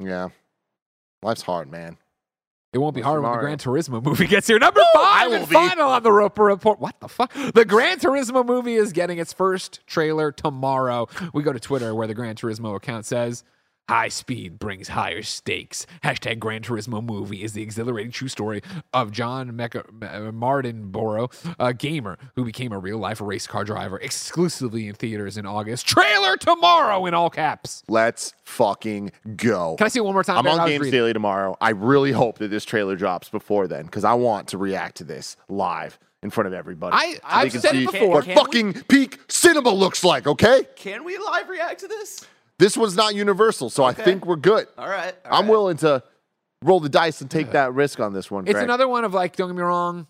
Yeah. 0.00 0.28
Life's 1.22 1.42
hard, 1.42 1.70
man. 1.70 1.98
It 2.72 2.78
won't 2.78 2.94
be 2.94 3.00
hard 3.00 3.22
when 3.22 3.32
the? 3.32 3.38
Gran 3.40 3.56
Turismo 3.58 4.02
movie 4.02 4.26
gets 4.26 4.46
here. 4.46 4.58
Number 4.58 4.82
five 4.94 5.32
and 5.32 5.48
be. 5.48 5.54
final 5.54 5.88
on 5.88 6.02
the 6.02 6.12
Roper 6.12 6.44
Report. 6.44 6.78
What 6.78 7.00
the 7.00 7.08
fuck? 7.08 7.32
The 7.54 7.64
Gran 7.64 7.98
Turismo 7.98 8.44
movie 8.44 8.74
is 8.74 8.92
getting 8.92 9.18
its 9.18 9.32
first 9.32 9.80
trailer 9.86 10.30
tomorrow. 10.32 11.08
We 11.32 11.42
go 11.42 11.52
to 11.52 11.60
Twitter 11.60 11.94
where 11.94 12.06
the 12.06 12.14
Gran 12.14 12.34
Turismo 12.36 12.76
account 12.76 13.06
says, 13.06 13.42
High 13.88 14.08
speed 14.08 14.58
brings 14.58 14.88
higher 14.88 15.22
stakes. 15.22 15.86
Hashtag 16.04 16.38
Gran 16.38 16.60
Turismo 16.60 17.02
movie 17.02 17.42
is 17.42 17.54
the 17.54 17.62
exhilarating 17.62 18.12
true 18.12 18.28
story 18.28 18.60
of 18.92 19.10
John 19.12 19.52
Mecha- 19.52 19.86
M- 20.02 20.38
Mardenborough, 20.38 21.32
a 21.58 21.72
gamer 21.72 22.18
who 22.36 22.44
became 22.44 22.70
a 22.72 22.78
real 22.78 22.98
life 22.98 23.18
race 23.22 23.46
car 23.46 23.64
driver 23.64 23.96
exclusively 23.98 24.88
in 24.88 24.94
theaters 24.94 25.38
in 25.38 25.46
August. 25.46 25.86
Trailer 25.86 26.36
tomorrow 26.36 27.06
in 27.06 27.14
all 27.14 27.30
caps. 27.30 27.82
Let's 27.88 28.34
fucking 28.44 29.10
go. 29.36 29.76
Can 29.78 29.86
I 29.86 29.88
see 29.88 30.00
it 30.00 30.04
one 30.04 30.12
more 30.12 30.22
time? 30.22 30.36
I'm 30.38 30.44
Ben? 30.44 30.60
on 30.60 30.68
Games. 30.68 30.90
Daily 30.90 31.14
tomorrow. 31.14 31.56
I 31.58 31.70
really 31.70 32.12
hope 32.12 32.36
that 32.38 32.48
this 32.48 32.66
trailer 32.66 32.94
drops 32.94 33.30
before 33.30 33.66
then 33.68 33.86
because 33.86 34.04
I 34.04 34.12
want 34.12 34.48
to 34.48 34.58
react 34.58 34.98
to 34.98 35.04
this 35.04 35.38
live 35.48 35.98
in 36.22 36.28
front 36.28 36.46
of 36.48 36.52
everybody. 36.52 36.94
I- 36.94 37.14
So 37.14 37.20
I've 37.24 37.52
can 37.52 37.60
said 37.62 37.74
it 37.74 37.78
see 37.78 37.86
before. 37.86 38.08
What 38.16 38.24
Can 38.26 38.34
we- 38.34 38.38
fucking 38.38 38.72
peak 38.88 39.18
cinema 39.28 39.70
looks 39.70 40.04
like, 40.04 40.26
okay? 40.26 40.64
Can 40.76 41.04
we 41.04 41.16
live 41.16 41.48
react 41.48 41.80
to 41.80 41.88
this? 41.88 42.26
This 42.58 42.76
one's 42.76 42.96
not 42.96 43.14
universal, 43.14 43.70
so 43.70 43.84
I 43.84 43.92
think 43.92 44.26
we're 44.26 44.36
good. 44.36 44.66
All 44.76 44.88
right. 44.88 45.14
all 45.24 45.32
I'm 45.38 45.44
right. 45.44 45.50
willing 45.50 45.76
to 45.78 46.02
roll 46.64 46.80
the 46.80 46.88
dice 46.88 47.20
and 47.20 47.30
take 47.30 47.52
that 47.52 47.72
risk 47.72 48.00
on 48.00 48.12
this 48.12 48.30
one. 48.30 48.44
It's 48.46 48.52
Greg. 48.54 48.64
another 48.64 48.88
one 48.88 49.04
of 49.04 49.14
like, 49.14 49.36
don't 49.36 49.48
get 49.48 49.56
me 49.56 49.62
wrong. 49.62 50.06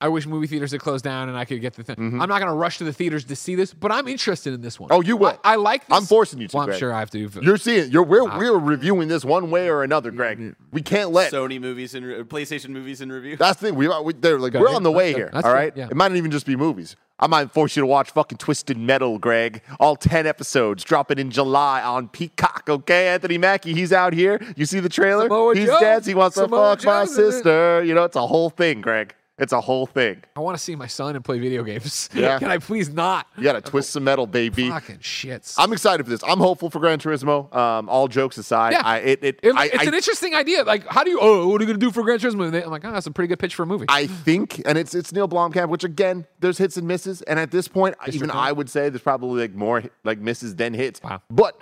I 0.00 0.08
wish 0.08 0.26
movie 0.26 0.48
theaters 0.48 0.72
had 0.72 0.80
closed 0.80 1.04
down 1.04 1.28
and 1.28 1.38
I 1.38 1.44
could 1.44 1.60
get 1.60 1.74
the 1.74 1.84
thing. 1.84 1.94
I'm 2.20 2.28
not 2.28 2.40
going 2.40 2.46
to 2.48 2.54
rush 2.54 2.78
to 2.78 2.84
the 2.84 2.92
theaters 2.92 3.24
to 3.26 3.36
see 3.36 3.54
this, 3.54 3.72
but 3.72 3.92
I'm 3.92 4.08
interested 4.08 4.52
in 4.52 4.60
this 4.60 4.80
one. 4.80 4.88
Mm-hmm. 4.88 4.96
Oh, 4.98 5.00
you 5.00 5.16
will. 5.16 5.38
I, 5.44 5.52
I 5.52 5.54
like 5.54 5.86
this. 5.86 5.96
I'm 5.96 6.04
forcing 6.06 6.40
you 6.40 6.48
to, 6.48 6.56
Well, 6.56 6.62
I'm 6.64 6.70
Greg. 6.70 6.80
sure 6.80 6.92
I 6.92 6.98
have 6.98 7.10
to. 7.10 7.30
You're 7.40 7.56
seeing. 7.56 7.92
You're 7.92 8.02
we're 8.02 8.28
Ah. 8.28 8.36
we're 8.36 8.58
reviewing 8.58 9.06
this 9.06 9.24
one 9.24 9.48
way 9.52 9.68
or 9.68 9.84
another, 9.84 10.10
Greg. 10.10 10.56
We 10.72 10.82
can't 10.82 11.12
let. 11.12 11.32
Sony 11.32 11.60
movies 11.60 11.94
and 11.94 12.04
re- 12.04 12.22
PlayStation 12.24 12.70
movies 12.70 13.00
in 13.00 13.12
review. 13.12 13.36
That's 13.36 13.60
the 13.60 13.68
thing. 13.68 13.76
We, 13.76 13.86
we 14.02 14.12
they're 14.14 14.40
like 14.40 14.54
Go 14.54 14.58
we're 14.58 14.66
ahead. 14.66 14.76
on 14.78 14.82
the 14.82 14.90
way 14.90 15.10
That's 15.12 15.16
here. 15.18 15.26
good. 15.26 15.34
That's 15.34 15.46
all 15.46 15.54
Yeah. 15.76 15.88
It 15.88 15.94
might 15.94 16.08
not 16.08 16.16
even 16.16 16.32
just 16.32 16.46
be 16.46 16.56
movies. 16.56 16.96
I 17.22 17.28
might 17.28 17.52
force 17.52 17.76
you 17.76 17.82
to 17.82 17.86
watch 17.86 18.10
fucking 18.10 18.38
Twisted 18.38 18.76
Metal, 18.76 19.16
Greg. 19.16 19.62
All 19.78 19.94
ten 19.94 20.26
episodes 20.26 20.82
dropping 20.82 21.20
in 21.20 21.30
July 21.30 21.80
on 21.80 22.08
Peacock. 22.08 22.64
Okay, 22.68 23.06
Anthony 23.06 23.38
Mackie, 23.38 23.74
he's 23.74 23.92
out 23.92 24.12
here. 24.12 24.40
You 24.56 24.66
see 24.66 24.80
the 24.80 24.88
trailer? 24.88 25.26
Samoa 25.26 25.54
he's 25.54 25.68
Joe. 25.68 25.78
dead. 25.78 26.04
He 26.04 26.14
wants 26.14 26.34
Samoa 26.34 26.74
to 26.74 26.82
fuck 26.82 26.84
my 26.84 27.04
Joe's 27.04 27.16
it. 27.16 27.32
sister. 27.32 27.84
You 27.84 27.94
know, 27.94 28.02
it's 28.02 28.16
a 28.16 28.26
whole 28.26 28.50
thing, 28.50 28.80
Greg. 28.80 29.14
It's 29.42 29.52
a 29.52 29.60
whole 29.60 29.86
thing. 29.86 30.22
I 30.36 30.40
want 30.40 30.56
to 30.56 30.62
see 30.62 30.76
my 30.76 30.86
son 30.86 31.16
and 31.16 31.24
play 31.24 31.38
video 31.40 31.62
games. 31.64 32.08
Yeah. 32.22 32.38
Can 32.38 32.50
I 32.50 32.58
please 32.58 32.88
not? 32.90 33.26
You 33.36 33.42
got 33.42 33.54
to 33.54 33.60
twist 33.60 33.90
some 33.90 34.04
metal, 34.04 34.26
baby. 34.26 34.68
Fucking 34.70 34.98
shits. 34.98 35.54
I'm 35.58 35.72
excited 35.72 36.04
for 36.04 36.10
this. 36.10 36.22
I'm 36.22 36.38
hopeful 36.38 36.70
for 36.70 36.78
Gran 36.78 36.98
Turismo. 37.00 37.52
Um, 37.54 37.88
all 37.88 38.06
jokes 38.06 38.38
aside, 38.38 38.72
Yeah. 38.74 38.82
I, 38.84 38.98
it, 38.98 39.18
it, 39.24 39.40
It- 39.42 39.54
I, 39.56 39.64
it's 39.66 39.78
I, 39.78 39.82
an 39.84 39.94
interesting 39.94 40.34
idea. 40.34 40.62
Like, 40.62 40.86
how 40.86 41.02
do 41.02 41.10
you? 41.10 41.18
Oh, 41.20 41.48
what 41.48 41.60
are 41.60 41.64
you 41.64 41.68
going 41.68 41.80
to 41.80 41.84
do 41.86 41.90
for 41.90 42.02
Gran 42.04 42.18
Turismo? 42.20 42.44
And 42.44 42.54
they- 42.54 42.62
I'm 42.62 42.70
like, 42.70 42.84
oh, 42.84 42.92
that's 42.92 43.06
a 43.06 43.10
pretty 43.10 43.28
good 43.28 43.40
pitch 43.40 43.54
for 43.56 43.64
a 43.64 43.66
movie. 43.66 43.86
I 43.88 44.06
think, 44.06 44.62
and 44.66 44.78
it's 44.78 44.94
it's 44.94 45.12
Neil 45.12 45.28
Blomkamp, 45.28 45.68
which 45.68 45.82
again, 45.84 46.26
there's 46.38 46.58
hits 46.58 46.76
and 46.76 46.86
misses, 46.86 47.22
and 47.22 47.38
at 47.40 47.50
this 47.50 47.66
point, 47.66 47.96
even 48.02 48.12
District 48.12 48.34
I 48.36 48.52
would 48.52 48.70
say 48.70 48.88
there's 48.88 49.02
probably 49.02 49.40
like 49.42 49.54
more 49.54 49.82
like 50.04 50.18
misses 50.18 50.54
than 50.54 50.74
hits. 50.74 51.02
Wow. 51.02 51.22
But 51.30 51.60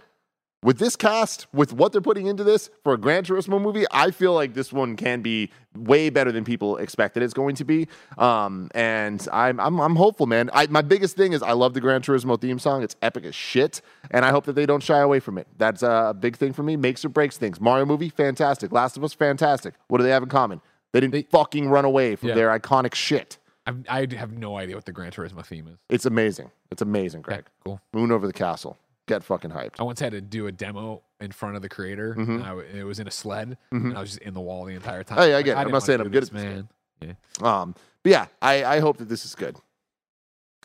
with 0.63 0.79
this 0.79 0.95
cast, 0.95 1.47
with 1.55 1.73
what 1.73 1.91
they're 1.93 2.01
putting 2.03 2.27
into 2.27 2.45
this 2.45 2.69
for 2.85 2.93
a 2.93 2.99
Gran 2.99 3.25
Turismo 3.25 3.61
movie, 3.61 3.87
I 3.91 4.11
feel 4.11 4.35
like 4.35 4.53
this 4.53 4.73
one 4.73 4.95
can 4.97 5.23
be 5.23 5.51
way 5.75 6.11
better 6.11 6.31
than 6.33 6.45
people 6.45 6.77
expected 6.77 7.23
it's 7.23 7.33
going 7.33 7.55
to 7.57 7.65
be. 7.65 7.89
Um, 8.19 8.71
and 8.75 9.27
I'm 9.33 9.59
I'm, 9.59 9.81
I'm 9.81 9.97
hopeful, 9.97 10.27
man. 10.27 10.51
I, 10.53 10.67
my 10.67 10.83
biggest 10.83 11.17
thing 11.17 11.33
is 11.33 11.43
I 11.43 11.53
love 11.53 11.73
the 11.75 11.81
Gran 11.81 12.03
Turismo 12.03 12.39
theme 12.41 12.59
song. 12.59 12.83
It's 12.83 12.97
epic 13.01 13.25
as 13.25 13.35
shit, 13.35 13.81
and 14.11 14.25
I 14.25 14.31
hope 14.31 14.45
that 14.45 14.53
they 14.53 14.67
don't 14.67 14.83
shy 14.83 14.99
away 14.99 15.21
from 15.21 15.39
it. 15.39 15.47
That's 15.57 15.83
a 15.83 16.15
big 16.19 16.37
thing 16.37 16.53
for 16.53 16.63
me. 16.63 16.77
Makes 16.77 17.05
or 17.05 17.09
breaks 17.09 17.39
things. 17.39 17.61
Mario 17.61 17.87
movie, 17.87 18.11
fantastic. 18.11 18.71
Last 18.73 18.97
of 18.97 19.05
Us, 19.05 19.15
fantastic. 19.15 19.75
What 19.89 19.99
do 19.99 20.05
they 20.05 20.11
have 20.11 20.23
in 20.23 20.29
common? 20.29 20.61
They 20.93 21.01
didn't 21.01 21.13
They- 21.13 21.23
fucking 21.23 21.69
run 21.71 21.85
away 21.85 22.17
from 22.17 22.31
Yeah. 22.31 22.35
their 22.35 22.59
iconic 22.59 22.95
shit. 22.95 23.39
I've, 23.67 23.85
I 23.89 24.07
have 24.17 24.33
no 24.33 24.57
idea 24.57 24.75
what 24.75 24.85
the 24.87 24.93
Gran 24.93 25.13
Turismo 25.13 25.45
theme 25.47 25.69
is. 25.69 25.79
It's 25.89 26.05
amazing. 26.07 26.51
It's 26.71 26.83
amazing, 26.83 27.23
Greg. 27.23 27.45
cool. 27.65 27.81
Moon 27.93 28.11
over 28.11 28.27
the 28.27 28.33
castle. 28.33 28.77
Get 29.11 29.25
fucking 29.25 29.51
hyped. 29.51 29.81
I 29.81 29.83
once 29.83 29.99
had 29.99 30.13
to 30.13 30.21
do 30.21 30.47
a 30.47 30.53
demo 30.53 31.03
in 31.21 31.33
front 31.33 31.57
of 31.57 31.63
the 31.63 31.69
creator. 31.69 32.15
Mm-hmm. 32.17 32.31
And 32.31 32.43
I 32.45 32.49
w 32.51 32.65
it 32.73 32.85
was 32.85 33.01
in 33.01 33.09
a 33.09 33.11
sled, 33.11 33.59
and 33.73 33.99
I 33.99 34.01
was 34.01 34.11
just 34.11 34.23
in 34.23 34.35
the 34.35 34.41
wall 34.41 34.65
the 34.65 34.75
entire 34.75 35.03
time. 35.03 35.19
Yeah, 35.19 35.25
I 35.25 35.33
Like, 35.33 35.45
get 35.47 35.57
it. 35.57 35.61
I'm 35.61 35.67
didn't 35.67 35.81
saying 35.81 36.01
I'm 36.01 36.11
good 36.11 36.23
this, 36.23 36.29
at 36.29 36.35
this 36.35 36.45
man. 36.45 36.69
Yeah. 37.01 37.13
Um, 37.61 37.75
but 38.05 38.13
yeah, 38.13 38.27
I, 38.41 38.65
I 38.65 38.79
hope 38.79 38.99
that 38.99 39.09
this 39.09 39.25
is 39.25 39.35
good. 39.35 39.57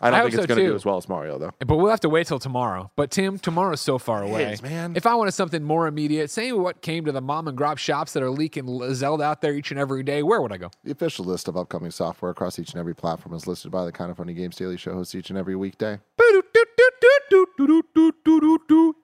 I 0.01 0.11
don't 0.11 0.19
I 0.19 0.23
think 0.23 0.33
it's 0.33 0.43
so, 0.43 0.47
going 0.47 0.59
to 0.59 0.67
do 0.67 0.75
as 0.75 0.83
well 0.83 0.97
as 0.97 1.07
Mario, 1.07 1.39
though. 1.39 1.51
But 1.65 1.77
we'll 1.77 1.89
have 1.89 2.01
to 2.01 2.09
wait 2.09 2.27
till 2.27 2.37
tomorrow. 2.37 2.91
But 2.97 3.11
Tim, 3.11 3.39
tomorrow's 3.39 3.79
so 3.79 3.97
far 3.97 4.23
away. 4.23 4.51
is, 4.51 4.61
man. 4.61 4.93
If 4.95 5.07
I 5.07 5.15
wanted 5.15 5.31
something 5.31 5.63
more 5.63 5.87
immediate, 5.87 6.29
say 6.29 6.51
what 6.51 6.81
came 6.81 7.05
to 7.05 7.13
the 7.13 7.21
mom 7.21 7.47
and 7.47 7.57
grop 7.57 7.77
shops 7.77 8.11
that 8.13 8.21
are 8.21 8.29
leaking 8.29 8.93
Zelda 8.93 9.23
out 9.23 9.41
there 9.41 9.53
each 9.53 9.71
and 9.71 9.79
every 9.79 10.03
day, 10.03 10.21
where 10.21 10.41
would 10.41 10.51
I 10.51 10.57
go? 10.57 10.69
The 10.83 10.91
official 10.91 11.23
list 11.23 11.47
of 11.47 11.55
upcoming 11.55 11.91
software 11.91 12.29
across 12.29 12.59
each 12.59 12.71
and 12.71 12.79
every 12.79 12.93
platform 12.93 13.33
is 13.35 13.47
listed 13.47 13.71
by 13.71 13.85
the 13.85 13.91
Kind 13.93 14.11
of 14.11 14.17
Funny 14.17 14.33
Games 14.33 14.57
Daily 14.57 14.75
Show 14.75 14.93
hosts 14.93 15.15
each 15.15 15.29
and 15.29 15.39
every 15.39 15.55
weekday. 15.55 15.97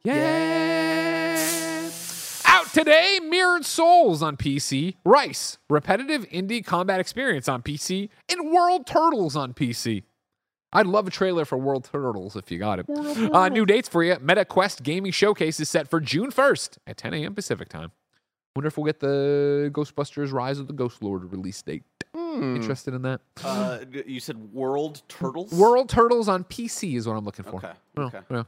Yeah. 0.03 1.89
Out 2.45 2.65
Today, 2.73 3.19
Mirrored 3.23 3.65
Souls 3.65 4.21
on 4.21 4.35
PC, 4.37 4.95
Rice, 5.05 5.57
repetitive 5.69 6.27
indie 6.29 6.65
combat 6.65 6.99
experience 6.99 7.47
on 7.47 7.61
PC, 7.61 8.09
and 8.29 8.51
World 8.51 8.85
Turtles 8.85 9.35
on 9.35 9.53
PC. 9.53 10.03
I'd 10.73 10.87
love 10.87 11.07
a 11.07 11.11
trailer 11.11 11.43
for 11.45 11.57
World 11.57 11.83
Turtles 11.91 12.35
if 12.35 12.49
you 12.51 12.57
got 12.59 12.79
it. 12.79 12.85
Uh, 13.33 13.49
new 13.49 13.65
dates 13.65 13.89
for 13.89 14.03
you. 14.03 14.17
Meta 14.21 14.45
Quest 14.45 14.83
Gaming 14.83 15.11
Showcase 15.11 15.59
is 15.59 15.69
set 15.69 15.89
for 15.89 15.99
June 15.99 16.31
1st 16.31 16.77
at 16.87 16.97
10 16.97 17.13
a.m. 17.13 17.35
Pacific 17.35 17.67
time. 17.69 17.91
Wonder 18.55 18.67
if 18.67 18.77
we'll 18.77 18.85
get 18.85 18.99
the 18.99 19.69
Ghostbusters 19.73 20.31
Rise 20.33 20.59
of 20.59 20.67
the 20.67 20.73
Ghost 20.73 21.01
Lord 21.01 21.31
release 21.31 21.61
date. 21.61 21.83
Interested 22.13 22.93
in 22.93 23.01
that? 23.03 23.21
Uh, 23.43 23.79
you 24.05 24.19
said 24.19 24.53
World 24.53 25.01
Turtles. 25.07 25.51
World 25.53 25.87
Turtles 25.89 26.27
on 26.27 26.43
PC 26.43 26.95
is 26.97 27.07
what 27.07 27.15
I'm 27.15 27.23
looking 27.23 27.45
for. 27.45 27.57
Okay. 27.57 27.71
Yeah, 27.97 28.03
Okay. 28.05 28.19
yeah. 28.29 28.43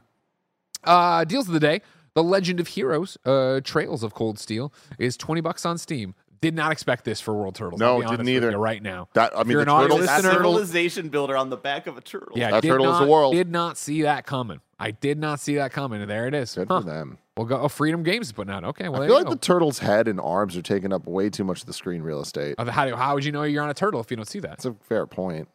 Uh, 0.84 1.24
deals 1.24 1.46
of 1.48 1.54
the 1.54 1.60
day: 1.60 1.80
The 2.14 2.22
Legend 2.22 2.60
of 2.60 2.68
Heroes, 2.68 3.16
uh, 3.24 3.60
Trails 3.64 4.02
of 4.02 4.12
Cold 4.14 4.38
Steel, 4.38 4.72
is 4.98 5.16
twenty 5.16 5.40
bucks 5.40 5.64
on 5.64 5.78
Steam. 5.78 6.14
Did 6.42 6.54
not 6.54 6.72
expect 6.72 7.04
this 7.06 7.22
for 7.22 7.32
World 7.32 7.54
Turtles. 7.54 7.80
No, 7.80 7.92
I'll 7.92 7.94
be 7.96 8.00
didn't 8.02 8.08
honest 8.08 8.18
with 8.20 8.28
either. 8.36 8.50
you 8.50 8.56
right 8.58 8.82
now. 8.82 9.08
That 9.14 9.32
I 9.34 9.44
mean, 9.44 9.52
you're 9.52 9.64
the 9.64 9.70
an 9.70 9.76
audio 9.76 9.88
turtles. 9.96 10.06
That 10.06 10.16
listener- 10.24 10.32
civilization 10.34 11.08
builder 11.08 11.36
on 11.38 11.48
the 11.48 11.56
back 11.56 11.86
of 11.86 11.96
a 11.96 12.02
turtle. 12.02 12.36
Yeah, 12.38 12.50
That 12.50 12.62
did 12.62 12.68
turtle 12.68 12.86
is 12.86 12.92
not, 12.92 13.04
the 13.04 13.10
world. 13.10 13.34
Did 13.34 13.50
not 13.50 13.78
see 13.78 14.02
that 14.02 14.26
coming. 14.26 14.60
I 14.78 14.90
did 14.90 15.18
not 15.18 15.40
see 15.40 15.54
that 15.54 15.72
coming, 15.72 16.02
and 16.02 16.10
there 16.10 16.26
it 16.26 16.34
is. 16.34 16.54
Good 16.54 16.68
Huh. 16.68 16.80
for 16.80 16.86
them. 16.86 17.16
We'll 17.36 17.46
go. 17.46 17.58
Oh, 17.62 17.68
Freedom 17.68 18.02
Games 18.04 18.28
is 18.28 18.32
putting 18.32 18.52
out. 18.54 18.62
Okay, 18.64 18.88
well 18.88 19.02
I 19.02 19.06
feel 19.08 19.16
like 19.16 19.24
go. 19.24 19.30
the 19.32 19.38
turtle's 19.38 19.80
head 19.80 20.06
and 20.06 20.20
arms 20.20 20.56
are 20.56 20.62
taking 20.62 20.92
up 20.92 21.06
way 21.06 21.30
too 21.30 21.42
much 21.44 21.60
of 21.62 21.66
the 21.66 21.72
screen 21.72 22.00
real 22.02 22.20
estate. 22.20 22.54
Uh, 22.58 22.64
how, 22.70 22.86
do- 22.86 22.94
how 22.94 23.14
would 23.14 23.24
you 23.24 23.32
know 23.32 23.42
you're 23.42 23.62
on 23.62 23.70
a 23.70 23.74
turtle 23.74 24.00
if 24.00 24.10
you 24.10 24.16
don't 24.16 24.26
see 24.28 24.38
that? 24.40 24.50
That's 24.50 24.66
a 24.66 24.74
fair 24.84 25.06
point. 25.06 25.48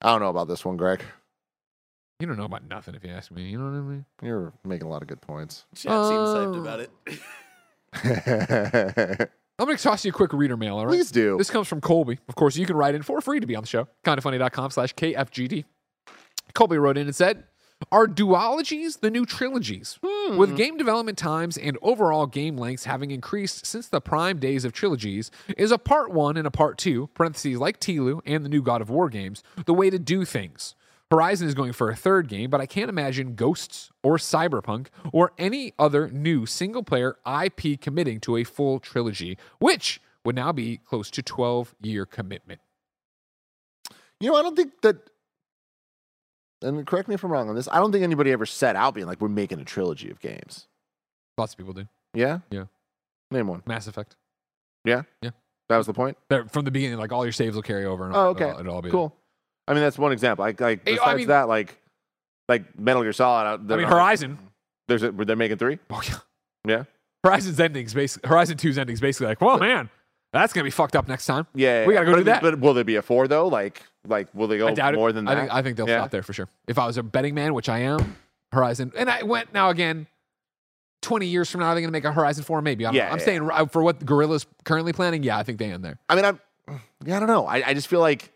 I 0.00 0.06
don't 0.10 0.20
know 0.20 0.30
about 0.30 0.48
this 0.48 0.64
one, 0.64 0.76
Greg. 0.78 1.02
You 2.18 2.26
don't 2.26 2.38
know 2.38 2.44
about 2.44 2.66
nothing 2.68 2.94
if 2.94 3.04
you 3.04 3.10
ask 3.10 3.30
me. 3.30 3.42
You 3.50 3.58
know 3.58 3.64
what 3.64 3.76
I 3.76 3.80
mean? 3.82 4.04
You're 4.22 4.52
making 4.64 4.86
a 4.86 4.90
lot 4.90 5.02
of 5.02 5.08
good 5.08 5.20
points. 5.20 5.66
Chat 5.74 5.92
seems 5.92 6.28
hyped 6.30 6.56
Uh, 6.56 6.60
about 6.60 6.80
it. 6.80 6.90
I'm 9.58 9.66
going 9.66 9.76
to 9.76 9.82
toss 9.82 10.04
you 10.04 10.10
a 10.10 10.14
quick 10.14 10.32
reader 10.32 10.56
mail, 10.56 10.76
all 10.76 10.86
right? 10.86 10.92
Please 10.92 11.10
do. 11.10 11.36
This 11.36 11.50
comes 11.50 11.68
from 11.68 11.80
Colby. 11.80 12.18
Of 12.28 12.34
course, 12.36 12.56
you 12.56 12.64
can 12.66 12.76
write 12.76 12.94
in 12.94 13.02
for 13.02 13.20
free 13.20 13.38
to 13.40 13.46
be 13.46 13.54
on 13.54 13.62
the 13.62 13.68
show. 13.68 13.86
Kindoffunny.com 14.04 14.70
slash 14.70 14.94
KFGD. 14.94 15.64
Colby 16.54 16.78
wrote 16.78 16.96
in 16.96 17.06
and 17.06 17.14
said, 17.14 17.44
Are 17.90 18.06
duologies 18.06 19.00
the 19.00 19.10
new 19.10 19.26
trilogies? 19.26 19.98
Hmm. 20.04 20.36
With 20.36 20.56
game 20.56 20.76
development 20.76 21.18
times 21.18 21.56
and 21.56 21.78
overall 21.82 22.26
game 22.26 22.56
lengths 22.56 22.84
having 22.84 23.10
increased 23.10 23.66
since 23.66 23.88
the 23.88 24.00
prime 24.00 24.38
days 24.38 24.64
of 24.64 24.72
trilogies, 24.72 25.30
is 25.56 25.72
a 25.72 25.78
part 25.78 26.12
one 26.12 26.36
and 26.36 26.46
a 26.46 26.50
part 26.50 26.78
two, 26.78 27.08
parentheses 27.14 27.58
like 27.58 27.80
Tilu 27.80 28.20
and 28.24 28.44
the 28.44 28.48
new 28.48 28.62
God 28.62 28.80
of 28.80 28.90
War 28.90 29.08
games, 29.08 29.42
the 29.64 29.74
way 29.74 29.90
to 29.90 29.98
do 29.98 30.24
things? 30.24 30.74
Horizon 31.10 31.46
is 31.46 31.54
going 31.54 31.74
for 31.74 31.90
a 31.90 31.94
third 31.96 32.26
game, 32.26 32.48
but 32.48 32.62
I 32.62 32.66
can't 32.66 32.88
imagine 32.88 33.34
Ghosts 33.34 33.90
or 34.02 34.16
Cyberpunk 34.16 34.86
or 35.12 35.32
any 35.36 35.74
other 35.78 36.08
new 36.08 36.46
single 36.46 36.82
player 36.82 37.16
IP 37.26 37.78
committing 37.78 38.18
to 38.20 38.38
a 38.38 38.44
full 38.44 38.80
trilogy, 38.80 39.36
which 39.58 40.00
would 40.24 40.36
now 40.36 40.52
be 40.52 40.78
close 40.78 41.10
to 41.10 41.22
12 41.22 41.74
year 41.82 42.06
commitment. 42.06 42.60
You 44.20 44.30
know, 44.30 44.36
I 44.36 44.42
don't 44.42 44.56
think 44.56 44.80
that. 44.82 45.10
And 46.62 46.86
correct 46.86 47.08
me 47.08 47.14
if 47.14 47.24
I'm 47.24 47.30
wrong 47.30 47.48
on 47.48 47.54
this. 47.54 47.68
I 47.70 47.76
don't 47.78 47.92
think 47.92 48.04
anybody 48.04 48.32
ever 48.32 48.46
set 48.46 48.76
out 48.76 48.94
being 48.94 49.06
like, 49.06 49.20
"We're 49.20 49.28
making 49.28 49.60
a 49.60 49.64
trilogy 49.64 50.10
of 50.10 50.20
games." 50.20 50.66
Lots 51.38 51.52
of 51.54 51.58
people 51.58 51.72
do. 51.72 51.86
Yeah. 52.14 52.40
Yeah. 52.50 52.64
Name 53.30 53.46
one. 53.46 53.62
Mass 53.66 53.86
Effect. 53.86 54.16
Yeah. 54.84 55.02
Yeah. 55.22 55.30
That 55.68 55.78
was 55.78 55.86
the 55.86 55.94
point. 55.94 56.18
From 56.50 56.64
the 56.64 56.70
beginning, 56.70 56.98
like 56.98 57.12
all 57.12 57.24
your 57.24 57.32
saves 57.32 57.54
will 57.54 57.62
carry 57.62 57.84
over. 57.86 58.04
And 58.06 58.14
Oh, 58.14 58.18
all, 58.18 58.26
okay. 58.28 58.48
It'll, 58.48 58.60
it'll 58.60 58.74
all 58.74 58.82
be 58.82 58.90
Cool. 58.90 59.14
I 59.66 59.72
mean, 59.72 59.82
that's 59.82 59.98
one 59.98 60.12
example. 60.12 60.44
Like, 60.44 60.60
like 60.60 60.86
Hey, 60.86 60.92
I 60.92 60.96
besides 60.96 61.18
mean- 61.18 61.28
that, 61.28 61.48
like, 61.48 61.80
like 62.48 62.78
Metal 62.78 63.02
Gear 63.02 63.12
Solid. 63.12 63.72
I 63.72 63.76
mean, 63.76 63.86
Horizon. 63.86 64.38
There's 64.88 65.02
a, 65.04 65.12
they're 65.12 65.36
making 65.36 65.56
three. 65.58 65.78
Oh, 65.90 66.02
yeah. 66.06 66.16
Yeah. 66.66 66.84
Horizon's 67.24 67.58
endings, 67.60 67.94
basically. 67.94 68.28
Horizon 68.28 68.56
2's 68.58 68.76
endings, 68.76 69.00
basically 69.00 69.28
like, 69.28 69.40
well, 69.40 69.58
man, 69.58 69.88
that's 70.32 70.52
gonna 70.52 70.64
be 70.64 70.70
fucked 70.70 70.96
up 70.96 71.08
next 71.08 71.24
time. 71.26 71.46
Yeah. 71.54 71.86
We 71.86 71.94
gotta 71.94 72.04
go 72.06 72.12
but, 72.12 72.18
do 72.18 72.24
that. 72.24 72.42
But 72.42 72.58
will 72.60 72.74
there 72.74 72.84
be 72.84 72.96
a 72.96 73.02
four 73.02 73.28
though? 73.28 73.46
Like, 73.48 73.82
like 74.06 74.28
will 74.34 74.48
they 74.48 74.58
go 74.58 74.68
I 74.68 74.92
more 74.92 75.10
it. 75.10 75.12
than 75.12 75.28
I 75.28 75.34
that? 75.34 75.40
think 75.40 75.52
I 75.52 75.62
think 75.62 75.76
they'll 75.76 75.88
Yeah. 75.88 76.00
stop 76.00 76.10
there 76.10 76.22
for 76.22 76.32
sure. 76.32 76.48
If 76.66 76.78
I 76.78 76.86
was 76.86 76.96
a 76.96 77.02
betting 77.02 77.34
man, 77.34 77.54
which 77.54 77.68
I 77.68 77.78
am, 77.80 78.16
Horizon, 78.52 78.92
and 78.96 79.08
I 79.10 79.22
went 79.22 79.52
now 79.52 79.70
again. 79.70 80.06
Twenty 81.00 81.26
years 81.26 81.50
from 81.50 81.62
now, 81.62 81.66
are 81.66 81.74
they 81.74 81.80
going 81.80 81.88
to 81.88 81.92
make 81.92 82.04
a 82.04 82.12
Horizon 82.12 82.44
Four? 82.44 82.62
Maybe. 82.62 82.86
I'm, 82.86 82.94
Yeah, 82.94 83.10
I'm 83.10 83.18
yeah. 83.18 83.24
saying 83.24 83.50
for 83.70 83.82
what 83.82 83.98
Guerrilla's 84.06 84.46
currently 84.64 84.92
planning. 84.92 85.24
Yeah, 85.24 85.36
I 85.36 85.42
think 85.42 85.58
they 85.58 85.72
end 85.72 85.84
there. 85.84 85.98
I 86.08 86.14
mean, 86.14 86.24
I'm, 86.24 86.38
yeah, 87.04 87.16
I 87.16 87.18
don't 87.18 87.26
know. 87.26 87.44
I, 87.44 87.70
I 87.70 87.74
just 87.74 87.88
feel 87.88 87.98
like 87.98 88.32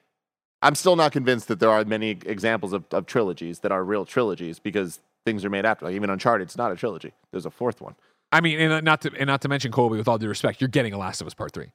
I'm 0.62 0.74
still 0.74 0.96
not 0.96 1.12
convinced 1.12 1.46
that 1.46 1.60
there 1.60 1.70
are 1.70 1.84
many 1.84 2.10
examples 2.10 2.72
of, 2.72 2.84
of 2.90 3.06
trilogies 3.06 3.60
that 3.60 3.70
are 3.70 3.84
real 3.84 4.04
trilogies 4.04 4.58
because 4.58 4.98
things 5.24 5.44
are 5.44 5.50
made 5.50 5.64
after. 5.64 5.84
Like 5.84 5.94
even 5.94 6.10
Uncharted, 6.10 6.44
it's 6.48 6.56
not 6.56 6.72
a 6.72 6.76
trilogy. 6.76 7.12
There's 7.30 7.46
a 7.46 7.52
fourth 7.52 7.80
one. 7.80 7.94
I 8.32 8.40
mean, 8.40 8.58
and 8.58 8.84
not 8.84 9.00
to 9.02 9.12
and 9.16 9.28
not 9.28 9.42
to 9.42 9.48
mention 9.48 9.70
Colby. 9.70 9.96
With 9.98 10.08
all 10.08 10.18
due 10.18 10.26
respect, 10.28 10.60
you're 10.60 10.66
getting 10.66 10.92
a 10.92 10.98
Last 10.98 11.20
of 11.20 11.28
Us 11.28 11.34
Part 11.34 11.52
Three. 11.52 11.70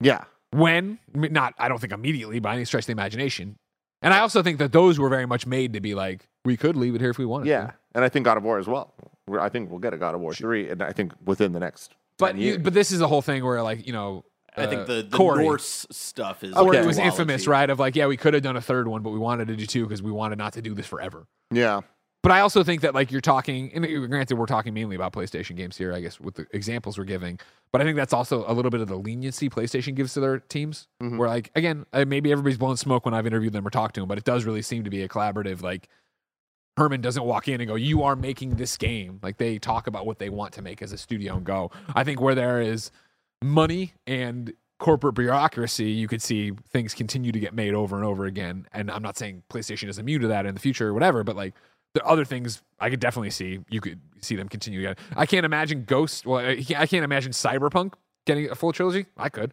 Yeah. 0.00 0.24
When? 0.52 0.98
Not, 1.14 1.54
I 1.58 1.68
don't 1.68 1.78
think 1.80 1.92
immediately 1.92 2.38
by 2.38 2.54
any 2.54 2.64
stretch 2.64 2.82
of 2.82 2.86
the 2.86 2.92
imagination. 2.92 3.56
And 4.02 4.12
I 4.12 4.20
also 4.20 4.42
think 4.42 4.58
that 4.58 4.72
those 4.72 4.98
were 4.98 5.08
very 5.08 5.26
much 5.26 5.46
made 5.46 5.72
to 5.74 5.80
be 5.80 5.94
like, 5.94 6.28
we 6.44 6.56
could 6.56 6.76
leave 6.76 6.94
it 6.94 7.00
here 7.00 7.10
if 7.10 7.18
we 7.18 7.26
wanted 7.26 7.46
Yeah. 7.48 7.66
to. 7.66 7.74
And 7.94 8.04
I 8.04 8.08
think 8.08 8.24
God 8.24 8.36
of 8.36 8.42
War 8.42 8.58
as 8.58 8.66
well. 8.66 8.94
We're, 9.26 9.40
I 9.40 9.48
think 9.48 9.70
we'll 9.70 9.78
get 9.78 9.94
a 9.94 9.98
God 9.98 10.14
of 10.14 10.20
War 10.20 10.34
3, 10.34 10.70
and 10.70 10.82
I 10.82 10.92
think 10.92 11.12
within 11.24 11.52
the 11.52 11.60
next. 11.60 11.94
But 12.18 12.32
10 12.32 12.40
you, 12.40 12.58
but 12.58 12.74
this 12.74 12.90
is 12.90 12.98
the 12.98 13.08
whole 13.08 13.22
thing 13.22 13.44
where 13.44 13.62
like 13.62 13.86
you 13.86 13.92
know, 13.92 14.24
I 14.56 14.64
uh, 14.64 14.68
think 14.70 14.86
the, 14.86 15.06
the 15.08 15.16
Cory, 15.16 15.44
Norse 15.44 15.86
stuff 15.90 16.42
is. 16.42 16.52
Cory 16.52 16.78
like 16.78 16.86
was 16.86 16.98
infamous, 16.98 17.46
right? 17.46 17.68
Of 17.70 17.78
like, 17.78 17.94
yeah, 17.96 18.06
we 18.06 18.16
could 18.16 18.34
have 18.34 18.42
done 18.42 18.56
a 18.56 18.60
third 18.60 18.88
one, 18.88 19.02
but 19.02 19.10
we 19.10 19.18
wanted 19.18 19.48
to 19.48 19.56
do 19.56 19.66
two 19.66 19.84
because 19.84 20.02
we 20.02 20.10
wanted 20.10 20.36
not 20.38 20.52
to 20.54 20.62
do 20.62 20.74
this 20.74 20.86
forever. 20.86 21.26
yeah. 21.50 21.80
But 22.22 22.30
I 22.30 22.40
also 22.40 22.62
think 22.62 22.82
that 22.82 22.94
like 22.94 23.10
you're 23.10 23.20
talking, 23.20 23.72
and 23.74 23.84
granted, 24.08 24.36
we're 24.36 24.46
talking 24.46 24.72
mainly 24.72 24.94
about 24.94 25.12
PlayStation 25.12 25.56
games 25.56 25.76
here, 25.76 25.92
I 25.92 26.00
guess, 26.00 26.20
with 26.20 26.36
the 26.36 26.46
examples 26.52 26.96
we're 26.96 27.04
giving. 27.04 27.40
But 27.72 27.80
I 27.80 27.84
think 27.84 27.96
that's 27.96 28.12
also 28.12 28.44
a 28.46 28.52
little 28.54 28.70
bit 28.70 28.80
of 28.80 28.86
the 28.88 28.96
leniency 28.96 29.50
PlayStation 29.50 29.94
gives 29.96 30.14
to 30.14 30.20
their 30.20 30.38
teams, 30.38 30.86
Mhm. 31.02 31.18
where 31.18 31.28
like 31.28 31.50
again, 31.56 31.84
uh, 31.92 32.04
maybe 32.06 32.30
everybody's 32.30 32.58
blowing 32.58 32.76
smoke 32.76 33.04
when 33.04 33.12
I've 33.14 33.26
interviewed 33.26 33.52
them 33.52 33.66
or 33.66 33.70
talked 33.70 33.96
to 33.96 34.02
them, 34.02 34.08
but 34.08 34.18
it 34.18 34.24
does 34.24 34.44
really 34.44 34.62
seem 34.62 34.84
to 34.84 34.90
be 34.90 35.02
a 35.02 35.08
collaborative. 35.08 35.62
Like 35.62 35.88
Hermen 36.78 37.00
doesn't 37.00 37.24
walk 37.24 37.48
in 37.48 37.60
and 37.60 37.66
go, 37.68 37.74
"You 37.74 38.02
are 38.04 38.14
making 38.14 38.50
this 38.54 38.76
game." 38.76 39.18
Like 39.22 39.38
they 39.38 39.58
talk 39.58 39.88
about 39.88 40.06
what 40.06 40.18
they 40.20 40.30
want 40.30 40.52
to 40.54 40.62
make 40.62 40.80
as 40.80 40.92
a 40.92 40.98
studio 40.98 41.36
and 41.36 41.44
go. 41.44 41.70
I 41.94 42.04
think 42.04 42.20
where 42.20 42.34
there 42.36 42.60
is 42.60 42.92
money 43.42 43.94
and 44.06 44.54
corporate 44.78 45.16
bureaucracy, 45.16 45.90
you 45.90 46.06
could 46.08 46.22
see 46.22 46.52
things 46.70 46.94
continue 46.94 47.30
to 47.32 47.38
get 47.40 47.52
made 47.52 47.74
over 47.74 47.96
and 47.96 48.04
over 48.04 48.26
again. 48.26 48.66
And 48.72 48.90
I'm 48.90 49.02
not 49.02 49.16
saying 49.18 49.42
PlayStation 49.50 49.88
is 49.88 49.98
immune 49.98 50.22
to 50.22 50.28
that 50.28 50.46
in 50.46 50.54
the 50.54 50.60
future 50.60 50.88
or 50.88 50.94
whatever, 50.94 51.22
but 51.24 51.36
like 51.36 51.54
the 51.94 52.04
other 52.04 52.24
things, 52.24 52.62
I 52.80 52.90
could 52.90 53.00
definitely 53.00 53.30
see 53.30 53.60
you 53.68 53.80
could 53.80 54.00
see 54.20 54.36
them 54.36 54.48
continue. 54.48 54.80
again. 54.80 54.96
I 55.16 55.26
can't 55.26 55.44
imagine 55.44 55.84
Ghost. 55.84 56.26
Well, 56.26 56.38
I 56.38 56.62
can't 56.62 57.04
imagine 57.04 57.32
Cyberpunk 57.32 57.94
getting 58.26 58.50
a 58.50 58.54
full 58.54 58.72
trilogy. 58.72 59.06
I 59.16 59.28
could. 59.28 59.52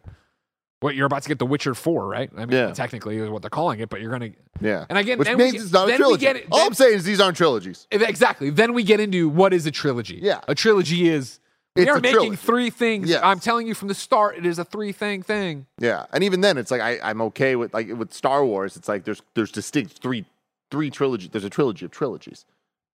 What 0.80 0.94
you're 0.94 1.04
about 1.06 1.22
to 1.24 1.28
get 1.28 1.38
The 1.38 1.44
Witcher 1.44 1.74
Four, 1.74 2.08
right? 2.08 2.30
I 2.34 2.46
mean, 2.46 2.56
Yeah. 2.56 2.72
technically 2.72 3.18
is 3.18 3.28
what 3.28 3.42
they're 3.42 3.50
calling 3.50 3.80
it, 3.80 3.90
but 3.90 4.00
you're 4.00 4.10
gonna 4.10 4.30
Yeah. 4.62 4.86
And 4.88 4.96
again, 4.98 5.18
Which 5.18 5.28
then 5.28 5.36
we 5.36 5.44
means 5.52 5.64
it's 5.64 5.72
not 5.72 5.90
a 5.90 5.96
trilogy. 5.96 6.20
get 6.22 6.36
it- 6.36 6.46
All 6.50 6.66
I'm 6.66 6.72
saying 6.72 6.94
is 6.94 7.04
these 7.04 7.20
aren't 7.20 7.36
trilogies. 7.36 7.86
Exactly. 7.90 8.48
Then 8.48 8.72
we 8.72 8.82
get 8.82 8.98
into 9.00 9.28
what 9.28 9.52
is 9.52 9.66
a 9.66 9.70
trilogy. 9.70 10.18
Yeah. 10.22 10.40
A 10.48 10.54
trilogy 10.54 11.08
is 11.10 11.38
we 11.76 11.82
It's 11.82 11.90
are 11.90 12.00
making 12.00 12.12
trilogy. 12.14 12.36
three 12.36 12.70
things. 12.70 13.10
Yes. 13.10 13.20
I'm 13.22 13.40
telling 13.40 13.66
you 13.66 13.74
from 13.74 13.88
the 13.88 13.94
start, 13.94 14.38
it 14.38 14.46
is 14.46 14.58
a 14.58 14.64
three 14.64 14.92
thing 14.92 15.22
thing. 15.22 15.66
Yeah, 15.78 16.06
and 16.14 16.24
even 16.24 16.40
then, 16.40 16.56
it's 16.56 16.70
like 16.70 16.80
I, 16.80 16.98
I'm 17.02 17.20
okay 17.22 17.54
with 17.56 17.74
like 17.74 17.88
with 17.94 18.14
Star 18.14 18.42
Wars. 18.46 18.76
It's 18.76 18.88
like 18.88 19.04
there's 19.04 19.20
there's 19.34 19.52
distinct 19.52 19.98
three 20.02 20.24
three 20.70 20.90
trilogy. 20.90 21.28
There's 21.28 21.44
a 21.44 21.50
trilogy 21.50 21.84
of 21.84 21.90
trilogies. 21.90 22.44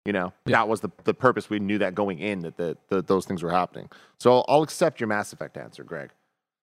You 0.05 0.13
know, 0.13 0.33
Yeah. 0.45 0.59
that 0.59 0.69
was 0.69 0.81
the 0.81 0.91
the 1.05 1.15
purpose. 1.15 1.51
We 1.51 1.59
knew 1.59 1.79
that 1.79 1.95
going 1.95 2.19
in 2.21 2.41
that 2.41 2.57
the, 2.57 2.77
the 2.89 3.03
those 3.03 3.27
things 3.27 3.43
were 3.43 3.51
happening. 3.51 3.89
So 4.19 4.45
I'll 4.49 4.63
accept 4.63 5.01
your 5.01 5.09
Mass 5.09 5.33
Effect 5.33 5.57
answer, 5.57 5.83
Greg. 5.85 6.11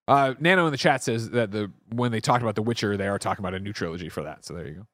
Uh, 0.07 0.33
Nano 0.39 0.65
in 0.65 0.71
the 0.71 0.77
chat 0.77 1.03
says 1.03 1.29
that 1.31 1.51
the 1.51 1.71
when 1.93 2.11
they 2.11 2.19
talked 2.21 2.41
about 2.41 2.55
The 2.55 2.61
Witcher, 2.61 2.95
they 2.97 3.07
are 3.07 3.19
talking 3.19 3.43
about 3.43 3.53
a 3.53 3.59
new 3.59 3.73
trilogy 3.73 4.09
for 4.09 4.23
that. 4.23 4.45
So 4.45 4.53
there 4.53 4.67
you 4.67 4.73
go. 4.75 4.87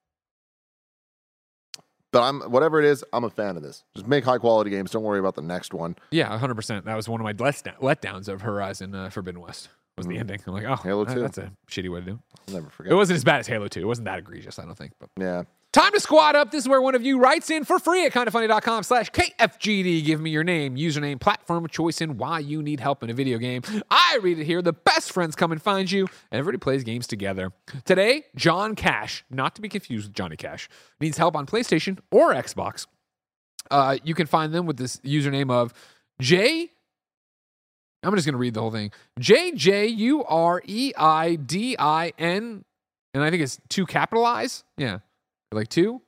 But 2.12 2.24
I'm 2.24 2.42
whatever 2.52 2.80
it 2.80 2.86
is, 2.86 3.04
I'm 3.14 3.24
a 3.24 3.30
fan 3.30 3.56
of 3.56 3.62
this. 3.62 3.84
Just 3.96 4.08
make 4.08 4.24
high 4.26 4.40
quality 4.40 4.72
games. 4.72 4.90
Don't 4.92 5.04
worry 5.04 5.20
about 5.20 5.36
the 5.36 5.44
next 5.44 5.74
one. 5.74 5.96
Yeah, 6.12 6.30
100. 6.30 6.56
percent 6.56 6.86
That 6.86 6.96
was 6.96 7.08
one 7.08 7.22
of 7.22 7.24
my 7.26 7.34
letdown, 7.34 7.78
letdowns 7.80 8.28
of 8.28 8.42
Horizon 8.42 8.96
uh, 8.96 9.10
Forbidden 9.12 9.42
West. 9.42 9.70
Was 9.96 10.08
the 10.08 10.16
Mhm. 10.16 10.20
ending? 10.22 10.40
I'm 10.48 10.54
like, 10.54 10.64
oh, 10.66 10.76
Halo 10.78 11.06
that- 11.06 11.14
2. 11.14 11.22
That's 11.22 11.38
a 11.38 11.52
shitty 11.70 11.92
way 11.92 12.00
to 12.00 12.06
do. 12.06 12.12
it. 12.14 12.20
I'll 12.48 12.54
never 12.56 12.70
forget. 12.72 12.94
It 12.94 12.96
wasn't 12.96 13.18
as 13.18 13.24
bad 13.24 13.42
as 13.42 13.48
Halo 13.48 13.68
2. 13.68 13.82
It 13.82 13.86
wasn't 13.86 14.06
that 14.06 14.18
egregious, 14.20 14.58
I 14.58 14.66
don't 14.66 14.78
think. 14.78 14.94
But 15.00 15.10
yeah, 15.20 15.44
Time 15.72 15.92
to 15.92 16.00
squad 16.00 16.36
up. 16.36 16.50
This 16.50 16.64
is 16.64 16.68
where 16.68 16.82
one 16.82 16.96
of 16.96 17.04
you 17.04 17.20
writes 17.20 17.52
in 17.52 17.64
for 17.64 17.78
free 17.78 18.04
at 18.04 18.12
kindoffunny.com 18.12 18.82
slash 18.82 19.12
KFGD. 19.12 20.04
Give 20.04 20.20
me 20.20 20.32
your 20.32 20.44
name, 20.44 20.76
username, 20.76 21.20
platform 21.20 21.64
of 21.64 21.70
choice, 21.70 22.02
and 22.02 22.18
why 22.18 22.40
you 22.40 22.64
need 22.64 22.80
help 22.80 23.04
in 23.04 23.12
a 23.12 23.14
video 23.14 23.38
game. 23.38 23.62
I 23.92 24.18
read 24.24 24.40
it 24.40 24.46
here. 24.46 24.64
The 24.64 24.74
best 24.74 25.12
friends 25.12 25.36
come 25.36 25.52
and 25.52 25.62
find 25.62 25.92
you, 25.92 26.08
and 26.32 26.40
everybody 26.40 26.58
plays 26.58 26.84
games 26.84 27.06
together. 27.06 27.52
Today, 27.86 28.24
John 28.36 28.74
Cash, 28.74 29.24
not 29.30 29.54
to 29.56 29.62
be 29.62 29.70
confused 29.70 30.08
with 30.08 30.16
Johnny 30.16 30.38
Cash, 30.38 30.70
needs 31.00 31.20
help 31.20 31.36
on 31.36 31.46
PlayStation 31.46 32.00
or 32.10 32.34
Xbox. 32.34 32.88
Uh, 33.70 33.98
you 34.04 34.16
can 34.16 34.26
find 34.26 34.52
them 34.52 34.66
with 34.66 34.78
this 34.78 34.98
username 34.98 35.52
of 35.52 35.72
J. 36.20 36.72
I'm 38.02 38.16
just 38.16 38.26
going 38.26 38.34
to 38.34 38.40
read 38.40 38.56
the 38.56 38.62
whole 38.62 38.72
thing. 38.72 38.92
J 39.20 39.52
J 39.52 39.86
U 39.86 40.24
R 40.24 40.64
E 40.66 40.94
I 40.98 41.36
D 41.36 41.76
I 41.78 42.14
N 42.18 42.66
and 43.14 43.24
I 43.24 43.30
think 43.30 43.44
it's 43.44 43.60
two 43.70 43.86
capitalize. 43.86 44.64
Yeah, 44.78 45.00
like 45.52 45.70
two. 45.70 46.02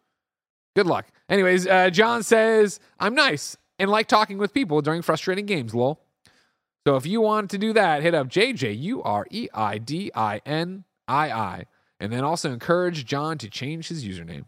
Good 0.75 0.85
luck. 0.87 1.07
Anyways, 1.29 1.67
uh, 1.67 1.89
John 1.89 2.23
says 2.23 2.79
I'm 2.99 3.13
nice 3.15 3.57
and 3.79 3.89
like 3.89 4.07
talking 4.07 4.37
with 4.37 4.53
people 4.53 4.81
during 4.81 5.01
frustrating 5.01 5.45
games. 5.45 5.73
Lol. 5.73 5.99
So 6.87 6.95
if 6.95 7.05
you 7.05 7.21
want 7.21 7.51
to 7.51 7.57
do 7.57 7.73
that, 7.73 8.01
hit 8.01 8.13
up 8.15 8.27
JJ 8.27 8.79
U 8.81 9.03
R 9.03 9.25
E 9.29 9.47
I 9.53 9.77
D 9.77 10.11
I 10.15 10.41
N 10.45 10.83
I 11.07 11.31
I, 11.31 11.65
and 11.99 12.11
then 12.11 12.23
also 12.23 12.51
encourage 12.51 13.05
John 13.05 13.37
to 13.39 13.49
change 13.49 13.87
his 13.89 14.05
username. 14.05 14.45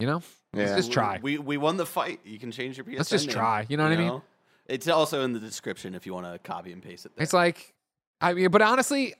You 0.00 0.06
know, 0.08 0.22
Yeah. 0.52 0.64
let's 0.64 0.76
just 0.76 0.92
try. 0.92 1.20
We 1.22 1.38
we 1.38 1.56
won 1.56 1.76
the 1.76 1.86
fight. 1.86 2.20
You 2.24 2.38
can 2.38 2.50
change 2.50 2.76
your 2.76 2.84
PSN. 2.84 2.98
Let's 2.98 3.10
just 3.10 3.26
name, 3.28 3.34
try, 3.36 3.66
you 3.68 3.76
know 3.76 3.84
what 3.84 3.92
I 3.92 3.96
mean? 3.96 4.22
It's 4.66 4.88
also 4.88 5.22
in 5.22 5.32
the 5.32 5.40
description 5.40 5.94
if 5.94 6.06
you 6.06 6.14
want 6.14 6.26
to 6.26 6.38
copy 6.40 6.72
and 6.72 6.82
paste 6.82 7.06
it. 7.06 7.12
There. 7.16 7.22
It's 7.22 7.32
like, 7.32 7.72
I 8.20 8.32
mean, 8.34 8.50
but 8.50 8.62
honestly, 8.62 9.14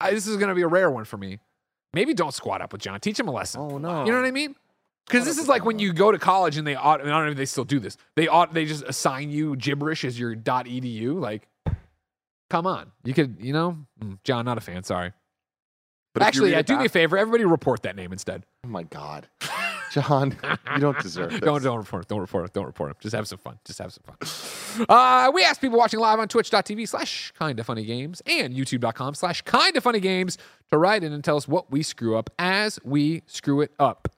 I, 0.00 0.10
this 0.12 0.26
is 0.26 0.36
going 0.36 0.48
to 0.48 0.54
be 0.54 0.62
a 0.62 0.68
rare 0.68 0.90
one 0.90 1.04
for 1.04 1.16
me. 1.16 1.38
Maybe 1.92 2.14
don't 2.14 2.32
squat 2.32 2.62
up 2.62 2.72
with 2.72 2.82
John. 2.82 3.00
Teach 3.00 3.18
him 3.18 3.28
a 3.28 3.32
lesson. 3.32 3.60
Oh, 3.60 3.78
no. 3.78 4.04
You 4.04 4.12
know 4.12 4.18
what 4.20 4.26
I 4.26 4.30
mean? 4.30 4.54
Because 5.06 5.24
this 5.24 5.38
is 5.38 5.48
like 5.48 5.64
when 5.64 5.80
you 5.80 5.92
go 5.92 6.12
to 6.12 6.18
college 6.18 6.56
and 6.56 6.64
they 6.64 6.76
ought, 6.76 7.00
I 7.00 7.04
don't 7.04 7.24
know 7.24 7.30
if 7.32 7.36
they 7.36 7.46
still 7.46 7.64
do 7.64 7.80
this. 7.80 7.96
They 8.14 8.28
ought, 8.28 8.54
they 8.54 8.64
just 8.64 8.84
assign 8.84 9.30
you 9.30 9.56
gibberish 9.56 10.04
as 10.04 10.18
your 10.18 10.36
.dot 10.36 10.66
.edu. 10.66 11.18
Like, 11.18 11.48
come 12.48 12.64
on, 12.66 12.92
you 13.02 13.12
could, 13.12 13.36
you 13.40 13.52
know, 13.52 13.76
Mm, 14.00 14.18
John, 14.22 14.44
not 14.44 14.56
a 14.56 14.60
fan. 14.60 14.84
Sorry. 14.84 15.12
But 16.14 16.22
Actually, 16.22 16.52
yeah, 16.52 16.60
it 16.60 16.66
do 16.66 16.76
me 16.78 16.86
a 16.86 16.88
favor. 16.88 17.18
Everybody 17.18 17.44
report 17.44 17.82
that 17.82 17.96
name 17.96 18.12
instead. 18.12 18.44
Oh 18.64 18.68
my 18.68 18.82
God, 18.84 19.28
John, 20.02 20.36
you 20.74 20.80
don't 20.80 20.98
deserve 21.00 21.30
this. 21.32 21.40
don't 21.40 21.62
don't 21.62 21.78
report 21.78 22.04
it. 22.04 22.08
Don't 22.08 22.20
report 22.20 22.44
it. 22.46 22.52
Don't 22.52 22.66
report 22.66 22.90
it. 22.92 23.00
Just 23.00 23.14
have 23.14 23.26
some 23.26 23.38
fun. 23.38 23.58
Just 23.64 23.78
have 23.80 23.92
some 23.92 24.04
fun. 24.04 24.86
Uh, 24.88 25.30
we 25.34 25.42
asked 25.42 25.60
people 25.60 25.78
watching 25.78 25.98
live 26.00 26.18
on 26.20 26.28
twitch.tv 26.28 26.86
slash 26.88 27.32
kinda 27.38 27.64
funny 27.64 27.84
games 27.84 28.22
and 28.26 28.54
youtube.com 28.54 29.14
slash 29.14 29.42
kinda 29.42 29.80
funny 29.80 29.98
games 30.00 30.38
to 30.70 30.78
write 30.78 31.02
in 31.02 31.12
and 31.12 31.24
tell 31.24 31.36
us 31.36 31.48
what 31.48 31.70
we 31.72 31.82
screw 31.82 32.16
up 32.16 32.30
as 32.38 32.78
we 32.84 33.22
screw 33.26 33.60
it 33.60 33.72
up. 33.80 34.08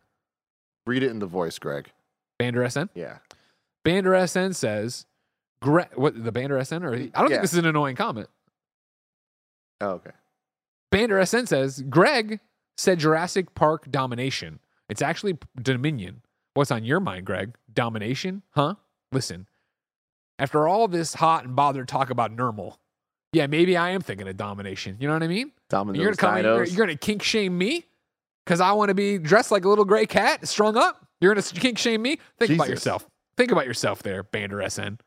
Read 0.86 1.02
it 1.02 1.10
in 1.10 1.20
the 1.20 1.26
voice, 1.26 1.58
Greg. 1.58 1.90
Bander 2.40 2.70
SN. 2.70 2.90
Yeah. 2.94 3.18
Bander 3.84 4.28
SN 4.28 4.52
says, 4.52 5.06
Gre- 5.62 5.82
what 5.94 6.22
the 6.22 6.32
Bander 6.32 6.60
SN? 6.66 6.82
Or 6.84 6.92
I 6.92 6.98
don't 6.98 7.12
Yeah. 7.14 7.28
think 7.28 7.40
this 7.42 7.52
is 7.52 7.58
an 7.58 7.66
annoying 7.66 7.96
comment. 7.96 8.28
Oh, 9.80 9.90
okay. 9.92 10.10
Bander 10.92 11.26
SN 11.26 11.46
says, 11.46 11.82
Greg 11.88 12.40
said 12.76 12.98
Jurassic 12.98 13.54
Park 13.54 13.90
domination. 13.90 14.58
It's 14.92 15.00
actually 15.00 15.38
Dominion. 15.60 16.20
What's 16.52 16.70
on 16.70 16.84
your 16.84 17.00
mind, 17.00 17.24
Greg? 17.24 17.54
Domination? 17.72 18.42
Huh? 18.50 18.74
Listen, 19.10 19.48
after 20.38 20.68
all 20.68 20.86
this 20.86 21.14
hot 21.14 21.46
and 21.46 21.56
bothered 21.56 21.88
talk 21.88 22.10
about 22.10 22.30
normal, 22.30 22.78
yeah, 23.32 23.46
maybe 23.46 23.74
I 23.74 23.88
am 23.90 24.02
thinking 24.02 24.28
of 24.28 24.36
domination. 24.36 24.98
You 25.00 25.08
know 25.08 25.14
what 25.14 25.22
I 25.22 25.28
mean? 25.28 25.50
Dominate 25.70 26.02
you're 26.02 26.12
gonna 26.12 26.16
come 26.16 26.36
in, 26.36 26.44
you're, 26.44 26.64
you're 26.64 26.86
gonna 26.86 26.98
kink 26.98 27.22
shame 27.22 27.56
me 27.56 27.86
because 28.44 28.60
I 28.60 28.72
want 28.72 28.90
to 28.90 28.94
be 28.94 29.16
dressed 29.16 29.50
like 29.50 29.64
a 29.64 29.68
little 29.70 29.86
gray 29.86 30.04
cat, 30.04 30.46
strung 30.46 30.76
up. 30.76 31.06
You're 31.22 31.34
gonna 31.34 31.42
kink 31.42 31.78
shame 31.78 32.02
me. 32.02 32.18
Think 32.38 32.52
about 32.52 32.68
yourself. 32.68 33.08
Think 33.38 33.50
about 33.50 33.64
yourself, 33.64 34.02
there, 34.02 34.22
Bander 34.22 34.70
SN. 34.70 34.98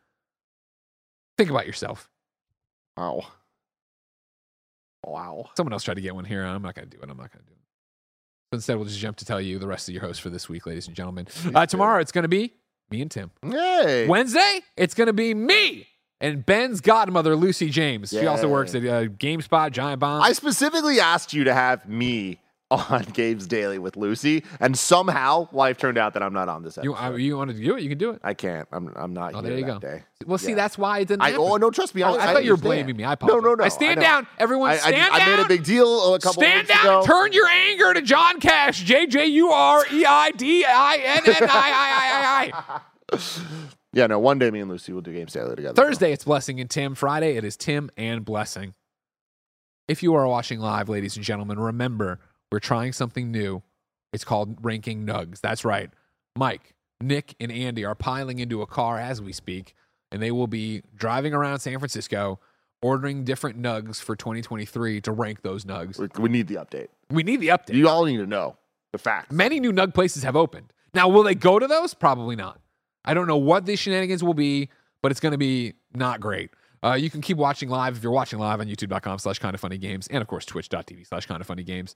Think 1.38 1.52
about 1.52 1.68
yourself. 1.68 2.10
Wow. 2.98 3.28
Wow. 5.06 5.52
Someone 5.56 5.74
else 5.74 5.84
tried 5.84 5.94
to 5.94 6.02
get 6.02 6.16
one 6.16 6.26
here. 6.26 6.44
I'm 6.44 6.64
not 6.64 6.74
to 6.76 6.86
do 6.86 6.98
it. 6.98 7.04
I'm 7.04 7.10
not 7.10 7.32
going 7.32 7.46
to 7.46 7.46
do 7.46 7.52
it. 7.52 7.55
Instead, 8.56 8.76
we'll 8.78 8.86
just 8.86 9.00
jump 9.00 9.18
to 9.18 9.26
tell 9.26 9.40
you 9.40 9.60
the 9.60 9.68
rest 9.68 9.88
of 9.88 9.94
your 9.94 10.04
hosts 10.04 10.20
for 10.20 10.30
this 10.30 10.50
week, 10.50 10.66
ladies 10.66 10.88
and 10.88 10.96
gentlemen. 10.96 11.28
Uh, 11.54 11.66
tomorrow, 11.66 12.00
it's 12.02 12.12
going 12.12 12.24
to 12.24 12.30
be 12.30 12.54
me 12.90 13.02
and 13.02 13.12
Tim. 13.12 13.32
Hey. 13.42 14.08
Wednesday, 14.08 14.62
it's 14.76 14.94
going 14.94 15.08
to 15.08 15.14
be 15.14 15.34
me 15.34 15.88
and 16.22 16.46
Ben's 16.46 16.82
godmother, 16.82 17.36
Lucy 17.36 17.70
James. 17.70 18.10
She 18.10 18.26
also 18.26 18.48
works 18.48 18.74
at 18.74 18.84
uh, 18.84 19.06
GameSpot, 19.06 19.72
Giant 19.72 20.00
Bomb. 20.00 20.22
I 20.22 20.34
specifically 20.34 21.00
asked 21.00 21.34
you 21.34 21.44
to 21.44 21.54
have 21.54 21.88
me 21.88 22.40
on 22.72 23.04
Games 23.14 23.46
Daily 23.46 23.78
with 23.78 23.96
Lucy, 23.96 24.44
and 24.60 24.76
somehow 24.78 25.48
life 25.52 25.78
turned 25.78 26.00
out 26.00 26.14
that 26.16 26.24
I'm 26.24 26.34
not 26.34 26.50
on 26.50 26.64
this 26.64 26.80
you, 26.82 26.94
episode. 26.96 27.14
uh, 27.14 27.18
you 27.18 27.38
want 27.38 27.52
to 27.52 27.56
do 27.58 27.76
it? 27.78 27.84
You 27.84 27.90
can 27.90 27.98
do 28.00 28.10
it. 28.10 28.22
I 28.24 28.34
can't. 28.34 28.68
I'm. 28.72 28.92
I'm 28.96 29.14
not 29.14 29.36
Oh, 29.36 29.42
here 29.42 29.52
there 29.52 29.60
you 29.60 29.66
go. 29.66 29.78
day. 29.80 30.04
Well, 30.26 30.40
see, 30.40 30.50
Yeah. 30.50 30.56
that's 30.56 30.76
why 30.78 31.00
it 31.00 31.08
didn't 31.08 31.22
I, 31.22 31.30
happen. 31.30 31.46
oh 31.48 31.58
no, 31.58 31.70
trust 31.70 31.94
me. 31.94 32.02
I, 32.02 32.10
Oh, 32.12 32.18
I 32.18 32.34
thought 32.34 32.44
you 32.44 32.52
were 32.52 32.58
blaming 32.58 32.98
me. 32.98 33.04
I 33.04 33.14
apologize. 33.14 33.44
No, 33.44 33.50
no, 33.50 33.56
no. 33.56 33.64
I 33.64 33.68
stand 33.70 34.00
down. 34.02 34.26
Everyone 34.40 34.72
I, 34.72 34.74
I, 34.74 34.78
stand 34.78 35.14
I 35.14 35.20
down. 35.20 35.30
made 35.38 35.46
a 35.46 35.48
big 35.48 35.64
deal 35.64 36.16
a 36.16 36.20
couple 36.20 36.42
Stand 36.42 36.68
down. 36.68 36.80
ago. 36.86 37.04
Turn 37.06 37.34
your 37.34 37.48
anger 37.48 37.94
to 37.94 38.02
John 38.02 38.40
Cash. 38.40 38.82
J 38.84 39.06
J 39.06 39.28
U 39.28 39.50
R 39.52 39.86
E 39.94 40.04
I 40.06 40.32
D 40.32 40.66
I 40.66 40.96
N 41.04 41.22
N 41.28 41.36
I 41.44 41.48
I 41.48 42.52
I 42.52 42.52
I 43.14 43.18
I. 43.18 43.20
Yeah, 43.94 44.08
no. 44.08 44.20
One 44.20 44.40
day, 44.40 44.52
me 44.52 44.60
and 44.60 44.70
Lucy 44.70 44.92
will 44.92 45.00
do 45.00 45.14
Games 45.14 45.32
Daily 45.32 45.56
together. 45.56 45.74
Thursday, 45.82 46.12
it's 46.12 46.26
Blessing 46.26 46.60
and 46.60 46.70
Tim. 46.70 46.96
Friday, 46.96 47.38
it 47.38 47.46
is 47.46 47.56
Tim 47.56 47.90
and 47.96 48.26
Blessing. 48.26 48.74
If 49.88 50.04
you 50.04 50.16
are 50.16 50.28
watching 50.28 50.60
live, 50.60 50.90
ladies 50.90 51.16
and 51.16 51.24
gentlemen, 51.24 51.58
remember 51.60 52.20
we're 52.56 52.60
trying 52.60 52.94
something 52.94 53.32
new. 53.32 53.62
It's 54.14 54.24
called 54.24 54.60
Ranking 54.62 55.06
Nugs. 55.06 55.42
That's 55.42 55.66
right. 55.66 55.90
Mike, 56.38 56.74
Nick, 57.02 57.36
and 57.38 57.52
Andy 57.52 57.84
are 57.84 57.96
piling 57.96 58.40
into 58.40 58.62
a 58.62 58.66
car 58.66 58.98
as 58.98 59.22
we 59.22 59.34
speak, 59.34 59.76
and 60.10 60.22
they 60.22 60.32
will 60.32 60.48
be 60.48 60.82
driving 60.96 61.34
around 61.34 61.60
San 61.60 61.78
Francisco 61.80 62.40
ordering 62.82 63.26
different 63.26 63.62
nugs 63.62 64.02
for 64.02 64.16
2023 64.16 65.02
to 65.02 65.12
rank 65.12 65.42
those 65.42 65.66
nugs. 65.66 66.00
We, 66.00 66.08
we 66.18 66.30
need 66.30 66.48
the 66.48 66.56
update. 66.56 66.88
We 67.10 67.24
need 67.24 67.42
the 67.42 67.50
update. 67.50 67.74
You 67.74 67.90
all 67.90 68.06
need 68.06 68.18
to 68.18 68.26
know 68.26 68.56
the 68.94 69.00
facts. 69.00 69.34
Many 69.34 69.60
new 69.60 69.74
nug 69.74 69.94
places 69.94 70.24
have 70.24 70.38
opened. 70.38 70.72
Now, 70.94 71.10
will 71.10 71.24
they 71.24 71.36
go 71.36 71.60
to 71.60 71.68
those? 71.68 71.94
Probably 71.94 72.38
not. 72.38 72.62
I 73.04 73.14
don't 73.14 73.28
know 73.28 73.36
what 73.36 73.66
the 73.66 73.76
shenanigans 73.76 74.24
will 74.24 74.34
be, 74.34 74.70
but 75.02 75.12
it's 75.12 75.20
going 75.20 75.34
to 75.34 75.38
be 75.38 75.74
not 75.94 76.22
great. 76.22 76.52
Uh, 76.82 76.94
you 76.94 77.10
can 77.10 77.20
keep 77.20 77.36
watching 77.36 77.68
live 77.68 77.98
if 77.98 78.04
you're 78.04 78.12
watching 78.14 78.40
live 78.40 78.62
on 78.62 78.68
youtube.com 78.68 79.18
slash 79.18 79.40
kind 79.40 79.56
of 79.56 79.60
funny 79.60 79.78
games 79.78 80.08
and 80.08 80.22
of 80.22 80.28
course 80.28 80.46
twitch.tv 80.46 81.08
slash 81.08 81.26
kind 81.26 81.42
of 81.42 81.48
funny 81.48 81.64
games. 81.64 81.96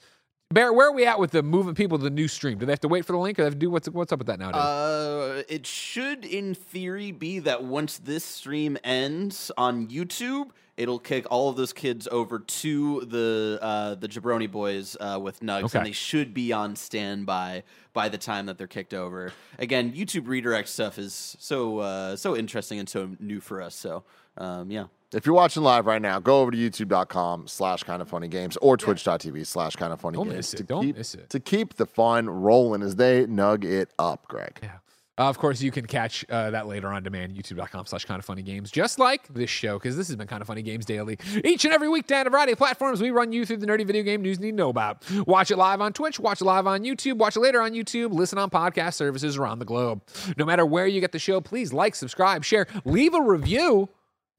Bear, 0.51 0.73
where 0.73 0.87
are 0.87 0.91
we 0.91 1.05
at 1.05 1.19
with 1.19 1.29
the 1.29 1.43
moving 1.43 1.75
people 1.75 1.99
to 1.99 2.03
the 2.03 2.09
new 2.09 2.27
stream? 2.27 2.57
Do 2.57 2.65
they 2.65 2.71
have 2.71 2.79
to 2.79 2.87
wait 2.87 3.05
for 3.05 3.11
the 3.11 3.19
link 3.19 3.37
or 3.37 3.43
they 3.43 3.45
have 3.45 3.53
to 3.53 3.59
do 3.59 3.69
what's 3.69 3.87
what's 3.89 4.11
up 4.11 4.17
with 4.17 4.25
that 4.29 4.39
nowadays? 4.39 4.59
Uh, 4.59 5.43
it 5.47 5.67
should, 5.67 6.25
in 6.25 6.55
theory, 6.55 7.11
be 7.11 7.37
that 7.37 7.63
once 7.63 7.99
this 7.99 8.25
stream 8.25 8.75
ends 8.83 9.51
on 9.59 9.87
YouTube, 9.89 10.49
it'll 10.75 10.97
kick 10.97 11.27
all 11.29 11.49
of 11.51 11.55
those 11.55 11.71
kids 11.71 12.07
over 12.11 12.39
to 12.39 13.01
the 13.01 13.59
uh, 13.61 13.93
the 13.93 14.07
Jabroni 14.07 14.49
Boys 14.49 14.97
uh, 14.99 15.19
with 15.21 15.39
Nugs, 15.41 15.65
Okay. 15.65 15.77
and 15.77 15.85
they 15.85 15.91
should 15.91 16.33
be 16.33 16.51
on 16.51 16.75
standby 16.75 17.61
by 17.93 18.09
the 18.09 18.17
time 18.17 18.47
that 18.47 18.57
they're 18.57 18.65
kicked 18.65 18.95
over. 18.95 19.31
Again, 19.59 19.93
YouTube 19.93 20.27
redirect 20.27 20.67
stuff 20.67 20.97
is 20.97 21.37
so 21.39 21.77
uh, 21.77 22.15
so 22.15 22.35
interesting 22.35 22.79
and 22.79 22.89
so 22.89 23.11
new 23.19 23.39
for 23.39 23.61
us. 23.61 23.75
So, 23.75 24.03
um, 24.39 24.71
yeah. 24.71 24.85
If 25.12 25.26
you're 25.26 25.34
watching 25.36 25.64
live 25.64 25.88
right 25.88 26.01
now, 26.01 26.20
go 26.20 26.41
over 26.41 26.51
to 26.51 26.57
youtube.com 26.57 27.47
slash 27.47 27.82
kind 27.84 27.99
of 28.01 28.07
funny 28.07 28.28
games 28.28 28.57
or 28.57 28.78
twitch.tv 28.78 29.45
slash 29.47 29.76
kind 29.76 29.91
of 29.91 29.99
funny 29.99 30.18
Don't 30.18 30.26
games 30.28 30.36
miss 30.38 30.53
it. 30.53 30.57
to 30.57 30.64
Don't 30.64 30.84
keep, 30.86 30.97
miss 30.97 31.16
it. 31.16 31.30
to 31.32 31.39
keep 31.39 31.74
the 31.76 31.88
fun 31.88 32.30
rolling 32.30 32.84
as 32.84 32.95
they 32.95 33.26
nug 33.26 33.64
it 33.64 33.91
up, 33.97 34.28
Greg. 34.28 34.60
Yeah. 34.62 34.72
Uh, 35.18 35.24
of 35.28 35.38
course, 35.38 35.62
you 35.62 35.70
can 35.72 35.86
catch 35.86 36.24
uh, 36.30 36.51
that 36.51 36.66
later 36.68 36.88
on 36.89 37.03
demand, 37.03 37.36
youtube.com 37.36 37.86
slash 37.88 38.05
kind 38.05 38.20
of 38.20 38.24
funny 38.26 38.41
games, 38.43 38.72
just 38.72 38.99
like 38.99 39.28
this 39.34 39.49
show, 39.49 39.78
because 39.78 39.97
this 39.97 40.07
has 40.07 40.16
been 40.16 40.28
kind 40.28 40.41
of 40.41 40.47
funny 40.47 40.62
games 40.62 40.86
daily. 40.86 41.18
Each 41.43 41.66
and 41.66 41.74
every 41.74 41.89
weekday 41.89 42.20
on 42.22 42.28
a 42.28 42.30
variety 42.30 42.51
of 42.53 42.57
platforms, 42.57 43.01
we 43.01 43.10
run 43.10 43.34
you 43.34 43.45
through 43.45 43.57
the 43.57 43.66
nerdy 43.68 43.86
video 43.86 44.03
game 44.03 44.22
news 44.22 44.38
you 44.38 44.45
need 44.45 44.51
to 44.51 44.57
know 44.57 44.70
about. 44.70 45.03
Watch 45.28 45.51
it 45.51 45.57
live 45.57 45.82
on 45.82 45.91
Twitch, 45.91 46.20
watch 46.22 46.39
it 46.39 46.45
live 46.45 46.68
on 46.68 46.84
YouTube, 46.84 47.18
watch 47.18 47.36
it 47.36 47.39
later 47.41 47.62
on 47.62 47.72
YouTube, 47.74 48.14
listen 48.14 48.38
on 48.38 48.49
podcast 48.49 48.93
services 48.93 49.38
around 49.38 49.60
the 49.60 49.66
globe. 49.66 50.01
No 50.38 50.45
matter 50.45 50.66
where 50.66 50.88
you 50.88 51.01
get 51.01 51.12
the 51.12 51.20
show, 51.20 51.41
please 51.41 51.74
like, 51.74 51.95
subscribe, 51.95 52.45
share, 52.45 52.68
leave 52.86 53.14
a 53.14 53.22
review. 53.22 53.89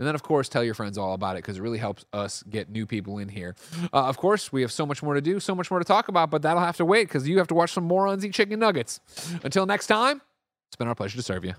And 0.01 0.07
then, 0.07 0.15
of 0.15 0.23
course, 0.23 0.49
tell 0.49 0.65
your 0.65 0.73
friends 0.73 0.97
all 0.97 1.13
about 1.13 1.37
it 1.37 1.43
because 1.43 1.59
it 1.59 1.61
really 1.61 1.77
helps 1.77 2.07
us 2.15 2.43
get 2.49 2.71
new 2.71 2.87
people 2.87 3.19
in 3.19 3.29
here. 3.29 3.55
Uh, 3.93 4.07
of 4.07 4.17
course, 4.17 4.51
we 4.51 4.63
have 4.63 4.73
so 4.73 4.87
much 4.87 5.03
more 5.03 5.13
to 5.13 5.21
do, 5.21 5.39
so 5.41 5.55
much 5.55 5.71
more 5.71 5.79
to 5.79 5.85
talk 5.85 6.09
about, 6.09 6.31
but 6.31 6.41
that'll 6.41 6.63
have 6.63 6.79
to 6.79 6.87
wait 6.87 7.07
because 7.07 7.29
you 7.29 7.37
have 7.37 7.49
to 7.49 7.55
watch 7.55 7.73
some 7.75 7.85
morons 7.85 8.25
eat 8.25 8.33
chicken 8.33 8.59
nuggets. 8.59 9.01
Until 9.45 9.67
next 9.67 9.89
time, 9.89 10.23
it's 10.71 10.77
been 10.77 10.89
our 10.89 10.95
pleasure 10.95 11.19
to 11.19 11.23
serve 11.23 11.45
you. 11.45 11.53